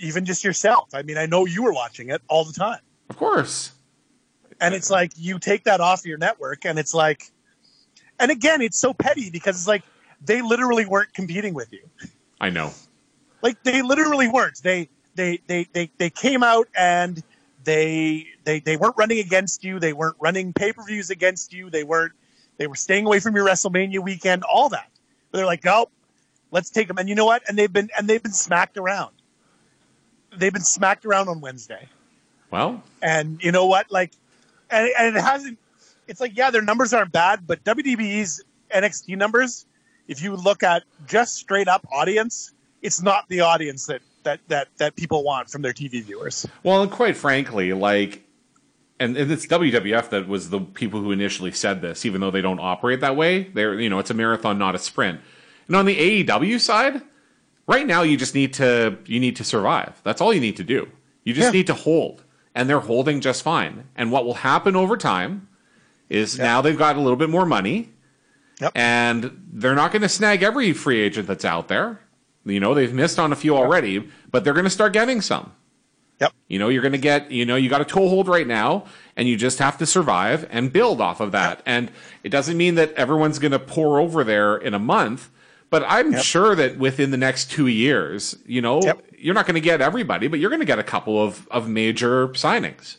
even 0.00 0.24
just 0.24 0.44
yourself, 0.44 0.88
I 0.94 1.02
mean, 1.02 1.18
I 1.18 1.26
know 1.26 1.46
you 1.46 1.62
were 1.62 1.72
watching 1.72 2.10
it 2.10 2.22
all 2.28 2.44
the 2.44 2.52
time, 2.52 2.80
Of 3.10 3.16
course. 3.16 3.72
and 4.60 4.74
it's 4.74 4.90
like 4.90 5.12
you 5.16 5.38
take 5.38 5.64
that 5.64 5.80
off 5.80 6.04
your 6.06 6.18
network, 6.18 6.64
and 6.64 6.78
it's 6.78 6.94
like, 6.94 7.30
and 8.18 8.30
again, 8.30 8.60
it's 8.62 8.78
so 8.78 8.92
petty 8.94 9.30
because 9.30 9.56
it's 9.56 9.66
like 9.68 9.82
they 10.24 10.42
literally 10.42 10.86
weren't 10.86 11.12
competing 11.14 11.54
with 11.54 11.72
you, 11.72 11.88
I 12.40 12.50
know. 12.50 12.72
like 13.42 13.62
they 13.62 13.82
literally 13.82 14.28
weren't. 14.28 14.62
They 14.62 14.88
they 15.14 15.40
they 15.46 15.66
they 15.72 15.90
they 15.98 16.10
came 16.10 16.42
out 16.42 16.68
and 16.76 17.22
they 17.64 18.26
they 18.44 18.60
they 18.60 18.76
weren't 18.76 18.96
running 18.96 19.18
against 19.18 19.62
you. 19.64 19.78
They 19.78 19.92
weren't 19.92 20.16
running 20.20 20.52
pay 20.52 20.72
per 20.72 20.84
views 20.84 21.10
against 21.10 21.52
you. 21.52 21.70
They 21.70 21.84
weren't. 21.84 22.12
They 22.58 22.66
were 22.66 22.74
staying 22.76 23.06
away 23.06 23.18
from 23.20 23.34
your 23.34 23.46
WrestleMania 23.46 23.98
weekend. 24.00 24.42
All 24.44 24.68
that. 24.70 24.88
But 25.30 25.38
they're 25.38 25.46
like, 25.46 25.64
nope, 25.64 25.90
let's 26.50 26.70
take 26.70 26.86
them. 26.88 26.98
And 26.98 27.08
you 27.08 27.14
know 27.14 27.24
what? 27.24 27.42
And 27.48 27.56
they've 27.58 27.72
been 27.72 27.88
and 27.96 28.06
they've 28.08 28.22
been 28.22 28.32
smacked 28.32 28.76
around. 28.76 29.12
They've 30.36 30.52
been 30.52 30.62
smacked 30.62 31.04
around 31.04 31.28
on 31.28 31.40
Wednesday. 31.40 31.88
Well, 32.50 32.82
And 33.00 33.42
you 33.42 33.50
know 33.50 33.66
what? 33.66 33.90
Like, 33.90 34.12
and, 34.70 34.90
and 34.98 35.16
it 35.16 35.20
hasn't. 35.20 35.58
It's 36.06 36.20
like, 36.20 36.36
yeah, 36.36 36.50
their 36.50 36.62
numbers 36.62 36.92
aren't 36.92 37.12
bad, 37.12 37.46
but 37.46 37.64
WWE's 37.64 38.42
NXT 38.70 39.16
numbers, 39.16 39.66
if 40.08 40.22
you 40.22 40.36
look 40.36 40.62
at 40.62 40.82
just 41.06 41.36
straight 41.36 41.68
up 41.68 41.86
audience, 41.92 42.52
it's 42.82 43.00
not 43.00 43.28
the 43.28 43.40
audience 43.40 43.86
that 43.86 44.02
that 44.24 44.40
that 44.48 44.68
that 44.78 44.96
people 44.96 45.24
want 45.24 45.50
from 45.50 45.62
their 45.62 45.72
TV 45.72 46.02
viewers. 46.02 46.46
Well, 46.62 46.82
and 46.82 46.90
quite 46.90 47.16
frankly, 47.16 47.72
like, 47.72 48.24
and, 49.00 49.16
and 49.16 49.30
it's 49.30 49.46
WWF 49.46 50.10
that 50.10 50.28
was 50.28 50.50
the 50.50 50.60
people 50.60 51.00
who 51.00 51.12
initially 51.12 51.52
said 51.52 51.80
this, 51.80 52.04
even 52.04 52.20
though 52.20 52.30
they 52.30 52.42
don't 52.42 52.60
operate 52.60 53.00
that 53.00 53.16
way. 53.16 53.44
They're, 53.44 53.80
you 53.80 53.88
know, 53.88 53.98
it's 53.98 54.10
a 54.10 54.14
marathon, 54.14 54.58
not 54.58 54.74
a 54.74 54.78
sprint. 54.78 55.20
And 55.68 55.76
on 55.76 55.86
the 55.86 56.24
AEW 56.24 56.60
side, 56.60 57.02
right 57.66 57.86
now 57.86 58.02
you 58.02 58.16
just 58.16 58.34
need 58.34 58.52
to 58.54 58.98
you 59.06 59.20
need 59.20 59.36
to 59.36 59.44
survive. 59.44 60.00
That's 60.04 60.20
all 60.20 60.32
you 60.32 60.40
need 60.40 60.56
to 60.56 60.64
do. 60.64 60.88
You 61.24 61.34
just 61.34 61.46
Yeah. 61.46 61.50
need 61.58 61.66
to 61.68 61.74
hold, 61.74 62.24
and 62.54 62.68
they're 62.68 62.80
holding 62.80 63.20
just 63.20 63.42
fine. 63.42 63.84
And 63.96 64.10
what 64.10 64.24
will 64.24 64.34
happen 64.34 64.74
over 64.76 64.96
time 64.96 65.48
is 66.10 66.38
now 66.38 66.60
they've 66.60 66.76
got 66.78 66.96
a 66.96 67.00
little 67.00 67.16
bit 67.16 67.30
more 67.30 67.46
money, 67.46 67.90
Yep. 68.60 68.72
and 68.74 69.42
they're 69.52 69.74
not 69.74 69.92
going 69.92 70.02
to 70.02 70.08
snag 70.08 70.42
every 70.42 70.72
free 70.72 71.00
agent 71.00 71.26
that's 71.26 71.44
out 71.44 71.68
there. 71.68 72.00
You 72.44 72.60
know, 72.60 72.74
they've 72.74 72.92
missed 72.92 73.18
on 73.18 73.32
a 73.32 73.36
few 73.36 73.56
already, 73.56 74.08
but 74.30 74.42
they're 74.44 74.52
going 74.52 74.64
to 74.64 74.70
start 74.70 74.92
getting 74.92 75.20
some. 75.20 75.52
Yep. 76.20 76.32
You 76.48 76.58
know, 76.58 76.68
you're 76.68 76.82
going 76.82 76.92
to 76.92 76.98
get, 76.98 77.30
you 77.32 77.44
know, 77.46 77.56
you 77.56 77.68
got 77.70 77.80
a 77.80 77.84
toehold 77.84 78.28
right 78.28 78.46
now, 78.46 78.84
and 79.16 79.26
you 79.28 79.36
just 79.36 79.58
have 79.58 79.78
to 79.78 79.86
survive 79.86 80.46
and 80.50 80.72
build 80.72 81.00
off 81.00 81.20
of 81.20 81.32
that. 81.32 81.62
And 81.66 81.90
it 82.22 82.28
doesn't 82.28 82.56
mean 82.56 82.74
that 82.74 82.92
everyone's 82.94 83.38
going 83.38 83.52
to 83.52 83.58
pour 83.58 83.98
over 83.98 84.22
there 84.22 84.56
in 84.56 84.74
a 84.74 84.78
month, 84.78 85.30
but 85.72 85.86
I'm 85.88 86.20
sure 86.20 86.54
that 86.54 86.76
within 86.76 87.12
the 87.12 87.16
next 87.16 87.50
two 87.50 87.66
years, 87.66 88.36
you 88.44 88.60
know, 88.60 88.82
Yep. 88.82 89.06
you're 89.16 89.32
not 89.32 89.46
going 89.46 89.54
to 89.54 89.60
get 89.60 89.80
everybody, 89.80 90.28
but 90.28 90.38
you're 90.38 90.50
going 90.50 90.60
to 90.60 90.66
get 90.66 90.78
a 90.78 90.82
couple 90.82 91.18
of, 91.18 91.48
of 91.50 91.66
major 91.66 92.28
signings. 92.28 92.98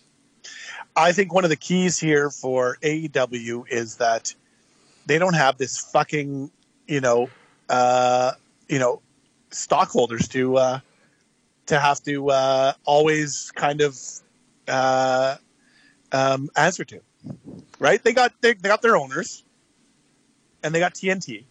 I 0.96 1.12
think 1.12 1.32
one 1.32 1.44
of 1.44 1.52
the 1.52 1.56
keys 1.56 2.00
here 2.00 2.32
for 2.32 2.80
AEW 2.82 3.66
is 3.70 3.98
that 3.98 4.34
they 5.06 5.20
don't 5.20 5.36
have 5.36 5.60
this 5.60 5.78
fucking, 5.78 6.50
you 6.88 7.00
know, 7.00 7.30
uh, 7.70 8.32
you 8.68 8.80
know, 8.80 9.04
stockholders 9.52 10.28
to 10.30 10.58
uh, 10.58 10.80
to 11.68 11.80
have 11.80 12.02
to 12.06 12.32
uh, 12.32 12.74
always 12.86 13.52
kind 13.52 13.82
of 13.82 14.00
uh, 14.68 15.36
um, 16.12 16.50
answer 16.56 16.86
to, 16.86 17.02
right? 17.78 18.04
They 18.04 18.14
got 18.14 18.34
they, 18.42 18.54
they 18.54 18.70
got 18.70 18.82
their 18.82 18.98
owners, 18.98 19.44
and 20.64 20.74
they 20.74 20.80
got 20.80 20.96
TNT, 20.96 21.44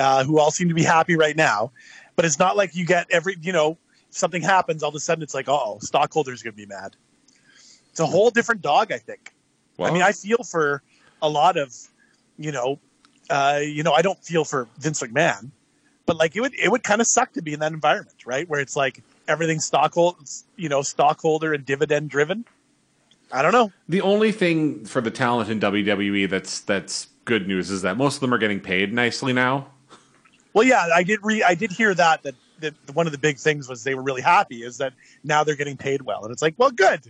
uh, 0.00 0.24
who 0.24 0.38
all 0.38 0.50
seem 0.50 0.68
to 0.68 0.74
be 0.74 0.82
happy 0.82 1.14
right 1.14 1.36
now. 1.36 1.70
But 2.16 2.24
it's 2.24 2.38
not 2.38 2.56
like 2.56 2.74
you 2.74 2.86
get 2.86 3.06
every, 3.10 3.36
you 3.40 3.52
know, 3.52 3.76
if 4.08 4.16
something 4.16 4.42
happens, 4.42 4.82
all 4.82 4.88
of 4.88 4.94
a 4.94 5.00
sudden 5.00 5.22
it's 5.22 5.34
like, 5.34 5.48
oh, 5.48 5.78
stockholders 5.80 6.42
going 6.42 6.54
to 6.54 6.56
be 6.56 6.66
mad. 6.66 6.96
It's 7.90 8.00
a 8.00 8.06
whole 8.06 8.30
different 8.30 8.62
dog, 8.62 8.92
I 8.92 8.98
think. 8.98 9.32
Well, 9.76 9.90
I 9.90 9.92
mean, 9.92 10.02
I 10.02 10.12
feel 10.12 10.42
for 10.42 10.82
a 11.22 11.28
lot 11.28 11.56
of, 11.56 11.74
you 12.38 12.50
know, 12.50 12.78
uh, 13.28 13.60
you 13.62 13.82
know, 13.82 13.92
I 13.92 14.02
don't 14.02 14.18
feel 14.24 14.44
for 14.44 14.66
Vince 14.78 15.02
McMahon, 15.02 15.50
but 16.06 16.16
like 16.16 16.34
it 16.34 16.40
would, 16.40 16.54
it 16.54 16.70
would 16.70 16.82
kind 16.82 17.00
of 17.00 17.06
suck 17.06 17.32
to 17.34 17.42
be 17.42 17.52
in 17.52 17.60
that 17.60 17.72
environment, 17.72 18.26
right? 18.26 18.48
Where 18.48 18.60
it's 18.60 18.76
like 18.76 19.02
everything 19.28 19.60
stockholder, 19.60 20.18
you 20.56 20.68
know, 20.68 20.82
stockholder 20.82 21.52
and 21.52 21.64
dividend 21.64 22.10
driven. 22.10 22.44
I 23.32 23.42
don't 23.42 23.52
know. 23.52 23.70
the 23.88 24.00
only 24.00 24.32
thing 24.32 24.84
for 24.86 25.00
the 25.00 25.10
talent 25.10 25.50
in 25.50 25.60
WWE 25.60 26.28
that's 26.28 26.60
that's 26.60 27.06
good 27.26 27.46
news 27.46 27.70
is 27.70 27.82
that 27.82 27.96
most 27.96 28.16
of 28.16 28.20
them 28.22 28.34
are 28.34 28.38
getting 28.38 28.58
paid 28.58 28.92
nicely 28.92 29.32
now. 29.32 29.68
Well, 30.52 30.64
yeah, 30.66 30.88
I 30.94 31.02
did 31.02 31.20
re, 31.22 31.42
I 31.42 31.54
did 31.54 31.70
hear 31.72 31.94
that, 31.94 32.22
that 32.24 32.34
that 32.60 32.74
one 32.92 33.06
of 33.06 33.12
the 33.12 33.18
big 33.18 33.38
things 33.38 33.68
was 33.68 33.84
they 33.84 33.94
were 33.94 34.02
really 34.02 34.20
happy 34.22 34.62
is 34.62 34.78
that 34.78 34.92
now 35.24 35.44
they're 35.44 35.56
getting 35.56 35.76
paid 35.76 36.02
well, 36.02 36.24
and 36.24 36.32
it's 36.32 36.42
like, 36.42 36.54
well, 36.58 36.70
good. 36.70 37.00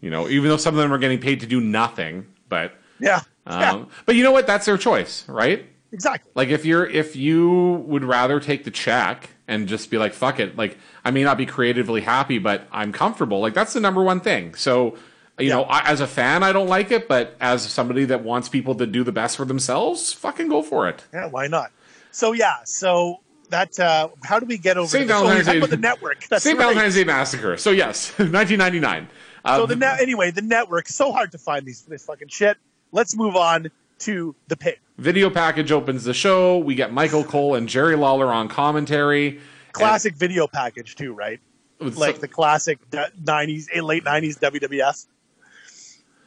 You 0.00 0.08
know, 0.10 0.28
even 0.28 0.48
though 0.48 0.56
some 0.56 0.74
of 0.74 0.80
them 0.80 0.92
are 0.92 0.98
getting 0.98 1.18
paid 1.18 1.40
to 1.40 1.46
do 1.46 1.60
nothing 1.60 2.26
but 2.48 2.72
Yeah. 3.00 3.20
um, 3.46 3.60
yeah. 3.60 3.84
but 4.06 4.14
you 4.16 4.22
know 4.22 4.32
what? 4.32 4.46
That's 4.46 4.66
their 4.66 4.78
choice, 4.78 5.28
right? 5.28 5.66
Exactly. 5.92 6.30
Like 6.34 6.48
if 6.50 6.64
you're 6.64 6.86
if 6.86 7.16
you 7.16 7.82
would 7.86 8.04
rather 8.04 8.38
take 8.38 8.62
the 8.64 8.70
check 8.70 9.30
and 9.48 9.66
just 9.66 9.90
be 9.90 9.98
like 9.98 10.12
fuck 10.12 10.38
it, 10.38 10.56
like 10.56 10.78
I 11.04 11.10
may 11.10 11.24
not 11.24 11.36
be 11.36 11.46
creatively 11.46 12.02
happy, 12.02 12.38
but 12.38 12.68
I'm 12.70 12.92
comfortable. 12.92 13.40
Like 13.40 13.54
that's 13.54 13.72
the 13.72 13.80
number 13.80 14.02
one 14.02 14.20
thing. 14.20 14.54
So 14.54 14.96
you 15.38 15.48
Yeah. 15.48 15.56
know, 15.56 15.62
I, 15.64 15.80
as 15.90 16.00
a 16.00 16.06
fan, 16.06 16.42
I 16.44 16.52
don't 16.52 16.68
like 16.68 16.90
it, 16.92 17.08
but 17.08 17.34
as 17.40 17.62
somebody 17.62 18.04
that 18.04 18.22
wants 18.22 18.48
people 18.48 18.74
to 18.76 18.86
do 18.86 19.02
the 19.02 19.10
best 19.12 19.36
for 19.36 19.44
themselves, 19.44 20.12
fucking 20.12 20.48
go 20.48 20.62
for 20.62 20.88
it. 20.88 21.02
Yeah, 21.12 21.26
why 21.26 21.46
not? 21.48 21.72
So 22.12 22.32
yeah, 22.32 22.56
so 22.64 23.18
that 23.50 23.78
uh 23.80 24.08
how 24.24 24.38
do 24.38 24.46
we 24.46 24.58
get 24.58 24.76
over 24.76 24.88
St. 24.88 25.04
Oh, 25.10 25.22
Valentine's 25.24 25.46
Day- 25.46 25.66
the 25.66 25.76
network. 25.76 26.24
That's 26.28 26.44
St. 26.44 26.58
right. 26.58 26.64
Valentine's 26.68 26.94
Day 26.94 27.04
Massacre. 27.04 27.56
So 27.56 27.70
yes, 27.70 28.10
1999. 28.18 29.08
Uh, 29.44 29.56
So 29.56 29.66
the 29.66 29.76
net 29.76 30.00
anyway, 30.00 30.30
the 30.30 30.42
network 30.42 30.88
so 30.88 31.12
hard 31.12 31.32
to 31.32 31.38
find 31.38 31.64
these 31.66 31.82
this 31.82 32.04
fucking 32.04 32.28
shit. 32.28 32.56
Let's 32.92 33.16
move 33.16 33.36
on 33.36 33.70
to 34.00 34.34
the 34.48 34.56
pig. 34.56 34.80
video 34.98 35.28
package 35.30 35.70
opens 35.72 36.04
the 36.04 36.14
show. 36.14 36.58
We 36.58 36.74
get 36.74 36.92
Michael 36.92 37.22
Cole 37.24 37.54
and 37.54 37.68
Jerry 37.68 37.96
Lawler 37.96 38.32
on 38.32 38.48
commentary. 38.48 39.40
Classic 39.72 40.14
video 40.16 40.46
package 40.46 40.94
too, 40.96 41.12
right? 41.12 41.38
And- 41.80 41.96
Like 41.96 42.20
the 42.20 42.28
classic 42.28 42.78
'90s, 42.90 43.66
eh, 43.72 43.80
late 43.80 44.04
'90s 44.04 44.38
WWF. 44.38 45.06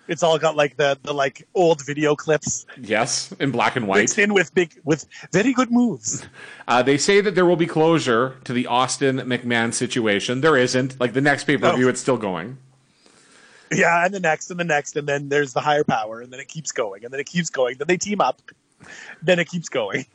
It's 0.07 0.21
all 0.21 0.37
got 0.37 0.55
like 0.55 0.75
the 0.77 0.97
the 1.03 1.13
like 1.13 1.47
old 1.55 1.85
video 1.85 2.15
clips 2.15 2.65
yes, 2.77 3.31
in 3.39 3.51
black 3.51 3.75
and 3.77 3.87
white. 3.87 3.99
mixed 4.01 4.19
in 4.19 4.33
with 4.33 4.53
big 4.53 4.79
with 4.83 5.05
very 5.31 5.53
good 5.53 5.71
moves. 5.71 6.25
Uh, 6.65 6.81
they 6.81 6.97
say 6.97 7.19
that 7.19 7.35
there 7.35 7.45
will 7.45 7.57
be 7.57 7.65
closure 7.67 8.37
to 8.45 8.53
the 8.53 8.65
Austin 8.67 9.17
McMahon 9.17 9.73
situation. 9.73 10.39
There 10.39 10.55
isn't. 10.55 10.97
Like 10.97 11.11
the 11.11 11.19
next 11.19 11.43
pay 11.43 11.57
per 11.57 11.73
view, 11.75 11.83
No. 11.85 11.89
it's 11.89 11.99
still 11.99 12.15
going. 12.15 12.57
Yeah, 13.69 14.05
and 14.05 14.13
the 14.13 14.19
next 14.21 14.49
and 14.51 14.57
the 14.59 14.63
next, 14.63 14.95
and 14.95 15.05
then 15.07 15.27
there's 15.29 15.51
the 15.51 15.59
higher 15.59 15.83
power, 15.83 16.21
and 16.21 16.31
then 16.31 16.39
it 16.39 16.47
keeps 16.47 16.71
going, 16.71 17.03
and 17.03 17.11
then 17.13 17.19
it 17.19 17.25
keeps 17.25 17.49
going. 17.49 17.75
Then 17.77 17.87
they 17.87 17.97
team 17.97 18.21
up, 18.21 18.41
then 19.21 19.39
it 19.39 19.49
keeps 19.49 19.67
going. 19.67 20.05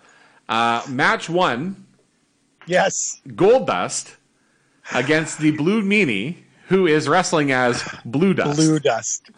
Uh, 0.49 0.83
match 0.89 1.29
one 1.29 1.85
Yes, 2.67 3.21
Goldust 3.29 4.17
against 4.95 5.39
the 5.39 5.51
Blue 5.51 5.83
Meanie, 5.83 6.37
who 6.69 6.87
is 6.87 7.09
wrestling 7.09 7.51
as 7.53 7.83
Blue 8.05 8.33
Dust. 8.35 8.57
blue 8.59 8.79
dust. 8.79 9.31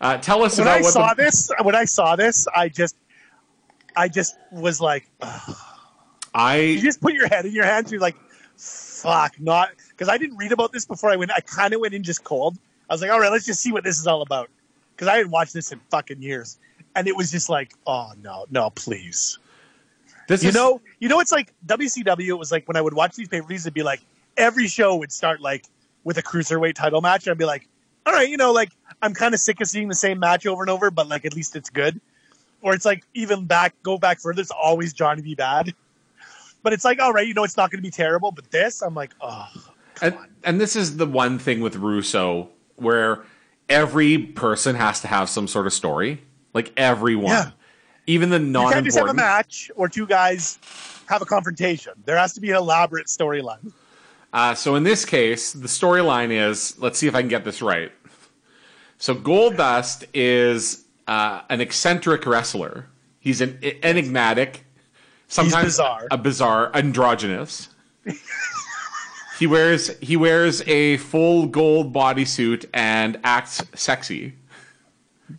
Uh, 0.00 0.16
tell 0.16 0.42
us 0.42 0.58
When 0.58 0.66
about 0.66 0.78
I 0.78 0.80
what 0.82 0.92
saw 0.92 1.14
the, 1.14 1.22
this, 1.22 1.50
when 1.62 1.74
I 1.74 1.84
saw 1.84 2.16
this, 2.16 2.48
I 2.54 2.68
just, 2.68 2.96
I 3.94 4.08
just 4.08 4.36
was 4.50 4.80
like, 4.80 5.06
ugh. 5.20 5.56
you 6.56 6.80
just 6.80 7.00
put 7.00 7.12
your 7.12 7.28
head 7.28 7.44
in 7.44 7.52
your 7.52 7.66
hands. 7.66 7.92
You're 7.92 8.00
like, 8.00 8.16
fuck, 8.56 9.38
not 9.40 9.70
because 9.90 10.08
I 10.08 10.16
didn't 10.16 10.36
read 10.38 10.52
about 10.52 10.72
this 10.72 10.86
before 10.86 11.10
I 11.10 11.16
went. 11.16 11.30
I 11.32 11.40
kind 11.40 11.74
of 11.74 11.80
went 11.80 11.94
in 11.94 12.02
just 12.02 12.24
cold. 12.24 12.56
I 12.88 12.94
was 12.94 13.02
like, 13.02 13.10
all 13.10 13.20
right, 13.20 13.30
let's 13.30 13.46
just 13.46 13.60
see 13.60 13.72
what 13.72 13.84
this 13.84 13.98
is 13.98 14.06
all 14.06 14.22
about 14.22 14.48
because 14.94 15.08
I 15.08 15.16
hadn't 15.16 15.30
watched 15.30 15.52
this 15.52 15.70
in 15.72 15.80
fucking 15.90 16.22
years, 16.22 16.58
and 16.94 17.06
it 17.06 17.16
was 17.16 17.30
just 17.30 17.48
like, 17.48 17.72
oh 17.86 18.12
no, 18.22 18.46
no, 18.50 18.70
please. 18.70 19.38
this 20.28 20.42
You 20.42 20.48
is 20.48 20.54
know, 20.54 20.80
you 20.98 21.08
know, 21.08 21.20
it's 21.20 21.32
like 21.32 21.52
WCW. 21.66 22.28
It 22.28 22.34
was 22.34 22.50
like 22.50 22.66
when 22.68 22.76
I 22.76 22.80
would 22.80 22.94
watch 22.94 23.16
these 23.16 23.28
pay 23.28 23.40
per 23.40 23.46
views, 23.46 23.62
it'd 23.62 23.74
be 23.74 23.82
like 23.82 24.00
every 24.36 24.68
show 24.68 24.96
would 24.96 25.12
start 25.12 25.40
like 25.40 25.66
with 26.04 26.16
a 26.18 26.22
cruiserweight 26.22 26.74
title 26.74 27.00
match. 27.00 27.26
And 27.26 27.32
I'd 27.32 27.38
be 27.38 27.44
like, 27.44 27.68
all 28.06 28.12
right, 28.12 28.28
you 28.28 28.36
know, 28.36 28.52
like 28.52 28.70
I'm 29.02 29.14
kind 29.14 29.34
of 29.34 29.40
sick 29.40 29.60
of 29.60 29.68
seeing 29.68 29.88
the 29.88 29.94
same 29.94 30.18
match 30.18 30.46
over 30.46 30.62
and 30.62 30.70
over, 30.70 30.90
but 30.90 31.08
like 31.08 31.24
at 31.24 31.34
least 31.34 31.56
it's 31.56 31.70
good. 31.70 32.00
Or 32.62 32.74
it's 32.74 32.84
like 32.84 33.04
even 33.14 33.46
back, 33.46 33.74
go 33.82 33.96
back 33.98 34.20
further. 34.20 34.42
It's 34.42 34.50
always 34.50 34.92
Johnny 34.92 35.22
B. 35.22 35.34
Bad. 35.34 35.74
But 36.62 36.74
it's 36.74 36.84
like, 36.84 37.00
all 37.00 37.12
right, 37.12 37.26
you 37.26 37.32
know, 37.32 37.44
it's 37.44 37.56
not 37.56 37.70
going 37.70 37.78
to 37.78 37.82
be 37.82 37.90
terrible. 37.90 38.32
But 38.32 38.50
this, 38.50 38.82
I'm 38.82 38.94
like, 38.94 39.12
oh, 39.22 39.48
and, 40.02 40.16
and 40.44 40.60
this 40.60 40.76
is 40.76 40.98
the 40.98 41.06
one 41.06 41.38
thing 41.38 41.60
with 41.60 41.76
Russo 41.76 42.50
where 42.76 43.22
every 43.68 44.18
person 44.18 44.74
has 44.76 45.00
to 45.00 45.08
have 45.08 45.28
some 45.30 45.48
sort 45.48 45.66
of 45.66 45.72
story. 45.72 46.22
Like 46.52 46.72
everyone, 46.76 47.30
Yeah. 47.30 47.50
even 48.06 48.28
the 48.28 48.40
you 48.40 48.52
can't 48.52 48.84
just 48.84 48.98
have 48.98 49.08
a 49.08 49.14
match 49.14 49.70
or 49.76 49.88
two 49.88 50.06
guys 50.06 50.58
have 51.06 51.22
a 51.22 51.26
confrontation. 51.26 51.92
There 52.04 52.16
has 52.18 52.34
to 52.34 52.40
be 52.40 52.50
an 52.50 52.56
elaborate 52.56 53.06
storyline. 53.06 53.72
Uh, 54.32 54.54
so 54.54 54.76
in 54.76 54.84
this 54.84 55.04
case, 55.04 55.52
the 55.52 55.66
storyline 55.68 56.30
is 56.30 56.78
let's 56.78 56.98
see 56.98 57.06
if 57.08 57.14
I 57.14 57.20
can 57.20 57.28
get 57.28 57.44
this 57.44 57.60
right. 57.62 57.90
So 58.98 59.14
Goldust 59.14 60.04
is 60.14 60.84
uh, 61.08 61.40
an 61.48 61.60
eccentric 61.60 62.26
wrestler. 62.26 62.86
He's 63.18 63.40
an 63.40 63.58
enigmatic, 63.82 64.64
sometimes 65.28 65.64
bizarre. 65.64 66.06
a 66.10 66.18
bizarre, 66.18 66.70
androgynous. 66.74 67.68
he 69.38 69.46
wears 69.46 69.98
he 70.00 70.16
wears 70.16 70.62
a 70.68 70.96
full 70.98 71.46
gold 71.46 71.92
bodysuit 71.92 72.66
and 72.72 73.18
acts 73.24 73.62
sexy. 73.74 74.34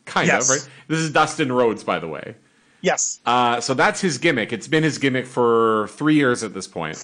Kind 0.05 0.27
Yes. 0.27 0.49
of 0.49 0.55
right. 0.57 0.69
This 0.87 0.99
is 0.99 1.11
Dustin 1.11 1.51
Rhodes, 1.51 1.83
by 1.83 1.99
the 1.99 2.07
way. 2.07 2.35
Yes, 2.83 3.19
Uh, 3.27 3.61
so 3.61 3.75
that's 3.75 4.01
his 4.01 4.17
gimmick. 4.17 4.51
It's 4.51 4.67
been 4.67 4.81
his 4.81 4.97
gimmick 4.97 5.27
for 5.27 5.87
three 5.89 6.15
years 6.15 6.43
at 6.43 6.55
this 6.55 6.67
point. 6.67 6.97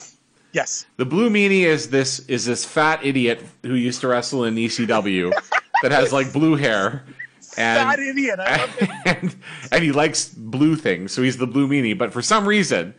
Yes. 0.54 0.86
The 0.98 1.06
Blue 1.06 1.30
Meanie 1.30 1.64
is 1.64 1.90
this 1.90 2.20
is 2.28 2.46
this 2.46 2.66
fat 2.66 3.06
idiot 3.06 3.44
who 3.64 3.74
used 3.76 4.02
to 4.02 4.08
wrestle 4.08 4.44
in 4.46 4.56
ECW 4.56 5.32
that 5.84 5.92
has 5.92 6.12
like 6.14 6.32
blue 6.34 6.56
hair. 6.56 7.04
And, 7.58 7.80
Fat 7.90 8.00
idiot. 8.00 8.40
I 8.40 8.58
love 8.58 8.90
and 9.06 9.36
and 9.72 9.84
he 9.84 9.92
likes 9.92 10.30
blue 10.30 10.76
things, 10.76 11.12
so 11.12 11.22
he's 11.24 11.38
the 11.38 11.48
Blue 11.48 11.68
Meanie. 11.68 11.98
But 11.98 12.14
for 12.14 12.22
some 12.22 12.48
reason, 12.48 12.94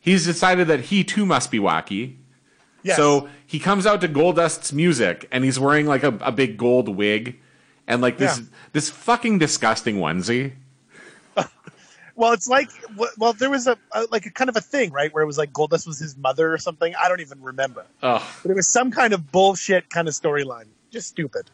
he's 0.00 0.24
decided 0.26 0.66
that 0.68 0.80
he 0.80 1.04
too 1.04 1.24
must 1.26 1.50
be 1.50 1.58
wacky. 1.58 2.16
Yes. 2.82 2.96
So 2.96 3.28
he 3.46 3.58
comes 3.60 3.86
out 3.86 4.00
to 4.00 4.08
Goldust's 4.08 4.72
music, 4.72 5.28
and 5.30 5.44
he's 5.44 5.60
wearing 5.60 5.86
like 5.86 6.02
a, 6.02 6.16
a 6.22 6.32
big 6.32 6.56
gold 6.56 6.88
wig, 6.88 7.38
and 7.86 8.00
like 8.02 8.18
this 8.18 8.38
Yeah. 8.38 8.44
this 8.72 8.90
fucking 8.90 9.38
disgusting 9.38 9.96
onesie. 9.98 10.54
Well, 12.20 12.34
it's 12.34 12.48
like 12.48 12.68
well, 13.16 13.32
there 13.32 13.48
was 13.48 13.66
a, 13.66 13.78
a 13.92 14.04
like 14.10 14.26
a 14.26 14.30
kind 14.30 14.50
of 14.50 14.56
a 14.56 14.60
thing, 14.60 14.92
right, 14.92 15.10
where 15.14 15.22
it 15.22 15.26
was 15.26 15.38
like 15.38 15.54
Goldust 15.54 15.86
was 15.86 15.98
his 15.98 16.18
mother 16.18 16.52
or 16.52 16.58
something. 16.58 16.94
I 17.02 17.08
don't 17.08 17.20
even 17.20 17.40
remember, 17.40 17.86
but 18.42 18.50
it 18.50 18.54
was 18.54 18.68
some 18.68 18.90
kind 18.90 19.14
of 19.14 19.32
bullshit 19.32 19.88
kind 19.88 20.06
of 20.06 20.12
storyline. 20.12 20.66
Just 20.90 21.08
stupid. 21.08 21.50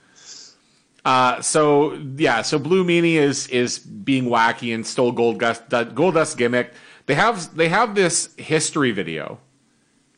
Uh, 1.04 1.40
so 1.40 1.94
yeah, 2.16 2.42
so 2.42 2.58
Blue 2.58 2.84
Meanie 2.84 3.14
is 3.14 3.46
is 3.46 3.78
being 3.78 4.24
wacky 4.24 4.74
and 4.74 4.84
stole 4.84 5.12
Goldust 5.12 5.94
Gold 5.94 6.14
Dust 6.14 6.36
gimmick. 6.36 6.72
They 7.06 7.14
have 7.14 7.56
they 7.56 7.68
have 7.68 7.94
this 7.94 8.34
history 8.36 8.90
video 8.90 9.38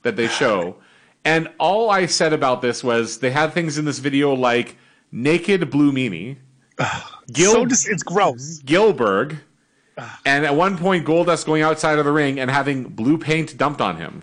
that 0.02 0.16
they 0.16 0.28
show, 0.28 0.76
and 1.26 1.48
all 1.60 1.90
I 1.90 2.06
said 2.06 2.32
about 2.32 2.62
this 2.62 2.82
was 2.82 3.18
they 3.18 3.32
had 3.32 3.52
things 3.52 3.76
in 3.76 3.84
this 3.84 3.98
video 3.98 4.32
like 4.32 4.78
naked 5.12 5.68
Blue 5.68 5.92
Meanie, 5.92 6.38
Gil 7.30 7.52
so 7.52 7.64
dis- 7.66 7.86
it's 7.86 8.02
gross. 8.02 8.62
Gillberg, 8.62 9.40
and 10.24 10.44
at 10.44 10.54
one 10.54 10.78
point 10.78 11.06
Goldust 11.06 11.46
going 11.46 11.62
outside 11.62 11.98
of 11.98 12.04
the 12.04 12.12
ring 12.12 12.38
and 12.38 12.50
having 12.50 12.84
blue 12.84 13.18
paint 13.18 13.56
dumped 13.56 13.80
on 13.80 13.96
him. 13.96 14.22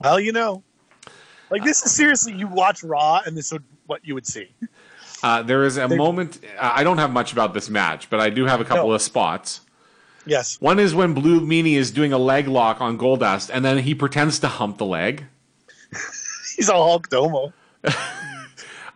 Well, 0.00 0.18
you 0.20 0.32
know, 0.32 0.62
like 1.50 1.64
this 1.64 1.82
is 1.84 1.92
seriously. 1.94 2.32
You 2.34 2.46
watch 2.48 2.82
Raw, 2.82 3.20
and 3.26 3.36
this 3.36 3.52
would 3.52 3.64
what 3.86 4.00
you 4.04 4.14
would 4.14 4.26
see. 4.26 4.48
Uh, 5.22 5.42
there 5.42 5.64
is 5.64 5.76
a 5.76 5.88
moment. 5.88 6.38
I 6.58 6.82
don't 6.84 6.98
have 6.98 7.12
much 7.12 7.32
about 7.32 7.52
this 7.52 7.68
match, 7.68 8.08
but 8.08 8.20
I 8.20 8.30
do 8.30 8.46
have 8.46 8.60
a 8.60 8.64
couple 8.64 8.88
No. 8.88 8.94
of 8.94 9.02
spots. 9.02 9.60
Yes. 10.26 10.58
One 10.60 10.78
is 10.78 10.94
when 10.94 11.12
Blue 11.14 11.40
Meanie 11.40 11.76
is 11.76 11.90
doing 11.90 12.12
a 12.12 12.18
leg 12.18 12.46
lock 12.48 12.80
on 12.80 12.96
Goldust, 12.98 13.50
and 13.52 13.64
then 13.64 13.78
he 13.78 13.94
pretends 13.94 14.38
to 14.40 14.48
hump 14.48 14.78
the 14.78 14.86
leg. 14.86 15.26
He's 16.56 16.68
all 16.70 16.86
Hulk 16.88 17.08
Domo. 17.08 17.52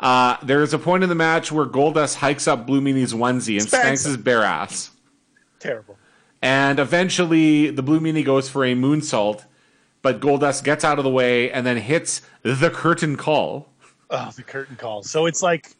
Uh, 0.00 0.36
there 0.42 0.62
is 0.62 0.74
a 0.74 0.78
point 0.78 1.02
in 1.02 1.08
the 1.08 1.14
match 1.14 1.50
where 1.50 1.64
Goldust 1.64 2.16
hikes 2.16 2.46
up 2.46 2.66
Blue 2.66 2.82
Meanie's 2.82 3.14
onesie 3.14 3.58
and 3.58 3.62
Spanks 3.66 3.84
spanks 4.02 4.04
his 4.04 4.16
bare 4.18 4.42
ass. 4.42 4.90
Terrible. 5.64 5.96
And 6.42 6.78
eventually, 6.78 7.70
the 7.70 7.82
Blue 7.82 7.98
Meanie 8.00 8.22
goes 8.22 8.50
for 8.50 8.66
a 8.66 8.74
moonsault, 8.74 9.44
but 10.02 10.20
Goldust 10.20 10.62
gets 10.62 10.84
out 10.84 10.98
of 10.98 11.04
the 11.04 11.10
way 11.10 11.50
and 11.50 11.66
then 11.66 11.78
hits 11.78 12.20
the 12.42 12.68
curtain 12.70 13.16
call. 13.16 13.70
Oh, 14.10 14.30
the 14.36 14.42
curtain 14.42 14.76
call. 14.76 15.02
So 15.02 15.24
it's 15.24 15.42
like 15.42 15.74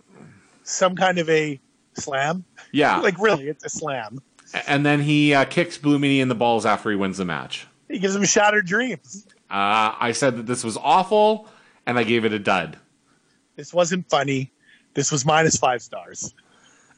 some 0.62 0.96
kind 0.96 1.18
of 1.18 1.28
a 1.28 1.60
slam. 1.92 2.44
Yeah. 2.72 2.98
Like 3.02 3.18
really, 3.20 3.48
it's 3.48 3.62
a 3.62 3.68
slam. 3.68 4.20
and 4.66 4.86
then 4.86 5.00
he 5.00 5.34
uh, 5.34 5.44
kicks 5.44 5.76
Blue 5.76 5.98
Meanie 5.98 6.20
in 6.20 6.28
the 6.28 6.34
balls 6.34 6.64
after 6.64 6.88
he 6.88 6.96
wins 6.96 7.18
the 7.18 7.26
match. 7.26 7.66
He 7.90 7.98
gives 7.98 8.16
him 8.16 8.24
shattered 8.24 8.66
dreams. 8.66 9.26
Uh, 9.50 9.92
I 10.00 10.12
said 10.12 10.38
that 10.38 10.46
this 10.46 10.64
was 10.64 10.78
awful, 10.78 11.46
and 11.84 11.98
I 11.98 12.04
gave 12.04 12.24
it 12.24 12.32
a 12.32 12.38
dud. 12.38 12.78
This 13.56 13.74
wasn't 13.74 14.08
funny. 14.08 14.50
This 14.94 15.12
was 15.12 15.26
minus 15.26 15.56
five 15.58 15.82
stars. 15.82 16.32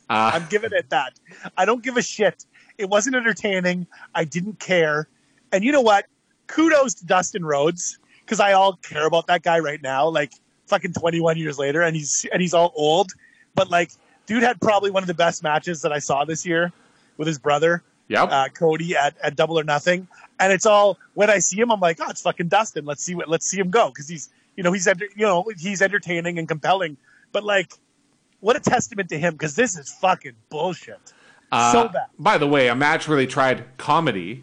Uh, 0.09 0.31
I'm 0.35 0.47
giving 0.49 0.71
it 0.73 0.89
that. 0.91 1.19
I 1.57 1.65
don't 1.65 1.83
give 1.83 1.97
a 1.97 2.03
shit. 2.03 2.45
It 2.79 2.89
wasn't 2.89 3.17
entertaining. 3.17 3.87
I 4.15 4.25
didn't 4.25 4.59
care. 4.59 5.09
And 5.53 5.65
you 5.65 5.73
know 5.73 5.81
what? 5.81 6.07
Kudos 6.47 6.95
to 6.95 7.07
Dustin 7.07 7.45
Rhodes 7.45 7.99
because 8.21 8.41
I 8.41 8.53
all 8.53 8.77
care 8.77 9.07
about 9.07 9.27
that 9.29 9.43
guy 9.43 9.59
right 9.59 9.83
now. 9.83 10.09
Like 10.09 10.33
fucking 10.67 10.93
21 10.93 11.37
years 11.39 11.59
later, 11.59 11.83
and 11.83 11.97
he's 11.97 12.27
and 12.33 12.41
he's 12.43 12.55
all 12.55 12.73
old. 12.75 13.13
But 13.55 13.71
like, 13.71 13.91
dude 14.27 14.43
had 14.43 14.61
probably 14.61 14.91
one 14.91 15.03
of 15.03 15.07
the 15.07 15.15
best 15.15 15.43
matches 15.43 15.83
that 15.83 15.93
I 15.93 15.99
saw 15.99 16.25
this 16.25 16.45
year 16.45 16.73
with 17.17 17.27
his 17.27 17.39
brother 17.39 17.83
Yep. 18.09 18.29
uh, 18.31 18.49
Cody 18.51 18.97
at, 18.97 19.15
at 19.23 19.37
Double 19.37 19.59
or 19.59 19.65
Nothing. 19.65 20.07
And 20.39 20.53
it's 20.53 20.67
all 20.67 20.99
when 21.15 21.31
I 21.31 21.39
see 21.39 21.59
him, 21.59 21.73
I'm 21.73 21.81
like, 21.81 21.99
oh, 22.01 22.09
it's 22.09 22.23
fucking 22.23 22.49
Dustin. 22.49 22.85
Let's 22.85 23.03
see 23.03 23.15
what 23.15 23.29
let's 23.29 23.47
see 23.47 23.59
him 23.59 23.71
go 23.71 23.89
because 23.89 24.09
he's 24.09 24.29
you 24.57 24.63
know 24.63 24.73
he's 24.73 24.87
you 24.87 25.27
know 25.27 25.45
he's 25.59 25.83
entertaining 25.83 26.39
and 26.39 26.47
compelling. 26.47 26.97
But 27.33 27.45
like, 27.45 27.73
what 28.41 28.57
a 28.57 28.61
testament 28.61 29.09
to 29.09 29.19
him 29.19 29.33
because 29.35 29.57
this 29.57 29.77
is 29.77 29.91
fucking 30.01 30.35
bullshit. 30.51 31.13
So 31.53 31.89
bad. 31.89 32.07
By 32.19 32.39
the 32.39 32.47
way, 32.47 32.69
a 32.69 32.75
match 32.75 33.09
where 33.09 33.17
they 33.17 33.27
tried 33.27 33.65
comedy. 33.77 34.43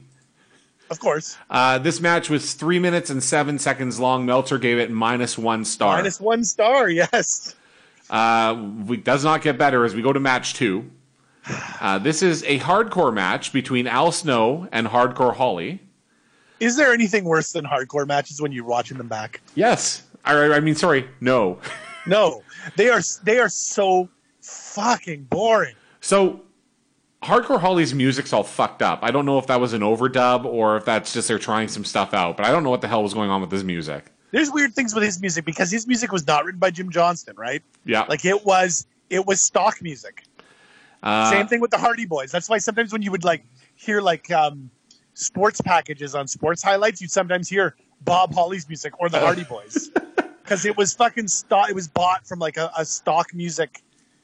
Of 0.89 0.99
course. 0.99 1.37
Uh, 1.49 1.79
this 1.79 1.99
match 1.99 2.29
was 2.29 2.53
three 2.53 2.79
minutes 2.79 3.09
and 3.09 3.23
seven 3.23 3.57
seconds 3.57 3.99
long. 3.99 4.25
Meltzer 4.25 4.57
gave 4.57 4.77
it 4.77 4.91
minus 4.91 5.37
one 5.37 5.65
star. 5.65 5.97
Minus 5.97 6.19
one 6.19 6.43
star, 6.43 6.89
yes. 6.89 7.55
Uh, 8.09 8.69
we, 8.85 8.97
does 8.97 9.23
not 9.23 9.41
get 9.41 9.57
better 9.57 9.85
as 9.85 9.95
we 9.95 10.01
go 10.01 10.13
to 10.13 10.19
match 10.19 10.53
two. 10.53 10.89
Uh, 11.81 11.97
this 11.97 12.21
is 12.21 12.43
a 12.43 12.59
hardcore 12.59 13.13
match 13.13 13.51
between 13.51 13.87
Al 13.87 14.11
Snow 14.11 14.67
and 14.71 14.87
Hardcore 14.87 15.35
Holly. 15.35 15.79
Is 16.59 16.77
there 16.77 16.93
anything 16.93 17.25
worse 17.25 17.51
than 17.51 17.65
hardcore 17.65 18.07
matches 18.07 18.41
when 18.41 18.51
you're 18.51 18.63
watching 18.63 18.97
them 18.97 19.07
back? 19.07 19.41
Yes. 19.55 20.03
I, 20.23 20.35
I 20.53 20.59
mean, 20.59 20.75
sorry, 20.75 21.09
no. 21.19 21.59
No. 22.05 22.43
They 22.77 22.89
are 22.89 23.01
they 23.23 23.39
are 23.39 23.49
so 23.49 24.07
fucking 24.41 25.23
boring. 25.23 25.75
So, 25.99 26.41
Hardcore 27.23 27.59
Holly's 27.59 27.93
music's 27.93 28.33
all 28.33 28.43
fucked 28.43 28.81
up. 28.81 28.99
I 29.01 29.11
don't 29.11 29.25
know 29.25 29.37
if 29.39 29.47
that 29.47 29.59
was 29.59 29.73
an 29.73 29.81
overdub 29.81 30.45
or 30.45 30.77
if 30.77 30.85
that's 30.85 31.13
just 31.13 31.27
they're 31.27 31.39
trying 31.39 31.67
some 31.67 31.85
stuff 31.85 32.13
out, 32.13 32.37
but 32.37 32.45
I 32.45 32.51
don't 32.51 32.63
know 32.63 32.69
what 32.69 32.81
the 32.81 32.87
hell 32.87 33.03
was 33.03 33.13
going 33.13 33.29
on 33.29 33.41
with 33.41 33.51
his 33.51 33.63
music. 33.63 34.05
There's 34.31 34.51
weird 34.51 34.73
things 34.73 34.93
with 34.95 35.03
his 35.03 35.21
music 35.21 35.45
because 35.45 35.71
his 35.71 35.87
music 35.87 36.11
was 36.11 36.25
not 36.25 36.43
written 36.43 36.59
by 36.59 36.71
Jim 36.71 36.89
Johnston, 36.89 37.35
right? 37.37 37.61
Yeah. 37.85 38.05
Like 38.09 38.25
it 38.25 38.45
was 38.45 38.87
it 39.09 39.25
was 39.25 39.41
stock 39.41 39.81
music. 39.81 40.23
Uh, 41.03 41.29
Same 41.29 41.47
thing 41.47 41.59
with 41.59 41.71
the 41.71 41.77
Hardy 41.77 42.05
Boys. 42.05 42.31
That's 42.31 42.49
why 42.49 42.57
sometimes 42.57 42.91
when 42.91 43.01
you 43.01 43.11
would 43.11 43.23
like 43.23 43.45
hear 43.75 44.01
like 44.01 44.31
um, 44.31 44.69
sports 45.13 45.61
packages 45.61 46.15
on 46.15 46.27
sports 46.27 46.63
highlights, 46.63 47.01
you'd 47.01 47.11
sometimes 47.11 47.47
hear 47.47 47.75
Bob 48.01 48.33
Holly's 48.33 48.67
music 48.67 48.99
or 48.99 49.09
the 49.09 49.19
Hardy 49.25 49.43
Boys 49.43 49.89
because 50.41 50.65
it 50.65 50.75
was 50.77 50.93
fucking 50.93 51.27
stock. 51.27 51.69
It 51.69 51.75
was 51.75 51.87
bought 51.87 52.25
from 52.25 52.39
like 52.39 52.57
a, 52.57 52.71
a 52.77 52.85
stock 52.85 53.33
music 53.33 53.83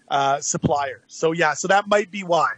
uh, 0.10 0.40
supplier. 0.40 1.02
So 1.08 1.34
yeah, 1.34 1.54
so 1.54 1.68
that 1.68 1.88
might 1.88 2.12
be 2.12 2.24
why. 2.24 2.54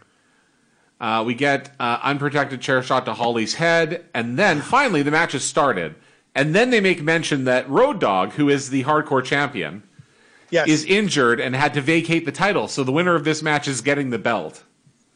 Uh, 1.02 1.24
we 1.26 1.34
get 1.34 1.74
uh, 1.80 1.98
unprotected 2.04 2.60
chair 2.60 2.80
shot 2.82 3.04
to 3.06 3.12
Holly's 3.12 3.54
head, 3.54 4.06
and 4.14 4.38
then 4.38 4.60
finally 4.62 5.02
the 5.02 5.10
match 5.10 5.34
is 5.34 5.44
started. 5.44 5.96
And 6.34 6.54
then 6.54 6.70
they 6.70 6.80
make 6.80 7.02
mention 7.02 7.44
that 7.44 7.68
Road 7.68 8.00
Dog, 8.00 8.32
who 8.32 8.48
is 8.48 8.70
the 8.70 8.84
hardcore 8.84 9.22
champion, 9.22 9.82
Yes. 10.50 10.68
is 10.68 10.84
injured 10.84 11.40
and 11.40 11.56
had 11.56 11.74
to 11.74 11.80
vacate 11.80 12.24
the 12.24 12.32
title. 12.32 12.68
So 12.68 12.84
the 12.84 12.92
winner 12.92 13.14
of 13.14 13.24
this 13.24 13.42
match 13.42 13.66
is 13.66 13.80
getting 13.80 14.10
the 14.10 14.18
belt. 14.18 14.62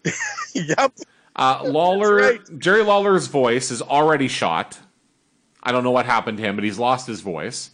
yep. 0.54 0.92
Uh, 1.34 1.60
Lawler, 1.64 2.14
right. 2.16 2.58
Jerry 2.58 2.82
Lawler's 2.82 3.26
voice 3.26 3.70
is 3.70 3.82
already 3.82 4.28
shot. 4.28 4.78
I 5.62 5.72
don't 5.72 5.84
know 5.84 5.90
what 5.90 6.06
happened 6.06 6.38
to 6.38 6.44
him, 6.44 6.54
but 6.56 6.64
he's 6.64 6.78
lost 6.78 7.06
his 7.06 7.20
voice. 7.20 7.70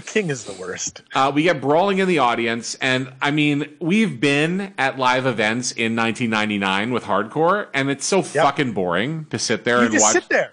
The 0.00 0.10
King 0.10 0.30
is 0.30 0.44
the 0.44 0.52
worst. 0.54 1.02
Uh, 1.14 1.30
we 1.34 1.42
get 1.42 1.60
brawling 1.60 1.98
in 1.98 2.08
the 2.08 2.18
audience, 2.18 2.74
and 2.76 3.12
I 3.20 3.30
mean, 3.30 3.76
we've 3.80 4.18
been 4.20 4.72
at 4.78 4.98
live 4.98 5.26
events 5.26 5.72
in 5.72 5.94
1999 5.96 6.90
with 6.92 7.04
hardcore, 7.04 7.68
and 7.74 7.90
it's 7.90 8.06
so 8.06 8.22
fucking 8.22 8.72
boring 8.72 9.26
to 9.30 9.38
sit 9.38 9.64
there 9.64 9.78
You 9.78 9.84
and 9.84 9.92
just 9.92 10.02
watch. 10.04 10.12
sit 10.14 10.28
there. 10.28 10.52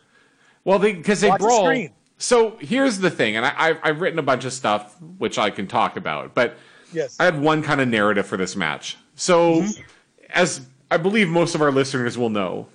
Well, 0.63 0.79
because 0.79 1.21
they, 1.21 1.29
Watch 1.29 1.39
the 1.39 1.45
brawl. 1.47 1.65
screen. 1.65 1.91
So 2.17 2.57
here's 2.59 2.99
the 2.99 3.09
thing, 3.09 3.37
and 3.37 3.45
I, 3.45 3.53
I've, 3.57 3.77
I've 3.83 4.01
written 4.01 4.19
a 4.19 4.23
bunch 4.23 4.43
of 4.43 4.51
stuff 4.51 4.95
which 5.17 5.37
I 5.37 5.49
can 5.49 5.67
talk 5.67 5.97
about, 5.97 6.33
but 6.33 6.57
Yes. 6.93 7.17
I 7.19 7.25
had 7.25 7.39
one 7.41 7.63
kind 7.63 7.79
of 7.81 7.87
narrative 7.89 8.25
for 8.25 8.37
this 8.37 8.55
match. 8.55 8.97
So, 9.15 9.61
Mm-hmm. 9.61 9.81
as 10.29 10.61
I 10.89 10.97
believe 10.97 11.27
most 11.29 11.53
of 11.53 11.61
our 11.61 11.71
listeners 11.71 12.17
will 12.17 12.29
know, 12.29 12.67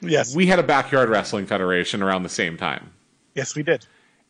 yes. 0.00 0.34
we 0.34 0.46
had 0.46 0.58
a 0.58 0.62
backyard 0.62 1.08
wrestling 1.08 1.46
federation 1.46 2.02
around 2.02 2.22
the 2.22 2.28
same 2.28 2.56
time, 2.56 2.90
yes, 3.34 3.54
we 3.56 3.62
did. 3.62 3.86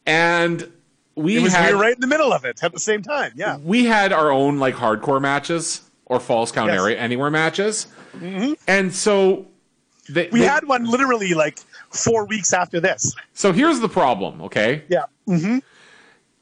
and 0.07 0.71
we 1.17 1.39
was 1.41 1.53
had 1.55 1.71
we 1.71 1.75
were 1.77 1.81
right 1.83 1.95
in 1.95 2.01
the 2.01 2.07
middle 2.07 2.33
of 2.33 2.45
it 2.45 2.63
at 2.63 2.73
the 2.73 2.79
same 2.81 3.03
time. 3.03 3.33
Yeah. 3.35 3.57
we 3.59 3.85
had 3.87 4.13
our 4.13 4.31
own 4.31 4.59
like 4.59 4.75
hardcore 4.75 5.21
matches 5.21 5.83
or 6.05 6.21
false 6.21 6.53
count 6.53 6.71
Yes. 6.71 6.81
area 6.81 6.99
anywhere 6.99 7.31
matches, 7.31 7.87
and 8.69 8.95
so 8.95 9.47
they, 10.09 10.29
We 10.31 10.41
they- 10.41 10.47
had 10.47 10.65
one 10.69 10.85
literally 10.85 11.35
like 11.35 11.59
four 11.91 12.27
weeks 12.27 12.53
after 12.53 12.79
this. 12.81 13.15
So 13.35 13.53
here's 13.53 13.81
the 13.81 13.89
problem, 13.89 14.41
okay? 14.43 14.85
Yeah. 14.89 15.05
Mm-hmm. 15.27 15.59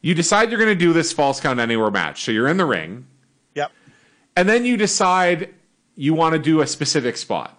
You 0.02 0.14
decide 0.14 0.50
you're 0.50 0.58
going 0.60 0.76
to 0.76 0.84
do 0.84 0.92
this 0.92 1.12
false 1.14 1.40
count 1.40 1.60
anywhere 1.60 1.90
match. 1.90 2.24
So 2.24 2.32
you're 2.32 2.48
in 2.48 2.58
the 2.58 2.66
ring, 2.66 3.06
Yep. 3.54 3.72
and 4.36 4.46
then 4.48 4.66
you 4.66 4.76
decide 4.76 5.54
you 5.96 6.12
want 6.12 6.34
to 6.34 6.38
do 6.38 6.60
a 6.60 6.66
specific 6.66 7.16
spot. 7.16 7.58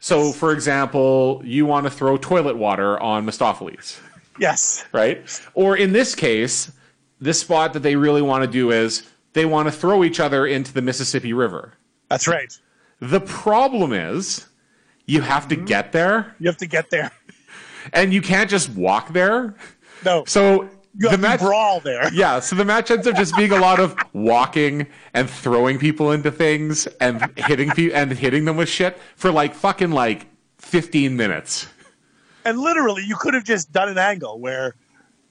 So, 0.00 0.32
for 0.32 0.52
example, 0.52 1.40
you 1.44 1.64
want 1.64 1.84
to 1.84 1.90
throw 1.90 2.16
toilet 2.18 2.56
water 2.58 3.00
on 3.00 3.24
Mistopheles, 3.24 4.00
Yes. 4.38 4.84
right? 4.92 5.22
Or 5.54 5.76
in 5.76 5.92
this 5.92 6.14
case, 6.14 6.72
this 7.20 7.40
spot 7.40 7.72
that 7.74 7.80
they 7.80 7.96
really 7.96 8.22
want 8.22 8.44
to 8.44 8.50
do 8.50 8.70
is 8.70 9.08
they 9.32 9.44
want 9.44 9.68
to 9.68 9.72
throw 9.72 10.04
each 10.04 10.20
other 10.20 10.46
into 10.46 10.72
the 10.72 10.82
Mississippi 10.82 11.32
River. 11.32 11.74
That's 12.08 12.28
right. 12.28 12.56
The 13.00 13.20
problem 13.20 13.92
is 13.92 14.46
you 15.06 15.22
have 15.22 15.48
to 15.48 15.56
mm-hmm. 15.56 15.64
get 15.64 15.92
there, 15.92 16.36
You 16.38 16.48
have 16.48 16.58
to 16.58 16.66
get 16.66 16.90
there. 16.90 17.10
and 17.92 18.12
you 18.12 18.22
can't 18.22 18.48
just 18.48 18.70
walk 18.70 19.12
there. 19.12 19.54
No. 20.04 20.24
So 20.26 20.68
you 20.96 21.10
the 21.10 21.18
match 21.18 21.40
to 21.40 21.46
brawl 21.46 21.80
there. 21.80 22.12
Yeah, 22.12 22.40
so 22.40 22.56
the 22.56 22.64
match 22.64 22.90
ends 22.90 23.06
up 23.06 23.16
just 23.16 23.36
being 23.36 23.52
a 23.52 23.58
lot 23.58 23.80
of 23.80 23.96
walking 24.12 24.86
and 25.14 25.28
throwing 25.28 25.78
people 25.78 26.12
into 26.12 26.30
things 26.30 26.86
and 27.00 27.32
hitting 27.36 27.70
people 27.70 27.96
and 27.96 28.12
hitting 28.12 28.44
them 28.44 28.56
with 28.56 28.68
shit 28.68 28.98
for 29.16 29.30
like 29.30 29.54
fucking 29.54 29.90
like 29.90 30.26
15 30.58 31.16
minutes. 31.16 31.66
And 32.44 32.58
literally, 32.58 33.04
you 33.04 33.16
could 33.16 33.34
have 33.34 33.44
just 33.44 33.72
done 33.72 33.88
an 33.88 33.98
angle 33.98 34.38
where 34.40 34.74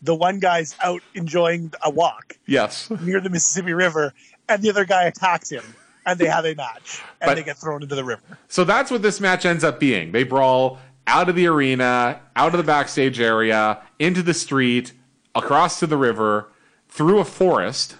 the 0.02 0.16
one 0.16 0.40
guy's 0.40 0.76
out 0.82 1.02
enjoying 1.14 1.74
a 1.84 1.90
walk 1.90 2.38
Yes. 2.48 2.90
near 3.02 3.20
the 3.22 3.30
Mississippi 3.30 3.74
River, 3.74 4.14
and 4.50 4.62
the 4.62 4.70
other 4.70 4.86
guy 4.86 5.04
attacks 5.04 5.50
him, 5.52 5.64
and 6.06 6.18
they 6.18 6.26
have 6.26 6.46
a 6.46 6.56
match, 6.56 7.02
and 7.22 7.28
But- 7.30 7.36
they 7.36 7.44
get 7.44 7.58
thrown 7.58 7.84
into 7.84 7.96
the 7.96 8.04
river. 8.04 8.24
So 8.48 8.64
that's 8.64 8.90
what 8.90 9.02
this 9.02 9.20
match 9.20 9.46
ends 9.46 9.64
up 9.64 9.80
being. 9.80 10.12
They 10.12 10.24
brawl 10.24 10.80
out 11.08 11.30
of 11.30 11.36
the 11.36 11.48
arena, 11.48 12.20
out 12.36 12.54
of 12.54 12.58
the 12.58 12.64
backstage 12.64 13.20
area, 13.20 13.80
into 14.00 14.24
the 14.24 14.34
street, 14.34 14.94
across 15.36 15.80
to 15.80 15.88
the 15.88 15.98
river, 15.98 16.48
through 16.90 17.20
a 17.20 17.26
forest. 17.26 17.96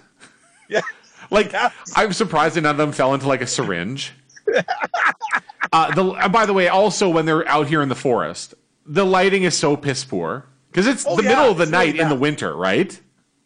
Yeah. 0.68 0.80
Like, 1.30 1.52
Yes. 1.52 1.72
I'm 1.96 2.12
surprised 2.12 2.56
none 2.56 2.66
of 2.66 2.76
them 2.76 2.92
fell 2.92 3.14
into 3.14 3.26
like 3.26 3.40
a 3.40 3.46
syringe. 3.46 4.12
uh, 5.72 5.94
the, 5.94 6.28
by 6.30 6.44
the 6.44 6.52
way, 6.52 6.68
also 6.68 7.08
when 7.08 7.24
they're 7.26 7.48
out 7.48 7.68
here 7.68 7.80
in 7.80 7.88
the 7.88 7.94
forest, 7.94 8.52
the 8.86 9.04
lighting 9.04 9.42
is 9.44 9.56
so 9.56 9.76
piss 9.76 10.04
poor 10.04 10.46
because 10.70 10.86
it's 10.86 11.04
Oh, 11.06 11.16
the 11.16 11.22
yeah, 11.22 11.28
middle 11.30 11.50
of 11.50 11.58
the 11.58 11.66
night 11.66 11.96
in 11.96 12.08
the 12.08 12.14
winter, 12.14 12.56
right? 12.56 12.98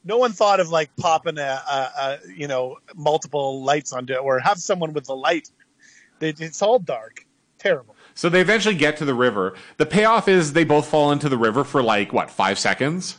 No 0.04 0.18
one 0.18 0.32
thought 0.32 0.60
of 0.60 0.68
like 0.70 0.94
popping 0.96 1.36
a, 1.38 1.42
a, 1.68 1.90
a 1.98 2.18
you 2.34 2.46
know 2.48 2.76
multiple 2.94 3.62
lights 3.64 3.92
onto 3.92 4.12
it, 4.12 4.18
or 4.18 4.38
have 4.38 4.58
someone 4.58 4.92
with 4.92 5.04
the 5.06 5.16
light. 5.16 5.50
It, 6.20 6.40
it's 6.40 6.62
all 6.62 6.78
dark, 6.78 7.26
terrible. 7.58 7.94
So 8.14 8.28
they 8.30 8.40
eventually 8.40 8.74
get 8.76 8.96
to 8.98 9.04
the 9.04 9.14
river. 9.14 9.54
The 9.76 9.84
payoff 9.84 10.28
is 10.28 10.52
they 10.54 10.64
both 10.64 10.86
fall 10.88 11.12
into 11.12 11.28
the 11.28 11.36
river 11.36 11.64
for 11.64 11.82
like 11.82 12.12
what 12.12 12.30
five 12.30 12.58
seconds, 12.58 13.18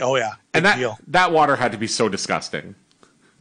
Oh 0.00 0.16
yeah, 0.16 0.32
and 0.52 0.64
that 0.64 0.76
deal. 0.78 0.98
that 1.08 1.30
water 1.32 1.56
had 1.56 1.72
to 1.72 1.78
be 1.78 1.86
so 1.86 2.08
disgusting. 2.08 2.74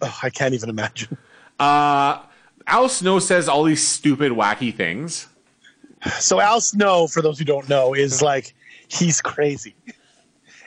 Oh, 0.01 0.19
I 0.21 0.29
can't 0.29 0.53
even 0.53 0.69
imagine. 0.69 1.17
Uh, 1.59 2.21
Al 2.67 2.87
Snow 2.87 3.19
says 3.19 3.49
all 3.49 3.63
these 3.63 3.85
stupid, 3.85 4.31
wacky 4.31 4.73
things. 4.73 5.27
So 6.19 6.39
Al 6.39 6.59
Snow, 6.61 7.07
for 7.07 7.21
those 7.21 7.39
who 7.39 7.45
don't 7.45 7.67
know, 7.69 7.93
is 7.93 8.21
like 8.21 8.53
he's 8.89 9.21
crazy, 9.21 9.75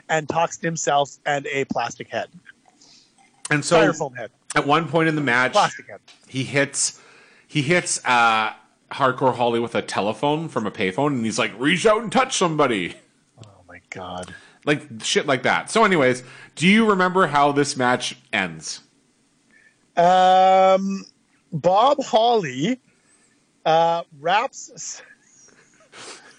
and 0.09 0.29
talks 0.29 0.57
to 0.59 0.67
himself 0.67 1.11
and 1.27 1.47
a 1.49 1.65
plastic 1.67 2.09
head, 2.09 2.29
And 3.51 3.65
so 3.65 3.77
styrofoam 3.81 4.17
head, 4.17 4.31
at 4.55 4.67
one 4.67 4.89
point 4.89 5.09
in 5.09 5.15
the 5.15 5.21
match, 5.21 5.53
plastic 5.53 5.89
head. 5.89 6.01
he 6.27 6.45
hits 6.45 7.01
he 7.47 7.63
hits 7.63 8.03
uh, 8.05 8.53
Hardcore 8.91 9.35
Holly 9.35 9.61
with 9.61 9.75
a 9.75 9.83
telephone 9.83 10.49
from 10.49 10.67
a 10.67 10.71
payphone, 10.71 11.09
and 11.09 11.25
he's 11.25 11.39
like, 11.39 11.53
"Reach 11.59 11.85
out 11.87 12.03
and 12.03 12.11
touch 12.11 12.37
somebody." 12.37 12.97
Oh 13.45 13.63
my 13.69 13.81
god. 13.91 14.35
Like 14.65 14.83
shit 15.03 15.27
like 15.27 15.43
that. 15.45 15.71
So, 15.71 15.85
anyways, 15.85 16.25
do 16.57 16.67
you 16.67 16.89
remember 16.89 17.27
how 17.29 17.53
this 17.53 17.77
match 17.77 18.17
ends? 18.33 18.81
Um, 19.97 21.05
Bob 21.53 22.03
Holly 22.03 22.81
uh, 23.65 24.03
wraps. 24.19 25.03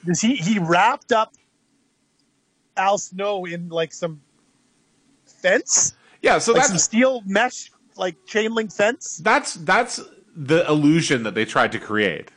Does 0.07 0.21
he 0.21 0.35
he 0.37 0.57
wrapped 0.57 1.11
up 1.11 1.33
Al 2.75 2.97
Snow 2.97 3.45
in 3.45 3.69
like 3.69 3.93
some 3.93 4.21
fence, 5.25 5.93
Yeah, 6.21 6.39
so 6.39 6.53
like 6.53 6.61
that's 6.61 6.69
some 6.69 6.77
steel 6.79 7.21
mesh, 7.25 7.71
like 7.95 8.15
chain 8.25 8.53
link 8.55 8.71
fence? 8.71 9.17
that's 9.17 9.53
that's 9.55 10.01
the 10.35 10.65
illusion 10.67 11.23
that 11.23 11.35
they 11.35 11.45
tried 11.45 11.71
to 11.73 11.79
create. 11.79 12.31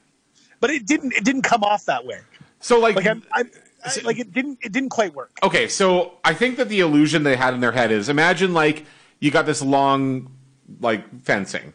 But 0.58 0.70
it 0.70 0.84
didn't. 0.86 1.12
It 1.14 1.24
didn't 1.24 1.42
come 1.42 1.62
off 1.64 1.86
that 1.86 2.04
way. 2.04 2.20
So, 2.60 2.78
like, 2.78 2.96
Like 2.96 3.06
I'm, 3.06 3.22
I'm 3.32 3.50
I, 3.84 4.00
like 4.02 4.18
it 4.18 4.32
didn't. 4.32 4.58
It 4.62 4.72
didn't 4.72 4.90
quite 4.90 5.14
work. 5.14 5.30
okay, 5.42 5.68
so 5.68 6.18
I 6.24 6.34
think 6.34 6.56
that 6.58 6.68
the 6.68 6.80
illusion 6.80 7.22
they 7.22 7.36
had 7.36 7.54
in 7.54 7.60
their 7.60 7.72
head 7.72 7.90
is 7.90 8.08
imagine 8.10 8.52
like 8.52 8.84
you 9.20 9.30
got 9.30 9.46
this 9.46 9.62
long 9.62 10.30
like 10.80 11.22
fencing. 11.22 11.72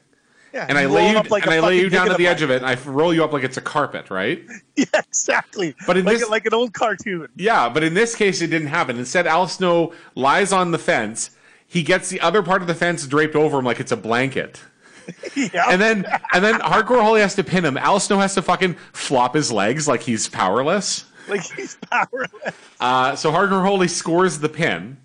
Yeah, 0.55 0.67
And 0.69 0.77
I 0.77 0.85
lay 0.85 1.11
you 1.11 1.21
like 1.23 1.43
and 1.45 1.53
I 1.53 1.59
lay 1.59 1.81
you 1.81 1.89
down 1.89 2.07
to 2.07 2.13
the 2.13 2.27
edge 2.27 2.41
of 2.41 2.49
it, 2.49 2.61
and 2.61 2.65
I 2.65 2.75
roll 2.89 3.13
you 3.13 3.25
up 3.25 3.33
like 3.33 3.43
it's 3.43 3.57
a 3.57 3.61
carpet, 3.61 4.09
right? 4.09 4.41
Yeah, 4.77 4.85
exactly. 4.93 5.75
But 5.87 5.97
in 5.97 6.05
like, 6.05 6.17
this- 6.19 6.29
like 6.29 6.45
an 6.45 6.53
old 6.53 6.73
cartoon. 6.73 7.27
Yeah, 7.35 7.67
but 7.69 7.83
in 7.83 7.93
this 7.93 8.15
case, 8.15 8.41
it 8.41 8.47
didn't 8.47 8.67
happen. 8.69 8.97
Instead, 8.97 9.27
Al 9.27 9.47
Snow 9.49 9.93
lies 10.15 10.51
on 10.53 10.71
the 10.71 10.77
fence. 10.77 11.31
He 11.67 11.83
gets 11.83 12.09
the 12.09 12.21
other 12.21 12.41
part 12.41 12.61
of 12.61 12.67
the 12.67 12.75
fence 12.75 13.05
draped 13.07 13.35
over 13.35 13.59
him 13.59 13.65
like 13.65 13.79
it's 13.81 13.91
a 13.91 13.97
blanket. 13.97 14.61
yeah. 15.35 15.65
And 15.69 15.81
then 15.81 16.05
and 16.33 16.43
then 16.43 16.55
Hardcore 16.61 17.01
Holly 17.01 17.19
has 17.21 17.35
to 17.35 17.43
pin 17.43 17.63
him. 17.65 17.75
Al 17.77 17.99
Snow 17.99 18.17
has 18.19 18.33
to 18.35 18.41
fucking 18.41 18.75
flop 18.93 19.35
his 19.35 19.51
legs 19.51 19.87
like 19.89 20.01
he's 20.03 20.27
powerless. 20.29 21.03
like 21.29 21.43
he's 21.53 21.77
powerless. 21.91 22.55
Uh, 22.79 23.15
so 23.15 23.31
Hardcore 23.31 23.61
Holly 23.63 23.87
scores 23.89 24.39
the 24.39 24.49
pin. 24.49 24.97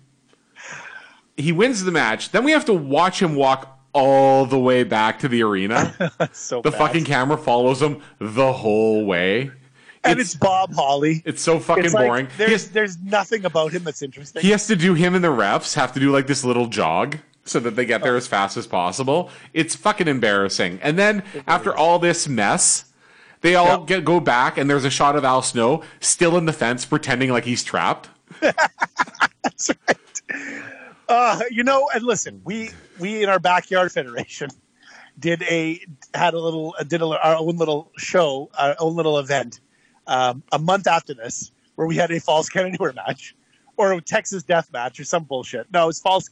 He 1.37 1.51
wins 1.51 1.83
the 1.83 1.91
match. 1.91 2.31
Then 2.31 2.43
we 2.45 2.51
have 2.51 2.65
to 2.65 2.73
watch 2.73 3.21
him 3.21 3.35
walk 3.35 3.79
all 3.93 4.45
the 4.45 4.59
way 4.59 4.83
back 4.83 5.19
to 5.19 5.27
the 5.27 5.43
arena. 5.43 5.93
So 6.33 6.61
the 6.61 6.71
bad. 6.71 6.77
fucking 6.77 7.05
camera 7.05 7.37
follows 7.37 7.81
him 7.81 8.01
the 8.19 8.53
whole 8.53 9.05
way. 9.05 9.51
and 10.03 10.19
it's, 10.19 10.35
Bob 10.35 10.73
Holly. 10.73 11.21
It's 11.25 11.41
so 11.41 11.59
fucking 11.59 11.85
It's 11.85 11.93
like, 11.93 12.07
boring. 12.07 12.27
There's 12.37 12.51
has, 12.51 12.69
there's 12.71 12.97
nothing 12.99 13.45
about 13.45 13.71
him 13.71 13.83
that's 13.83 14.01
interesting. 14.01 14.41
he 14.41 14.49
has 14.51 14.67
to 14.67 14.75
do 14.75 14.93
him 14.93 15.13
and 15.15 15.23
the 15.23 15.29
refs 15.29 15.75
have 15.75 15.93
to 15.93 15.99
do 15.99 16.11
like 16.11 16.27
this 16.27 16.43
little 16.43 16.67
jog 16.67 17.17
so 17.43 17.59
that 17.59 17.75
they 17.75 17.85
get 17.85 18.01
there 18.03 18.13
oh. 18.13 18.17
as 18.17 18.27
fast 18.27 18.55
as 18.57 18.67
possible. 18.67 19.29
It's 19.53 19.75
fucking 19.75 20.07
embarrassing. 20.07 20.79
And 20.81 20.97
then 20.97 21.23
after 21.47 21.75
all 21.75 21.99
this 21.99 22.27
mess, 22.27 22.85
they 23.41 23.55
all 23.55 23.79
Yeah. 23.79 23.85
get 23.85 24.05
go 24.05 24.19
back 24.19 24.57
and 24.57 24.69
there's 24.69 24.85
a 24.85 24.89
shot 24.91 25.15
of 25.15 25.25
Al 25.25 25.41
Snow 25.41 25.83
still 25.99 26.37
in 26.37 26.45
the 26.45 26.53
fence 26.53 26.85
pretending 26.85 27.31
like 27.31 27.45
he's 27.45 27.63
trapped. 27.63 28.09
That's 28.39 29.69
right. 29.87 29.97
Uh, 31.11 31.41
you 31.51 31.61
know, 31.61 31.89
and 31.93 32.05
listen, 32.05 32.41
we 32.45 32.69
we 32.97 33.21
in 33.21 33.27
our 33.27 33.37
backyard 33.37 33.91
federation 33.91 34.49
did 35.19 35.41
a 35.43 35.77
had 36.13 36.33
a 36.33 36.39
little 36.39 36.73
did 36.87 37.01
a, 37.01 37.05
our 37.05 37.35
own 37.35 37.57
little 37.57 37.91
show, 37.97 38.49
our 38.57 38.77
own 38.79 38.95
little 38.95 39.19
event 39.19 39.59
um, 40.07 40.41
a 40.53 40.57
month 40.57 40.87
after 40.87 41.13
this, 41.13 41.51
where 41.75 41.85
we 41.85 41.97
had 41.97 42.11
a 42.11 42.21
false 42.21 42.47
count 42.47 42.67
anywhere 42.67 42.93
match 42.93 43.35
or 43.75 43.91
a 43.91 43.99
Texas 43.99 44.43
death 44.43 44.71
match 44.71 45.01
or 45.01 45.03
some 45.03 45.25
bullshit. 45.25 45.67
No, 45.73 45.83
it 45.83 45.87
was 45.87 45.99
false. 45.99 46.29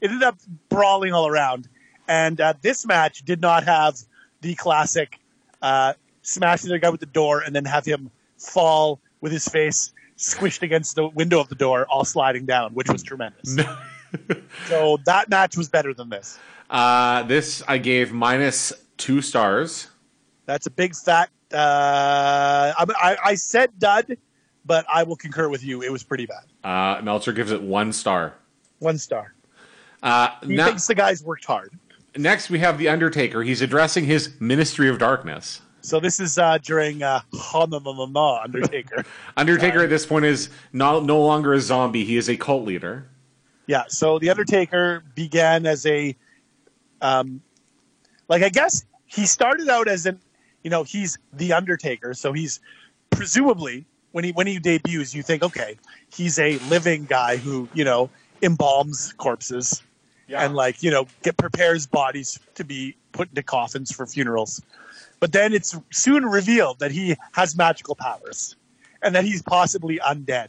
It 0.00 0.12
ended 0.12 0.22
up 0.22 0.38
brawling 0.68 1.12
all 1.12 1.26
around, 1.26 1.68
and 2.06 2.40
uh, 2.40 2.54
this 2.62 2.86
match 2.86 3.24
did 3.24 3.40
not 3.40 3.64
have 3.64 3.98
the 4.42 4.54
classic 4.54 5.18
uh, 5.60 5.94
the 6.22 6.78
guy 6.80 6.88
with 6.88 7.00
the 7.00 7.06
door 7.06 7.40
and 7.40 7.52
then 7.52 7.64
have 7.64 7.84
him 7.84 8.12
fall 8.38 9.00
with 9.20 9.32
his 9.32 9.48
face 9.48 9.92
squished 10.16 10.62
against 10.62 10.94
the 10.94 11.08
window 11.08 11.40
of 11.40 11.48
the 11.48 11.56
door, 11.56 11.84
all 11.86 12.04
sliding 12.04 12.46
down, 12.46 12.74
which 12.74 12.88
was 12.88 13.02
tremendous. 13.02 13.56
So 14.68 14.98
that 15.06 15.28
match 15.28 15.56
was 15.56 15.68
better 15.68 15.94
than 15.94 16.08
this. 16.08 16.38
Uh, 16.68 17.22
this 17.24 17.62
I 17.68 17.78
gave 17.78 18.12
minus 18.12 18.72
two 18.96 19.20
stars. 19.22 19.88
That's 20.46 20.66
a 20.66 20.70
big 20.70 20.94
fat. 20.94 21.30
Uh, 21.52 22.72
I, 22.78 22.84
I, 23.02 23.16
I 23.24 23.34
said 23.34 23.70
dud, 23.78 24.16
but 24.64 24.84
I 24.92 25.02
will 25.02 25.16
concur 25.16 25.48
with 25.48 25.64
you. 25.64 25.82
It 25.82 25.90
was 25.90 26.02
pretty 26.04 26.26
bad. 26.26 26.44
Uh, 26.62 27.02
Meltzer 27.02 27.32
gives 27.32 27.50
it 27.50 27.62
one 27.62 27.92
star. 27.92 28.34
One 28.78 28.98
star. 28.98 29.34
Uh, 30.02 30.30
He 30.42 30.54
now- 30.56 30.66
thinks 30.66 30.86
the 30.86 30.94
guys 30.94 31.22
worked 31.24 31.44
hard. 31.44 31.72
next, 32.16 32.50
we 32.50 32.58
have 32.60 32.78
the 32.78 32.88
Undertaker. 32.88 33.42
He's 33.42 33.62
addressing 33.62 34.04
his 34.04 34.40
Ministry 34.40 34.88
of 34.88 34.98
Darkness. 34.98 35.60
So 35.82 35.98
this 35.98 36.20
is 36.20 36.38
uh, 36.38 36.58
during 36.58 37.02
uh, 37.02 37.20
Undertaker. 37.54 39.04
Undertaker 39.36 39.80
at 39.80 39.88
this 39.90 40.04
point 40.06 40.24
is 40.24 40.50
no, 40.72 41.00
no 41.00 41.20
longer 41.22 41.54
a 41.54 41.60
zombie. 41.60 42.04
He 42.04 42.16
is 42.16 42.28
a 42.28 42.36
cult 42.36 42.64
leader. 42.64 43.08
Yeah, 43.70 43.84
so 43.86 44.18
the 44.18 44.30
Undertaker 44.30 45.04
began 45.14 45.64
as 45.64 45.86
a, 45.86 46.16
um, 47.00 47.40
like 48.28 48.42
I 48.42 48.48
guess 48.48 48.84
he 49.06 49.26
started 49.26 49.68
out 49.68 49.86
as 49.86 50.06
an, 50.06 50.18
you 50.64 50.70
know, 50.70 50.82
he's 50.82 51.18
the 51.32 51.52
Undertaker, 51.52 52.12
so 52.14 52.32
he's 52.32 52.58
presumably 53.10 53.86
when 54.10 54.24
he 54.24 54.32
when 54.32 54.48
he 54.48 54.58
debuts, 54.58 55.14
you 55.14 55.22
think, 55.22 55.44
okay, 55.44 55.78
he's 56.12 56.36
a 56.40 56.58
living 56.68 57.04
guy 57.04 57.36
who 57.36 57.68
you 57.72 57.84
know 57.84 58.10
embalms 58.42 59.16
corpses 59.18 59.84
and 60.28 60.56
like 60.56 60.82
you 60.82 60.90
know 60.90 61.06
get 61.22 61.36
prepares 61.36 61.86
bodies 61.86 62.40
to 62.56 62.64
be 62.64 62.96
put 63.12 63.28
into 63.28 63.44
coffins 63.44 63.92
for 63.92 64.04
funerals, 64.04 64.60
but 65.20 65.30
then 65.30 65.52
it's 65.52 65.78
soon 65.92 66.26
revealed 66.26 66.80
that 66.80 66.90
he 66.90 67.14
has 67.34 67.56
magical 67.56 67.94
powers 67.94 68.56
and 69.00 69.14
that 69.14 69.22
he's 69.22 69.42
possibly 69.42 70.00
undead. 70.00 70.48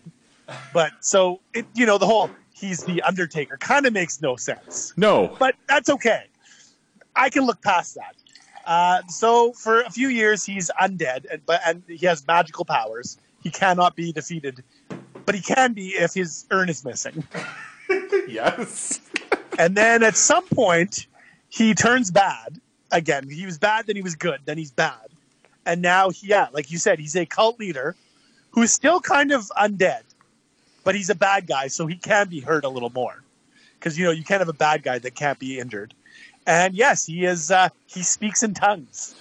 But 0.73 0.91
so 1.01 1.39
it, 1.53 1.67
you 1.75 1.85
know, 1.85 1.99
the 1.99 2.07
whole 2.07 2.31
he's 2.61 2.83
the 2.83 3.01
Undertaker 3.01 3.57
kind 3.57 3.85
of 3.85 3.93
makes 3.93 4.21
no 4.21 4.35
sense. 4.35 4.93
No, 4.95 5.35
But 5.39 5.55
that's 5.67 5.89
okay. 5.89 6.25
I 7.15 7.29
can 7.29 7.45
look 7.45 7.61
past 7.61 7.95
that. 7.95 8.15
Uh, 8.65 9.01
so 9.09 9.51
for 9.53 9.81
a 9.81 9.89
few 9.89 10.07
years 10.07 10.45
he's 10.45 10.69
undead, 10.79 11.25
and, 11.31 11.45
but 11.45 11.61
and 11.65 11.83
he 11.87 12.05
has 12.05 12.25
magical 12.27 12.63
powers. 12.63 13.17
He 13.43 13.49
cannot 13.49 13.95
be 13.95 14.13
defeated, 14.13 14.63
but 15.25 15.35
he 15.35 15.41
can 15.41 15.73
be 15.73 15.89
if 15.89 16.13
his 16.13 16.45
urn 16.51 16.69
is 16.69 16.85
missing. 16.85 17.23
yes. 18.27 19.01
And 19.57 19.75
then 19.75 20.03
at 20.03 20.15
some 20.15 20.47
point 20.47 21.07
he 21.49 21.73
turns 21.73 22.11
bad 22.11 22.61
again. 22.91 23.27
He 23.29 23.45
was 23.45 23.57
bad, 23.57 23.87
then 23.87 23.95
he 23.95 24.01
was 24.01 24.15
good, 24.15 24.39
then 24.45 24.57
he's 24.57 24.71
bad, 24.71 25.09
and 25.65 25.81
now 25.81 26.09
he, 26.09 26.27
yeah, 26.27 26.47
like 26.53 26.71
you 26.71 26.77
said, 26.77 26.99
he's 26.99 27.15
a 27.15 27.25
cult 27.25 27.59
leader 27.59 27.95
who's 28.51 28.71
still 28.71 28.99
kind 28.99 29.31
of 29.31 29.51
undead, 29.57 30.03
but 30.83 30.95
he's 30.95 31.09
a 31.09 31.15
bad 31.15 31.47
guy, 31.47 31.67
so 31.67 31.87
he 31.87 31.95
can 31.95 32.27
be 32.29 32.39
hurt 32.39 32.65
a 32.65 32.69
little 32.69 32.91
more. 32.91 33.23
Because 33.79 33.97
you 33.97 34.05
know 34.05 34.11
you 34.11 34.23
can't 34.23 34.39
have 34.39 34.49
a 34.49 34.53
bad 34.53 34.83
guy 34.83 34.99
that 34.99 35.15
can't 35.15 35.39
be 35.39 35.59
injured. 35.59 35.93
And 36.45 36.73
yes, 36.73 37.05
he 37.05 37.25
is. 37.25 37.51
Uh, 37.51 37.69
he 37.87 38.03
speaks 38.03 38.43
in 38.43 38.53
tongues. 38.53 39.15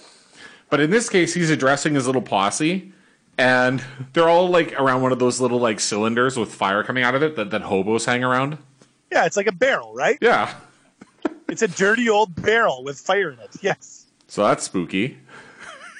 But 0.69 0.79
in 0.79 0.89
this 0.89 1.09
case, 1.09 1.33
he's 1.33 1.49
addressing 1.49 1.95
his 1.95 2.05
little 2.05 2.21
posse, 2.21 2.91
and 3.37 3.83
they're 4.13 4.29
all 4.29 4.47
like 4.49 4.79
around 4.79 5.01
one 5.01 5.11
of 5.11 5.19
those 5.19 5.41
little 5.41 5.59
like 5.59 5.79
cylinders 5.79 6.37
with 6.37 6.53
fire 6.53 6.83
coming 6.83 7.03
out 7.03 7.15
of 7.15 7.23
it 7.23 7.35
that, 7.35 7.49
that 7.51 7.61
hobos 7.63 8.05
hang 8.05 8.23
around. 8.23 8.57
Yeah, 9.11 9.25
it's 9.25 9.35
like 9.35 9.47
a 9.47 9.51
barrel, 9.51 9.93
right? 9.93 10.17
Yeah. 10.21 10.53
It's 11.49 11.61
a 11.61 11.67
dirty 11.67 12.07
old 12.07 12.41
barrel 12.41 12.81
with 12.81 12.97
fire 12.97 13.29
in 13.29 13.39
it. 13.39 13.57
Yes. 13.61 14.05
So 14.27 14.41
that's 14.47 14.63
spooky. 14.63 15.17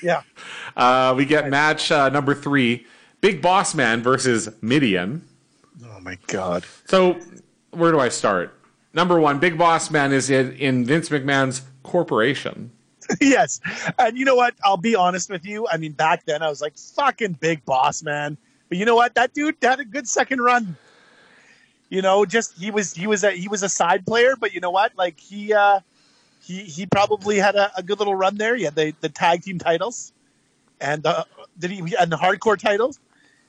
Yeah. 0.02 0.22
Uh, 0.78 1.14
we 1.18 1.26
get 1.26 1.50
match 1.50 1.92
uh, 1.92 2.08
number 2.08 2.34
three 2.34 2.86
Big 3.20 3.42
Boss 3.42 3.76
Man 3.76 4.02
versus 4.02 4.48
Mideon. 4.62 5.22
Oh 6.02 6.04
my 6.04 6.18
god. 6.28 6.66
So 6.86 7.20
where 7.70 7.92
do 7.92 8.00
I 8.00 8.10
start? 8.10 8.58
Number 8.94 9.20
one, 9.20 9.38
Big 9.38 9.56
Boss 9.56 9.92
Man 9.92 10.12
is 10.12 10.32
in, 10.32 10.54
in 10.54 10.84
Vince 10.84 11.10
McMahon's 11.10 11.62
corporation. 11.84 12.72
yes. 13.22 13.62
And 14.00 14.18
you 14.18 14.26
know 14.26 14.36
what? 14.36 14.56
I'll 14.64 14.78
be 14.78 14.96
honest 14.96 15.30
with 15.30 15.46
you. 15.46 15.68
I 15.68 15.78
mean, 15.78 15.92
back 15.92 16.26
then 16.26 16.42
I 16.42 16.50
was 16.50 16.60
like, 16.60 16.76
fucking 16.78 17.34
big 17.34 17.64
boss, 17.66 18.02
man. 18.02 18.36
But 18.68 18.80
you 18.80 18.86
know 18.86 18.96
what? 18.96 19.14
That 19.14 19.36
dude 19.36 19.58
had 19.62 19.80
a 19.80 19.86
good 19.86 20.08
second 20.08 20.42
run. 20.42 20.76
You 21.90 22.02
know, 22.02 22.26
just 22.26 22.58
he 22.58 22.72
was 22.72 22.94
he 22.96 23.06
was 23.06 23.24
a 23.24 23.32
he 23.32 23.48
was 23.48 23.62
a 23.62 23.70
side 23.70 24.04
player, 24.06 24.34
but 24.40 24.54
you 24.56 24.60
know 24.60 24.72
what? 24.72 24.94
Like 24.98 25.20
he 25.20 25.54
uh 25.54 25.82
he 26.42 26.64
he 26.64 26.88
probably 26.88 27.38
had 27.38 27.56
a, 27.56 27.72
a 27.78 27.84
good 27.84 28.00
little 28.00 28.16
run 28.16 28.38
there. 28.38 28.56
He 28.56 28.64
had 28.64 28.76
the, 28.76 28.96
the 29.02 29.10
tag 29.10 29.44
team 29.44 29.60
titles 29.60 30.14
and 30.80 31.06
uh 31.06 31.26
did 31.60 31.70
he 31.70 31.96
and 32.00 32.12
the 32.12 32.18
hardcore 32.18 32.58
titles. 32.58 33.00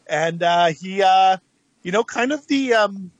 And 0.06 0.42
uh 0.42 0.66
he 0.66 1.02
uh 1.02 1.38
you 1.82 1.92
know 1.92 2.04
kind 2.04 2.32
of 2.32 2.46
the 2.46 2.74
um 2.74 3.10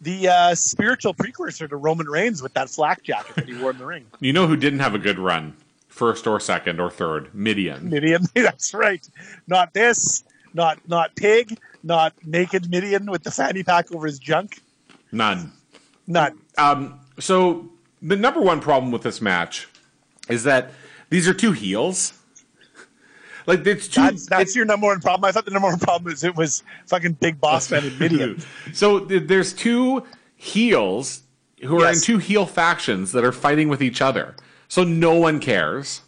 the 0.00 0.28
uh 0.28 0.54
spiritual 0.54 1.14
precursor 1.14 1.68
to 1.68 1.76
Roman 1.76 2.08
Reigns 2.08 2.42
with 2.42 2.54
that 2.54 2.68
flak 2.70 3.02
jacket 3.02 3.34
that 3.36 3.48
he 3.48 3.56
wore 3.56 3.70
in 3.70 3.78
the 3.78 3.86
ring. 3.86 4.06
You 4.20 4.32
know 4.32 4.46
who 4.46 4.56
didn't 4.56 4.80
have 4.80 4.94
a 4.94 4.98
good 4.98 5.18
run? 5.18 5.56
First 5.88 6.26
or 6.26 6.38
second 6.38 6.80
or 6.80 6.90
third? 6.90 7.32
Mideon. 7.34 7.90
Mideon. 7.90 8.28
That's 8.34 8.72
right. 8.72 9.06
Not 9.46 9.74
this. 9.74 10.22
Not 10.54 10.78
not 10.88 11.16
pig. 11.16 11.58
Not 11.82 12.14
naked 12.24 12.70
Mideon 12.70 13.10
with 13.10 13.22
the 13.22 13.30
fanny 13.30 13.62
pack 13.62 13.92
over 13.92 14.06
his 14.06 14.18
junk. 14.18 14.62
None. 15.12 15.52
None. 16.06 16.38
Um, 16.56 17.00
so 17.18 17.68
the 18.02 18.16
number 18.16 18.40
one 18.40 18.60
problem 18.60 18.92
with 18.92 19.02
this 19.02 19.20
match 19.20 19.68
is 20.28 20.44
that 20.44 20.70
these 21.10 21.26
are 21.28 21.34
two 21.34 21.52
heels. 21.52 22.17
Like 23.48 23.66
it's 23.66 23.88
two. 23.88 24.02
That's 24.02 24.26
that's 24.26 24.42
it's- 24.42 24.56
your 24.56 24.66
number 24.66 24.86
one 24.86 25.00
problem. 25.00 25.26
I 25.26 25.32
thought 25.32 25.46
the 25.46 25.50
number 25.50 25.68
one 25.68 25.78
problem 25.78 26.12
was 26.12 26.22
it 26.22 26.36
was 26.36 26.62
fucking 26.86 27.14
big 27.14 27.40
boss 27.40 27.70
man 27.70 27.82
and 27.82 27.98
Mideon. 27.98 28.44
so 28.74 29.00
th- 29.00 29.22
there's 29.26 29.54
two 29.54 30.04
heels 30.36 31.22
who 31.62 31.82
are 31.82 31.90
in 31.90 31.98
two 31.98 32.18
heel 32.18 32.44
factions 32.44 33.12
that 33.12 33.24
are 33.24 33.32
fighting 33.32 33.70
with 33.70 33.82
each 33.82 34.02
other. 34.02 34.36
So 34.68 34.84
no 34.84 35.14
one 35.14 35.40
cares. 35.40 36.02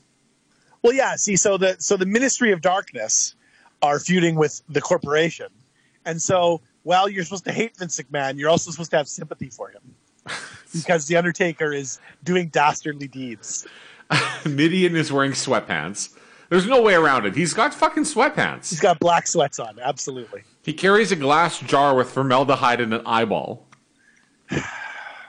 Well, 0.82 0.92
yeah. 0.92 1.16
See, 1.16 1.34
so 1.36 1.56
the 1.56 1.76
so 1.78 1.96
the 1.96 2.04
Ministry 2.04 2.52
of 2.52 2.60
Darkness 2.60 3.34
are 3.80 3.98
feuding 3.98 4.34
with 4.34 4.60
the 4.68 4.82
corporation, 4.82 5.48
and 6.04 6.20
so 6.20 6.60
while 6.82 7.08
you're 7.08 7.24
supposed 7.24 7.44
to 7.46 7.52
hate 7.52 7.74
Vince 7.78 7.98
McMahon, 7.98 8.38
you're 8.38 8.50
also 8.50 8.70
supposed 8.70 8.90
to 8.90 8.98
have 8.98 9.08
sympathy 9.08 9.48
for 9.48 9.70
him 9.70 9.94
because 10.74 11.06
the 11.06 11.16
Undertaker 11.16 11.72
is 11.72 12.00
doing 12.22 12.48
dastardly 12.48 13.08
deeds. 13.08 13.66
Mideon 14.44 14.94
is 14.94 15.10
wearing 15.10 15.32
sweatpants. 15.32 16.10
There's 16.50 16.66
no 16.66 16.82
way 16.82 16.94
around 16.94 17.24
it. 17.26 17.34
He's 17.36 17.54
got 17.54 17.72
fucking 17.72 18.02
sweatpants. 18.02 18.68
He's 18.70 18.80
got 18.80 18.98
black 18.98 19.26
sweats 19.26 19.58
on. 19.58 19.78
Absolutely. 19.80 20.42
He 20.62 20.72
carries 20.74 21.12
a 21.12 21.16
glass 21.16 21.58
jar 21.60 21.94
with 21.94 22.10
formaldehyde 22.10 22.80
in 22.80 22.92
an 22.92 23.02
eyeball. 23.06 23.66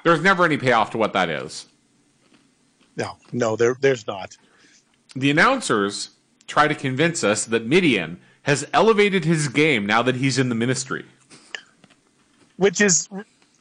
There's 0.04 0.22
never 0.22 0.44
any 0.46 0.58
payoff 0.58 0.90
to 0.92 0.98
what 0.98 1.14
that 1.14 1.30
is. 1.30 1.68
No, 2.98 3.18
no, 3.32 3.56
there 3.56 3.76
there's 3.80 4.06
not. 4.08 4.36
The 5.16 5.30
announcers 5.32 6.10
try 6.48 6.68
to 6.68 6.76
convince 6.76 7.24
us 7.24 7.46
that 7.46 7.66
Mideon 7.68 8.20
has 8.44 8.68
elevated 8.74 9.24
his 9.24 9.48
game 9.48 9.86
now 9.86 10.02
that 10.02 10.16
he's 10.16 10.40
in 10.40 10.50
the 10.50 10.56
ministry. 10.56 11.06
which 12.58 12.82
is 12.82 13.08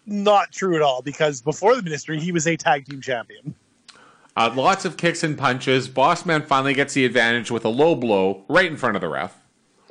not 0.06 0.50
true 0.50 0.74
at 0.74 0.82
all 0.82 1.02
because 1.02 1.42
before 1.42 1.76
the 1.76 1.82
ministry 1.82 2.18
he 2.18 2.32
was 2.32 2.46
a 2.46 2.56
tag 2.56 2.86
team 2.86 3.00
champion 3.00 3.54
Uh, 4.40 4.52
lots 4.54 4.84
of 4.86 4.96
kicks 4.96 5.22
and 5.22 5.36
punches. 5.36 5.88
Bossman 5.88 6.44
finally 6.46 6.72
gets 6.72 6.94
the 6.94 7.04
advantage 7.04 7.50
with 7.50 7.64
a 7.64 7.68
low 7.68 7.94
blow 7.94 8.42
right 8.48 8.64
in 8.70 8.76
front 8.76 8.96
of 8.96 9.02
the 9.02 9.08
ref. 9.08 9.36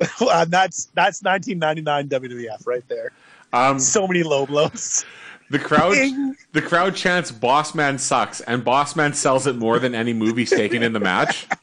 and 0.20 0.50
that's 0.50 0.86
that's 0.94 1.22
1999 1.22 2.08
WWF 2.08 2.66
right 2.66 2.82
there. 2.88 3.12
Um, 3.52 3.78
So 3.78 4.08
many 4.08 4.22
low 4.24 4.46
blows. 4.46 5.04
the 5.50 5.58
crowd, 5.58 5.94
Ding. 5.94 6.34
the 6.52 6.62
crowd 6.62 6.96
chants 6.96 7.30
"Bossman 7.30 8.00
sucks," 8.00 8.40
and 8.40 8.64
Bossman 8.64 9.14
sells 9.14 9.46
it 9.46 9.56
more 9.56 9.78
than 9.78 9.94
any 9.94 10.12
movies 10.12 10.50
taken 10.50 10.82
in 10.82 10.92
the 10.92 11.00
match. 11.00 11.46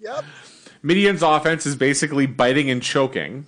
Yep. 0.00 0.24
Mideon's 0.82 1.22
offense 1.22 1.66
is 1.66 1.76
basically 1.76 2.24
biting 2.26 2.70
and 2.70 2.82
choking, 2.82 3.44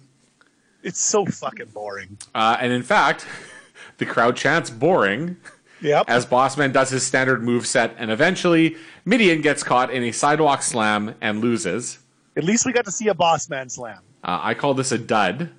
It's 0.82 1.00
so 1.00 1.24
fucking 1.24 1.68
boring. 1.68 2.18
uh, 2.34 2.58
and 2.60 2.72
in 2.72 2.82
fact, 2.82 3.24
the 3.98 4.04
crowd 4.04 4.36
chants 4.36 4.68
"boring." 4.68 5.36
Yep. 5.82 6.04
as 6.08 6.26
Bossman 6.26 6.72
does 6.72 6.90
his 6.90 7.06
standard 7.06 7.42
move 7.42 7.66
set, 7.66 7.94
and 7.98 8.10
eventually 8.10 8.76
Mideon 9.06 9.40
gets 9.40 9.62
caught 9.62 9.90
in 9.90 10.02
a 10.04 10.12
sidewalk 10.12 10.62
slam 10.62 11.14
and 11.20 11.40
loses. 11.40 11.98
At 12.36 12.44
least 12.44 12.66
we 12.66 12.72
got 12.72 12.84
to 12.84 12.90
see 12.92 13.08
a 13.08 13.14
Bossman 13.14 13.70
slam. 13.70 14.00
Uh, 14.22 14.38
I 14.42 14.54
call 14.54 14.74
this 14.74 14.92
a 14.92 14.98
dud. 14.98 15.50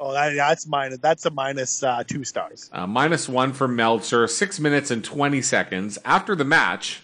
Oh, 0.00 0.12
that, 0.12 0.34
that's 0.34 0.66
minus. 0.66 0.98
That's 0.98 1.24
a 1.26 1.30
minus 1.30 1.82
uh, 1.82 2.02
two 2.06 2.24
stars. 2.24 2.68
Uh, 2.72 2.86
minus 2.86 3.28
one 3.28 3.52
for 3.52 3.68
Meltzer, 3.68 4.26
six 4.26 4.58
minutes 4.58 4.90
and 4.90 5.04
20 5.04 5.40
seconds. 5.42 5.98
After 6.04 6.34
the 6.34 6.44
match, 6.44 7.02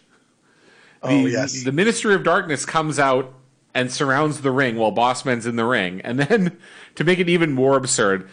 the, 1.03 1.09
Oh, 1.09 1.26
yes. 1.26 1.62
the 1.62 1.72
Ministry 1.72 2.14
of 2.14 2.22
Darkness 2.24 2.66
comes 2.66 2.99
out 2.99 3.32
and 3.74 3.93
surrounds 3.93 4.41
the 4.41 4.51
ring 4.51 4.76
while 4.76 4.93
Bossman's 4.93 5.47
in 5.47 5.57
the 5.57 5.64
ring. 5.64 6.01
And 6.03 6.18
then, 6.18 6.59
to 6.97 7.05
make 7.05 7.18
it 7.18 7.28
even 7.28 7.53
more 7.53 7.76
absurd, 7.76 8.28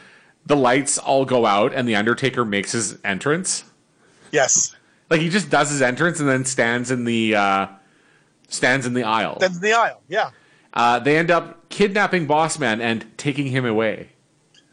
the 0.46 0.56
lights 0.56 0.98
all 0.98 1.24
go 1.26 1.46
out 1.46 1.74
and 1.74 1.88
The 1.88 1.96
Undertaker 1.96 2.44
makes 2.44 2.72
his 2.72 2.98
entrance. 3.04 3.64
Yes. 4.32 4.76
Like 5.10 5.22
he 5.22 5.30
just 5.30 5.50
does 5.50 5.70
his 5.70 5.82
entrance 5.82 6.20
and 6.20 6.28
then 6.28 6.44
stands 6.46 6.92
in 6.92 7.06
the 7.06 7.36
uh, 7.36 7.68
stands 8.50 8.86
in 8.86 8.94
the 8.94 9.04
aisle. 9.04 9.38
Stands 9.38 9.58
in 9.58 9.64
the 9.64 9.74
aisle. 9.74 10.02
Yeah. 10.10 10.32
Uh, 10.74 11.00
they 11.00 11.18
end 11.18 11.32
up 11.32 11.70
kidnapping 11.70 12.28
Bossman 12.28 12.82
and 12.82 13.06
taking 13.18 13.48
him 13.48 13.66
away. 13.66 14.10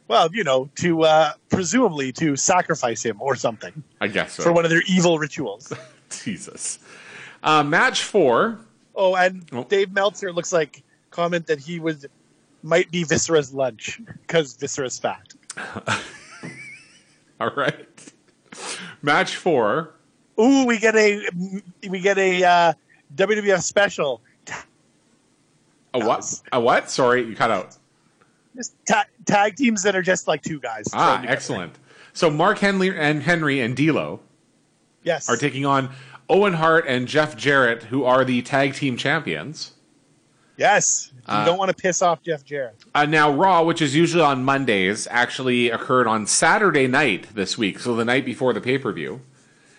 Well, 0.09 0.29
you 0.33 0.45
know, 0.45 0.69
to 0.77 1.03
uh, 1.05 1.33
presumably 1.49 2.13
to 2.13 2.37
sacrifice 2.37 3.03
him 3.03 3.17
or 3.23 3.37
something 3.37 3.83
I 4.01 4.09
guess 4.09 4.35
so. 4.35 4.43
for 4.43 4.53
one 4.53 4.65
of 4.65 4.71
their 4.71 4.83
evil 4.87 5.19
rituals. 5.19 5.73
Jesus. 6.25 6.79
Uh, 7.43 7.63
match 7.63 8.03
four. 8.03 8.59
Oh, 8.95 9.15
and 9.17 9.47
Oh. 9.53 9.65
Dave 9.65 9.93
Meltzer 9.93 10.33
looks 10.33 10.53
like 10.53 10.83
comment 11.11 11.47
that 11.47 11.59
he 11.61 11.79
would 11.81 12.07
might 12.63 12.91
be 12.91 13.05
Viscera's 13.05 13.53
lunch 13.55 14.01
because 14.27 14.55
Viscera's 14.57 14.99
fat. 14.99 15.33
All 17.41 17.51
right. 17.57 18.13
Match 19.05 19.37
four. 19.37 19.91
Ooh, 20.41 20.65
we 20.65 20.79
get 20.79 20.97
a 20.97 21.29
we 21.89 22.01
get 22.01 22.17
a 22.19 22.43
uh, 22.43 22.73
WWF 23.15 23.63
special. 23.63 24.23
A 25.93 25.99
what? 25.99 26.41
A 26.53 26.59
what? 26.61 26.91
Sorry, 26.91 27.23
you 27.23 27.37
cut 27.37 27.51
out. 27.51 27.77
Just 28.57 28.75
ta- 28.87 29.05
tag 29.27 29.57
teams 29.57 29.83
that 29.83 29.95
are 29.95 30.03
just 30.03 30.27
like 30.27 30.43
two 30.43 30.59
guys. 30.59 30.87
Ah, 30.95 31.23
excellent. 31.27 31.75
So 32.15 32.31
Mark 32.31 32.59
Henry 32.59 32.99
and 32.99 33.23
Henry 33.23 33.61
and 33.61 33.77
D'Lo 33.77 34.21
Yes. 35.03 35.29
are 35.29 35.37
taking 35.37 35.67
on 35.67 35.91
Owen 36.29 36.55
Hart 36.55 36.87
and 36.89 37.07
Jeff 37.07 37.37
Jarrett, 37.37 37.85
who 37.85 38.05
are 38.05 38.25
the 38.25 38.41
tag 38.43 38.75
team 38.75 38.97
champions. 38.97 39.73
yes. 40.57 41.11
You 41.27 41.33
Uh, 41.35 41.45
don't 41.47 41.59
want 41.59 41.71
to 41.71 41.77
piss 41.83 42.03
off 42.03 42.23
Jeff 42.23 42.45
Jarrett. 42.45 42.77
Uh, 42.95 43.07
now, 43.07 43.31
Raw, 43.33 43.63
which 43.63 43.81
is 43.81 43.95
usually 43.97 44.23
on 44.23 44.45
Mondays, 44.45 45.09
actually 45.11 45.71
occurred 45.71 46.07
on 46.07 46.27
Saturday 46.27 46.87
night 46.87 47.29
this 47.35 47.57
week, 47.57 47.79
so 47.79 47.97
the 47.97 48.05
night 48.05 48.25
before 48.27 48.53
the 48.53 48.61
pay 48.61 48.77
per 48.79 48.93
view. 48.93 49.21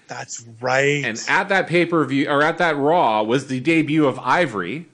That's 0.07 0.43
right. 0.61 1.03
And 1.05 1.21
at 1.27 1.49
that 1.49 1.67
pay 1.67 1.85
per 1.85 2.03
view, 2.05 2.27
or 2.29 2.41
at 2.41 2.57
that 2.57 2.75
Raw, 2.77 3.21
was 3.23 3.47
the 3.47 3.59
debut 3.59 4.05
of 4.07 4.17
Ivory. 4.19 4.87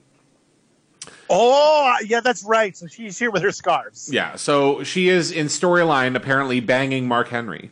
oh, 1.30 1.96
yeah, 2.04 2.20
that's 2.20 2.44
right. 2.44 2.76
So 2.76 2.86
she's 2.86 3.18
here 3.18 3.30
with 3.30 3.42
her 3.42 3.52
scarves. 3.52 4.10
Yeah, 4.12 4.36
so 4.36 4.82
she 4.84 5.08
is 5.08 5.30
in 5.30 5.46
storyline 5.46 6.14
apparently 6.16 6.60
banging 6.60 7.08
Mark 7.08 7.28
Henry. 7.28 7.70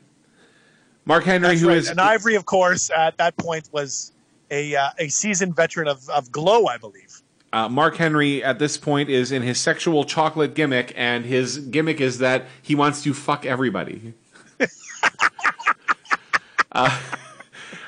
Mark 1.04 1.24
Henry, 1.24 1.48
That's 1.48 1.60
who 1.60 1.68
right. 1.68 1.76
is 1.78 1.88
and 1.88 2.00
Ivory, 2.00 2.34
of 2.36 2.44
course, 2.46 2.90
at 2.90 3.16
that 3.18 3.36
point 3.36 3.68
was 3.72 4.12
a 4.50 4.76
uh, 4.76 4.90
a 4.98 5.08
seasoned 5.08 5.56
veteran 5.56 5.88
of, 5.88 6.08
of 6.10 6.30
Glow, 6.30 6.66
I 6.66 6.76
believe. 6.76 7.22
Uh, 7.52 7.68
Mark 7.68 7.96
Henry 7.96 8.44
at 8.44 8.58
this 8.58 8.76
point 8.76 9.08
is 9.08 9.32
in 9.32 9.42
his 9.42 9.58
sexual 9.58 10.04
chocolate 10.04 10.54
gimmick, 10.54 10.92
and 10.96 11.24
his 11.24 11.58
gimmick 11.58 12.00
is 12.00 12.18
that 12.18 12.46
he 12.62 12.74
wants 12.74 13.02
to 13.02 13.12
fuck 13.12 13.44
everybody. 13.44 14.14
uh, 16.72 17.00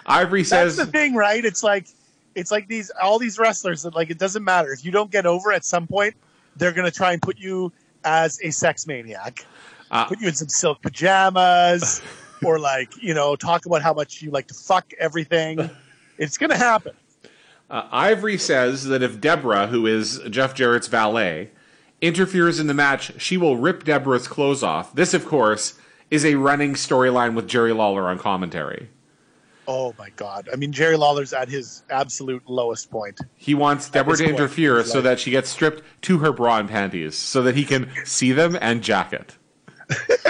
Ivory 0.06 0.42
That's 0.42 0.74
says, 0.74 0.76
the 0.76 0.86
thing, 0.86 1.14
right? 1.14 1.44
It's 1.44 1.62
like 1.62 1.86
it's 2.34 2.50
like 2.50 2.68
these 2.68 2.90
all 3.00 3.18
these 3.18 3.38
wrestlers 3.38 3.82
that 3.82 3.94
like 3.94 4.10
it 4.10 4.18
doesn't 4.18 4.42
matter 4.42 4.72
if 4.72 4.84
you 4.84 4.90
don't 4.90 5.10
get 5.10 5.26
over 5.26 5.52
at 5.52 5.64
some 5.64 5.86
point, 5.86 6.14
they're 6.56 6.72
gonna 6.72 6.90
try 6.90 7.12
and 7.12 7.22
put 7.22 7.38
you 7.38 7.72
as 8.04 8.40
a 8.42 8.50
sex 8.50 8.86
maniac, 8.86 9.46
Uh, 9.90 10.06
put 10.06 10.20
you 10.20 10.28
in 10.28 10.34
some 10.34 10.48
silk 10.48 10.82
pajamas, 10.82 12.02
or 12.44 12.58
like 12.58 12.90
you 13.00 13.14
know 13.14 13.36
talk 13.36 13.66
about 13.66 13.82
how 13.82 13.94
much 13.94 14.22
you 14.22 14.30
like 14.30 14.48
to 14.48 14.54
fuck 14.54 14.92
everything. 14.98 15.70
It's 16.18 16.36
gonna 16.36 16.56
happen. 16.56 16.92
Uh, 17.72 17.88
Ivory 17.90 18.36
says 18.36 18.84
that 18.84 19.02
if 19.02 19.18
Debra, 19.18 19.68
who 19.68 19.86
is 19.86 20.20
Jeff 20.28 20.54
Jarrett's 20.54 20.88
valet, 20.88 21.50
interferes 22.02 22.60
in 22.60 22.66
the 22.66 22.74
match, 22.74 23.18
she 23.20 23.38
will 23.38 23.56
rip 23.56 23.84
Debra's 23.84 24.28
clothes 24.28 24.62
off. 24.62 24.94
This, 24.94 25.14
of 25.14 25.24
course, 25.24 25.74
is 26.10 26.22
a 26.26 26.34
running 26.34 26.74
storyline 26.74 27.34
with 27.34 27.48
Jerry 27.48 27.72
Lawler 27.72 28.08
on 28.08 28.18
commentary. 28.18 28.90
Oh 29.66 29.94
my 29.98 30.10
god! 30.16 30.50
I 30.52 30.56
mean, 30.56 30.72
Jerry 30.72 30.96
Lawler's 30.96 31.32
at 31.32 31.48
his 31.48 31.84
absolute 31.88 32.42
lowest 32.46 32.90
point. 32.90 33.18
He 33.36 33.54
wants 33.54 33.88
Debra 33.88 34.16
to 34.18 34.24
point, 34.24 34.34
interfere 34.36 34.84
so 34.84 34.98
like- 34.98 35.04
that 35.04 35.20
she 35.20 35.30
gets 35.30 35.48
stripped 35.48 35.82
to 36.02 36.18
her 36.18 36.32
bra 36.32 36.58
and 36.58 36.68
panties 36.68 37.16
so 37.16 37.42
that 37.42 37.54
he 37.56 37.64
can 37.64 37.88
see 38.04 38.32
them 38.32 38.58
and 38.60 38.82
jacket. 38.82 39.38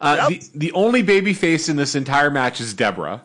uh, 0.00 0.28
Yep. 0.28 0.28
the, 0.28 0.42
the 0.54 0.72
only 0.72 1.02
baby 1.02 1.32
face 1.34 1.68
in 1.68 1.76
this 1.76 1.94
entire 1.94 2.30
match 2.30 2.60
is 2.60 2.74
Debra. 2.74 3.22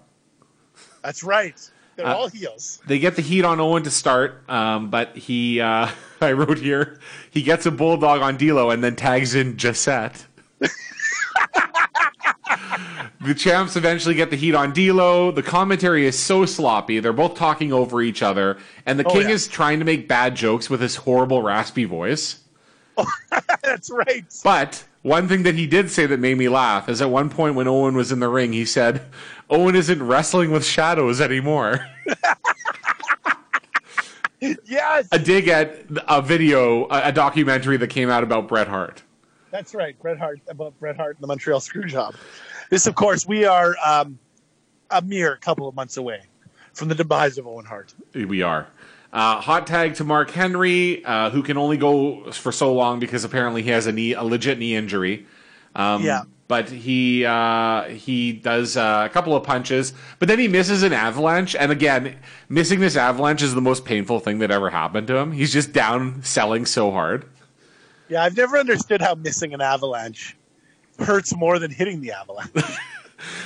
That's 1.03 1.23
right. 1.23 1.69
They're 1.97 2.07
Uh, 2.07 2.15
all 2.15 2.27
heels. 2.29 2.81
They 2.87 2.97
get 2.99 3.15
the 3.15 3.21
heat 3.21 3.45
on 3.45 3.59
Owen 3.59 3.83
to 3.83 3.91
start, 3.91 4.47
um, 4.49 4.89
but 4.89 5.15
he, 5.15 5.61
uh, 5.61 5.89
I 6.21 6.31
wrote 6.31 6.57
here, 6.57 6.99
he 7.31 7.41
gets 7.43 7.65
a 7.65 7.71
bulldog 7.71 8.21
on 8.21 8.37
D'Lo 8.37 8.69
and 8.71 8.83
then 8.83 8.95
tags 8.95 9.35
in 9.35 9.55
Gisette. 9.57 10.25
the 13.21 13.33
champs 13.35 13.75
eventually 13.75 14.15
get 14.15 14.29
the 14.29 14.35
heat 14.35 14.55
on 14.55 14.71
D'Lo. 14.73 15.31
The 15.31 15.43
commentary 15.43 16.05
is 16.05 16.17
so 16.17 16.45
sloppy; 16.45 16.99
they're 16.99 17.13
both 17.13 17.35
talking 17.35 17.71
over 17.73 18.01
each 18.01 18.21
other, 18.21 18.57
and 18.85 18.99
the 18.99 19.05
Oh, 19.05 19.11
king 19.11 19.23
yeah. 19.29 19.35
is 19.35 19.47
trying 19.47 19.79
to 19.79 19.85
make 19.85 20.07
bad 20.07 20.35
jokes 20.35 20.69
with 20.69 20.81
his 20.81 20.95
horrible 20.97 21.41
raspy 21.41 21.85
voice. 21.85 22.39
That's 23.63 23.89
right. 23.91 24.25
But 24.43 24.83
one 25.01 25.27
thing 25.27 25.43
that 25.43 25.55
he 25.55 25.67
did 25.67 25.89
say 25.89 26.05
that 26.05 26.19
made 26.19 26.37
me 26.37 26.49
laugh 26.49 26.87
is 26.89 27.01
at 27.01 27.09
one 27.09 27.29
point 27.29 27.55
when 27.55 27.67
Owen 27.67 27.95
was 27.95 28.11
in 28.11 28.19
the 28.19 28.29
ring, 28.29 28.53
he 28.53 28.65
said, 28.65 29.01
"Owen 29.49 29.75
isn't 29.75 30.01
wrestling 30.01 30.51
with 30.51 30.65
shadows 30.65 31.19
anymore." 31.21 31.85
Yes, 34.65 35.07
a 35.13 35.19
dig 35.19 35.47
at 35.47 35.85
a 36.09 36.21
video, 36.21 36.85
a, 36.89 37.03
a 37.07 37.11
documentary 37.13 37.77
that 37.77 37.87
came 37.87 38.09
out 38.09 38.23
about 38.23 38.49
Bret 38.49 38.67
Hart. 38.67 39.01
that's 39.51 39.73
right. 39.73 39.97
Bret 40.01 40.17
Hart 40.17 40.41
about 40.49 40.77
Bret 40.81 40.97
Hart 40.97 41.15
and 41.15 41.23
the 41.23 41.27
Montreal 41.27 41.61
Screwjob. 41.61 42.15
This, 42.69 42.85
of 42.85 42.95
course, 42.95 43.25
we 43.25 43.45
are 43.45 43.77
um, 43.85 44.19
a 44.89 45.01
mere 45.01 45.37
couple 45.37 45.65
of 45.69 45.75
months 45.75 45.95
away 45.95 46.23
from 46.73 46.89
the 46.89 46.95
demise 46.95 47.37
of 47.37 47.47
Owen 47.47 47.63
Hart. 47.63 47.93
We 48.13 48.41
are. 48.41 48.67
Uh, 49.13 49.39
hot 49.39 49.67
tag 49.67 49.93
to 49.93 50.03
Mark 50.03 50.31
Henry, 50.31 51.05
uh, 51.05 51.29
who 51.29 51.43
can 51.43 51.55
only 51.55 51.77
go 51.77 52.31
for 52.31 52.51
so 52.51 52.73
long 52.73 52.99
because 52.99 53.23
apparently 53.23 53.61
he 53.61 53.69
has 53.69 53.85
a 53.85 53.91
knee, 53.91 54.13
a 54.13 54.23
legit 54.23 54.57
knee 54.57 54.75
injury. 54.75 55.27
Um, 55.75 56.03
Yeah. 56.03 56.23
But 56.49 56.69
he 56.69 57.23
uh, 57.25 57.83
he 57.85 58.33
does 58.33 58.75
uh, 58.75 59.07
a 59.09 59.09
couple 59.09 59.33
of 59.35 59.43
punches, 59.43 59.93
but 60.19 60.27
then 60.27 60.39
he 60.39 60.47
misses 60.47 60.83
an 60.83 60.91
avalanche. 60.93 61.55
And 61.55 61.71
again, 61.71 62.17
missing 62.49 62.79
this 62.79 62.97
avalanche 62.97 63.41
is 63.41 63.55
the 63.55 63.61
most 63.61 63.85
painful 63.85 64.19
thing 64.19 64.39
that 64.39 64.51
ever 64.51 64.69
happened 64.69 65.07
to 65.07 65.15
him. 65.15 65.31
He's 65.31 65.53
just 65.53 65.71
down 65.71 66.21
selling 66.21 66.65
so 66.65 66.91
hard. 66.91 67.25
Yeah, 68.09 68.23
I've 68.23 68.35
never 68.35 68.57
understood 68.57 69.01
how 69.01 69.15
missing 69.15 69.53
an 69.53 69.61
avalanche 69.61 70.35
hurts 70.99 71.35
more 71.35 71.59
than 71.59 71.71
hitting 71.71 72.01
the 72.01 72.11
avalanche. 72.11 72.51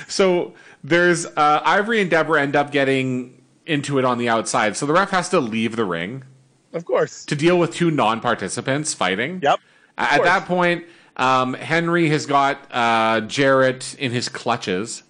So 0.08 0.54
there's 0.82 1.24
uh, 1.24 1.62
Ivory 1.64 2.00
and 2.00 2.10
Debra 2.10 2.42
end 2.42 2.56
up 2.56 2.72
getting 2.72 3.37
into 3.68 3.98
it 3.98 4.04
on 4.04 4.18
the 4.18 4.28
outside. 4.28 4.76
So 4.76 4.86
the 4.86 4.92
ref 4.92 5.10
has 5.10 5.28
to 5.30 5.40
leave 5.40 5.76
the 5.76 5.84
ring 5.84 6.24
of 6.72 6.84
course. 6.84 7.24
to 7.26 7.36
deal 7.36 7.58
with 7.58 7.74
two 7.74 7.90
non-participants 7.90 8.94
fighting. 8.94 9.40
Yep. 9.42 9.60
At 9.96 10.16
course. 10.16 10.28
that 10.28 10.46
point, 10.46 10.84
um, 11.16 11.54
Henry 11.54 12.08
has 12.08 12.26
got 12.26 12.60
uh, 12.70 13.20
Jarrett 13.22 13.94
in 13.98 14.12
his 14.12 14.28
clutches, 14.28 15.02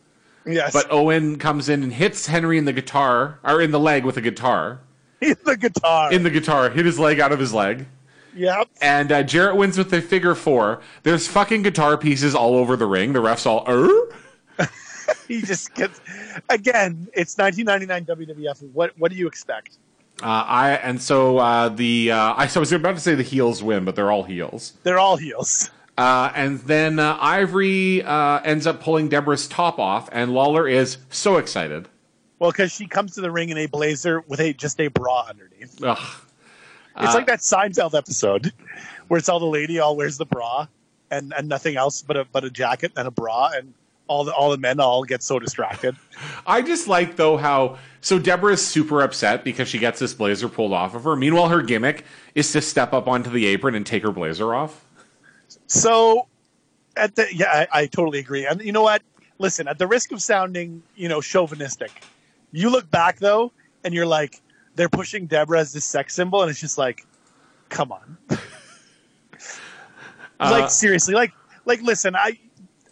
Yes. 0.46 0.72
but 0.72 0.90
Owen 0.90 1.38
comes 1.38 1.68
in 1.68 1.82
and 1.82 1.92
hits 1.92 2.26
Henry 2.26 2.56
in 2.59 2.64
the 2.64 2.72
guitar 2.72 3.38
or 3.44 3.61
in 3.61 3.70
the 3.70 3.80
leg 3.80 4.04
with 4.04 4.16
a 4.16 4.22
guitar. 4.22 4.80
In 5.20 5.36
the 5.44 5.56
guitar. 5.56 6.12
In 6.12 6.22
the 6.22 6.30
guitar, 6.30 6.70
hit 6.70 6.86
his 6.86 6.96
leg 6.98 7.18
out 7.18 7.32
of 7.32 7.40
his 7.40 7.52
leg. 7.52 7.86
yep. 8.36 8.68
And 8.80 9.11
uh, 9.11 9.24
Jarrett 9.24 9.56
wins 9.56 9.76
with 9.76 9.90
the 9.90 10.00
figure 10.00 10.36
four. 10.36 10.80
There's 11.02 11.26
fucking 11.26 11.62
guitar 11.62 11.98
pieces 11.98 12.36
all 12.36 12.54
over 12.54 12.76
the 12.76 12.86
ring. 12.86 13.12
The 13.14 13.18
refs 13.18 13.44
all, 13.44 13.64
er? 13.68 13.88
he 15.28 15.40
just 15.40 15.74
gets 15.74 16.00
again. 16.48 17.09
It's 17.14 17.36
1999 17.36 18.26
WWF. 18.36 18.72
What 18.72 18.98
what 18.98 19.11
do 19.11 19.16
you 19.16 19.26
expect? 19.26 19.78
Uh, 20.22 20.26
I 20.46 20.70
and 20.72 21.00
so 21.00 21.38
uh, 21.38 21.68
the 21.68 22.12
uh, 22.12 22.34
I 22.34 22.48
was 22.59 22.72
about 22.72 22.94
to 22.94 23.00
say 23.00 23.14
the 23.14 23.22
heels 23.22 23.62
win, 23.62 23.84
but 23.84 23.96
they're 23.96 24.11
all 24.11 24.24
heels. 24.24 24.74
They're 24.82 24.98
all 24.98 25.16
heels. 25.16 25.70
Uh, 25.96 26.30
and 26.34 26.61
then 26.61 26.98
uh, 27.00 27.18
Ivory 27.20 28.04
uh, 28.04 28.40
ends 28.44 28.68
up 28.68 28.80
pulling 28.80 29.09
Debra's 29.09 29.48
top 29.48 29.80
off, 29.80 30.09
and 30.12 30.32
Lawler 30.32 30.68
is 30.68 30.98
so 31.11 31.38
excited. 31.38 31.88
Well, 32.38 32.52
because 32.52 32.70
she 32.70 32.86
comes 32.86 33.14
to 33.14 33.20
the 33.20 33.32
ring 33.32 33.48
in 33.48 33.59
a 33.59 33.66
blazer 33.66 34.20
with 34.28 34.38
a 34.38 34.52
just 34.52 34.80
a 34.80 34.88
bra 34.88 35.26
underneath. 35.28 35.82
Ugh. 35.82 35.98
It's 37.00 37.14
like 37.14 37.26
that 37.26 37.40
Seinfeld 37.40 37.96
episode 37.96 38.52
where 39.06 39.18
it's 39.18 39.28
all 39.28 39.38
the 39.38 39.46
lady 39.46 39.78
all 39.78 39.96
wears 39.96 40.18
the 40.18 40.26
bra 40.26 40.66
and, 41.11 41.32
and 41.36 41.48
nothing 41.48 41.76
else 41.76 42.02
but 42.02 42.16
a 42.16 42.24
but 42.24 42.44
a 42.44 42.50
jacket 42.50 42.92
and 42.96 43.06
a 43.06 43.11
bra 43.11 43.50
and 43.54 43.72
all 44.09 44.24
the 44.24 44.32
all 44.32 44.50
the 44.50 44.59
men 44.59 44.80
all 44.80 45.04
get 45.04 45.22
so 45.22 45.38
distracted. 45.38 45.94
I 46.46 46.62
just 46.62 46.88
like 46.88 47.16
though 47.16 47.36
how 47.36 47.78
so 48.00 48.18
Debra 48.18 48.54
is 48.54 48.66
super 48.66 49.02
upset 49.02 49.44
because 49.44 49.68
she 49.68 49.78
gets 49.78 50.00
this 50.00 50.14
blazer 50.14 50.48
pulled 50.48 50.72
off 50.72 50.94
of 50.94 51.04
her. 51.04 51.14
Meanwhile, 51.14 51.48
her 51.48 51.62
gimmick 51.62 52.04
is 52.34 52.50
to 52.52 52.61
step 52.61 52.92
up 52.92 53.06
onto 53.06 53.30
the 53.30 53.46
apron 53.46 53.74
and 53.74 53.86
take 53.86 54.02
her 54.02 54.12
blazer 54.12 54.54
off. 54.54 54.84
So 55.66 56.26
at 56.96 57.14
the 57.14 57.26
yeah, 57.32 57.66
I, 57.72 57.80
I 57.82 57.86
totally 57.86 58.18
agree. 58.18 58.46
And 58.46 58.61
you 58.61 58.72
know 58.72 58.82
what? 58.82 59.02
Listen, 59.38 59.68
at 59.68 59.78
the 59.78 59.86
risk 59.86 60.11
of 60.11 60.20
sounding, 60.20 60.82
you 60.96 61.09
know, 61.09 61.20
chauvinistic, 61.20 62.02
you 62.50 62.70
look 62.70 62.90
back 62.90 63.18
though 63.18 63.52
and 63.84 63.94
you're 63.94 64.06
like, 64.06 64.40
they're 64.74 64.88
pushing 64.88 65.26
Debra 65.26 65.61
as 65.61 65.72
this 65.72 65.84
sex 65.84 66.14
symbol, 66.14 66.42
and 66.42 66.50
it's 66.50 66.61
just 66.61 66.78
like, 66.78 67.06
come 67.68 67.92
on. 67.92 68.18
Uh, 70.40 70.50
like 70.52 70.70
seriously, 70.70 71.14
like 71.14 71.32
like 71.64 71.82
listen, 71.82 72.14
I 72.14 72.38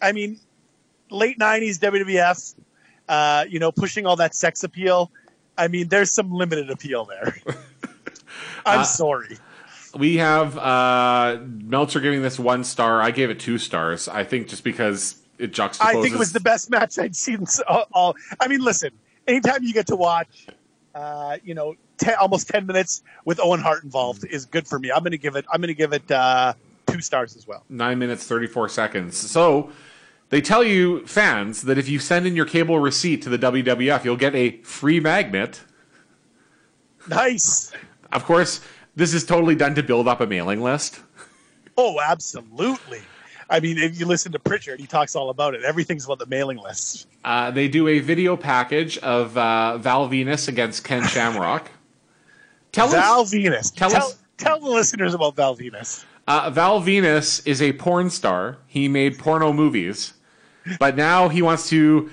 I 0.03 0.11
mean, 0.11 0.41
late 1.11 1.39
'90s 1.39 1.79
WWF, 1.79 2.55
uh, 3.09 3.45
you 3.49 3.59
know, 3.59 3.73
pushing 3.73 4.07
all 4.07 4.17
that 4.17 4.35
sex 4.35 4.65
appeal. 4.65 5.11
I 5.59 5.69
mean, 5.69 5.89
there's 5.89 6.11
some 6.13 6.31
limited 6.33 6.71
appeal 6.71 7.05
there. 7.07 7.37
I'm 8.67 8.81
Uh, 8.81 8.85
sorry. 8.85 9.39
We 9.95 10.19
have 10.19 10.59
uh, 10.59 11.39
Meltzer 11.47 12.01
giving 12.01 12.21
this 12.21 12.39
one 12.39 12.65
star. 12.65 13.01
I 13.01 13.11
gave 13.11 13.31
it 13.31 13.41
two 13.41 13.57
stars. 13.57 14.09
I 14.09 14.25
think 14.25 14.49
just 14.49 14.63
because 14.65 15.17
it 15.39 15.53
juxtaposes. 15.53 15.81
I 15.81 15.93
think 16.03 16.15
it 16.15 16.19
was 16.19 16.33
the 16.33 16.41
best 16.41 16.69
match 16.71 16.99
I'd 16.99 17.17
seen. 17.17 17.47
All, 17.67 17.87
all 17.93 18.17
I 18.39 18.49
mean, 18.49 18.61
listen, 18.61 18.91
anytime 19.27 19.63
you 19.63 19.73
get 19.73 19.87
to 19.87 19.97
watch, 19.97 20.49
uh, 20.95 21.39
you 21.45 21.55
know, 21.55 21.77
ten, 21.97 22.15
almost 22.17 22.49
ten 22.49 22.67
minutes 22.67 23.03
with 23.25 23.41
Owen 23.41 23.61
Hart 23.61 23.85
involved 23.85 24.27
is 24.27 24.45
good 24.45 24.67
for 24.69 24.79
me. 24.79 24.91
I'm 24.91 25.01
going 25.01 25.13
to 25.13 25.19
give 25.19 25.37
it. 25.37 25.47
I'm 25.51 25.61
going 25.63 25.69
to 25.69 25.75
give 25.75 25.95
it 25.95 26.11
uh, 26.11 26.53
two 26.87 27.01
stars 27.01 27.35
as 27.37 27.47
well. 27.47 27.65
nine 27.71 27.99
minutes 27.99 28.27
thirty 28.27 28.47
four 28.49 28.69
seconds. 28.69 29.17
So 29.17 29.71
they 30.31 30.41
tell 30.41 30.65
you 30.65 31.07
fans 31.07 31.63
that 31.63 31.79
if 31.79 31.89
you 31.89 31.99
send 31.99 32.27
in 32.27 32.35
your 32.37 32.47
cable 32.47 32.79
receipt 32.79 33.23
to 33.23 33.29
the 33.29 33.39
WWF, 33.39 34.05
you'll 34.05 34.17
get 34.17 34.35
a 34.35 34.59
free 34.63 35.01
magnet. 35.01 35.61
Nice. 37.09 37.73
Of 38.13 38.25
course, 38.25 38.61
this 38.95 39.15
is 39.15 39.25
totally 39.25 39.55
done 39.55 39.75
to 39.77 39.83
build 39.83 40.09
up 40.09 40.21
a 40.21 40.27
mailing 40.27 40.63
list. 40.63 41.01
Oh, 41.77 42.01
absolutely. 42.01 43.01
I 43.49 43.61
mean, 43.61 43.79
if 43.79 44.01
you 44.01 44.07
listen 44.07 44.33
to 44.33 44.39
Pritchard, 44.41 44.81
he 44.81 44.87
talks 44.87 45.15
all 45.15 45.31
about 45.31 45.55
it. 45.55 45.63
Everything's 45.63 46.05
about 46.05 46.19
the 46.19 46.27
mailing 46.27 46.57
list. 46.59 47.07
Uh, 47.25 47.51
they 47.53 47.69
do 47.69 47.87
a 47.87 48.01
video 48.01 48.37
package 48.37 48.99
of 48.99 49.37
uh, 49.39 49.79
Val 49.79 50.09
Venis 50.09 50.49
against 50.49 50.83
Ken 50.83 51.03
Shamrock. 51.07 51.71
Tell 52.73 52.87
us 52.87 52.93
Val 52.95 53.21
us, 53.21 53.33
Venis. 53.33 53.75
tell 53.75 53.91
Tell, 53.91 54.07
us- 54.09 54.19
tell 54.37 54.59
the 54.61 54.69
listeners 54.69 55.15
about 55.15 55.37
Val 55.37 55.57
Venis. 55.57 56.05
uh, 56.27 56.51
Val 56.51 56.81
Venis 56.81 57.47
is 57.47 57.63
a 57.63 57.73
porn 57.75 58.11
star. 58.11 58.59
He 58.67 58.89
made 58.89 59.17
porno 59.19 59.53
movies, 59.53 60.15
but 60.79 60.97
now 60.97 61.29
he 61.29 61.43
wants 61.43 61.69
to 61.71 62.11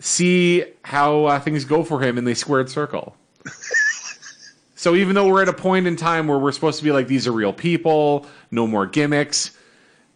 see 0.00 0.64
how 0.82 1.24
uh, 1.26 1.40
things 1.40 1.64
go 1.64 1.82
for 1.84 2.00
him 2.02 2.18
in 2.18 2.24
the 2.24 2.34
squared 2.34 2.68
circle. 2.68 3.16
so 4.74 4.94
even 4.94 5.14
though 5.14 5.26
we're 5.28 5.42
at 5.42 5.48
a 5.48 5.52
point 5.52 5.86
in 5.86 5.96
time 5.96 6.26
where 6.26 6.38
we're 6.38 6.52
supposed 6.52 6.78
to 6.78 6.84
be 6.84 6.92
like 6.92 7.06
these 7.06 7.26
are 7.26 7.32
real 7.32 7.52
people, 7.52 8.26
no 8.50 8.66
more 8.66 8.86
gimmicks, 8.86 9.52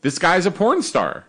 this 0.03 0.19
guy's 0.19 0.47
a 0.47 0.51
porn 0.51 0.83
star. 0.83 1.25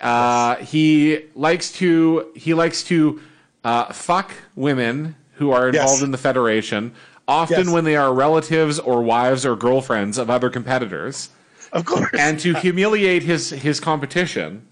Uh, 0.00 0.56
he 0.56 1.24
likes 1.34 1.72
to 1.72 2.30
he 2.34 2.52
likes 2.54 2.82
to 2.84 3.20
uh, 3.64 3.92
fuck 3.92 4.32
women 4.54 5.16
who 5.34 5.50
are 5.50 5.68
involved 5.68 5.92
Yes. 5.94 6.02
in 6.02 6.10
the 6.10 6.18
federation, 6.18 6.92
often 7.26 7.64
Yes. 7.66 7.68
when 7.70 7.84
they 7.84 7.96
are 7.96 8.12
relatives 8.12 8.78
or 8.78 9.02
wives 9.02 9.46
or 9.46 9.56
girlfriends 9.56 10.18
of 10.18 10.28
other 10.30 10.50
competitors. 10.50 11.30
Of 11.72 11.84
course. 11.86 12.10
And 12.18 12.38
to 12.40 12.54
humiliate 12.60 13.22
his 13.22 13.50
his 13.50 13.80
competition, 13.80 14.66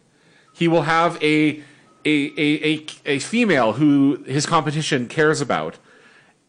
he 0.54 0.68
will 0.68 0.82
have 0.82 1.22
a 1.22 1.62
a, 2.06 2.32
a, 2.36 2.64
a, 2.64 2.86
a 3.06 3.18
female 3.18 3.74
who 3.74 4.22
his 4.26 4.46
competition 4.46 5.08
cares 5.08 5.40
about 5.40 5.78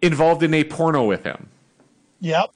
involved 0.01 0.43
in 0.43 0.53
a 0.53 0.63
porno 0.63 1.03
with 1.03 1.23
him. 1.23 1.49
yep. 2.19 2.51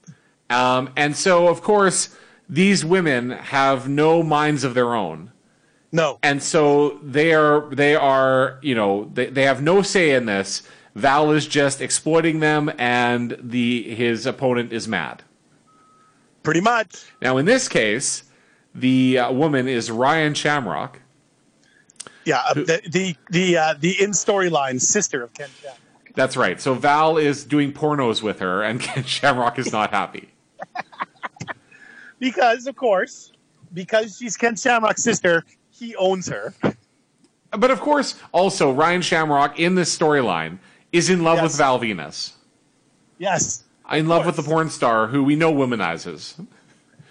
Um, 0.50 0.89
and 0.95 1.16
so, 1.16 1.47
of 1.47 1.62
course, 1.62 2.16
these 2.50 2.84
women 2.84 3.30
have 3.30 3.88
no 3.88 4.24
minds 4.24 4.64
of 4.64 4.74
their 4.74 4.95
own. 4.95 5.32
No. 5.91 6.20
And 6.22 6.41
so 6.41 7.00
they 7.04 7.34
are 7.34 7.70
they 7.74 7.95
are 7.95 8.60
you 8.62 8.76
know 8.76 9.10
they, 9.14 9.28
they 9.28 9.43
have 9.43 9.62
no 9.62 9.82
say 9.82 10.12
in 10.12 10.26
this. 10.26 10.64
Val 10.95 11.32
is 11.32 11.47
just 11.47 11.82
exploiting 11.82 12.39
them, 12.39 12.72
and 12.78 13.38
the 13.39 13.84
his 13.95 14.26
opponent 14.26 14.74
is 14.74 14.88
mad. 14.88 15.24
Pretty 16.43 16.62
much. 16.62 17.06
Now, 17.22 17.38
in 17.38 17.45
this 17.45 17.68
case, 17.68 18.24
the 18.74 19.20
uh, 19.20 19.32
woman 19.32 19.68
is 19.68 19.91
Ryan 19.91 20.34
Shamrock. 20.34 21.00
Yeah. 22.30 22.41
uh, 22.47 22.53
The 22.53 22.82
the 22.88 23.15
the, 23.32 23.57
uh, 23.57 23.73
the 23.80 24.01
in 24.01 24.11
storyline 24.11 24.80
sister 24.80 25.23
of 25.23 25.34
Ken 25.34 25.49
Shamrock. 25.61 25.80
That's 26.15 26.38
right. 26.38 26.61
So 26.61 26.73
Val 26.75 27.17
is 27.17 27.43
doing 27.43 27.73
pornos 27.73 28.21
with 28.21 28.39
her, 28.39 28.61
and 28.63 28.80
Ken 28.88 29.03
Shamrock 29.03 29.57
is 29.57 29.71
not 29.71 29.89
happy. 29.91 30.30
Because 32.19 32.67
of 32.67 32.75
course, 32.75 33.32
because 33.73 34.17
she's 34.17 34.36
Ken 34.38 34.55
Shamrock's 34.55 35.01
sister, 35.03 35.43
he 35.71 35.95
owns 35.95 36.27
her. 36.27 36.53
But 37.51 37.71
of 37.71 37.80
course, 37.80 38.15
also 38.32 38.71
Ryan 38.71 39.01
Shamrock 39.01 39.57
in 39.59 39.73
this 39.75 39.95
storyline 39.97 40.59
is 40.91 41.09
in 41.09 41.23
love 41.23 41.38
Yes. 41.38 41.43
with 41.43 41.55
Val 41.57 41.80
Venis, 41.80 42.34
Yes. 43.17 43.63
in 43.91 44.07
love 44.07 44.25
with 44.25 44.36
the 44.36 44.43
porn 44.43 44.69
star 44.69 45.07
who 45.07 45.23
we 45.23 45.36
know 45.36 45.51
womanizes, 45.51 46.45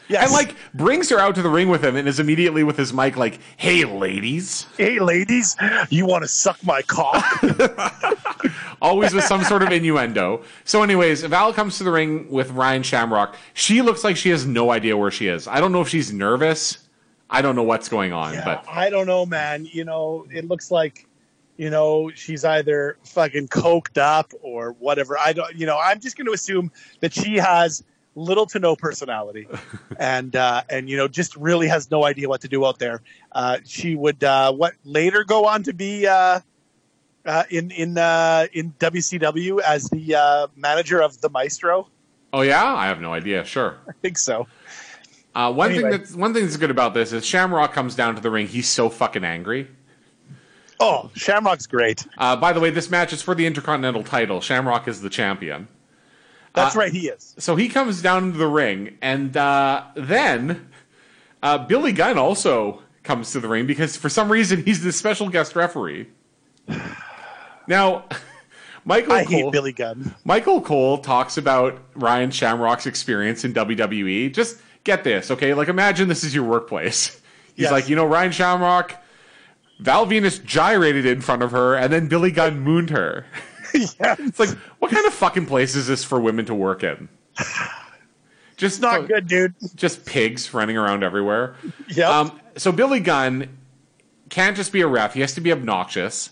Yes. 0.09 0.25
and 0.25 0.33
like 0.33 0.57
brings 0.75 1.11
her 1.11 1.19
out 1.19 1.35
to 1.35 1.43
the 1.43 1.49
ring 1.51 1.69
with 1.69 1.85
him, 1.85 1.97
and 1.97 2.09
is 2.09 2.19
immediately 2.19 2.63
with 2.65 2.77
his 2.77 2.93
mic 2.93 3.17
like, 3.17 3.39
"Hey, 3.57 3.85
ladies," 3.85 4.67
hey 4.77 4.99
ladies, 4.99 5.57
you 5.91 6.07
want 6.07 6.25
to 6.25 6.29
suck 6.29 6.59
my 6.65 6.83
cock? 6.83 7.25
always 8.83 9.13
with 9.13 9.25
some 9.25 9.43
sort 9.45 9.63
of 9.63 9.71
innuendo. 9.71 10.43
So, 10.65 10.83
anyways, 10.83 11.23
Val 11.25 11.53
comes 11.53 11.79
to 11.79 11.85
the 11.85 11.91
ring 11.91 12.31
with 12.31 12.51
Ryan 12.53 12.83
Shamrock. 12.83 13.37
She 13.55 13.83
looks 13.83 14.05
like 14.05 14.17
she 14.17 14.31
has 14.31 14.47
no 14.47 14.71
idea 14.71 14.97
where 14.97 15.11
she 15.11 15.29
is. 15.29 15.47
I 15.49 15.61
don't 15.61 15.73
know 15.73 15.81
if 15.81 15.89
she's 15.89 16.13
nervous. 16.13 16.79
I 17.31 17.43
don't 17.43 17.57
know 17.57 17.63
what's 17.63 17.89
going 17.89 18.13
on, 18.13 18.35
Yeah, 18.35 18.45
but 18.45 18.65
I 18.69 18.89
don't 18.89 19.07
know, 19.07 19.27
man. 19.27 19.67
You 19.71 19.85
know, 19.85 20.27
it 20.31 20.47
looks 20.49 20.71
like, 20.71 21.07
you 21.59 21.69
know, 21.69 22.11
she's 22.15 22.45
either 22.45 22.97
fucking 23.05 23.49
coked 23.49 23.99
up 23.99 24.33
or 24.41 24.73
whatever. 24.79 25.19
I 25.19 25.35
don't, 25.35 25.55
you 25.55 25.67
know, 25.67 25.79
I'm 25.79 26.01
just 26.01 26.17
going 26.17 26.27
to 26.27 26.33
assume 26.33 26.73
that 27.01 27.13
she 27.13 27.37
has 27.37 27.85
little 28.19 28.47
to 28.47 28.59
no 28.59 28.77
personality, 28.77 29.47
and 29.99 30.35
uh, 30.37 30.63
and 30.69 30.89
you 30.89 30.97
know, 30.97 31.09
just 31.09 31.37
really 31.37 31.69
has 31.69 31.91
no 31.91 32.05
idea 32.05 32.29
what 32.29 32.41
to 32.43 32.49
do 32.49 32.67
out 32.67 32.79
there. 32.79 33.01
Uh, 33.33 33.59
she 33.65 33.95
would 33.95 34.23
uh, 34.25 34.53
what 34.53 34.75
later 34.85 35.25
go 35.25 35.47
on 35.47 35.63
to 35.65 35.73
be 35.73 36.07
uh, 36.07 36.41
uh, 37.25 37.45
in 37.51 37.71
in 37.71 37.97
uh, 37.99 38.47
in 38.53 38.73
WCW 38.79 39.61
as 39.61 39.89
the 39.91 40.15
uh, 40.15 40.47
manager 40.57 41.01
of 41.01 41.21
the 41.21 41.29
Maestro. 41.31 41.89
oh 42.33 42.43
yeah, 42.43 42.65
I 42.75 42.87
have 42.87 43.01
no 43.01 43.13
idea. 43.13 43.45
Sure. 43.45 43.77
I 43.89 43.93
think 44.03 44.19
so. 44.19 44.47
Uh, 45.35 45.53
one 45.53 45.71
Anyway. 45.71 45.83
thing 45.83 45.91
that's 46.01 46.15
one 46.15 46.35
thing 46.35 46.43
that's 46.45 46.57
good 46.57 46.71
about 46.71 46.95
this 46.95 47.13
is 47.13 47.25
Shamrock 47.25 47.73
comes 47.73 47.95
down 47.95 48.15
to 48.17 48.21
the 48.21 48.31
ring. 48.31 48.47
He's 48.49 48.69
so 48.69 48.89
fucking 48.89 49.25
angry. 49.25 49.69
Oh, 50.81 51.11
Shamrock's 51.15 51.67
great. 51.67 52.07
Uh, 52.17 52.37
by 52.37 52.53
the 52.53 52.61
way, 52.61 52.71
this 52.71 52.89
match 52.89 53.13
is 53.13 53.21
for 53.21 53.35
the 53.35 53.47
Intercontinental 53.47 54.05
title. 54.05 54.41
Shamrock 54.41 54.87
is 54.89 55.01
the 55.01 55.11
champion. 55.11 55.67
That's 56.55 56.75
Uh, 56.77 56.79
right, 56.81 56.93
he 56.93 57.09
is. 57.09 57.35
So 57.39 57.57
he 57.57 57.69
comes 57.69 58.03
down 58.03 58.25
into 58.25 58.39
the 58.39 58.47
ring, 58.49 58.97
and 59.03 59.37
uh, 59.37 59.85
then 59.95 60.69
uh, 61.43 61.59
Billy 61.59 61.93
Gunn 61.93 62.19
also 62.19 62.83
comes 63.03 63.31
to 63.33 63.41
the 63.41 63.49
ring 63.49 63.67
because 63.67 63.97
for 63.97 64.09
some 64.09 64.31
reason 64.31 64.65
he's 64.65 64.83
the 64.83 64.93
special 64.93 65.29
guest 65.29 65.55
referee. 65.57 66.09
Now, 67.67 68.05
Michael 68.87 69.13
I 69.13 69.25
Cole, 69.25 69.31
hate 69.45 69.53
Billy 69.53 69.73
Gunn. 69.73 70.15
Michael 70.25 70.61
Cole 70.63 70.99
talks 70.99 71.37
about 71.37 71.79
Ryan 71.95 72.31
Shamrock's 72.31 72.87
experience 72.87 73.45
in 73.45 73.53
WWE. 73.53 74.33
Just 74.33 74.57
get 74.85 75.05
this, 75.05 75.31
okay? 75.31 75.53
Like, 75.53 75.69
imagine 75.69 76.09
this 76.09 76.25
is 76.25 76.35
your 76.35 76.45
workplace. 76.45 77.21
He's 77.55 77.65
Yes. 77.65 77.73
like, 77.73 77.89
you 77.89 77.97
know, 77.97 78.07
Ryan 78.07 78.33
Shamrock, 78.33 78.95
Val 79.81 80.07
Venis 80.07 80.43
gyrated 80.43 81.05
in 81.05 81.21
front 81.21 81.43
of 81.43 81.51
her, 81.51 81.75
and 81.77 81.93
then 81.93 82.09
Billy 82.09 82.31
Gunn 82.31 82.61
mooned 82.61 82.91
her. 82.91 83.27
yeah. 84.01 84.17
It's 84.19 84.39
like, 84.39 84.51
what 84.79 84.91
kind 84.91 85.07
of 85.07 85.13
fucking 85.15 85.47
place 85.47 85.75
is 85.75 85.87
this 85.87 86.05
for 86.05 86.21
women 86.21 86.45
to 86.47 86.55
work 86.55 86.83
in? 86.85 87.09
Just 88.57 88.81
not 88.81 89.07
good, 89.07 89.29
dude. 89.29 89.55
Just 89.77 90.05
pigs 90.05 90.53
running 90.53 90.77
around 90.77 91.05
everywhere. 91.05 91.55
Yeah. 91.89 92.09
Um, 92.11 92.41
so 92.57 92.73
Billy 92.73 92.99
Gunn 92.99 93.57
can't 94.31 94.57
just 94.57 94.73
be 94.73 94.81
a 94.81 94.87
ref; 94.89 95.15
he 95.15 95.21
has 95.21 95.35
to 95.35 95.41
be 95.41 95.53
obnoxious. 95.53 96.31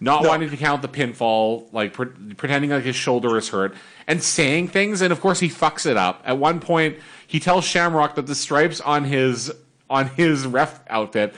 not 0.00 0.22
No. 0.22 0.28
wanting 0.30 0.48
to 0.48 0.56
count 0.56 0.80
the 0.80 0.88
pinfall, 0.88 1.70
like 1.72 1.92
pre- 1.92 2.06
pretending 2.36 2.70
like 2.70 2.84
his 2.84 2.96
shoulder 2.96 3.36
is 3.36 3.50
hurt, 3.50 3.74
and 4.06 4.22
saying 4.22 4.68
things. 4.68 5.02
And 5.02 5.12
of 5.12 5.20
course, 5.20 5.40
he 5.40 5.48
fucks 5.48 5.84
it 5.84 5.96
up. 5.98 6.22
At 6.24 6.38
one 6.38 6.58
point, 6.60 6.96
he 7.26 7.38
tells 7.38 7.64
Shamrock 7.66 8.14
that 8.14 8.26
the 8.26 8.34
stripes 8.34 8.80
on 8.80 9.04
his 9.04 9.52
on 9.90 10.08
his 10.08 10.46
ref 10.46 10.80
outfit, 10.88 11.34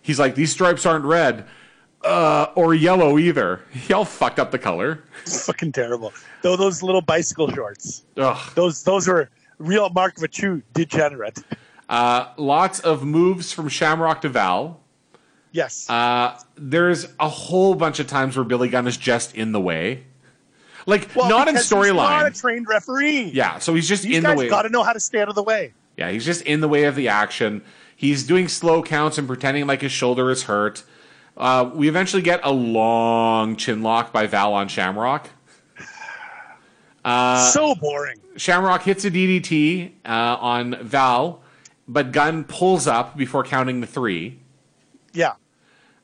he's 0.00 0.18
like, 0.18 0.34
"These 0.34 0.50
stripes 0.52 0.86
aren't 0.86 1.04
red." 1.04 1.44
Uh, 2.04 2.50
or 2.54 2.74
yellow 2.74 3.18
either. 3.18 3.60
Y'all 3.88 4.04
fucked 4.04 4.38
up 4.38 4.50
the 4.50 4.58
color. 4.58 5.02
fucking 5.26 5.72
terrible. 5.72 6.12
Though 6.42 6.56
those 6.56 6.82
little 6.82 7.00
bicycle 7.00 7.50
shorts, 7.50 8.02
Ugh. 8.18 8.52
those 8.54 8.82
those 8.84 9.08
were 9.08 9.30
real 9.58 9.88
mark 9.90 10.16
of 10.18 10.22
a 10.22 10.28
true 10.28 10.62
degenerate. 10.74 11.38
Uh, 11.88 12.28
lots 12.36 12.80
of 12.80 13.04
moves 13.04 13.52
from 13.52 13.68
Shamrock 13.68 14.20
to 14.22 14.28
Val. 14.28 14.80
Yes. 15.52 15.88
Uh, 15.88 16.38
there's 16.56 17.06
a 17.20 17.28
whole 17.28 17.74
bunch 17.74 18.00
of 18.00 18.06
times 18.06 18.36
where 18.36 18.44
Billy 18.44 18.68
Gunn 18.68 18.86
is 18.88 18.96
just 18.96 19.34
in 19.34 19.52
the 19.52 19.60
way. 19.60 20.04
Like, 20.86 21.08
Well, 21.14 21.28
not 21.30 21.48
in 21.48 21.54
storyline. 21.54 21.86
he's 21.86 21.94
Not 21.94 22.26
a 22.26 22.30
trained 22.32 22.66
referee. 22.68 23.30
Yeah, 23.32 23.58
so 23.60 23.74
he's 23.74 23.88
just 23.88 24.02
These 24.02 24.16
in 24.18 24.24
the 24.24 24.34
way. 24.34 24.48
got 24.48 24.62
to 24.62 24.68
know 24.68 24.82
how 24.82 24.92
to 24.92 25.00
stay 25.00 25.20
out 25.22 25.28
of 25.28 25.34
the 25.36 25.42
way. 25.42 25.72
Yeah, 25.96 26.10
he's 26.10 26.24
just 26.26 26.42
in 26.42 26.60
the 26.60 26.68
way 26.68 26.84
of 26.84 26.96
the 26.96 27.08
action. 27.08 27.62
He's 27.96 28.24
doing 28.26 28.48
slow 28.48 28.82
counts 28.82 29.16
and 29.16 29.26
pretending 29.28 29.66
like 29.66 29.80
his 29.80 29.92
shoulder 29.92 30.30
is 30.30 30.42
hurt. 30.42 30.82
Uh, 31.36 31.70
we 31.74 31.88
eventually 31.88 32.22
get 32.22 32.40
a 32.44 32.52
long 32.52 33.56
chin 33.56 33.82
lock 33.82 34.12
by 34.12 34.26
Val 34.26 34.52
on 34.54 34.68
Shamrock. 34.68 35.28
Uh, 37.04 37.50
so 37.50 37.74
boring. 37.74 38.18
Shamrock 38.36 38.82
hits 38.82 39.04
a 39.04 39.10
DDT 39.10 39.92
uh, 40.06 40.08
on 40.08 40.76
Val, 40.82 41.42
but 41.86 42.12
Gunn 42.12 42.44
pulls 42.44 42.86
up 42.86 43.16
before 43.16 43.44
counting 43.44 43.80
the 43.80 43.86
three. 43.86 44.38
Yeah. 45.12 45.34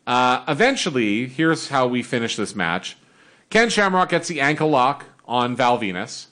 Uh, 0.06 0.44
eventually, 0.46 1.26
here's 1.26 1.68
how 1.68 1.86
we 1.86 2.02
finish 2.02 2.36
this 2.36 2.54
match. 2.54 2.96
Ken 3.48 3.70
Shamrock 3.70 4.10
gets 4.10 4.28
the 4.28 4.40
ankle 4.40 4.68
lock 4.68 5.06
on 5.26 5.56
Val 5.56 5.78
Venis. 5.78 6.26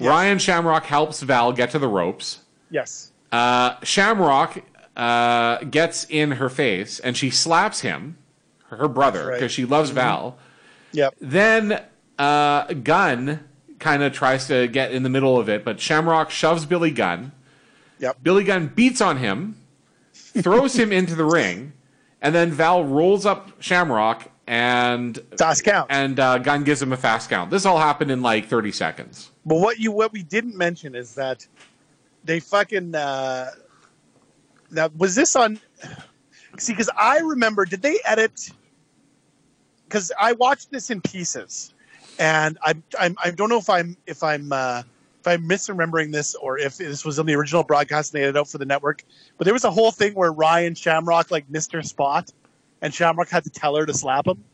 Ryan 0.00 0.38
Shamrock 0.38 0.84
helps 0.84 1.22
Val 1.22 1.52
get 1.52 1.70
to 1.70 1.78
the 1.78 1.88
ropes. 1.88 2.40
Yes. 2.70 3.12
Uh, 3.30 3.76
Shamrock 3.82 4.62
uh, 4.96 5.58
gets 5.64 6.04
in 6.08 6.32
her 6.32 6.48
face 6.48 7.00
and 7.00 7.16
she 7.16 7.30
slaps 7.30 7.80
him, 7.80 8.16
her 8.68 8.88
brother, 8.88 9.18
That's 9.18 9.28
right. 9.28 9.34
because 9.36 9.52
she 9.52 9.64
loves 9.64 9.90
Val. 9.90 10.36
Yep. 10.92 11.14
Then 11.20 11.82
uh, 12.18 12.72
Gunn 12.74 13.40
kind 13.78 14.02
of 14.02 14.12
tries 14.12 14.46
to 14.48 14.68
get 14.68 14.92
in 14.92 15.02
the 15.02 15.08
middle 15.08 15.38
of 15.38 15.48
it, 15.48 15.64
but 15.64 15.80
Shamrock 15.80 16.30
shoves 16.30 16.64
Billy 16.66 16.90
Gunn. 16.90 17.32
Yep. 17.98 18.18
Billy 18.22 18.44
Gunn 18.44 18.68
beats 18.68 19.00
on 19.00 19.16
him, 19.18 19.56
throws 20.14 20.76
him 20.76 20.92
into 20.92 21.14
the 21.14 21.24
ring, 21.24 21.72
and 22.22 22.34
then 22.34 22.50
Val 22.52 22.84
rolls 22.84 23.26
up 23.26 23.50
Shamrock 23.60 24.30
and 24.46 25.18
Fast 25.38 25.64
count. 25.64 25.86
and 25.90 26.20
uh, 26.20 26.38
Gunn 26.38 26.64
gives 26.64 26.80
him 26.82 26.92
a 26.92 26.96
fast 26.96 27.30
count. 27.30 27.50
This 27.50 27.64
all 27.64 27.78
happened 27.78 28.10
in 28.10 28.20
like 28.22 28.46
30 28.48 28.72
seconds. 28.72 29.30
But 29.46 29.56
what 29.56 29.78
you 29.78 29.90
what 29.90 30.12
we 30.12 30.22
didn't 30.22 30.56
mention 30.56 30.94
is 30.94 31.14
that 31.14 31.46
they 32.24 32.40
fucking 32.40 32.94
uh 32.94 33.50
now 34.74 34.88
was 34.96 35.14
this 35.14 35.36
on 35.36 35.58
see 36.58 36.72
because 36.72 36.90
I 36.96 37.18
remember 37.18 37.64
did 37.64 37.82
they 37.82 37.98
edit 38.04 38.50
because 39.88 40.12
I 40.20 40.32
watched 40.32 40.70
this 40.70 40.90
in 40.90 41.00
pieces 41.00 41.72
and 42.18 42.58
I 42.62 42.74
I'm, 42.98 43.16
I 43.22 43.30
don't 43.30 43.48
know 43.48 43.58
if 43.58 43.70
I'm 43.70 43.96
if 44.06 44.22
I'm 44.22 44.52
uh, 44.52 44.82
if 45.20 45.26
I'm 45.26 45.48
misremembering 45.48 46.12
this 46.12 46.34
or 46.34 46.58
if 46.58 46.76
this 46.76 47.04
was 47.04 47.18
on 47.18 47.26
the 47.26 47.34
original 47.34 47.64
broadcast 47.64 48.12
and 48.12 48.20
they 48.20 48.24
edited 48.24 48.40
out 48.40 48.48
for 48.48 48.58
the 48.58 48.66
network 48.66 49.02
but 49.38 49.44
there 49.44 49.54
was 49.54 49.64
a 49.64 49.70
whole 49.70 49.90
thing 49.90 50.14
where 50.14 50.32
Ryan 50.32 50.74
Shamrock 50.74 51.30
like 51.30 51.48
missed 51.50 51.72
her 51.72 51.82
spot 51.82 52.30
and 52.82 52.92
Shamrock 52.92 53.28
had 53.30 53.44
to 53.44 53.50
tell 53.50 53.76
her 53.76 53.86
to 53.86 53.94
slap 53.94 54.26
him. 54.26 54.44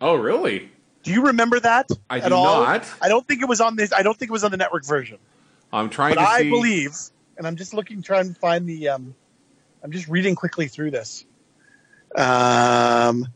Oh, 0.00 0.14
really? 0.14 0.70
Do 1.02 1.12
you 1.12 1.26
remember 1.26 1.58
that 1.60 1.90
I 2.08 2.20
at 2.20 2.28
do 2.28 2.34
all? 2.34 2.62
not. 2.62 2.86
I 3.02 3.08
don't 3.08 3.26
think 3.26 3.42
it 3.42 3.48
was 3.48 3.60
on 3.60 3.74
this. 3.76 3.92
I 3.92 4.02
don't 4.02 4.16
think 4.16 4.30
it 4.30 4.32
was 4.32 4.44
on 4.44 4.50
the 4.50 4.56
network 4.56 4.84
version. 4.84 5.18
I'm 5.72 5.90
trying 5.90 6.14
But 6.14 6.22
to 6.22 6.28
I 6.28 6.42
see. 6.42 6.50
believe, 6.50 6.96
and 7.36 7.46
I'm 7.46 7.56
just 7.56 7.74
looking, 7.74 8.00
trying 8.02 8.32
to 8.32 8.38
find 8.38 8.68
the. 8.68 8.88
Um, 8.90 9.14
I'm 9.82 9.90
just 9.92 10.08
reading 10.08 10.34
quickly 10.34 10.68
through 10.68 10.90
this. 10.90 11.24
Um, 12.16 13.26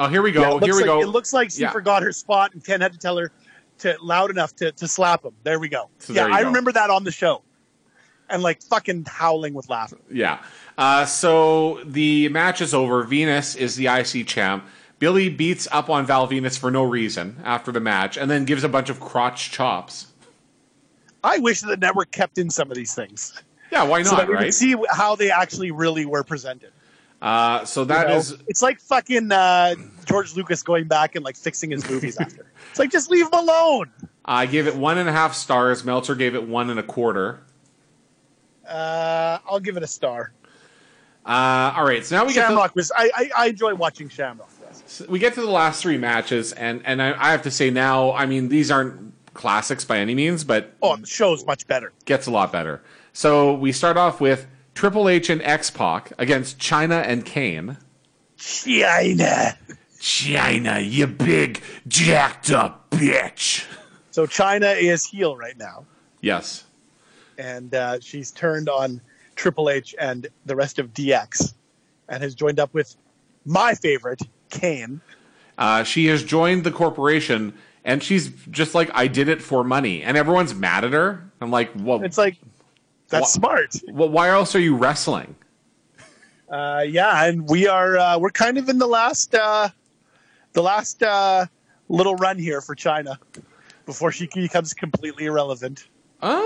Oh, 0.00 0.06
here 0.06 0.22
we 0.22 0.30
go. 0.30 0.42
yeah, 0.42 0.48
it 0.50 0.52
looks 0.54 0.64
here 0.66 0.74
we 0.74 0.80
like, 0.82 0.86
go. 0.86 1.00
It 1.00 1.06
looks 1.08 1.32
like 1.32 1.50
she 1.50 1.62
Yeah. 1.62 1.70
forgot 1.72 2.02
her 2.04 2.12
spot, 2.12 2.52
and 2.54 2.64
Ken 2.64 2.80
had 2.80 2.92
to 2.92 2.98
tell 2.98 3.16
her 3.16 3.32
to 3.78 3.96
loud 4.00 4.30
enough 4.30 4.54
to, 4.56 4.70
to 4.72 4.86
slap 4.86 5.24
him. 5.24 5.32
There 5.42 5.58
we 5.58 5.68
go. 5.68 5.88
So 5.98 6.12
yeah, 6.12 6.26
I 6.26 6.42
go. 6.42 6.48
remember 6.48 6.70
that 6.72 6.88
on 6.90 7.02
the 7.04 7.10
show, 7.10 7.42
and 8.28 8.42
like 8.42 8.62
fucking 8.62 9.06
howling 9.08 9.54
with 9.54 9.68
laughter. 9.68 9.98
Yeah. 10.10 10.38
Uh, 10.76 11.04
so 11.04 11.80
the 11.84 12.28
match 12.28 12.60
is 12.60 12.74
over. 12.74 13.02
Venis 13.04 13.56
is 13.56 13.74
the 13.74 13.86
IC 13.88 14.24
champ. 14.28 14.64
Billy 15.00 15.28
beats 15.28 15.66
up 15.72 15.90
on 15.90 16.06
Val 16.06 16.28
Venis 16.28 16.56
for 16.58 16.70
no 16.70 16.82
reason 16.84 17.40
after 17.44 17.72
the 17.72 17.80
match, 17.80 18.16
and 18.16 18.30
then 18.30 18.44
gives 18.44 18.62
a 18.62 18.68
bunch 18.68 18.90
of 18.90 19.00
crotch 19.00 19.50
chops. 19.50 20.06
I 21.24 21.38
wish 21.38 21.60
that 21.62 21.68
the 21.68 21.76
network 21.76 22.12
kept 22.12 22.38
in 22.38 22.50
some 22.50 22.70
of 22.70 22.76
these 22.76 22.94
things, 22.94 23.32
Yeah, 23.70 23.82
why 23.84 24.02
so 24.02 24.12
not? 24.12 24.18
that 24.18 24.28
we 24.28 24.34
right? 24.34 24.44
could 24.44 24.54
see 24.54 24.74
how 24.90 25.14
they 25.16 25.30
actually 25.30 25.70
really 25.70 26.06
were 26.06 26.24
presented. 26.24 26.72
uh, 27.20 27.64
so 27.64 27.82
you 27.82 27.88
know? 27.88 28.16
is 28.16 28.36
it's 28.46 28.62
like 28.62 28.80
fucking 28.80 29.30
uh, 29.32 29.74
George 30.06 30.34
Lucas 30.36 30.62
going 30.62 30.86
back 30.88 31.14
and 31.16 31.24
like 31.24 31.36
fixing 31.36 31.70
his 31.70 31.88
movies 31.88 32.16
after. 32.20 32.46
It's 32.70 32.78
like 32.78 32.90
just 32.90 33.10
leave 33.10 33.26
him 33.26 33.34
alone. 33.34 33.90
I 34.24 34.46
gave 34.46 34.66
it 34.66 34.76
one 34.76 34.98
and 34.98 35.08
a 35.08 35.12
half 35.12 35.34
stars. 35.34 35.84
Meltzer 35.84 36.14
gave 36.14 36.34
it 36.34 36.46
one 36.46 36.70
and 36.70 36.78
a 36.78 36.82
quarter. 36.82 37.40
Uh, 38.66 39.38
I'll 39.48 39.60
give 39.60 39.76
it 39.76 39.82
a 39.82 39.86
star. 39.86 40.32
Uh, 41.24 41.74
all 41.76 41.84
right, 41.84 42.04
so 42.04 42.16
now 42.16 42.24
we 42.24 42.32
get 42.32 42.42
to, 42.42 42.48
Shamrock 42.48 42.74
was. 42.74 42.90
I, 42.96 43.10
I, 43.14 43.30
I 43.36 43.46
enjoy 43.48 43.74
watching 43.74 44.08
Shamrock. 44.08 44.48
We 45.08 45.18
get 45.18 45.34
to 45.34 45.40
the 45.42 45.50
last 45.50 45.82
three 45.82 45.98
matches, 45.98 46.52
and 46.52 46.80
and 46.86 47.02
I, 47.02 47.08
I 47.28 47.30
have 47.32 47.42
to 47.42 47.50
say 47.50 47.68
now, 47.70 48.12
I 48.12 48.24
mean 48.26 48.48
these 48.48 48.70
aren't 48.70 49.12
classics 49.34 49.84
by 49.84 49.98
any 49.98 50.14
means, 50.14 50.44
but 50.44 50.72
Oh, 50.82 50.96
the 50.96 51.06
show's 51.06 51.44
much 51.44 51.66
better. 51.66 51.92
gets 52.06 52.26
a 52.26 52.30
lot 52.30 52.50
better. 52.52 52.82
So 53.18 53.52
we 53.52 53.72
start 53.72 53.96
off 53.96 54.20
with 54.20 54.46
Triple 54.76 55.08
H 55.08 55.28
and 55.28 55.42
X 55.42 55.72
Pac 55.72 56.12
against 56.18 56.60
Chyna 56.60 57.02
and 57.04 57.24
Kane. 57.24 57.76
Chyna. 58.38 59.56
Chyna, 59.98 60.88
you 60.88 61.08
big 61.08 61.60
jacked 61.88 62.52
up 62.52 62.88
bitch. 62.92 63.66
So 64.12 64.24
Chyna 64.24 64.80
is 64.80 65.04
heel 65.04 65.36
right 65.36 65.58
now, 65.58 65.84
Yes. 66.20 66.62
and 67.38 67.74
uh, 67.74 67.98
she's 67.98 68.30
turned 68.30 68.68
on 68.68 69.00
Triple 69.34 69.68
H 69.68 69.96
and 69.98 70.28
the 70.46 70.54
rest 70.54 70.78
of 70.78 70.94
DX, 70.94 71.54
and 72.08 72.22
has 72.22 72.36
joined 72.36 72.60
up 72.60 72.72
with 72.72 72.94
my 73.44 73.74
favorite 73.74 74.22
Kane. 74.48 75.00
Uh, 75.58 75.82
she 75.82 76.06
has 76.06 76.22
joined 76.22 76.62
the 76.62 76.70
corporation 76.70 77.52
and 77.84 78.00
she's 78.00 78.28
just 78.48 78.76
like, 78.76 78.92
I 78.94 79.08
did 79.08 79.28
it 79.28 79.42
for 79.42 79.64
money. 79.64 80.04
And 80.04 80.16
everyone's 80.16 80.54
mad 80.54 80.84
at 80.84 80.92
her. 80.92 81.28
I'm 81.40 81.50
like, 81.50 81.72
well, 81.74 82.04
It's 82.04 82.18
like 82.18 82.36
that's 83.08 83.32
smart. 83.32 83.74
well 83.92 84.08
why 84.08 84.28
else 84.28 84.54
are 84.54 84.60
you 84.60 84.76
wrestling? 84.76 85.34
Uh, 86.50 86.82
yeah, 86.88 87.24
and 87.26 87.48
we 87.48 87.66
are 87.66 87.98
uh, 87.98 88.18
we're 88.18 88.30
kind 88.30 88.56
of 88.56 88.68
in 88.70 88.78
the 88.78 88.86
last 88.86 89.34
uh, 89.34 89.68
the 90.54 90.62
last 90.62 91.02
uh, 91.02 91.44
little 91.88 92.14
run 92.16 92.38
here 92.38 92.60
for 92.62 92.74
Chyna 92.74 93.18
before 93.84 94.10
she 94.12 94.28
becomes 94.34 94.72
completely 94.72 95.26
irrelevant. 95.26 95.88
Uh, 96.22 96.42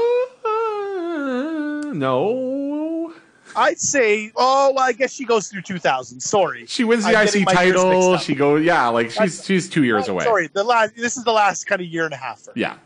no. 1.95 3.13
I'd 3.55 3.79
say, 3.79 4.33
oh, 4.35 4.73
well, 4.75 4.85
I 4.85 4.93
guess 4.93 5.13
she 5.13 5.25
goes 5.27 5.49
through 5.49 5.63
2000. 5.63 6.21
Sorry, 6.21 6.65
She 6.67 6.85
wins 6.85 7.05
the 7.05 7.15
I'm 7.17 7.29
IC 7.29 7.47
title. 7.49 8.17
She 8.17 8.35
goes, 8.35 8.65
yeah, 8.65 8.89
like 8.89 9.11
she's 9.11 9.45
she's 9.45 9.69
two 9.69 9.85
years 9.85 10.09
Oh, 10.09 10.13
away. 10.13 10.25
Sorry, 10.25 10.47
the 10.49 10.65
last. 10.65 10.97
This 10.97 11.17
is 11.17 11.25
the 11.25 11.33
last 11.33 11.67
kind 11.67 11.81
of 11.83 11.87
year 11.87 12.05
and 12.07 12.15
a 12.15 12.17
half. 12.17 12.41
For. 12.41 12.53
Yeah. 12.57 12.77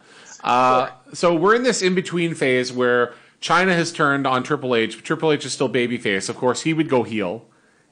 Uh, 0.43 0.90
so 1.12 1.35
we're 1.35 1.55
in 1.55 1.62
this 1.62 1.82
in 1.82 1.94
between 1.94 2.35
phase 2.35 2.73
where 2.73 3.15
Chyna 3.47 3.77
has 3.77 3.93
turned 3.93 4.27
on 4.27 4.43
Triple 4.43 4.74
H. 4.74 5.05
Triple 5.05 5.31
H 5.31 5.47
is 5.47 5.52
still 5.52 5.68
babyface. 5.68 6.28
Of 6.28 6.36
course, 6.36 6.62
he 6.62 6.74
would 6.74 6.89
go 6.89 7.05
heel 7.05 7.47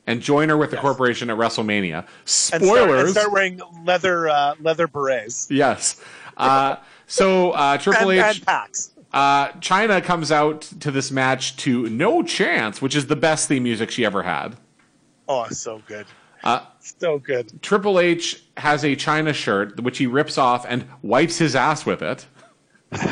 and 0.04 0.20
join 0.20 0.48
her 0.48 0.56
with 0.56 0.72
the 0.72 0.76
corporation 0.76 1.30
at 1.30 1.36
WrestleMania. 1.36 1.98
And 1.98 2.08
start, 2.26 2.62
and 2.62 2.68
Spoilers. 2.70 3.10
start 3.12 3.30
wearing 3.32 3.60
leather 3.84 4.28
uh, 4.28 4.56
leather 4.60 4.88
berets 4.88 5.46
yes. 5.50 6.02
Uh, 6.36 6.76
so 7.06 7.52
uh, 7.52 7.78
Triple 7.78 8.10
and, 8.10 8.18
H, 8.20 8.36
and 8.38 8.46
packs. 8.46 8.90
uh, 9.12 9.48
Chyna 9.60 10.02
comes 10.02 10.32
out 10.32 10.62
to 10.80 10.90
this 10.90 11.12
match 11.12 11.56
to 11.58 11.88
No 11.88 12.24
Chance, 12.24 12.82
which 12.82 12.96
is 12.96 13.06
the 13.06 13.14
best 13.16 13.46
theme 13.46 13.62
music 13.62 13.92
she 13.92 14.04
ever 14.04 14.24
had. 14.24 14.56
Oh, 15.28 15.46
so 15.50 15.80
good, 15.86 16.06
Uh, 16.42 16.66
so 16.80 17.20
good. 17.20 17.62
Triple 17.62 18.00
H 18.00 18.42
has 18.56 18.82
a 18.84 18.96
Chyna 18.96 19.32
shirt 19.32 19.78
which 19.80 19.98
he 19.98 20.08
rips 20.08 20.36
off 20.36 20.66
and 20.68 20.84
wipes 21.02 21.38
his 21.38 21.54
ass 21.54 21.86
with 21.86 22.02
it. 22.02 22.26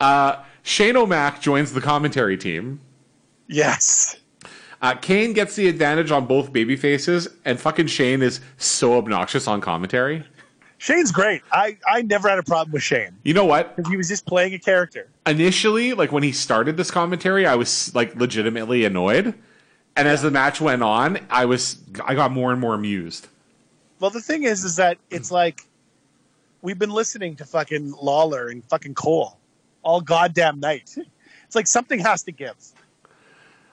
Uh, 0.00 0.42
Shane 0.62 0.96
O'Mac 0.96 1.40
joins 1.40 1.72
the 1.72 1.80
commentary 1.80 2.36
team. 2.36 2.80
Yes, 3.48 4.16
Uh, 4.80 4.94
Kane 4.96 5.32
gets 5.32 5.54
the 5.54 5.68
advantage 5.68 6.10
on 6.10 6.26
both 6.26 6.52
baby 6.52 6.74
faces, 6.74 7.28
and 7.44 7.60
fucking 7.60 7.86
Shane 7.86 8.20
is 8.20 8.40
so 8.56 8.98
obnoxious 8.98 9.46
on 9.46 9.60
commentary. 9.60 10.24
Shane's 10.78 11.12
great. 11.12 11.42
I 11.52 11.78
I 11.86 12.02
never 12.02 12.28
had 12.28 12.38
a 12.40 12.42
problem 12.42 12.72
with 12.72 12.82
Shane 12.82 13.16
You 13.22 13.32
know 13.34 13.44
what? 13.44 13.76
because 13.76 13.88
he 13.90 13.96
was 13.96 14.08
just 14.08 14.26
playing 14.26 14.54
a 14.54 14.58
character. 14.58 15.08
Initially, 15.26 15.92
like 15.92 16.10
when 16.10 16.24
he 16.24 16.32
started 16.32 16.76
this 16.76 16.90
commentary, 16.90 17.46
I 17.46 17.54
was 17.54 17.94
like 17.94 18.16
legitimately 18.16 18.84
annoyed, 18.84 19.34
and 19.94 20.08
as 20.08 20.22
the 20.22 20.30
match 20.32 20.60
went 20.60 20.82
on, 20.82 21.20
I 21.30 21.44
was 21.44 21.76
I 22.04 22.16
got 22.16 22.32
more 22.32 22.50
and 22.50 22.60
more 22.60 22.74
amused. 22.74 23.28
Well, 24.00 24.10
the 24.10 24.20
thing 24.20 24.42
is, 24.42 24.64
is 24.64 24.74
that 24.76 24.98
it's 25.10 25.30
like 25.30 25.62
we've 26.62 26.78
been 26.78 26.90
listening 26.90 27.36
to 27.36 27.44
fucking 27.44 27.92
Lawler 28.02 28.48
and 28.48 28.64
fucking 28.64 28.94
Cole 28.94 29.38
all 29.82 30.00
goddamn 30.00 30.60
night. 30.60 30.96
It's 31.44 31.54
like 31.54 31.66
something 31.66 31.98
has 31.98 32.22
to 32.22 32.32
give. 32.32 32.56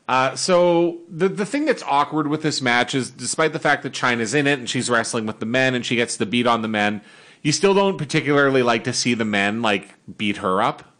Uh, 0.09 0.35
so 0.35 0.97
the 1.07 1.29
the 1.29 1.45
thing 1.45 1.63
that's 1.63 1.81
awkward 1.83 2.27
with 2.27 2.41
this 2.41 2.61
match 2.61 2.93
is, 2.93 3.09
despite 3.09 3.53
the 3.53 3.59
fact 3.59 3.83
that 3.83 3.93
Chyna's 3.93 4.33
in 4.33 4.47
it 4.47 4.59
and 4.59 4.69
she's 4.69 4.89
wrestling 4.89 5.25
with 5.25 5.39
the 5.39 5.45
men 5.45 5.75
and 5.75 5.85
she 5.85 5.95
gets 5.95 6.17
the 6.17 6.25
beat 6.25 6.45
on 6.45 6.61
the 6.61 6.67
men, 6.67 6.99
you 7.41 7.53
still 7.53 7.73
don't 7.73 7.97
particularly 7.97 8.63
like 8.63 8.83
to 8.83 8.91
see 8.91 9.13
the 9.13 9.23
men 9.23 9.61
like 9.61 9.93
beat 10.17 10.37
her 10.37 10.61
up. 10.61 10.93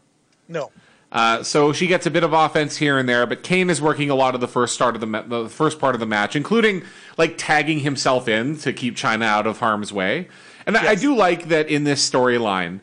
No. 0.48 0.70
Uh, 1.12 1.42
so 1.42 1.72
she 1.72 1.86
gets 1.86 2.06
a 2.06 2.10
bit 2.10 2.22
of 2.22 2.32
offense 2.32 2.76
here 2.76 2.96
and 2.96 3.08
there, 3.08 3.26
but 3.26 3.42
Kane 3.42 3.68
is 3.68 3.82
working 3.82 4.10
a 4.10 4.14
lot 4.14 4.34
of 4.34 4.40
the 4.40 4.48
first 4.48 4.74
start 4.74 4.94
of 4.94 5.00
the, 5.00 5.06
ma- 5.06 5.22
the 5.22 5.48
first 5.48 5.80
part 5.80 5.94
of 5.94 6.00
the 6.00 6.06
match, 6.06 6.36
including 6.36 6.84
like 7.16 7.34
tagging 7.36 7.80
himself 7.80 8.28
in 8.28 8.56
to 8.58 8.72
keep 8.72 8.96
Chyna 8.96 9.24
out 9.24 9.46
of 9.46 9.58
harm's 9.58 9.92
way. 9.92 10.28
And 10.66 10.76
I, 10.76 10.90
I 10.90 10.94
do 10.94 11.16
like 11.16 11.48
that 11.48 11.68
in 11.68 11.82
this 11.82 12.08
storyline, 12.08 12.80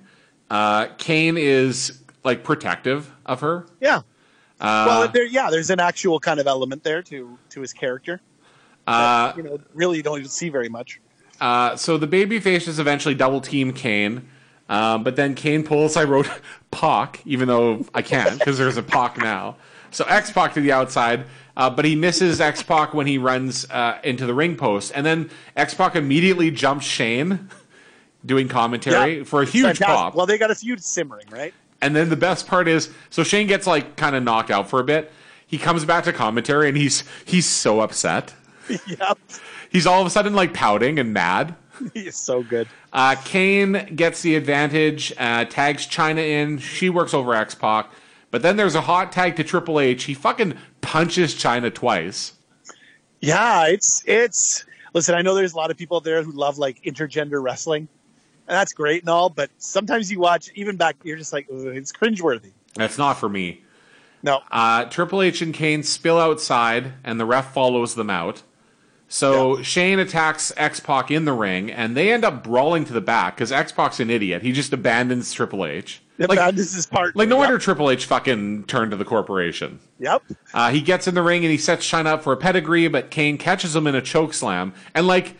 uh, 0.49 0.87
Kane 0.97 1.37
is 1.37 2.03
like 2.27 2.43
protective 2.43 3.11
of 3.25 3.39
her. 3.41 3.65
Yeah. 3.79 3.99
Uh, 4.59 4.85
well, 4.87 5.07
there, 5.07 5.25
yeah, 5.25 5.49
there's 5.49 5.69
an 5.69 5.79
actual 5.79 6.19
kind 6.19 6.39
of 6.39 6.45
element 6.47 6.83
there 6.83 7.01
to 7.03 7.37
to 7.51 7.61
his 7.61 7.73
character. 7.73 8.19
uh, 8.85 9.33
you 9.37 9.43
know, 9.43 9.59
really, 9.73 9.97
you 9.97 10.03
don't 10.03 10.17
even 10.19 10.29
see 10.29 10.49
very 10.49 10.69
much. 10.69 10.99
Uh, 11.39 11.75
so 11.75 11.97
the 11.97 12.07
baby 12.07 12.39
faces 12.39 12.79
eventually 12.79 13.13
double 13.15 13.39
team 13.41 13.71
Kane, 13.71 14.27
um, 14.69 15.03
but 15.03 15.15
then 15.15 15.35
Kane 15.35 15.63
pulls. 15.63 15.95
I 15.95 16.03
wrote 16.03 16.27
Pac, 16.71 17.21
even 17.25 17.47
though 17.47 17.85
I 17.93 18.01
can't 18.01 18.37
because 18.37 18.57
there's 18.57 18.77
a 18.77 18.83
Pac 18.83 19.17
now. 19.17 19.55
So 19.91 20.03
X 20.05 20.31
Pac 20.31 20.53
to 20.55 20.61
the 20.61 20.71
outside, 20.71 21.25
uh, 21.55 21.69
but 21.69 21.85
he 21.85 21.95
misses 21.95 22.41
X 22.41 22.61
Pac 22.63 22.93
when 22.95 23.05
he 23.07 23.17
runs 23.19 23.69
uh, 23.69 23.99
into 24.03 24.25
the 24.25 24.33
ring 24.33 24.55
post, 24.57 24.91
and 24.95 25.05
then 25.05 25.29
X 25.55 25.73
Pac 25.75 25.95
immediately 25.95 26.49
jumps 26.51 26.85
Shane, 26.85 27.49
doing 28.25 28.47
commentary 28.47 29.19
Yeah. 29.19 29.23
for 29.23 29.43
a 29.43 29.45
huge 29.45 29.77
Fantastic. 29.77 29.85
pop. 29.87 30.15
Well, 30.15 30.25
they 30.25 30.39
got 30.39 30.49
a 30.51 30.55
feud 30.55 30.83
simmering, 30.83 31.27
right? 31.29 31.53
And 31.81 31.95
then 31.95 32.09
the 32.09 32.15
best 32.15 32.47
part 32.47 32.67
is, 32.67 32.89
so 33.09 33.23
Shane 33.23 33.47
gets 33.47 33.67
like 33.67 33.95
kind 33.95 34.15
of 34.15 34.23
knocked 34.23 34.51
out 34.51 34.69
for 34.69 34.79
a 34.79 34.83
bit. 34.83 35.11
He 35.45 35.57
comes 35.57 35.85
back 35.85 36.03
to 36.05 36.13
commentary 36.13 36.67
and 36.67 36.77
he's 36.77 37.03
he's 37.25 37.45
so 37.45 37.79
upset. 37.79 38.33
yep. 38.87 39.17
He's 39.69 39.85
all 39.85 40.01
of 40.01 40.07
a 40.07 40.09
sudden 40.09 40.33
like 40.33 40.53
pouting 40.53 40.99
and 40.99 41.13
mad. 41.13 41.55
He 41.93 42.07
is 42.07 42.15
so 42.15 42.41
good. 42.41 42.67
Uh, 42.91 43.15
Kane 43.23 43.93
gets 43.95 44.23
the 44.23 44.35
advantage, 44.35 45.13
uh, 45.19 45.45
tags 45.45 45.85
Chyna 45.85 46.27
in. 46.27 46.57
She 46.57 46.89
works 46.89 47.13
over 47.13 47.35
X 47.35 47.53
Pac. 47.53 47.91
But 48.31 48.41
then 48.41 48.57
there's 48.57 48.73
a 48.73 48.81
hot 48.81 49.11
tag 49.11 49.35
to 49.35 49.43
Triple 49.43 49.79
H. 49.79 50.05
He 50.05 50.15
fucking 50.15 50.55
punches 50.81 51.35
Chyna 51.35 51.73
twice. 51.73 52.33
Yeah, 53.21 53.67
it's 53.67 54.03
it's. 54.05 54.65
Listen, 54.93 55.15
I 55.15 55.21
know 55.21 55.35
there's 55.35 55.53
a 55.53 55.57
lot 55.57 55.69
of 55.69 55.77
people 55.77 55.97
out 55.97 56.03
there 56.03 56.23
who 56.23 56.31
love 56.31 56.57
like 56.57 56.81
intergender 56.81 57.41
wrestling, 57.41 57.87
and 58.47 58.55
that's 58.55 58.73
great 58.73 59.03
and 59.03 59.09
all. 59.09 59.29
But 59.29 59.49
sometimes 59.57 60.11
you 60.11 60.19
watch, 60.19 60.49
even 60.55 60.77
back, 60.77 60.95
you're 61.03 61.17
just 61.17 61.33
like, 61.33 61.47
"Ugh, 61.51 61.67
it's 61.67 61.91
cringeworthy. 61.91 62.51
That's 62.75 62.97
not 62.97 63.17
for 63.17 63.29
me. 63.29 63.61
No, 64.23 64.41
Uh, 64.51 64.85
Triple 64.85 65.21
H 65.21 65.41
and 65.41 65.53
Kane 65.53 65.83
spill 65.83 66.19
outside, 66.19 66.93
and 67.03 67.19
the 67.19 67.25
ref 67.25 67.53
follows 67.53 67.95
them 67.95 68.09
out. 68.09 68.41
So 69.09 69.61
Shane 69.61 69.99
attacks 69.99 70.51
X 70.57 70.79
Pac 70.79 71.11
in 71.11 71.25
the 71.25 71.33
ring, 71.33 71.71
and 71.71 71.95
they 71.95 72.11
end 72.11 72.25
up 72.25 72.43
brawling 72.43 72.83
to 72.85 72.93
the 72.93 73.01
back 73.01 73.35
because 73.35 73.51
X 73.51 73.71
Pac's 73.71 73.99
an 73.99 74.09
idiot. 74.09 74.41
He 74.41 74.51
just 74.51 74.73
abandons 74.73 75.31
Triple 75.31 75.65
H. 75.65 76.01
Like, 76.17 76.39
and 76.39 76.57
this 76.57 76.75
is 76.75 76.91
like 76.91 77.13
no 77.29 77.35
yep. 77.35 77.37
wonder 77.37 77.57
Triple 77.59 77.91
H 77.91 78.05
fucking 78.05 78.65
turned 78.65 78.91
to 78.91 78.97
the 78.97 79.05
corporation. 79.05 79.79
Yep. 79.99 80.23
Uh, 80.53 80.71
he 80.71 80.81
gets 80.81 81.07
in 81.07 81.13
the 81.13 81.21
ring 81.21 81.45
and 81.45 81.51
he 81.51 81.57
sets 81.57 81.89
Chyna 81.89 82.07
up 82.07 82.23
for 82.23 82.33
a 82.33 82.37
pedigree, 82.37 82.87
but 82.87 83.11
Kane 83.11 83.37
catches 83.37 83.75
him 83.75 83.85
in 83.85 83.93
a 83.93 84.01
choke 84.01 84.33
slam. 84.33 84.73
And 84.95 85.05
like, 85.05 85.37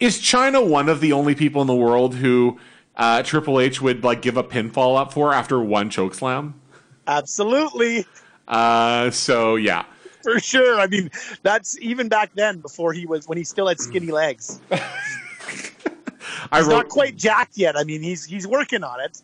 is 0.00 0.20
Chyna 0.20 0.66
one 0.66 0.88
of 0.88 1.00
the 1.00 1.12
only 1.12 1.34
people 1.34 1.60
in 1.60 1.66
the 1.66 1.74
world 1.74 2.16
who 2.16 2.58
uh, 2.96 3.22
Triple 3.22 3.60
H 3.60 3.80
would 3.80 4.04
like 4.04 4.22
give 4.22 4.36
a 4.36 4.44
pinfall 4.44 4.98
up 4.98 5.12
for 5.12 5.32
after 5.32 5.60
one 5.60 5.90
choke 5.90 6.14
slam? 6.14 6.60
Absolutely, 7.06 8.06
Uh, 8.48 9.10
so 9.10 9.56
yeah, 9.56 9.84
for 10.22 10.38
sure. 10.40 10.80
I 10.80 10.86
mean, 10.86 11.10
that's 11.42 11.78
even 11.80 12.08
back 12.08 12.32
then 12.34 12.60
before 12.60 12.92
he 12.92 13.06
was 13.06 13.28
when 13.28 13.38
he 13.38 13.44
still 13.44 13.68
had 13.68 13.78
skinny 13.80 14.10
legs. 14.12 14.60
I 14.70 16.58
He's 16.58 16.66
wrote 16.66 16.74
not 16.76 16.88
quite 16.88 17.16
jacked 17.16 17.56
yet. 17.56 17.76
I 17.76 17.84
mean, 17.84 18.02
he's 18.02 18.24
he's 18.24 18.46
working 18.46 18.82
on 18.84 19.00
it. 19.00 19.20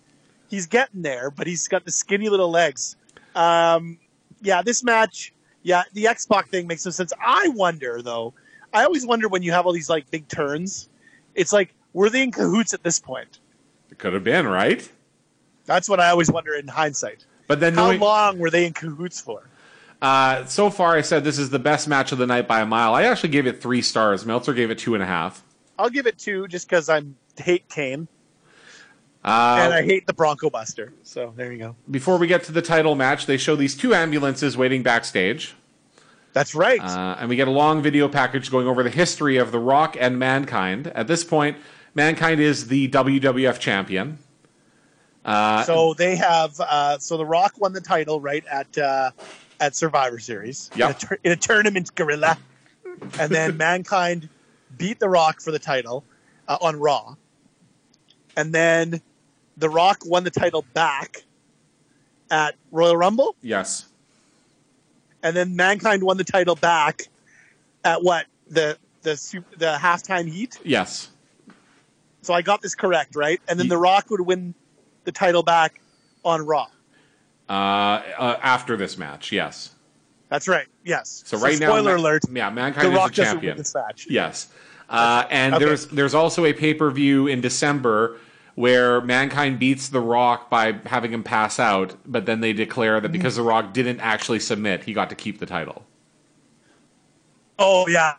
He's 0.48 0.66
getting 0.66 1.02
there, 1.02 1.30
but 1.30 1.46
he's 1.46 1.68
got 1.68 1.84
the 1.84 1.92
skinny 1.92 2.28
little 2.28 2.50
legs. 2.50 2.96
Um, 3.34 3.98
yeah, 4.42 4.62
this 4.62 4.82
match, 4.82 5.32
yeah, 5.62 5.84
the 5.92 6.06
X 6.08 6.26
Pac 6.26 6.48
thing 6.48 6.66
makes 6.66 6.84
no 6.84 6.90
sense. 6.90 7.12
I 7.24 7.48
wonder 7.48 8.02
though. 8.02 8.34
I 8.72 8.84
always 8.84 9.04
wonder 9.06 9.28
when 9.28 9.42
you 9.42 9.52
have 9.52 9.66
all 9.66 9.72
these 9.72 9.90
like 9.90 10.10
big 10.10 10.28
turns. 10.28 10.88
It's 11.34 11.52
like 11.52 11.74
were 11.92 12.10
they 12.10 12.22
in 12.22 12.30
cahoots 12.32 12.72
at 12.74 12.82
this 12.82 12.98
point? 12.98 13.38
it 13.90 13.98
could 13.98 14.12
have 14.12 14.22
been 14.24 14.46
right, 14.46 14.88
That's 15.66 15.88
what 15.88 15.98
I 16.00 16.10
always 16.10 16.30
wonder 16.30 16.54
in 16.54 16.68
hindsight. 16.68 17.26
but 17.48 17.58
then 17.60 17.74
How 17.74 17.86
knowing, 17.86 18.00
long 18.00 18.38
were 18.38 18.50
they 18.50 18.66
in 18.66 18.72
cahoots 18.72 19.20
for? 19.20 19.42
uh, 20.00 20.44
so 20.46 20.70
far 20.70 20.96
I 20.96 21.00
said 21.00 21.24
this 21.24 21.38
is 21.38 21.50
the 21.50 21.58
best 21.58 21.88
match 21.88 22.12
of 22.12 22.18
the 22.18 22.26
night 22.26 22.46
by 22.48 22.60
a 22.60 22.66
mile. 22.66 22.94
I 22.94 23.02
actually 23.04 23.30
gave 23.30 23.46
it 23.46 23.60
three 23.60 23.82
stars. 23.82 24.24
Meltzer 24.24 24.52
gave 24.54 24.70
it 24.70 24.78
two 24.78 24.94
and 24.94 25.02
a 25.02 25.06
half. 25.06 25.42
I'll 25.78 25.90
give 25.90 26.06
it 26.06 26.18
two 26.18 26.46
just 26.48 26.68
because 26.68 26.88
I'm 26.88 27.16
hate 27.36 27.68
Kane 27.68 28.06
Uh, 29.24 29.58
and 29.62 29.74
I 29.74 29.82
hate 29.82 30.06
the 30.06 30.12
Bronco 30.14 30.48
Buster. 30.50 30.92
So 31.02 31.32
there 31.36 31.52
you 31.52 31.58
go. 31.58 31.76
before 31.90 32.16
we 32.16 32.26
get 32.26 32.44
to 32.44 32.52
the 32.52 32.62
title 32.62 32.94
match, 32.94 33.26
they 33.26 33.36
show 33.36 33.56
these 33.56 33.74
two 33.76 33.94
ambulances 33.94 34.56
waiting 34.56 34.82
backstage. 34.82 35.54
That's 36.32 36.54
right. 36.54 36.80
Uh, 36.80 37.16
and 37.18 37.28
we 37.28 37.36
get 37.36 37.48
a 37.48 37.50
long 37.52 37.82
video 37.82 38.08
package 38.08 38.50
going 38.50 38.66
over 38.68 38.82
the 38.82 38.90
history 38.90 39.36
of 39.36 39.50
The 39.52 39.58
Rock 39.58 39.96
and 39.98 40.18
Mankind. 40.18 40.86
At 40.88 41.06
this 41.08 41.24
point, 41.24 41.56
Mankind 41.94 42.40
is 42.40 42.68
the 42.68 42.88
WWF 42.88 43.58
champion. 43.58 44.18
Uh, 45.24 45.64
so 45.64 45.92
they 45.94 46.16
have 46.16 46.58
uh, 46.60 46.98
so 46.98 47.16
the 47.16 47.26
Rock 47.26 47.54
won 47.58 47.72
the 47.72 47.80
title 47.80 48.20
right 48.20 48.44
at 48.46 48.78
uh, 48.78 49.10
at 49.58 49.76
Survivor 49.76 50.18
Series 50.18 50.70
Yep. 50.76 50.88
in, 50.90 50.96
a 50.96 50.98
tur- 50.98 51.18
in 51.24 51.32
a 51.32 51.36
tournament 51.36 51.94
gorilla, 51.94 52.38
and 53.18 53.30
then 53.30 53.56
Mankind 53.58 54.28
beat 54.78 54.98
the 54.98 55.08
Rock 55.10 55.40
for 55.42 55.50
the 55.50 55.58
title 55.58 56.04
uh, 56.48 56.56
on 56.62 56.76
Raw, 56.80 57.16
and 58.36 58.54
then 58.54 59.02
the 59.58 59.68
Rock 59.68 59.98
won 60.06 60.24
the 60.24 60.30
title 60.30 60.64
back 60.72 61.22
at 62.30 62.54
Royal 62.70 62.96
Rumble, 62.96 63.36
yes. 63.42 63.89
And 65.22 65.36
then 65.36 65.56
Mankind 65.56 66.02
won 66.02 66.16
the 66.16 66.24
title 66.24 66.54
back 66.56 67.08
at 67.84 68.02
what 68.02 68.26
the 68.48 68.76
the 69.02 69.16
sup- 69.16 69.50
the 69.58 69.76
halftime 69.80 70.28
heat. 70.30 70.58
Yes. 70.64 71.08
So 72.22 72.34
I 72.34 72.42
got 72.42 72.60
this 72.60 72.74
correct, 72.74 73.16
right? 73.16 73.40
And 73.48 73.58
then 73.58 73.66
Ye- 73.66 73.70
the 73.70 73.78
Rock 73.78 74.10
would 74.10 74.20
win 74.20 74.54
the 75.04 75.12
title 75.12 75.42
back 75.42 75.80
on 76.24 76.44
Raw. 76.44 76.66
Uh, 77.48 77.52
uh, 77.52 78.38
after 78.42 78.76
this 78.76 78.96
match, 78.98 79.32
yes. 79.32 79.70
That's 80.28 80.46
right. 80.46 80.66
Yes. 80.84 81.22
So, 81.26 81.38
right 81.38 81.58
now, 81.58 81.68
spoiler 81.70 81.96
alert: 81.96 82.22
Yeah, 82.30 82.50
Mankind 82.50 82.86
The 82.86 82.92
is 82.92 82.96
Rock 82.96 83.10
the 83.10 83.16
doesn't 83.16 83.32
champion. 83.34 83.52
win 83.52 83.58
this 83.58 83.74
match. 83.74 84.06
Yes. 84.08 84.48
Uh, 84.88 85.24
and 85.30 85.54
Okay. 85.54 85.64
there's 85.64 85.86
there's 85.88 86.14
also 86.14 86.44
a 86.44 86.52
pay 86.52 86.74
per 86.74 86.90
view 86.90 87.26
in 87.26 87.40
December 87.40 88.18
where 88.60 89.00
Mankind 89.00 89.58
beats 89.58 89.88
The 89.88 90.00
Rock 90.00 90.50
by 90.50 90.78
having 90.86 91.12
him 91.12 91.22
pass 91.22 91.58
out, 91.58 91.96
but 92.04 92.26
then 92.26 92.40
they 92.40 92.52
declare 92.52 93.00
that 93.00 93.10
because 93.10 93.36
The 93.36 93.42
Rock 93.42 93.72
didn't 93.72 94.00
actually 94.00 94.40
submit, 94.40 94.84
he 94.84 94.92
got 94.92 95.08
to 95.08 95.16
keep 95.16 95.38
the 95.38 95.46
title. 95.46 95.84
Oh 97.58 97.88
yeah, 97.88 98.14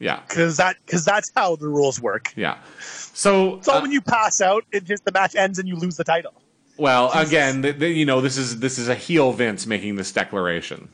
Yeah. 0.00 0.20
because 0.28 0.56
that 0.58 0.76
because 0.84 1.04
that's 1.04 1.30
how 1.36 1.56
the 1.56 1.68
rules 1.68 2.00
work. 2.00 2.32
Yeah. 2.36 2.58
So, 2.80 3.60
So 3.62 3.74
uh, 3.74 3.80
when 3.82 3.90
you 3.92 4.00
pass 4.00 4.40
out, 4.40 4.64
it 4.72 4.84
just 4.84 5.04
the 5.04 5.12
match 5.12 5.34
ends 5.34 5.58
and 5.58 5.68
you 5.68 5.76
lose 5.76 5.96
the 5.96 6.04
title. 6.04 6.32
well, 6.76 7.10
again, 7.12 7.62
th- 7.62 7.78
th- 7.78 7.96
you 7.96 8.04
know, 8.06 8.20
this 8.20 8.36
is 8.36 8.60
this 8.60 8.78
is 8.78 8.88
a 8.88 8.94
heel 8.94 9.32
Vince 9.32 9.66
making 9.66 9.96
this 9.96 10.12
declaration. 10.12 10.88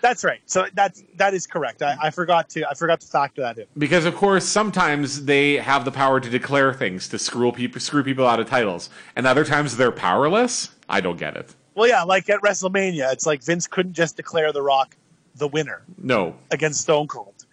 That's 0.00 0.22
right. 0.24 0.40
So 0.46 0.66
that's 0.74 1.02
that 1.16 1.34
is 1.34 1.46
correct. 1.46 1.82
I, 1.82 1.96
I 2.00 2.10
forgot 2.10 2.48
to 2.50 2.68
I 2.68 2.74
forgot 2.74 3.00
to 3.00 3.06
factor 3.06 3.42
that 3.42 3.58
in. 3.58 3.66
Because 3.76 4.04
of 4.04 4.14
course, 4.14 4.44
sometimes 4.44 5.24
they 5.24 5.54
have 5.54 5.84
the 5.84 5.90
power 5.90 6.20
to 6.20 6.30
declare 6.30 6.72
things 6.72 7.08
to 7.08 7.18
screw 7.18 7.50
people 7.52 7.80
screw 7.80 8.04
people 8.04 8.26
out 8.26 8.38
of 8.40 8.46
titles, 8.48 8.90
and 9.16 9.26
other 9.26 9.44
times 9.44 9.76
they're 9.76 9.92
powerless. 9.92 10.70
I 10.88 11.00
don't 11.00 11.18
get 11.18 11.36
it. 11.36 11.54
Well, 11.74 11.88
yeah, 11.88 12.02
like 12.02 12.28
at 12.28 12.40
WrestleMania, 12.40 13.12
it's 13.12 13.26
like 13.26 13.42
Vince 13.42 13.66
couldn't 13.66 13.92
just 13.92 14.16
declare 14.16 14.52
The 14.52 14.62
Rock 14.62 14.96
the 15.36 15.46
winner 15.48 15.82
No. 15.96 16.34
against 16.50 16.80
Stone 16.80 17.06
Cold 17.06 17.46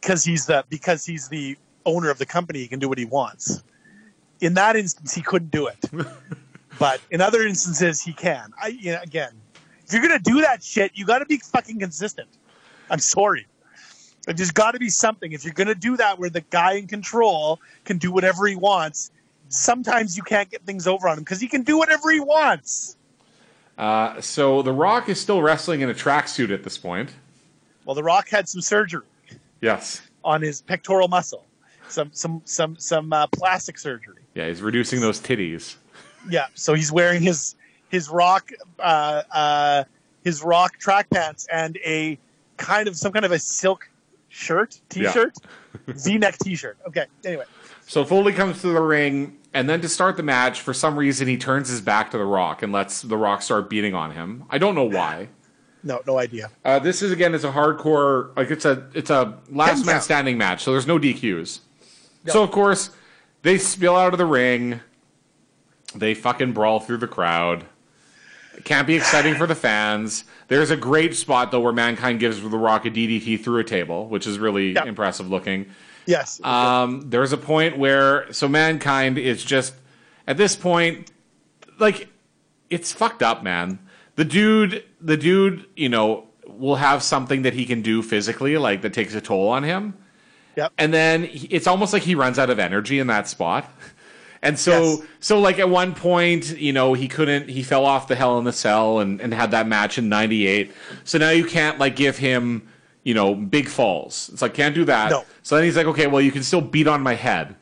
because 0.00 0.22
he's 0.24 0.46
the 0.46 0.64
because 0.68 1.04
he's 1.04 1.28
the 1.28 1.56
owner 1.84 2.10
of 2.10 2.18
the 2.18 2.26
company. 2.26 2.60
He 2.60 2.68
can 2.68 2.78
do 2.78 2.88
what 2.88 2.98
he 2.98 3.04
wants. 3.04 3.62
In 4.40 4.54
that 4.54 4.76
instance, 4.76 5.14
he 5.14 5.22
couldn't 5.22 5.50
do 5.50 5.66
it, 5.68 5.78
but 6.78 7.00
in 7.10 7.20
other 7.20 7.42
instances, 7.46 8.00
he 8.00 8.12
can. 8.12 8.52
I 8.60 8.68
you 8.68 8.92
know, 8.92 9.00
again, 9.02 9.32
if 9.86 9.92
you're 9.92 10.02
gonna 10.02 10.18
do 10.18 10.40
that 10.42 10.62
shit, 10.62 10.92
you 10.94 11.04
got 11.06 11.18
to 11.20 11.26
be 11.26 11.38
fucking 11.38 11.78
consistent. 11.78 12.28
I'm 12.90 12.98
sorry. 12.98 13.46
There's 14.26 14.50
got 14.50 14.72
to 14.72 14.78
be 14.78 14.88
something. 14.88 15.32
If 15.32 15.44
you're 15.44 15.52
gonna 15.54 15.74
do 15.74 15.96
that, 15.98 16.18
where 16.18 16.30
the 16.30 16.40
guy 16.42 16.74
in 16.74 16.86
control 16.86 17.60
can 17.84 17.98
do 17.98 18.10
whatever 18.10 18.46
he 18.46 18.56
wants, 18.56 19.10
sometimes 19.48 20.16
you 20.16 20.22
can't 20.22 20.50
get 20.50 20.62
things 20.64 20.86
over 20.86 21.08
on 21.08 21.18
him 21.18 21.24
because 21.24 21.40
he 21.40 21.48
can 21.48 21.62
do 21.62 21.76
whatever 21.78 22.10
he 22.10 22.20
wants. 22.20 22.96
Uh, 23.76 24.20
so 24.20 24.62
The 24.62 24.72
Rock 24.72 25.08
is 25.08 25.20
still 25.20 25.42
wrestling 25.42 25.80
in 25.80 25.90
a 25.90 25.94
tracksuit 25.94 26.50
at 26.50 26.62
this 26.62 26.78
point. 26.78 27.10
Well, 27.84 27.94
The 27.94 28.02
Rock 28.04 28.28
had 28.28 28.48
some 28.48 28.60
surgery 28.60 29.02
Yes. 29.60 30.00
on 30.24 30.40
his 30.42 30.62
pectoral 30.62 31.08
muscle. 31.08 31.44
some 31.88 32.10
some 32.14 32.40
some 32.46 32.76
some 32.78 33.12
uh, 33.12 33.26
plastic 33.26 33.76
surgery. 33.78 34.22
Yeah, 34.34 34.48
he's 34.48 34.62
reducing 34.62 35.00
those 35.00 35.20
titties. 35.20 35.76
Yeah, 36.30 36.46
so 36.54 36.72
he's 36.74 36.90
wearing 36.90 37.20
his 37.20 37.56
his 37.88 38.08
rock 38.08 38.50
uh, 38.78 39.22
uh, 39.30 39.84
his 40.22 40.42
rock 40.42 40.78
track 40.78 41.08
pants 41.10 41.46
and 41.52 41.76
a 41.84 42.18
kind 42.56 42.88
of 42.88 42.96
some 42.96 43.12
kind 43.12 43.24
of 43.24 43.32
a 43.32 43.38
silk 43.38 43.88
shirt, 44.28 44.80
t-shirt, 44.88 45.34
V-neck 45.86 46.38
t-shirt. 46.38 46.76
Okay, 46.88 47.06
anyway, 47.24 47.44
So 47.86 48.04
Foley 48.04 48.32
comes 48.32 48.60
to 48.62 48.68
the 48.68 48.80
ring, 48.80 49.38
and 49.52 49.68
then 49.68 49.80
to 49.82 49.88
start 49.88 50.16
the 50.16 50.22
match, 50.22 50.60
for 50.60 50.74
some 50.74 50.96
reason 50.98 51.28
he 51.28 51.36
turns 51.36 51.68
his 51.68 51.80
back 51.80 52.10
to 52.10 52.18
the 52.18 52.24
Rock 52.24 52.62
and 52.62 52.72
lets 52.72 53.02
the 53.02 53.16
Rock 53.16 53.42
start 53.42 53.70
beating 53.70 53.94
on 53.94 54.10
him. 54.12 54.44
I 54.50 54.58
don't 54.58 54.74
know 54.74 54.84
why. 54.84 55.28
no, 55.84 56.00
no 56.06 56.18
idea. 56.18 56.50
Uh, 56.64 56.78
this 56.78 57.02
is 57.02 57.12
again 57.12 57.34
is 57.34 57.44
a 57.44 57.52
hardcore 57.52 58.34
like 58.36 58.50
it's 58.50 58.64
a 58.64 58.88
it's 58.94 59.10
a 59.10 59.38
last 59.50 59.86
man 59.86 60.00
standing 60.00 60.38
match, 60.38 60.64
so 60.64 60.72
there's 60.72 60.86
no 60.86 60.98
DQs. 60.98 61.60
So 62.26 62.42
of 62.42 62.50
course 62.50 62.90
they 63.42 63.58
spill 63.58 63.96
out 63.96 64.12
of 64.14 64.18
the 64.18 64.26
ring. 64.26 64.80
They 65.94 66.14
fucking 66.14 66.52
brawl 66.52 66.80
through 66.80 66.96
the 66.96 67.06
crowd. 67.06 67.66
Can't 68.62 68.86
be 68.86 68.94
exciting 68.94 69.34
for 69.34 69.46
the 69.46 69.54
fans. 69.54 70.24
There's 70.48 70.70
a 70.70 70.76
great 70.76 71.16
spot 71.16 71.50
though 71.50 71.60
where 71.60 71.72
Mankind 71.72 72.20
gives 72.20 72.40
the 72.40 72.48
Rock 72.56 72.84
a 72.86 72.90
DDT 72.90 73.42
through 73.42 73.58
a 73.60 73.64
table, 73.64 74.06
which 74.08 74.26
is 74.26 74.38
really 74.38 74.72
Yeah. 74.72 74.84
impressive 74.84 75.28
looking. 75.30 75.66
Yes, 76.06 76.40
Um, 76.44 77.08
there's 77.08 77.32
a 77.32 77.38
point 77.38 77.78
where 77.78 78.30
so 78.32 78.46
mankind 78.46 79.16
is 79.18 79.42
just 79.42 79.74
at 80.26 80.36
this 80.36 80.54
point, 80.54 81.10
like 81.78 82.08
it's 82.70 82.92
fucked 82.92 83.22
up, 83.22 83.42
man. 83.42 83.78
The 84.16 84.24
dude, 84.24 84.84
the 85.00 85.16
dude, 85.16 85.64
you 85.76 85.88
know, 85.88 86.26
will 86.46 86.76
have 86.76 87.02
something 87.02 87.42
that 87.42 87.54
he 87.54 87.64
can 87.64 87.82
do 87.82 88.02
physically, 88.02 88.56
like 88.58 88.82
that 88.82 88.92
takes 88.92 89.14
a 89.14 89.20
toll 89.20 89.48
on 89.48 89.62
him, 89.64 89.94
yep. 90.56 90.72
and 90.78 90.92
then 90.94 91.24
he, 91.24 91.46
it's 91.48 91.66
almost 91.66 91.92
like 91.92 92.02
he 92.02 92.14
runs 92.14 92.38
out 92.38 92.48
of 92.50 92.58
energy 92.58 92.98
in 92.98 93.06
that 93.08 93.26
spot. 93.26 93.68
And 94.44 94.58
so, 94.58 94.82
Yes. 94.82 94.98
so 95.20 95.40
like 95.40 95.58
at 95.58 95.68
one 95.68 95.94
point, 95.94 96.56
you 96.58 96.72
know, 96.72 96.92
he 96.94 97.08
couldn't, 97.08 97.48
he 97.48 97.62
fell 97.62 97.84
off 97.86 98.06
the 98.08 98.14
Hell 98.14 98.38
in 98.38 98.44
the 98.44 98.52
Cell 98.52 99.00
and, 99.00 99.20
and 99.20 99.34
had 99.34 99.50
that 99.52 99.66
match 99.66 99.98
in 99.98 100.08
'98. 100.08 100.70
So 101.04 101.18
now 101.18 101.30
you 101.30 101.44
can't 101.46 101.78
like 101.78 101.96
give 101.96 102.18
him, 102.18 102.68
you 103.02 103.14
know, 103.14 103.34
big 103.34 103.68
falls. 103.68 104.30
It's 104.32 104.42
like 104.42 104.54
can't 104.54 104.74
do 104.74 104.84
that. 104.84 105.10
No. 105.10 105.24
So 105.42 105.56
then 105.56 105.64
he's 105.64 105.76
like, 105.76 105.86
okay, 105.86 106.06
well, 106.06 106.20
you 106.20 106.30
can 106.30 106.42
still 106.42 106.60
beat 106.60 106.86
on 106.86 107.00
my 107.02 107.14
head. 107.14 107.56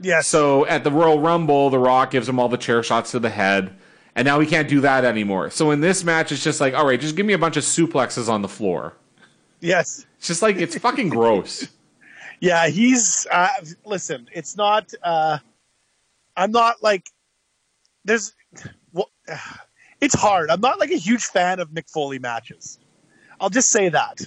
yes. 0.00 0.26
So 0.26 0.66
at 0.66 0.84
the 0.84 0.90
Royal 0.90 1.20
Rumble, 1.20 1.70
The 1.70 1.78
Rock 1.78 2.10
gives 2.10 2.28
him 2.28 2.38
all 2.40 2.48
the 2.48 2.56
chair 2.58 2.82
shots 2.82 3.12
to 3.12 3.20
the 3.20 3.30
head, 3.30 3.72
and 4.16 4.26
now 4.26 4.40
he 4.40 4.46
can't 4.46 4.68
do 4.68 4.80
that 4.80 5.04
anymore. 5.04 5.50
So 5.50 5.70
in 5.70 5.80
this 5.80 6.02
match, 6.04 6.32
it's 6.32 6.42
just 6.44 6.60
like, 6.60 6.74
all 6.74 6.84
right, 6.86 7.00
just 7.00 7.14
give 7.16 7.26
me 7.26 7.32
a 7.32 7.38
bunch 7.38 7.56
of 7.56 7.62
suplexes 7.64 8.28
on 8.28 8.42
the 8.42 8.48
floor. 8.48 8.94
yes. 9.60 10.04
It's 10.18 10.26
just 10.28 10.42
like 10.42 10.56
it's 10.56 10.76
fucking 10.78 11.10
gross. 11.10 11.68
Yeah, 12.40 12.66
he's 12.68 13.26
uh, 13.30 13.48
listen. 13.86 14.28
It's 14.34 14.54
not. 14.56 14.92
Uh, 15.02 15.38
I'm 16.36 16.52
not 16.52 16.82
like. 16.82 17.10
There's. 18.04 18.34
Well, 18.92 19.10
it's 20.00 20.14
hard. 20.14 20.50
I'm 20.50 20.60
not 20.60 20.78
like 20.78 20.90
a 20.90 20.96
huge 20.96 21.24
fan 21.24 21.60
of 21.60 21.70
Mick 21.70 21.90
Foley 21.90 22.18
matches. 22.18 22.78
I'll 23.40 23.50
just 23.50 23.70
say 23.70 23.88
that. 23.88 24.20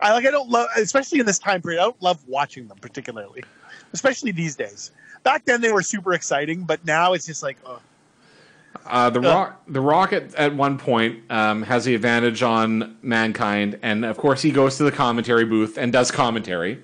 I 0.00 0.12
like. 0.12 0.26
I 0.26 0.30
don't 0.30 0.48
love, 0.50 0.68
especially 0.76 1.20
in 1.20 1.26
this 1.26 1.38
time 1.38 1.62
period. 1.62 1.80
I 1.80 1.84
don't 1.84 2.02
love 2.02 2.26
watching 2.26 2.68
them 2.68 2.78
particularly, 2.78 3.42
especially 3.92 4.32
these 4.32 4.56
days. 4.56 4.90
Back 5.22 5.44
then 5.44 5.60
they 5.60 5.70
were 5.72 5.82
super 5.82 6.12
exciting, 6.14 6.64
but 6.64 6.84
now 6.84 7.12
it's 7.12 7.26
just 7.26 7.44
like, 7.44 7.56
oh, 7.64 7.80
Uh, 8.84 9.08
the 9.10 9.20
Rock, 9.20 9.62
the 9.68 9.80
Rock 9.80 10.12
at, 10.12 10.34
at 10.34 10.56
one 10.56 10.78
point 10.78 11.20
um, 11.30 11.62
has 11.62 11.84
the 11.84 11.94
advantage 11.94 12.42
on 12.42 12.96
Mankind, 13.02 13.78
and 13.82 14.04
of 14.04 14.16
course 14.16 14.42
he 14.42 14.50
goes 14.50 14.76
to 14.78 14.82
the 14.82 14.90
commentary 14.90 15.44
booth 15.44 15.78
and 15.78 15.92
does 15.92 16.10
commentary. 16.10 16.82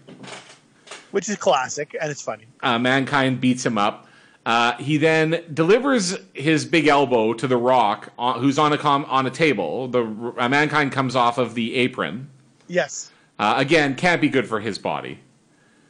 which 1.11 1.29
is 1.29 1.35
classic 1.37 1.97
and 2.01 2.11
it's 2.13 2.23
funny. 2.23 2.45
Uh, 2.63 2.79
Mankind 2.79 3.41
beats 3.41 3.67
him 3.67 3.77
up. 3.79 4.07
Uh, 4.49 4.75
he 4.79 4.97
then 4.97 5.45
delivers 5.53 6.17
his 6.33 6.65
big 6.65 6.87
elbow 6.87 7.35
to 7.35 7.47
the 7.47 7.59
Rock, 7.59 8.11
on, 8.19 8.41
who's 8.41 8.59
on 8.59 8.73
a 8.73 8.79
com- 8.79 9.05
on 9.05 9.27
a 9.27 9.31
table. 9.31 9.89
The 9.89 10.33
uh, 10.39 10.49
Mankind 10.49 10.91
comes 10.91 11.15
off 11.15 11.37
of 11.37 11.55
the 11.55 11.75
apron. 11.75 12.31
Yes. 12.67 13.13
Uh, 13.39 13.57
again, 13.59 13.95
can't 13.95 14.23
be 14.23 14.31
good 14.31 14.49
for 14.49 14.59
his 14.59 14.79
body. 14.79 15.19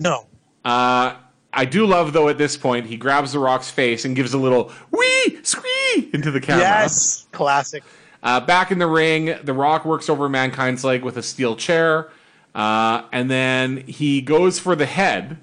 No. 0.00 0.26
Uh, 0.64 1.14
I 1.52 1.66
do 1.66 1.86
love 1.86 2.12
though 2.12 2.28
at 2.28 2.36
this 2.36 2.56
point 2.56 2.86
he 2.86 2.96
grabs 2.96 3.30
the 3.30 3.38
Rock's 3.38 3.70
face 3.70 4.04
and 4.04 4.16
gives 4.16 4.34
a 4.34 4.38
little 4.38 4.72
wee 4.90 5.38
squee 5.44 6.10
into 6.12 6.32
the 6.32 6.40
camera. 6.40 6.64
Yes. 6.64 7.28
Classic. 7.30 7.84
Uh, 8.24 8.40
back 8.40 8.72
in 8.72 8.80
the 8.80 8.88
ring, 8.88 9.38
the 9.44 9.54
Rock 9.54 9.84
works 9.84 10.08
over 10.08 10.28
Mankind's 10.28 10.82
leg 10.82 11.04
with 11.04 11.16
a 11.16 11.22
steel 11.22 11.54
chair, 11.54 12.10
uh, 12.56 13.02
and 13.12 13.30
then 13.30 13.86
he 13.86 14.20
goes 14.20 14.58
for 14.58 14.74
the 14.74 14.86
head. 14.86 15.38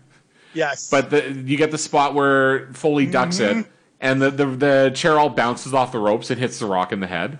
Yes. 0.56 0.90
But 0.90 1.10
the, 1.11 1.32
you 1.32 1.57
get 1.57 1.69
the 1.72 1.77
spot 1.77 2.14
where 2.15 2.72
Foley 2.73 3.06
ducks 3.06 3.38
Mm-hmm. 3.40 3.60
it, 3.60 3.65
and 4.02 4.22
the, 4.22 4.32
the 4.32 4.45
the 4.45 4.91
chair 4.95 5.19
all 5.19 5.30
bounces 5.30 5.73
off 5.73 5.91
the 5.91 5.99
ropes 5.99 6.30
and 6.32 6.40
hits 6.40 6.57
the 6.60 6.65
Rock 6.65 6.91
in 6.91 6.99
the 7.02 7.07
head. 7.07 7.38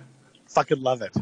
fucking 0.48 0.80
love 0.82 1.02
it. 1.02 1.12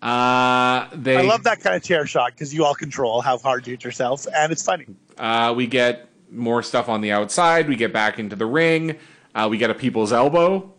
Uh, 0.00 0.88
they 0.92 1.16
I 1.16 1.22
love 1.22 1.42
that 1.44 1.60
kind 1.60 1.74
of 1.76 1.82
chair 1.82 2.06
shot 2.06 2.32
because 2.32 2.54
you 2.54 2.64
all 2.64 2.74
control 2.74 3.20
how 3.20 3.38
hard 3.38 3.66
you 3.66 3.72
hit 3.72 3.84
yourself, 3.84 4.26
and 4.34 4.52
it's 4.52 4.62
funny. 4.64 4.86
Uh, 5.18 5.52
we 5.56 5.66
get 5.66 6.08
more 6.30 6.62
stuff 6.62 6.88
on 6.88 7.00
the 7.00 7.10
outside. 7.12 7.68
We 7.68 7.76
get 7.76 7.92
back 7.92 8.18
into 8.18 8.36
the 8.36 8.46
ring. 8.46 8.96
Uh, 9.34 9.48
we 9.50 9.58
get 9.58 9.70
a 9.70 9.74
people's 9.74 10.12
elbow. 10.12 10.72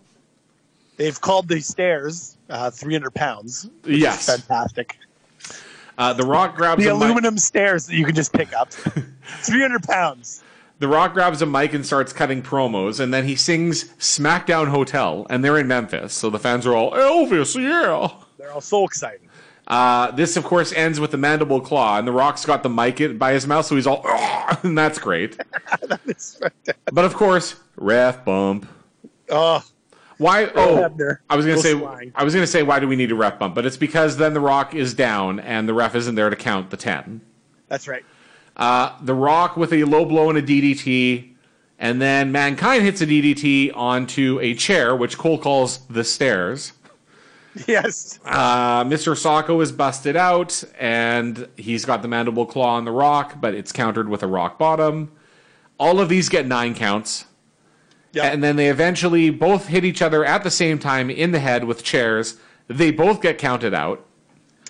They've 0.97 1.19
called 1.19 1.47
the 1.47 1.59
stairs 1.61 2.37
uh, 2.49 2.71
300 2.71 3.13
pounds. 3.13 3.69
Yes. 3.85 4.25
fantastic. 4.25 4.97
Uh, 5.97 6.13
the 6.13 6.25
Rock 6.25 6.55
grabs 6.55 6.81
The 6.83 6.89
a 6.89 6.93
mic. 6.93 7.03
aluminum 7.03 7.37
stairs 7.37 7.85
that 7.87 7.95
you 7.95 8.05
can 8.05 8.15
just 8.15 8.31
pick 8.33 8.53
up. 8.53 8.71
300 9.43 9.83
pounds. 9.83 10.43
The 10.79 10.87
Rock 10.87 11.13
grabs 11.13 11.41
a 11.41 11.45
mic 11.45 11.73
and 11.73 11.85
starts 11.85 12.13
cutting 12.13 12.41
promos, 12.41 12.99
and 13.01 13.13
then 13.13 13.25
he 13.25 13.35
sings 13.35 13.85
"SmackDown 13.99 14.69
Hotel," 14.69 15.27
and 15.29 15.43
they're 15.43 15.57
in 15.57 15.67
Memphis, 15.67 16.13
so 16.13 16.29
the 16.29 16.39
fans 16.39 16.65
are 16.65 16.73
all 16.73 16.91
Elvis, 16.93 17.55
yeah. 17.61 18.07
They're 18.37 18.51
all 18.53 18.61
so 18.61 18.85
excited. 18.85 19.21
Uh, 19.67 20.09
this, 20.11 20.35
of 20.37 20.43
course, 20.45 20.71
ends 20.73 20.99
with 20.99 21.11
the 21.11 21.17
mandible 21.17 21.59
claw, 21.61 21.99
and 21.99 22.07
the 22.07 22.11
Rock's 22.13 22.45
got 22.45 22.63
the 22.63 22.69
mic 22.69 23.19
by 23.19 23.33
his 23.33 23.45
mouth, 23.45 23.65
so 23.65 23.75
he's 23.75 23.85
all, 23.85 24.03
and 24.63 24.77
that's 24.77 24.97
great. 24.99 25.37
It's 26.05 26.35
fantastic. 26.37 26.77
But 26.93 27.03
of 27.05 27.13
course, 27.13 27.55
ref 27.75 28.23
bump. 28.25 28.67
Oh, 29.29 29.61
Why? 30.17 30.45
Oh, 30.55 30.77
Hebner. 30.89 31.17
I 31.29 31.35
was 31.35 31.45
gonna 31.45 31.59
say. 31.59 31.77
flying. 31.77 32.11
I 32.15 32.23
was 32.23 32.33
gonna 32.33 32.47
say, 32.47 32.63
why 32.63 32.79
do 32.79 32.87
we 32.87 32.95
need 32.95 33.11
a 33.11 33.15
ref 33.15 33.37
bump? 33.37 33.53
But 33.53 33.65
it's 33.65 33.77
because 33.77 34.17
then 34.17 34.33
the 34.33 34.39
Rock 34.39 34.73
is 34.73 34.93
down, 34.93 35.39
and 35.41 35.67
the 35.69 35.73
ref 35.73 35.93
isn't 35.93 36.15
there 36.15 36.29
to 36.29 36.35
count 36.35 36.69
the 36.71 36.77
ten. 36.77 37.21
that's 37.67 37.87
right. 37.87 38.03
Uh, 38.59 38.93
the 39.01 39.13
Rock 39.13 39.55
with 39.55 39.71
a 39.71 39.85
low 39.85 40.03
blow 40.03 40.29
and 40.29 40.37
a 40.37 40.41
DDT, 40.41 41.29
and 41.79 42.01
then 42.01 42.29
Mankind 42.33 42.83
hits 42.83 42.99
a 42.99 43.07
DDT 43.07 43.71
onto 43.73 44.37
a 44.41 44.53
chair, 44.53 44.93
which 44.93 45.17
Cole 45.17 45.37
calls 45.37 45.79
the 45.87 46.03
stairs. 46.03 46.73
Yes. 47.67 48.19
Uh, 48.25 48.83
Mr. 48.83 49.15
Socko 49.15 49.61
is 49.63 49.71
busted 49.71 50.15
out, 50.15 50.63
and 50.77 51.47
he's 51.57 51.85
got 51.85 52.01
the 52.01 52.07
mandible 52.07 52.45
claw 52.45 52.75
on 52.75 52.85
the 52.85 52.91
Rock, 52.91 53.41
but 53.41 53.53
it's 53.53 53.71
countered 53.71 54.07
with 54.07 54.23
a 54.23 54.27
rock 54.27 54.59
bottom. 54.59 55.11
All 55.79 55.99
of 55.99 56.09
these 56.09 56.29
get 56.29 56.45
nine 56.45 56.75
counts. 56.75 57.25
Yeah. 58.11 58.25
And 58.25 58.43
then 58.43 58.55
they 58.55 58.69
eventually 58.69 59.29
both 59.29 59.67
hit 59.67 59.85
each 59.85 60.01
other 60.01 60.25
at 60.25 60.43
the 60.43 60.51
same 60.51 60.79
time 60.79 61.09
in 61.09 61.31
the 61.31 61.39
head 61.39 61.63
with 61.63 61.83
chairs. 61.83 62.37
They 62.67 62.91
both 62.91 63.21
get 63.21 63.37
counted 63.37 63.73
out. 63.73 64.05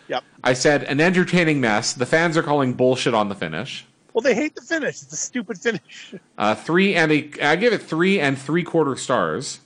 Yep. 0.10 0.23
I 0.44 0.53
said, 0.53 0.84
an 0.84 0.99
entertaining 0.99 1.61
mess. 1.61 1.94
The 1.94 2.06
fans 2.06 2.36
are 2.36 2.44
calling 2.44 2.73
bullshit 2.73 3.14
on 3.14 3.30
the 3.30 3.36
finish. 3.36 3.86
Well, 4.14 4.22
they 4.22 4.36
hate 4.36 4.56
the 4.56 4.61
finish. 4.61 5.02
It's 5.03 5.14
a 5.14 5.18
stupid 5.18 5.57
finish. 5.60 6.14
Uh, 6.38 6.56
three 6.56 6.95
and 6.95 7.11
a, 7.11 7.31
I 7.41 7.56
give 7.56 7.73
it 7.73 7.81
three 7.84 8.19
and 8.19 8.38
three 8.38 8.64
quarter 8.64 8.95
stars. 8.95 9.60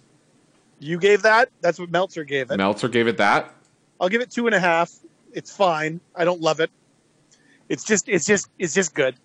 You 0.80 0.99
gave 0.99 1.22
that. 1.22 1.49
That's 1.61 1.80
what 1.80 1.90
Meltzer 1.90 2.24
gave 2.26 2.52
it. 2.52 2.57
Meltzer 2.57 2.90
gave 2.90 3.07
it 3.07 3.18
that. 3.18 3.53
I'll 4.02 4.10
give 4.10 4.22
it 4.22 4.30
two 4.30 4.45
and 4.48 4.53
a 4.53 4.60
half. 4.60 4.91
It's 5.32 5.56
fine. 5.56 6.02
I 6.15 6.26
don't 6.26 6.41
love 6.41 6.60
it. 6.60 6.70
It's 7.70 7.86
just, 7.86 8.10
it's 8.10 8.26
just, 8.26 8.49
it's 8.60 8.74
just 8.74 8.94
good. 8.94 9.15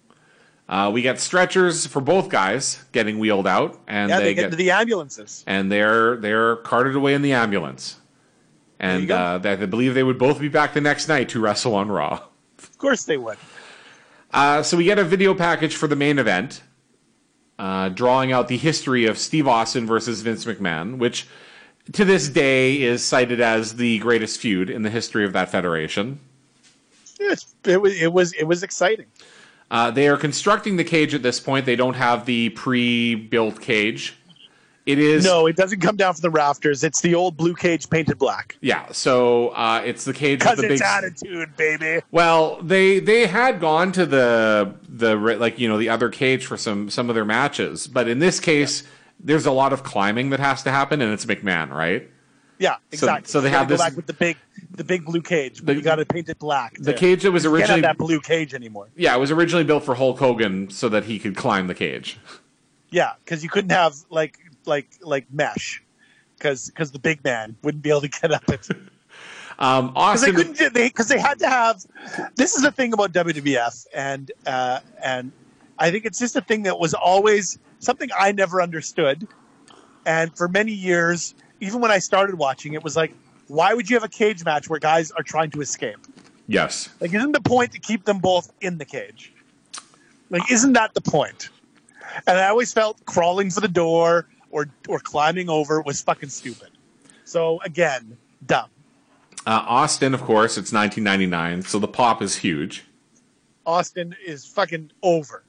Uh, 0.68 0.90
we 0.92 1.02
get 1.02 1.18
stretchers 1.18 1.86
for 1.86 2.00
both 2.00 2.28
guys 2.28 2.84
getting 2.92 3.18
wheeled 3.18 3.46
out, 3.46 3.78
and 3.88 4.10
Yeah, 4.10 4.18
they, 4.18 4.24
they 4.26 4.34
get 4.34 4.44
into 4.44 4.56
the 4.56 4.70
ambulances. 4.70 5.42
and 5.46 5.72
they're 5.72 6.16
they're 6.16 6.56
carted 6.56 6.94
away 6.94 7.14
in 7.14 7.22
the 7.22 7.32
ambulance. 7.32 7.96
And 8.80 9.10
uh, 9.10 9.38
they 9.38 9.56
believe 9.66 9.94
they 9.94 10.04
would 10.04 10.18
both 10.18 10.40
be 10.40 10.48
back 10.48 10.74
the 10.74 10.80
next 10.80 11.08
night 11.08 11.28
to 11.30 11.40
wrestle 11.40 11.74
on 11.74 11.90
Raw. 11.90 12.22
Of 12.58 12.78
course 12.78 13.04
they 13.04 13.16
would. 13.16 13.38
Uh, 14.32 14.62
so 14.62 14.76
we 14.76 14.84
get 14.84 14.98
a 14.98 15.04
video 15.04 15.34
package 15.34 15.74
for 15.74 15.88
the 15.88 15.96
main 15.96 16.18
event, 16.18 16.62
uh, 17.58 17.88
drawing 17.88 18.30
out 18.30 18.48
the 18.48 18.56
history 18.56 19.06
of 19.06 19.18
Steve 19.18 19.48
Austin 19.48 19.86
versus 19.86 20.20
Vince 20.20 20.44
McMahon, 20.44 20.98
which 20.98 21.26
to 21.92 22.04
this 22.04 22.28
day 22.28 22.82
is 22.82 23.04
cited 23.04 23.40
as 23.40 23.76
the 23.76 23.98
greatest 23.98 24.38
feud 24.38 24.70
in 24.70 24.82
the 24.82 24.90
history 24.90 25.24
of 25.24 25.32
that 25.32 25.50
federation. 25.50 26.20
It's, 27.18 27.46
it 27.64 27.80
was, 27.80 28.00
it 28.00 28.12
was, 28.12 28.32
it 28.34 28.44
was 28.44 28.62
exciting. 28.62 29.06
Uh, 29.70 29.90
they 29.90 30.08
are 30.08 30.16
constructing 30.16 30.76
the 30.76 30.84
cage 30.84 31.14
at 31.14 31.22
this 31.22 31.40
point. 31.40 31.66
They 31.66 31.76
don't 31.76 31.94
have 31.94 32.26
the 32.26 32.50
pre-built 32.50 33.60
cage. 33.60 34.16
It 34.88 34.98
is 34.98 35.22
No, 35.22 35.46
it 35.46 35.54
doesn't 35.54 35.80
come 35.80 35.96
down 35.96 36.14
from 36.14 36.22
the 36.22 36.30
rafters. 36.30 36.82
It's 36.82 37.02
the 37.02 37.14
old 37.14 37.36
blue 37.36 37.54
cage 37.54 37.90
painted 37.90 38.18
black. 38.18 38.56
yeah. 38.62 38.90
So 38.90 39.48
uh, 39.50 39.82
it's 39.84 40.04
the 40.06 40.14
cage 40.14 40.38
Because 40.38 40.56
the 40.58 40.64
it's 40.72 40.80
big. 40.80 40.82
attitude, 40.82 41.56
baby. 41.58 42.00
Well, 42.10 42.58
they 42.62 42.98
they 42.98 43.26
had 43.26 43.60
gone 43.60 43.92
to 43.92 44.06
the 44.06 44.74
the 44.88 45.14
like 45.16 45.58
you 45.58 45.68
know 45.68 45.76
the 45.76 45.90
other 45.90 46.08
cage 46.08 46.46
for 46.46 46.56
some 46.56 46.88
some 46.88 47.10
of 47.10 47.14
their 47.14 47.26
matches, 47.26 47.86
but 47.86 48.08
in 48.08 48.18
this 48.18 48.40
case, 48.40 48.82
there's 49.20 49.44
a 49.44 49.52
lot 49.52 49.74
of 49.74 49.82
climbing 49.82 50.30
that 50.30 50.40
has 50.40 50.62
to 50.62 50.70
happen, 50.70 51.02
and 51.02 51.12
it's 51.12 51.26
McMahon, 51.26 51.68
right? 51.70 52.08
Yeah, 52.58 52.76
exactly. 52.90 53.28
so 53.30 53.40
they 53.42 53.48
You 53.48 53.52
gotta 53.52 53.58
have 53.58 53.68
this- 53.68 53.80
back 53.80 53.94
with 53.94 54.06
the 54.06 54.14
big, 54.14 54.36
the 54.74 54.84
big 54.84 55.04
blue 55.04 55.20
cage. 55.20 55.58
But 55.58 55.66
The- 55.66 55.74
you 55.74 55.82
got 55.82 55.96
to 55.96 56.06
paint 56.06 56.28
it 56.30 56.38
black. 56.38 56.74
The 56.78 56.92
to- 56.94 56.98
cage 56.98 57.22
that 57.24 57.30
was 57.30 57.44
originally 57.44 57.82
that 57.82 57.98
blue 57.98 58.20
cage 58.20 58.54
anymore. 58.54 58.88
yeah, 58.96 59.14
it 59.14 59.18
was 59.20 59.30
originally 59.30 59.64
built 59.64 59.84
for 59.84 59.94
Hulk 59.96 60.18
Hogan 60.18 60.70
so 60.70 60.88
that 60.88 61.04
he 61.04 61.18
could 61.18 61.36
climb 61.36 61.66
the 61.66 61.74
cage. 61.74 62.18
Yeah, 62.90 63.12
because 63.22 63.42
you 63.44 63.50
couldn't 63.50 63.70
have 63.70 63.94
like 64.08 64.38
like 64.68 64.88
like 65.02 65.26
mesh, 65.32 65.82
because 66.36 66.68
because 66.68 66.92
the 66.92 66.98
big 66.98 67.24
man 67.24 67.56
wouldn't 67.62 67.82
be 67.82 67.90
able 67.90 68.02
to 68.02 68.08
get 68.08 68.30
up 68.32 68.48
it. 68.48 68.68
Um, 69.60 69.88
Because 69.88 70.22
they 70.22 70.30
couldn't. 70.30 70.56
They 70.72 70.86
because 70.86 71.08
they 71.08 71.18
had 71.18 71.40
to 71.40 71.48
have. 71.48 71.84
This 72.36 72.54
is 72.54 72.62
the 72.62 72.70
thing 72.70 72.92
about 72.92 73.12
WWF, 73.12 73.86
and 73.92 74.30
uh, 74.46 74.78
and 75.02 75.32
I 75.80 75.90
think 75.90 76.04
it's 76.04 76.20
just 76.20 76.36
a 76.36 76.40
thing 76.40 76.62
that 76.62 76.78
was 76.78 76.94
always 76.94 77.58
something 77.80 78.08
I 78.16 78.30
never 78.30 78.62
understood, 78.62 79.26
and 80.06 80.36
for 80.36 80.46
many 80.46 80.70
years, 80.70 81.34
even 81.60 81.80
when 81.80 81.90
I 81.90 81.98
started 81.98 82.36
watching, 82.36 82.74
it 82.74 82.84
was 82.84 82.94
like, 82.94 83.12
why 83.48 83.74
would 83.74 83.90
you 83.90 83.96
have 83.96 84.04
a 84.04 84.08
cage 84.08 84.44
match 84.44 84.70
where 84.70 84.78
guys 84.78 85.10
are 85.10 85.24
trying 85.24 85.50
to 85.50 85.60
escape? 85.60 85.98
yes, 86.46 86.88
Like, 87.00 87.12
isn't 87.12 87.32
the 87.32 87.40
point 87.40 87.72
to 87.72 87.80
keep 87.80 88.04
them 88.04 88.20
both 88.20 88.52
in 88.60 88.78
the 88.78 88.84
cage? 88.84 89.32
Like, 90.30 90.50
isn't 90.50 90.74
that 90.74 90.94
the 90.94 91.00
point? 91.00 91.50
And 92.26 92.38
I 92.38 92.48
always 92.48 92.72
felt 92.72 93.04
crawling 93.06 93.50
for 93.50 93.60
the 93.60 93.68
door 93.68 94.28
or 94.50 94.68
or 94.88 94.98
climbing 94.98 95.48
over 95.48 95.80
was 95.82 96.00
fucking 96.02 96.28
stupid. 96.28 96.70
So 97.24 97.60
again, 97.64 98.16
dumb. 98.46 98.68
uh, 99.46 99.64
Austin, 99.66 100.14
of 100.14 100.22
course, 100.22 100.56
it's 100.58 100.72
1999, 100.72 101.62
so 101.62 101.78
the 101.78 101.88
pop 101.88 102.22
is 102.22 102.36
huge. 102.36 102.84
Austin 103.66 104.14
is 104.24 104.44
fucking 104.46 104.90
over. 105.02 105.42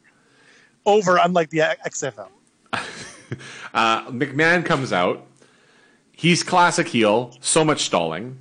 Over, 0.85 1.17
unlike 1.17 1.49
the 1.49 1.59
XFL. 1.85 2.29
Uh, 3.75 4.09
McMahon 4.09 4.65
comes 4.65 4.91
out. 4.91 5.27
He's 6.11 6.41
classic 6.41 6.87
heel. 6.87 7.31
So 7.41 7.63
much 7.63 7.83
stalling. 7.83 8.39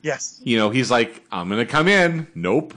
Yes. 0.00 0.40
You 0.42 0.56
know, 0.56 0.70
he's 0.70 0.90
like, 0.90 1.22
I'm 1.30 1.50
gonna 1.50 1.66
come 1.66 1.88
in. 1.88 2.26
Nope. 2.34 2.72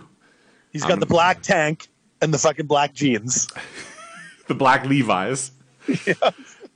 He's 0.74 0.82
got 0.84 0.92
Um, 0.94 1.00
the 1.00 1.06
black 1.06 1.42
tank 1.42 1.88
and 2.22 2.34
the 2.34 2.38
fucking 2.38 2.66
black 2.68 2.94
jeans. 2.94 3.48
the 4.48 4.56
black 4.56 4.86
Levi's. 4.86 5.52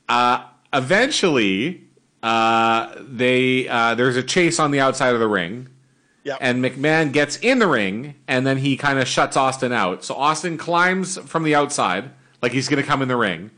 Uh, 0.08 0.44
eventually, 0.72 1.82
uh, 2.22 2.94
they 3.00 3.68
uh, 3.68 3.94
there's 3.94 4.16
a 4.16 4.22
chase 4.22 4.58
on 4.58 4.70
the 4.70 4.80
outside 4.80 5.14
of 5.14 5.20
the 5.20 5.28
ring, 5.28 5.68
Yeah. 6.24 6.36
and 6.40 6.62
McMahon 6.64 7.12
gets 7.12 7.36
in 7.38 7.58
the 7.58 7.66
ring, 7.66 8.14
and 8.28 8.46
then 8.46 8.58
he 8.58 8.76
kind 8.76 8.98
of 8.98 9.08
shuts 9.08 9.36
Austin 9.36 9.72
out. 9.72 10.04
So 10.04 10.14
Austin 10.14 10.56
climbs 10.58 11.18
from 11.18 11.42
the 11.44 11.54
outside, 11.54 12.10
like 12.42 12.52
he's 12.52 12.68
going 12.68 12.82
to 12.82 12.86
come 12.88 13.02
in 13.02 13.08
the 13.08 13.16
ring, 13.16 13.50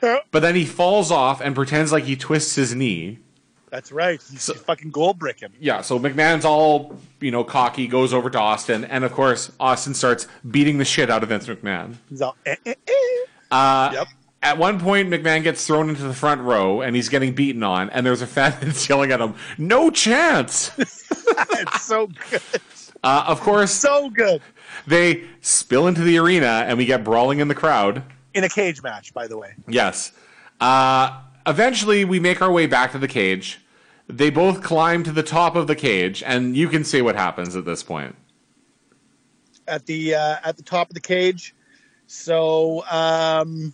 but 0.00 0.40
then 0.40 0.54
he 0.54 0.64
falls 0.64 1.10
off 1.10 1.40
and 1.40 1.54
pretends 1.54 1.92
like 1.92 2.04
he 2.04 2.16
twists 2.16 2.54
his 2.54 2.74
knee. 2.74 3.18
That's 3.70 3.90
right. 3.90 4.20
He's 4.30 4.52
fucking 4.52 4.90
gold 4.90 5.18
bricking. 5.18 5.48
Yeah, 5.58 5.80
so 5.80 5.98
McMahon's 5.98 6.44
all 6.44 6.98
you 7.20 7.30
know 7.30 7.42
cocky, 7.42 7.86
goes 7.86 8.12
over 8.12 8.28
to 8.28 8.38
Austin, 8.38 8.84
and 8.84 9.02
of 9.02 9.12
course 9.12 9.50
Austin 9.58 9.94
starts 9.94 10.28
beating 10.50 10.76
the 10.78 10.84
shit 10.84 11.08
out 11.10 11.22
of 11.22 11.30
Vince 11.30 11.46
McMahon. 11.46 11.94
He's 12.10 12.20
all 12.20 12.36
eh, 12.44 12.54
eh, 12.66 12.74
eh. 12.86 12.92
Uh, 13.50 13.90
Yep. 13.94 14.06
At 14.42 14.58
one 14.58 14.80
point, 14.80 15.08
McMahon 15.08 15.44
gets 15.44 15.64
thrown 15.66 15.88
into 15.88 16.02
the 16.02 16.14
front 16.14 16.40
row 16.40 16.80
and 16.80 16.96
he's 16.96 17.08
getting 17.08 17.32
beaten 17.32 17.62
on, 17.62 17.90
and 17.90 18.04
there's 18.04 18.22
a 18.22 18.26
fan 18.26 18.56
that's 18.60 18.88
yelling 18.88 19.12
at 19.12 19.20
him, 19.20 19.34
"No 19.56 19.90
chance!" 19.90 20.70
it's 20.78 21.82
so 21.82 22.08
good. 22.30 22.42
Uh, 23.04 23.24
of 23.26 23.40
course, 23.40 23.72
So 23.72 24.10
good. 24.10 24.40
they 24.86 25.24
spill 25.40 25.86
into 25.88 26.02
the 26.02 26.18
arena 26.18 26.64
and 26.66 26.78
we 26.78 26.84
get 26.84 27.02
brawling 27.04 27.40
in 27.40 27.48
the 27.48 27.54
crowd. 27.54 28.02
In 28.34 28.44
a 28.44 28.48
cage 28.48 28.82
match, 28.82 29.12
by 29.12 29.26
the 29.26 29.36
way. 29.36 29.54
Yes. 29.68 30.12
Uh, 30.60 31.20
eventually, 31.46 32.04
we 32.04 32.18
make 32.20 32.40
our 32.40 32.50
way 32.50 32.66
back 32.66 32.92
to 32.92 32.98
the 32.98 33.08
cage. 33.08 33.60
They 34.08 34.30
both 34.30 34.62
climb 34.62 35.02
to 35.04 35.12
the 35.12 35.22
top 35.22 35.54
of 35.56 35.66
the 35.66 35.74
cage, 35.76 36.22
and 36.24 36.56
you 36.56 36.68
can 36.68 36.84
see 36.84 37.00
what 37.02 37.14
happens 37.16 37.54
at 37.56 37.64
this 37.64 37.82
point. 37.82 38.14
At 39.68 39.86
the 39.86 40.14
uh, 40.16 40.36
at 40.44 40.56
the 40.56 40.62
top 40.62 40.88
of 40.90 40.94
the 40.94 41.00
cage. 41.00 41.54
So 42.06 42.84
um 42.90 43.72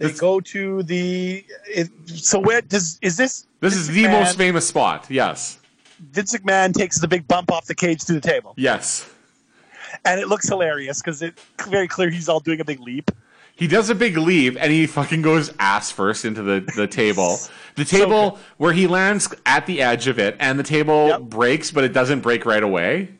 they 0.00 0.08
This- 0.08 0.18
go 0.20 0.40
to 0.40 0.82
the 0.82 1.44
it, 1.68 1.88
so 2.06 2.38
where 2.40 2.60
does 2.62 2.98
is 3.02 3.16
this 3.16 3.46
This 3.60 3.74
Vince 3.74 3.76
is 3.76 3.88
the 3.88 4.04
McMahon- 4.04 4.10
most 4.24 4.36
famous 4.36 4.66
spot. 4.66 5.06
Yes. 5.08 5.58
Vince 6.12 6.34
McMahon 6.34 6.72
takes 6.74 6.98
the 6.98 7.06
big 7.06 7.28
bump 7.28 7.52
off 7.52 7.66
the 7.66 7.74
cage 7.74 8.00
to 8.06 8.14
the 8.14 8.20
table. 8.20 8.54
Yes. 8.56 9.08
And 10.04 10.18
it 10.20 10.28
looks 10.28 10.48
hilarious 10.48 11.00
because 11.02 11.20
it's 11.22 11.40
very 11.68 11.86
clear 11.86 12.08
he's 12.10 12.28
all 12.28 12.40
doing 12.40 12.60
a 12.60 12.64
big 12.64 12.80
leap. 12.80 13.10
He 13.54 13.66
does 13.66 13.90
a 13.90 13.94
big 13.94 14.16
leap 14.16 14.56
and 14.58 14.72
he 14.72 14.86
fucking 14.86 15.20
goes 15.20 15.52
ass 15.58 15.90
first 15.90 16.24
into 16.24 16.42
the, 16.42 16.60
the 16.76 16.86
table. 16.86 17.38
The 17.76 17.84
table 17.84 18.38
where 18.58 18.72
he 18.72 18.86
lands 18.88 19.32
at 19.46 19.64
the 19.66 19.80
edge 19.80 20.06
of 20.08 20.18
it 20.18 20.36
and 20.40 20.58
the 20.58 20.62
table 20.64 21.06
Yep. 21.08 21.20
breaks, 21.22 21.70
but 21.70 21.84
it 21.84 21.92
doesn't 21.92 22.20
break 22.20 22.44
right 22.44 22.62
away. 22.62 23.10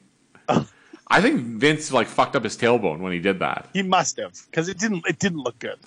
Oh. 0.48 0.66
I 1.06 1.20
think 1.20 1.40
Vince 1.40 1.92
like 1.92 2.06
fucked 2.08 2.34
up 2.36 2.42
his 2.44 2.56
tailbone 2.56 2.98
when 2.98 3.12
he 3.12 3.20
did 3.20 3.38
that. 3.40 3.68
He 3.72 3.82
must 3.82 4.18
have 4.18 4.32
because 4.50 4.68
it 4.68 4.78
didn't 4.78 5.04
it 5.08 5.18
didn't 5.18 5.38
look 5.40 5.58
good. 5.60 5.78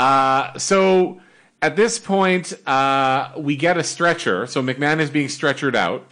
Uh, 0.00 0.58
so 0.58 1.20
at 1.60 1.76
this 1.76 1.98
point, 1.98 2.54
uh, 2.66 3.32
we 3.36 3.54
get 3.56 3.76
a 3.76 3.84
stretcher. 3.84 4.46
So 4.46 4.62
McMahon 4.62 4.98
is 4.98 5.10
being 5.10 5.28
stretchered 5.28 5.74
out. 5.74 6.06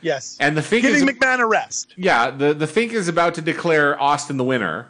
Yes. 0.00 0.36
And 0.40 0.56
the 0.56 0.62
Fink 0.62 0.84
is. 0.84 1.00
giving 1.00 1.08
is 1.08 1.14
McMahon 1.20 1.40
a 1.40 1.46
rest. 1.46 1.92
yeah, 1.96 2.30
the 2.30 2.54
the 2.54 2.66
Fink 2.66 2.92
is 2.92 3.08
about 3.08 3.34
to 3.34 3.42
declare 3.42 4.00
Austin 4.00 4.36
the 4.36 4.44
winner, 4.44 4.88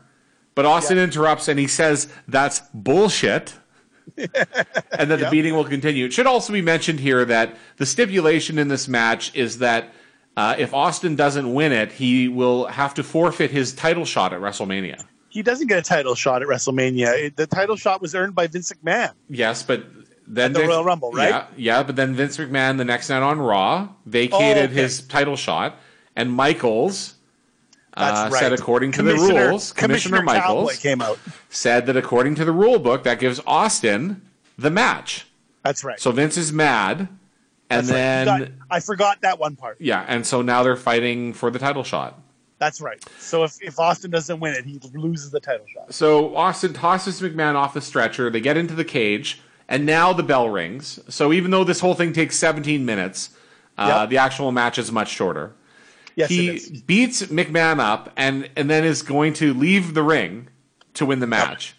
but 0.54 0.66
Austin 0.66 0.98
Yeah. 0.98 1.04
interrupts 1.04 1.48
and 1.48 1.58
he 1.58 1.66
says 1.66 2.08
that's 2.28 2.60
bullshit. 2.72 3.54
and 4.16 5.10
that 5.10 5.18
the 5.18 5.28
beating 5.30 5.54
will 5.54 5.64
continue. 5.66 6.06
It 6.06 6.12
should 6.14 6.26
also 6.26 6.52
be 6.52 6.62
mentioned 6.62 6.98
here 7.00 7.24
that 7.26 7.56
the 7.76 7.84
stipulation 7.86 8.58
in 8.58 8.68
this 8.68 8.88
match 8.88 9.34
is 9.34 9.58
that 9.58 9.92
uh, 10.36 10.54
if 10.58 10.72
Austin 10.72 11.14
doesn't 11.16 11.52
win 11.52 11.72
it, 11.72 11.92
he 11.92 12.26
will 12.28 12.66
have 12.66 12.94
to 12.94 13.02
forfeit 13.02 13.50
his 13.50 13.74
title 13.74 14.04
shot 14.06 14.32
at 14.32 14.40
WrestleMania. 14.40 15.04
He 15.30 15.42
doesn't 15.42 15.66
get 15.66 15.78
a 15.78 15.82
title 15.82 16.14
shot 16.14 16.42
at 16.42 16.48
WrestleMania. 16.48 17.12
It- 17.26 17.36
the 17.36 17.46
title 17.46 17.76
shot 17.76 18.00
was 18.00 18.14
earned 18.14 18.34
by 18.34 18.46
Vince 18.46 18.72
McMahon. 18.72 19.12
Yes, 19.28 19.62
but 19.62 19.84
then 20.26 20.52
the 20.52 20.60
Vince- 20.60 20.68
Royal 20.70 20.84
Rumble, 20.84 21.12
right? 21.12 21.28
Yeah, 21.28 21.44
yeah, 21.56 21.82
but 21.82 21.96
then 21.96 22.14
Vince 22.14 22.36
McMahon 22.38 22.76
the 22.78 22.84
next 22.84 23.08
night 23.08 23.22
on 23.22 23.38
Raw 23.40 23.88
vacated 24.06 24.56
Oh, 24.70 24.72
okay. 24.72 24.74
his 24.74 25.00
title 25.02 25.36
shot, 25.36 25.76
and 26.16 26.32
Michaels 26.32 27.14
That's 27.96 28.18
uh, 28.18 28.30
right. 28.32 28.40
said 28.40 28.52
according 28.52 28.92
to 28.92 29.02
the 29.02 29.14
rules, 29.14 29.72
Commissioner, 29.72 30.18
Cowboy 30.18 30.32
Michaels 30.32 30.76
came 30.76 31.02
out. 31.02 31.18
said 31.50 31.86
that 31.86 31.96
according 31.96 32.34
to 32.36 32.44
the 32.44 32.52
rule 32.52 32.78
book, 32.78 33.04
that 33.04 33.18
gives 33.20 33.40
Austin 33.46 34.22
the 34.56 34.70
match. 34.70 35.26
That's 35.64 35.84
right. 35.84 36.00
So 36.00 36.10
Vince 36.12 36.36
is 36.36 36.52
mad, 36.52 37.00
and 37.70 37.86
That's 37.86 37.88
then 37.88 38.26
got- 38.26 38.48
I 38.70 38.80
forgot 38.80 39.20
that 39.22 39.38
one 39.38 39.56
part. 39.56 39.76
yeah, 39.80 40.04
and 40.08 40.24
so 40.26 40.40
now 40.42 40.62
they're 40.62 40.76
fighting 40.76 41.32
for 41.34 41.50
the 41.50 41.58
title 41.58 41.84
shot. 41.84 42.18
That's 42.58 42.80
right. 42.80 43.02
So 43.18 43.44
if, 43.44 43.60
if 43.62 43.78
Austin 43.78 44.10
doesn't 44.10 44.40
win 44.40 44.54
it, 44.54 44.64
he 44.64 44.80
loses 44.94 45.30
the 45.30 45.40
title 45.40 45.66
shot. 45.72 45.94
So 45.94 46.34
Austin 46.34 46.72
tosses 46.72 47.20
McMahon 47.20 47.54
off 47.54 47.74
the 47.74 47.80
stretcher. 47.80 48.30
They 48.30 48.40
get 48.40 48.56
into 48.56 48.74
the 48.74 48.84
cage, 48.84 49.40
and 49.68 49.86
now 49.86 50.12
the 50.12 50.22
bell 50.24 50.48
rings. 50.48 50.98
So 51.08 51.32
even 51.32 51.50
though 51.52 51.62
this 51.64 51.80
whole 51.80 51.94
thing 51.94 52.12
takes 52.12 52.36
17 52.36 52.84
minutes, 52.84 53.30
uh, 53.76 54.00
Yep. 54.00 54.10
the 54.10 54.18
actual 54.18 54.50
match 54.50 54.76
is 54.78 54.90
much 54.90 55.08
shorter. 55.08 55.52
Yes, 56.16 56.30
he 56.30 56.48
it 56.48 56.54
is. 56.56 56.82
beats 56.82 57.22
McMahon 57.24 57.78
up 57.78 58.12
and 58.16 58.50
and 58.56 58.68
then 58.68 58.82
is 58.84 59.02
going 59.02 59.34
to 59.34 59.54
leave 59.54 59.94
the 59.94 60.02
ring 60.02 60.48
to 60.94 61.06
win 61.06 61.20
the 61.20 61.28
match. 61.28 61.76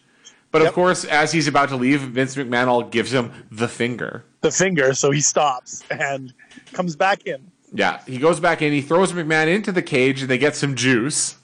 But 0.52 0.62
of 0.62 0.72
course, 0.74 1.04
as 1.04 1.34
he's 1.34 1.48
about 1.48 1.68
to 1.70 1.76
leave, 1.76 2.00
Vince 2.02 2.36
McMahon 2.36 2.68
all 2.68 2.84
gives 2.84 3.14
him 3.14 3.34
the 3.52 3.68
finger. 3.68 4.24
The 4.42 4.50
finger, 4.50 4.94
so 4.94 5.12
he 5.12 5.20
stops 5.20 5.84
and 5.92 6.34
comes 6.72 6.96
back 6.96 7.24
in. 7.28 7.49
Yeah, 7.72 8.02
he 8.06 8.18
goes 8.18 8.40
back 8.40 8.62
in. 8.62 8.74
He 8.74 8.82
throws 8.82 9.14
McMahon 9.14 9.48
into 9.48 9.72
the 9.72 9.82
cage, 9.82 10.22
and 10.22 10.30
they 10.30 10.38
get 10.38 10.56
some 10.56 10.76
juice. 10.76 11.38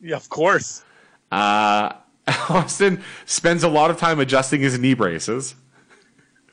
Yeah, 0.00 0.16
of 0.16 0.28
course. 0.28 0.82
Uh, 1.30 1.92
Austin 2.48 3.02
spends 3.26 3.62
a 3.62 3.68
lot 3.68 3.90
of 3.90 3.98
time 3.98 4.20
adjusting 4.20 4.60
his 4.60 4.78
knee 4.78 4.94
braces. 4.94 5.54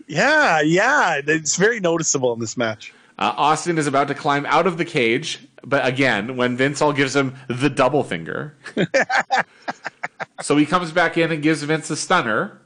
Yeah, 0.08 0.62
yeah. 0.62 1.22
It's 1.26 1.56
very 1.56 1.80
noticeable 1.80 2.34
in 2.34 2.40
this 2.40 2.58
match. 2.58 2.94
Uh, 3.20 3.34
Austin 3.36 3.78
is 3.78 3.86
about 3.86 4.08
to 4.08 4.16
climb 4.16 4.46
out 4.46 4.66
of 4.66 4.78
the 4.78 4.86
cage, 4.86 5.40
but 5.64 5.86
again, 5.86 6.38
when 6.38 6.56
Vince 6.56 6.82
all 6.82 6.94
gives 6.94 7.16
him 7.16 7.36
the 7.48 7.70
double 7.70 8.04
finger. 8.04 8.56
so 10.42 10.56
he 10.56 10.66
comes 10.66 10.92
back 10.92 11.18
in 11.18 11.32
and 11.32 11.44
gives 11.44 11.62
Vince 11.64 11.90
a 11.90 11.98
stunner. 11.98 12.62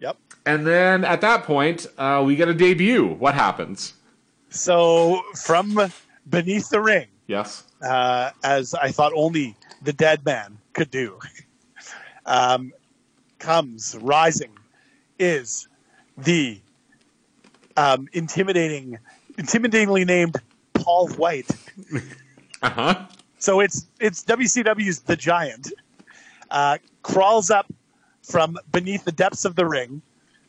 Yep. 0.00 0.18
And 0.44 0.66
then 0.66 1.04
at 1.04 1.22
that 1.22 1.44
point, 1.44 1.86
uh, 1.96 2.22
we 2.24 2.36
get 2.36 2.48
a 2.48 2.54
debut. 2.54 3.06
What 3.06 3.34
happens? 3.34 3.94
So 4.50 5.22
from 5.34 5.92
beneath 6.28 6.68
the 6.68 6.80
ring, 6.80 7.06
Yes. 7.26 7.64
uh, 7.82 8.30
as 8.42 8.74
I 8.74 8.90
thought 8.90 9.12
only 9.14 9.56
the 9.82 9.92
dead 9.92 10.24
man 10.24 10.58
could 10.72 10.90
do, 10.90 11.18
um, 12.26 12.72
comes 13.38 13.96
rising 14.00 14.50
is 15.18 15.68
the 16.18 16.60
um, 17.76 18.08
intimidating, 18.12 18.98
intimidatingly 19.38 20.04
named 20.06 20.36
Paul 20.74 21.08
White. 21.10 21.50
Uh 22.62 22.70
huh. 22.70 23.06
So 23.38 23.60
it's 23.60 23.86
it's 24.00 24.22
WCW's 24.24 25.00
The 25.00 25.16
Giant 25.16 25.72
uh, 26.50 26.78
crawls 27.02 27.50
up 27.50 27.66
from 28.22 28.58
beneath 28.70 29.04
the 29.04 29.12
depths 29.12 29.44
of 29.46 29.54
the 29.56 29.64
ring 29.66 30.02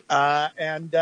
uh, 0.10 0.50
and 0.58 0.94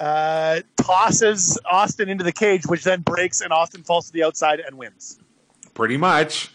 uh, 0.00 0.60
tosses 0.76 1.58
Austin 1.70 2.08
into 2.08 2.24
the 2.24 2.32
cage, 2.32 2.66
which 2.66 2.84
then 2.84 3.02
breaks 3.02 3.42
and 3.42 3.52
Austin 3.52 3.82
falls 3.82 4.06
to 4.06 4.12
the 4.12 4.24
outside 4.24 4.58
and 4.58 4.76
wins. 4.78 5.18
Pretty 5.74 5.98
much. 5.98 6.50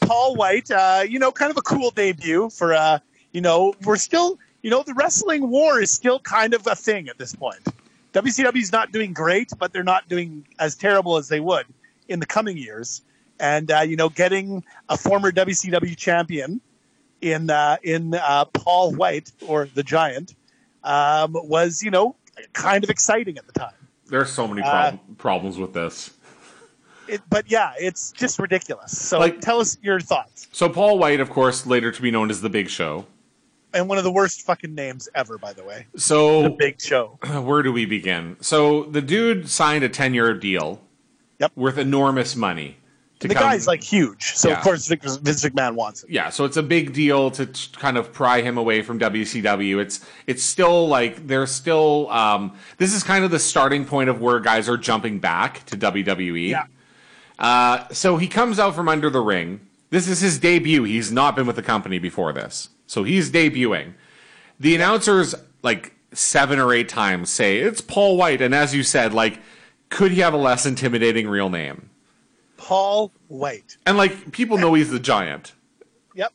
Paul 0.00 0.36
White, 0.36 0.70
uh, 0.70 1.04
you 1.06 1.18
know, 1.18 1.32
kind 1.32 1.50
of 1.50 1.56
a 1.56 1.62
cool 1.62 1.90
debut 1.90 2.50
for, 2.50 2.72
uh, 2.72 3.00
you 3.32 3.40
know, 3.40 3.74
we're 3.84 3.96
still, 3.96 4.38
you 4.62 4.70
know, 4.70 4.82
the 4.84 4.94
wrestling 4.94 5.50
war 5.50 5.80
is 5.80 5.90
still 5.90 6.20
kind 6.20 6.54
of 6.54 6.66
a 6.66 6.76
thing 6.76 7.08
at 7.08 7.18
this 7.18 7.34
point. 7.34 7.66
WCW's 8.12 8.72
not 8.72 8.92
doing 8.92 9.12
great, 9.12 9.50
but 9.58 9.72
they're 9.72 9.82
not 9.82 10.08
doing 10.08 10.46
as 10.58 10.76
terrible 10.76 11.16
as 11.16 11.28
they 11.28 11.40
would 11.40 11.66
in 12.08 12.20
the 12.20 12.26
coming 12.26 12.56
years. 12.56 13.02
And, 13.40 13.70
uh, 13.70 13.80
you 13.80 13.96
know, 13.96 14.08
getting 14.08 14.64
a 14.88 14.96
former 14.96 15.32
WCW 15.32 15.96
champion 15.96 16.60
in, 17.20 17.50
uh, 17.50 17.78
in 17.82 18.14
uh, 18.14 18.44
Paul 18.46 18.94
White 18.94 19.32
or 19.48 19.68
the 19.74 19.82
Giant 19.82 20.34
um, 20.84 21.32
was, 21.34 21.82
you 21.82 21.90
know, 21.90 22.14
kind 22.52 22.84
of 22.84 22.90
exciting 22.90 23.38
at 23.38 23.46
the 23.46 23.52
time. 23.52 23.74
There's 24.06 24.30
so 24.30 24.46
many 24.46 24.62
Uh, 24.62 24.92
problems 25.18 25.58
with 25.58 25.72
this. 25.72 26.10
It, 27.08 27.20
but 27.28 27.50
yeah, 27.50 27.72
it's 27.78 28.12
just 28.12 28.38
ridiculous. 28.38 28.96
So 28.96 29.18
Like- 29.18 29.40
tell 29.40 29.58
us 29.60 29.76
your 29.82 30.00
thoughts. 30.00 30.48
So 30.52 30.68
Paul 30.68 30.98
White, 30.98 31.20
of 31.20 31.30
course, 31.30 31.66
later 31.66 31.90
to 31.90 32.02
be 32.02 32.10
known 32.10 32.30
as 32.30 32.40
the 32.40 32.48
Big 32.48 32.68
Show. 32.68 33.06
And 33.74 33.88
one 33.88 33.96
of 33.98 34.04
the 34.04 34.12
worst 34.12 34.42
fucking 34.42 34.74
names 34.74 35.08
ever, 35.14 35.38
by 35.38 35.52
the 35.54 35.64
way. 35.64 35.86
So 35.96 36.42
The 36.42 36.50
Big 36.50 36.80
Show. 36.80 37.18
where 37.42 37.62
do 37.62 37.72
we 37.72 37.86
begin? 37.86 38.36
So 38.40 38.84
the 38.84 39.00
dude 39.02 39.48
signed 39.48 39.82
a 39.82 39.88
10 39.88 40.14
year 40.14 40.34
deal 40.34 40.80
Yep. 41.40 41.52
worth 41.56 41.78
enormous 41.78 42.36
money. 42.36 42.76
To 43.22 43.28
The 43.28 43.34
come- 43.34 43.42
guy's 43.44 43.66
like 43.66 43.82
huge, 43.82 44.32
so 44.34 44.48
Yeah. 44.50 44.56
of 44.58 44.62
course 44.62 44.86
Vince 44.88 45.44
McMahon 45.44 45.74
wants 45.74 46.02
it. 46.02 46.10
yeah, 46.10 46.28
so 46.28 46.44
it's 46.44 46.56
a 46.56 46.62
big 46.62 46.92
deal 46.92 47.30
to 47.32 47.48
kind 47.78 47.96
of 47.96 48.12
pry 48.12 48.42
him 48.42 48.58
away 48.58 48.82
from 48.82 48.98
WCW. 48.98 49.78
It's 49.80 50.04
it's 50.26 50.42
still 50.42 50.86
like 50.88 51.26
they're 51.26 51.46
still 51.46 52.10
um, 52.10 52.52
this 52.78 52.92
is 52.92 53.02
kind 53.02 53.24
of 53.24 53.30
the 53.30 53.38
starting 53.38 53.84
point 53.84 54.10
of 54.10 54.20
where 54.20 54.40
guys 54.40 54.68
are 54.68 54.76
jumping 54.76 55.18
back 55.20 55.64
to 55.66 55.76
WWE. 55.76 56.50
Yeah. 56.50 56.64
Uh, 57.38 57.88
so 57.92 58.16
he 58.18 58.28
comes 58.28 58.58
out 58.58 58.74
from 58.74 58.88
under 58.88 59.08
the 59.10 59.20
ring. 59.20 59.60
This 59.90 60.08
is 60.08 60.20
his 60.20 60.38
debut. 60.38 60.84
He's 60.84 61.12
not 61.12 61.36
been 61.36 61.46
with 61.46 61.56
the 61.56 61.62
company 61.62 61.98
before 61.98 62.32
this, 62.32 62.68
so 62.86 63.04
he's 63.04 63.30
debuting. 63.30 63.94
The 64.58 64.74
announcers 64.74 65.34
like 65.62 65.94
seven 66.12 66.58
or 66.58 66.74
eight 66.74 66.88
times 66.88 67.30
say 67.30 67.58
it's 67.58 67.80
Paul 67.80 68.16
White, 68.16 68.40
and 68.42 68.54
as 68.54 68.74
you 68.74 68.82
said, 68.82 69.14
like, 69.14 69.40
could 69.90 70.10
he 70.12 70.20
have 70.22 70.34
a 70.34 70.38
less 70.38 70.66
intimidating 70.66 71.28
real 71.28 71.48
name? 71.50 71.88
Paul 72.62 73.10
White. 73.28 73.76
And 73.86 73.96
like, 73.96 74.30
people 74.32 74.56
know 74.56 74.74
he's 74.74 74.90
the 74.90 75.00
Giant 75.00 75.52
Yep. 76.14 76.32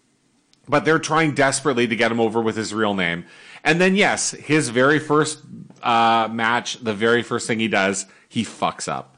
but 0.67 0.83
they're 0.83 0.99
trying 0.99 1.33
desperately 1.33 1.87
to 1.87 1.95
get 1.95 2.11
him 2.11 2.19
over 2.19 2.41
with 2.41 2.57
his 2.57 2.73
real 2.73 2.93
name. 2.93 3.25
And 3.63 3.79
then, 3.79 3.95
yes, 3.95 4.31
his 4.31 4.69
very 4.69 4.99
first 4.99 5.39
uh, 5.81 6.27
match, 6.31 6.79
the 6.83 6.93
very 6.93 7.23
first 7.23 7.47
thing 7.47 7.59
he 7.59 7.67
does, 7.67 8.05
he 8.29 8.43
fucks 8.43 8.87
up. 8.87 9.17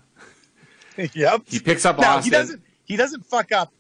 yep. 1.14 1.41
He 1.48 1.60
picks 1.60 1.86
up 1.86 1.98
now 1.99 2.18
Austin. 2.18 2.23
he 2.23 2.30
doesn't 2.30 2.61
he 2.86 2.95
doesn't 2.95 3.26
fuck 3.26 3.52
up 3.52 3.72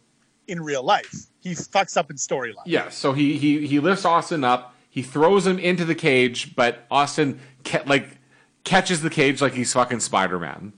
in 0.47 0.61
real 0.61 0.83
life. 0.83 1.25
He 1.41 1.51
fucks 1.51 1.97
up 1.97 2.09
in 2.09 2.17
storyline. 2.17 2.63
Yeah, 2.65 2.89
so 2.89 3.13
he 3.13 3.37
he 3.37 3.65
he 3.67 3.79
lifts 3.79 4.05
Austin 4.05 4.43
up. 4.43 4.73
He 4.89 5.01
throws 5.03 5.45
him 5.45 5.59
into 5.59 5.85
the 5.85 5.95
cage, 5.95 6.55
but 6.55 6.85
Austin 6.89 7.39
ca- 7.63 7.83
like 7.85 8.17
catches 8.63 9.01
the 9.01 9.09
cage 9.09 9.41
like 9.41 9.53
he's 9.53 9.71
fucking 9.73 9.99
Spider 9.99 10.39
Man. 10.39 10.73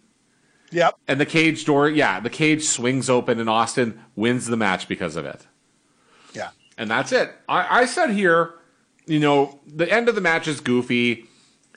Yep. 0.72 0.96
And 1.08 1.20
the 1.20 1.26
cage 1.26 1.66
door, 1.66 1.90
yeah, 1.90 2.20
the 2.20 2.30
cage 2.30 2.64
swings 2.64 3.10
open, 3.10 3.40
and 3.40 3.50
Austin 3.50 4.00
wins 4.16 4.48
the 4.48 4.58
match 4.58 4.88
because 4.88 5.16
of 5.16 5.26
it. 5.26 5.46
Yeah. 6.34 6.50
and 6.78 6.90
that's 6.90 7.12
it. 7.12 7.34
I, 7.50 7.82
I 7.82 7.86
said 7.86 8.12
here, 8.12 8.54
you 9.06 9.20
know, 9.20 9.60
the 9.68 9.92
end 9.92 10.08
of 10.10 10.16
the 10.16 10.22
match 10.22 10.48
is 10.48 10.60
goofy. 10.62 11.28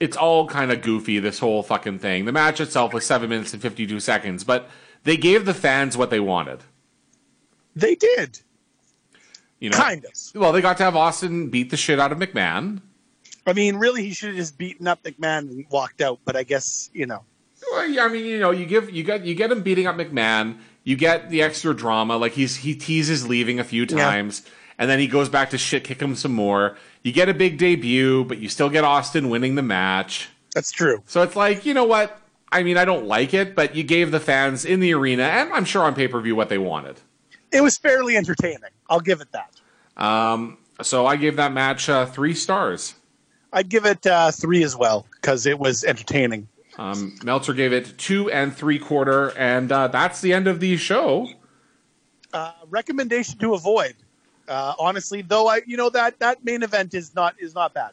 It's 0.00 0.16
all 0.16 0.46
kind 0.46 0.70
of 0.72 0.80
goofy, 0.82 1.18
this 1.18 1.38
whole 1.40 1.62
fucking 1.62 1.98
thing. 1.98 2.24
The 2.24 2.32
match 2.32 2.60
itself 2.60 2.92
was 2.92 3.04
seven 3.04 3.30
minutes 3.30 3.52
and 3.52 3.60
52 3.62 3.98
seconds, 4.00 4.44
but 4.44 4.68
they 5.04 5.16
gave 5.16 5.44
the 5.44 5.54
fans 5.54 5.96
what 5.96 6.10
they 6.10 6.20
wanted. 6.20 6.60
They 7.76 7.94
did. 7.96 8.40
You 9.60 9.70
know, 9.70 9.76
Kind 9.76 10.04
of. 10.04 10.12
Well, 10.34 10.52
they 10.52 10.60
got 10.60 10.76
to 10.78 10.84
have 10.84 10.94
Austin 10.96 11.48
beat 11.48 11.70
the 11.70 11.76
shit 11.76 11.98
out 11.98 12.12
of 12.12 12.18
McMahon. 12.18 12.80
I 13.46 13.52
mean, 13.52 13.76
really 13.76 14.02
he 14.02 14.12
should 14.12 14.28
have 14.30 14.36
just 14.36 14.56
beaten 14.56 14.86
up 14.86 15.02
McMahon 15.02 15.50
and 15.50 15.66
walked 15.70 16.00
out, 16.00 16.20
but 16.24 16.36
I 16.36 16.44
guess, 16.44 16.90
you 16.92 17.06
know. 17.06 17.24
Well, 17.74 17.88
yeah, 17.88 18.04
I 18.04 18.08
mean, 18.08 18.24
you 18.24 18.38
know, 18.38 18.52
you 18.52 18.66
give 18.66 18.90
you 18.90 19.02
get 19.02 19.24
you 19.24 19.34
get 19.34 19.50
him 19.50 19.62
beating 19.62 19.88
up 19.88 19.96
McMahon. 19.96 20.58
You 20.84 20.96
get 20.96 21.28
the 21.28 21.42
extra 21.42 21.74
drama, 21.74 22.16
like 22.16 22.32
he's 22.32 22.56
he 22.56 22.76
teases 22.76 23.26
leaving 23.26 23.58
a 23.58 23.64
few 23.64 23.84
times, 23.84 24.42
and 24.78 24.88
then 24.88 25.00
he 25.00 25.08
goes 25.08 25.28
back 25.28 25.50
to 25.50 25.58
shit 25.58 25.82
kick 25.82 26.00
him 26.00 26.14
some 26.14 26.32
more. 26.32 26.76
You 27.02 27.12
get 27.12 27.28
a 27.28 27.34
big 27.34 27.58
debut, 27.58 28.24
but 28.26 28.38
you 28.38 28.48
still 28.48 28.70
get 28.70 28.84
Austin 28.84 29.28
winning 29.28 29.56
the 29.56 29.62
match. 29.62 30.28
That's 30.54 30.70
true. 30.70 31.02
So 31.06 31.22
it's 31.22 31.34
like, 31.34 31.66
you 31.66 31.74
know 31.74 31.84
what? 31.84 32.20
I 32.52 32.62
mean, 32.62 32.76
I 32.76 32.84
don't 32.84 33.06
like 33.06 33.34
it, 33.34 33.56
but 33.56 33.74
you 33.74 33.82
gave 33.82 34.12
the 34.12 34.20
fans 34.20 34.64
in 34.64 34.78
the 34.78 34.94
arena, 34.94 35.24
and 35.24 35.52
I'm 35.52 35.64
sure 35.64 35.82
on 35.82 35.96
pay 35.96 36.06
per 36.06 36.20
view, 36.20 36.36
what 36.36 36.48
they 36.50 36.58
wanted. 36.58 37.00
It 37.50 37.60
was 37.60 37.76
fairly 37.76 38.16
entertaining. 38.16 38.70
I'll 38.88 39.00
give 39.00 39.20
it 39.20 39.32
that. 39.32 39.60
So 40.82 41.06
I 41.06 41.16
gave 41.16 41.36
that 41.36 41.52
match 41.52 41.88
uh, 41.88 42.06
three 42.06 42.34
stars. 42.34 42.94
I'd 43.52 43.68
give 43.68 43.84
it 43.84 44.06
uh, 44.06 44.30
three 44.30 44.62
as 44.62 44.76
well 44.76 45.06
because 45.12 45.46
it 45.46 45.58
was 45.58 45.82
entertaining. 45.82 46.48
Um, 46.78 47.16
Meltzer 47.22 47.52
gave 47.54 47.72
it 47.72 47.96
two 47.98 48.30
and 48.30 48.54
three 48.54 48.78
quarter, 48.78 49.28
and 49.38 49.70
uh, 49.70 49.88
that's 49.88 50.20
the 50.20 50.32
end 50.32 50.46
of 50.48 50.60
the 50.60 50.76
show. 50.76 51.28
Uh, 52.32 52.52
recommendation 52.68 53.38
to 53.38 53.54
avoid. 53.54 53.94
Uh, 54.48 54.74
honestly, 54.78 55.22
though, 55.22 55.46
I 55.48 55.60
you 55.66 55.76
know 55.76 55.88
that 55.90 56.18
that 56.18 56.44
main 56.44 56.62
event 56.62 56.94
is 56.94 57.14
not 57.14 57.34
is 57.38 57.54
not 57.54 57.72
bad. 57.74 57.92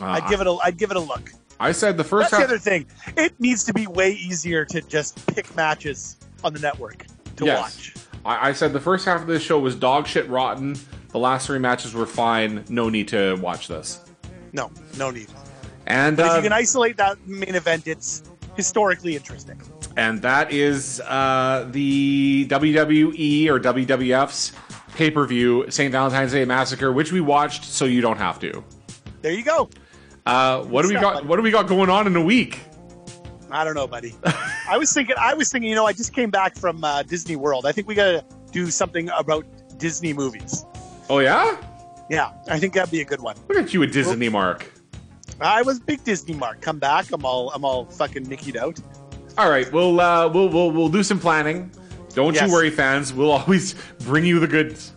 I'd 0.00 0.28
give 0.28 0.40
it 0.40 0.46
a 0.46 0.52
I'd 0.62 0.76
give 0.76 0.90
it 0.90 0.96
a 0.96 1.00
look. 1.00 1.32
I 1.58 1.72
said 1.72 1.96
the 1.96 2.04
first 2.04 2.30
That's 2.30 2.32
the 2.32 2.36
half. 2.38 2.48
other 2.48 2.58
thing. 2.58 2.86
It 3.16 3.38
needs 3.40 3.64
to 3.64 3.72
be 3.72 3.86
way 3.86 4.10
easier 4.12 4.64
to 4.66 4.80
just 4.82 5.24
pick 5.34 5.54
matches 5.56 6.16
on 6.44 6.52
the 6.52 6.58
network 6.60 7.06
to 7.36 7.44
Yes. 7.46 7.60
watch. 7.60 7.94
I, 8.24 8.48
I 8.48 8.52
said 8.52 8.72
the 8.72 8.80
first 8.80 9.04
half 9.04 9.20
of 9.22 9.26
this 9.26 9.42
show 9.42 9.58
was 9.58 9.74
dog 9.76 10.06
shit 10.06 10.28
rotten. 10.28 10.76
The 11.10 11.18
last 11.18 11.46
three 11.46 11.58
matches 11.58 11.94
were 11.94 12.06
fine. 12.06 12.64
No 12.68 12.88
need 12.88 13.08
to 13.08 13.36
watch 13.36 13.68
this. 13.68 14.00
No, 14.52 14.70
no 14.98 15.10
need. 15.10 15.28
And 15.86 16.16
But 16.16 16.26
if 16.26 16.32
uh, 16.32 16.36
you 16.36 16.42
can 16.42 16.52
isolate 16.52 16.96
that 16.98 17.26
main 17.26 17.54
event, 17.54 17.86
it's 17.86 18.22
historically 18.56 19.16
interesting. 19.16 19.60
and 19.96 20.22
that 20.22 20.52
is 20.52 21.00
uh, 21.00 21.66
the 21.70 22.46
WWE 22.48 23.48
or 23.48 23.58
WWF's 23.60 24.52
pay 24.94 25.10
per 25.10 25.26
view 25.26 25.64
St. 25.70 25.90
Valentine's 25.90 26.32
Day 26.32 26.44
Massacre, 26.44 26.92
which 26.92 27.12
we 27.12 27.20
watched 27.20 27.64
so 27.64 27.84
you 27.84 28.00
don't 28.00 28.18
have 28.18 28.38
to. 28.40 28.62
There 29.22 29.32
you 29.32 29.44
go. 29.44 29.70
Uh, 30.26 30.62
what 30.64 30.82
do 30.82 30.88
we 30.88 30.94
What's 30.94 31.02
got? 31.02 31.16
up, 31.16 31.24
What 31.24 31.36
do 31.36 31.42
we 31.42 31.50
got 31.50 31.66
going 31.66 31.90
on 31.90 32.06
in 32.06 32.14
a 32.16 32.22
week? 32.22 32.60
I 33.50 33.64
don't 33.64 33.74
know, 33.74 33.86
buddy. 33.86 34.14
I 34.68 34.78
was 34.78 34.92
thinking. 34.92 35.16
I 35.18 35.34
was 35.34 35.50
thinking. 35.50 35.68
You 35.68 35.76
know, 35.76 35.84
I 35.86 35.92
just 35.92 36.14
came 36.14 36.30
back 36.30 36.56
from 36.56 36.82
uh, 36.84 37.02
Disney 37.02 37.36
World. 37.36 37.66
I 37.66 37.72
think 37.72 37.86
we 37.88 37.94
got 37.94 38.12
to 38.12 38.24
do 38.50 38.70
something 38.70 39.10
about 39.16 39.44
Disney 39.78 40.12
movies. 40.12 40.64
Oh 41.10 41.18
yeah, 41.18 41.56
Yeah, 42.08 42.32
I 42.48 42.58
think 42.58 42.72
that'd 42.74 42.90
be 42.90 43.00
a 43.00 43.04
good 43.04 43.20
one. 43.20 43.36
look 43.48 43.58
at 43.58 43.74
you, 43.74 43.82
a 43.82 43.86
Disney 43.86 44.28
mark. 44.28 44.70
I 45.42 45.62
was 45.62 45.80
big 45.80 46.04
Disney 46.04 46.34
mark. 46.34 46.60
Come 46.60 46.78
back. 46.78 47.06
I'm 47.12 47.24
all. 47.24 47.50
I'm 47.52 47.64
all 47.64 47.86
fucking 47.86 48.26
nickied 48.26 48.56
out. 48.56 48.78
All 49.38 49.48
right, 49.50 49.70
we'll 49.72 49.98
uh, 50.00 50.28
we'll 50.28 50.48
we'll 50.48 50.70
we'll 50.70 50.88
do 50.88 51.02
some 51.02 51.18
planning. 51.18 51.70
Don't 52.14 52.34
Yes. 52.34 52.46
you 52.48 52.52
worry, 52.52 52.70
fans. 52.70 53.12
We'll 53.14 53.30
always 53.32 53.74
bring 54.00 54.24
you 54.26 54.38
the 54.40 54.46
goods. 54.46 54.92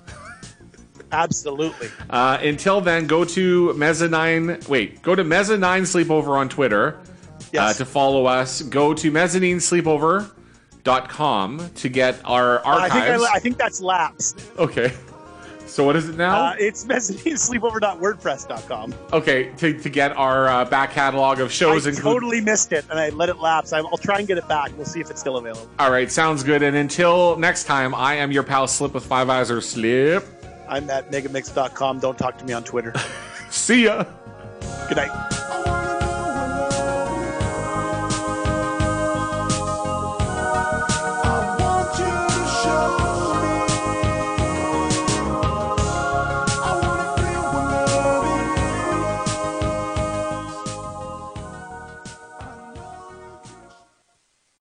Absolutely. 1.11 1.89
Uh, 2.09 2.37
until 2.41 2.81
then, 2.81 3.05
go 3.07 3.23
to 3.23 3.73
Mezzanine. 3.75 4.59
Wait, 4.67 5.01
go 5.01 5.15
to 5.15 5.23
Mezzanine 5.23 5.83
Sleepover 5.83 6.37
on 6.37 6.49
Twitter 6.49 6.97
uh, 6.97 7.03
Yes. 7.53 7.77
to 7.77 7.85
follow 7.85 8.25
us. 8.25 8.61
Go 8.63 8.93
to 8.93 9.11
Mezzanine 9.11 9.57
mezzaninesleepover.com 9.57 11.69
to 11.75 11.89
get 11.89 12.19
our 12.25 12.59
I 12.67 12.89
think. 12.89 13.03
archives. 13.03 13.23
I, 13.23 13.33
I 13.35 13.39
think 13.39 13.57
that's 13.57 13.79
lapsed. 13.81 14.41
okay. 14.57 14.93
So 15.75 15.83
what 15.83 15.97
is 15.97 16.07
it 16.07 16.15
now? 16.15 16.37
Uh, 16.37 16.55
it's 16.57 16.85
mezzaninesleepover.wordpress.com. 16.85 18.93
okay, 19.11 19.51
to, 19.57 19.77
to 19.77 19.89
get 19.89 20.15
our 20.15 20.47
uh, 20.47 20.63
back 20.63 20.91
catalog 20.91 21.41
of 21.41 21.49
I 21.49 21.51
shows. 21.51 21.85
include- 21.85 22.13
totally 22.13 22.39
missed 22.39 22.71
it 22.71 22.85
and 22.89 22.97
I 22.97 23.09
let 23.09 23.27
it 23.27 23.39
lapse. 23.39 23.73
I- 23.73 23.79
I'll 23.79 23.97
try 23.97 24.19
and 24.19 24.27
get 24.27 24.37
it 24.37 24.47
back. 24.47 24.71
We'll 24.77 24.85
see 24.85 25.01
if 25.01 25.11
it's 25.11 25.19
still 25.19 25.35
available. 25.35 25.67
All 25.77 25.91
right, 25.91 26.09
sounds 26.09 26.43
good. 26.43 26.63
And 26.63 26.77
until 26.77 27.35
next 27.35 27.65
time, 27.65 27.93
I 27.93 28.13
am 28.13 28.31
your 28.31 28.43
pal 28.43 28.69
Slip 28.69 28.93
with 28.93 29.05
Five 29.05 29.29
Eyes 29.29 29.51
or 29.51 29.59
Slip. 29.59 30.25
I'm 30.69 30.89
at 30.89 31.11
megamix.com. 31.11 31.99
Don't 31.99 32.17
talk 32.17 32.37
to 32.37 32.45
me 32.45 32.53
on 32.53 32.63
Twitter. 32.63 32.93
See 33.49 33.83
ya. 33.83 34.05
Good 34.87 34.95
night. 34.95 35.34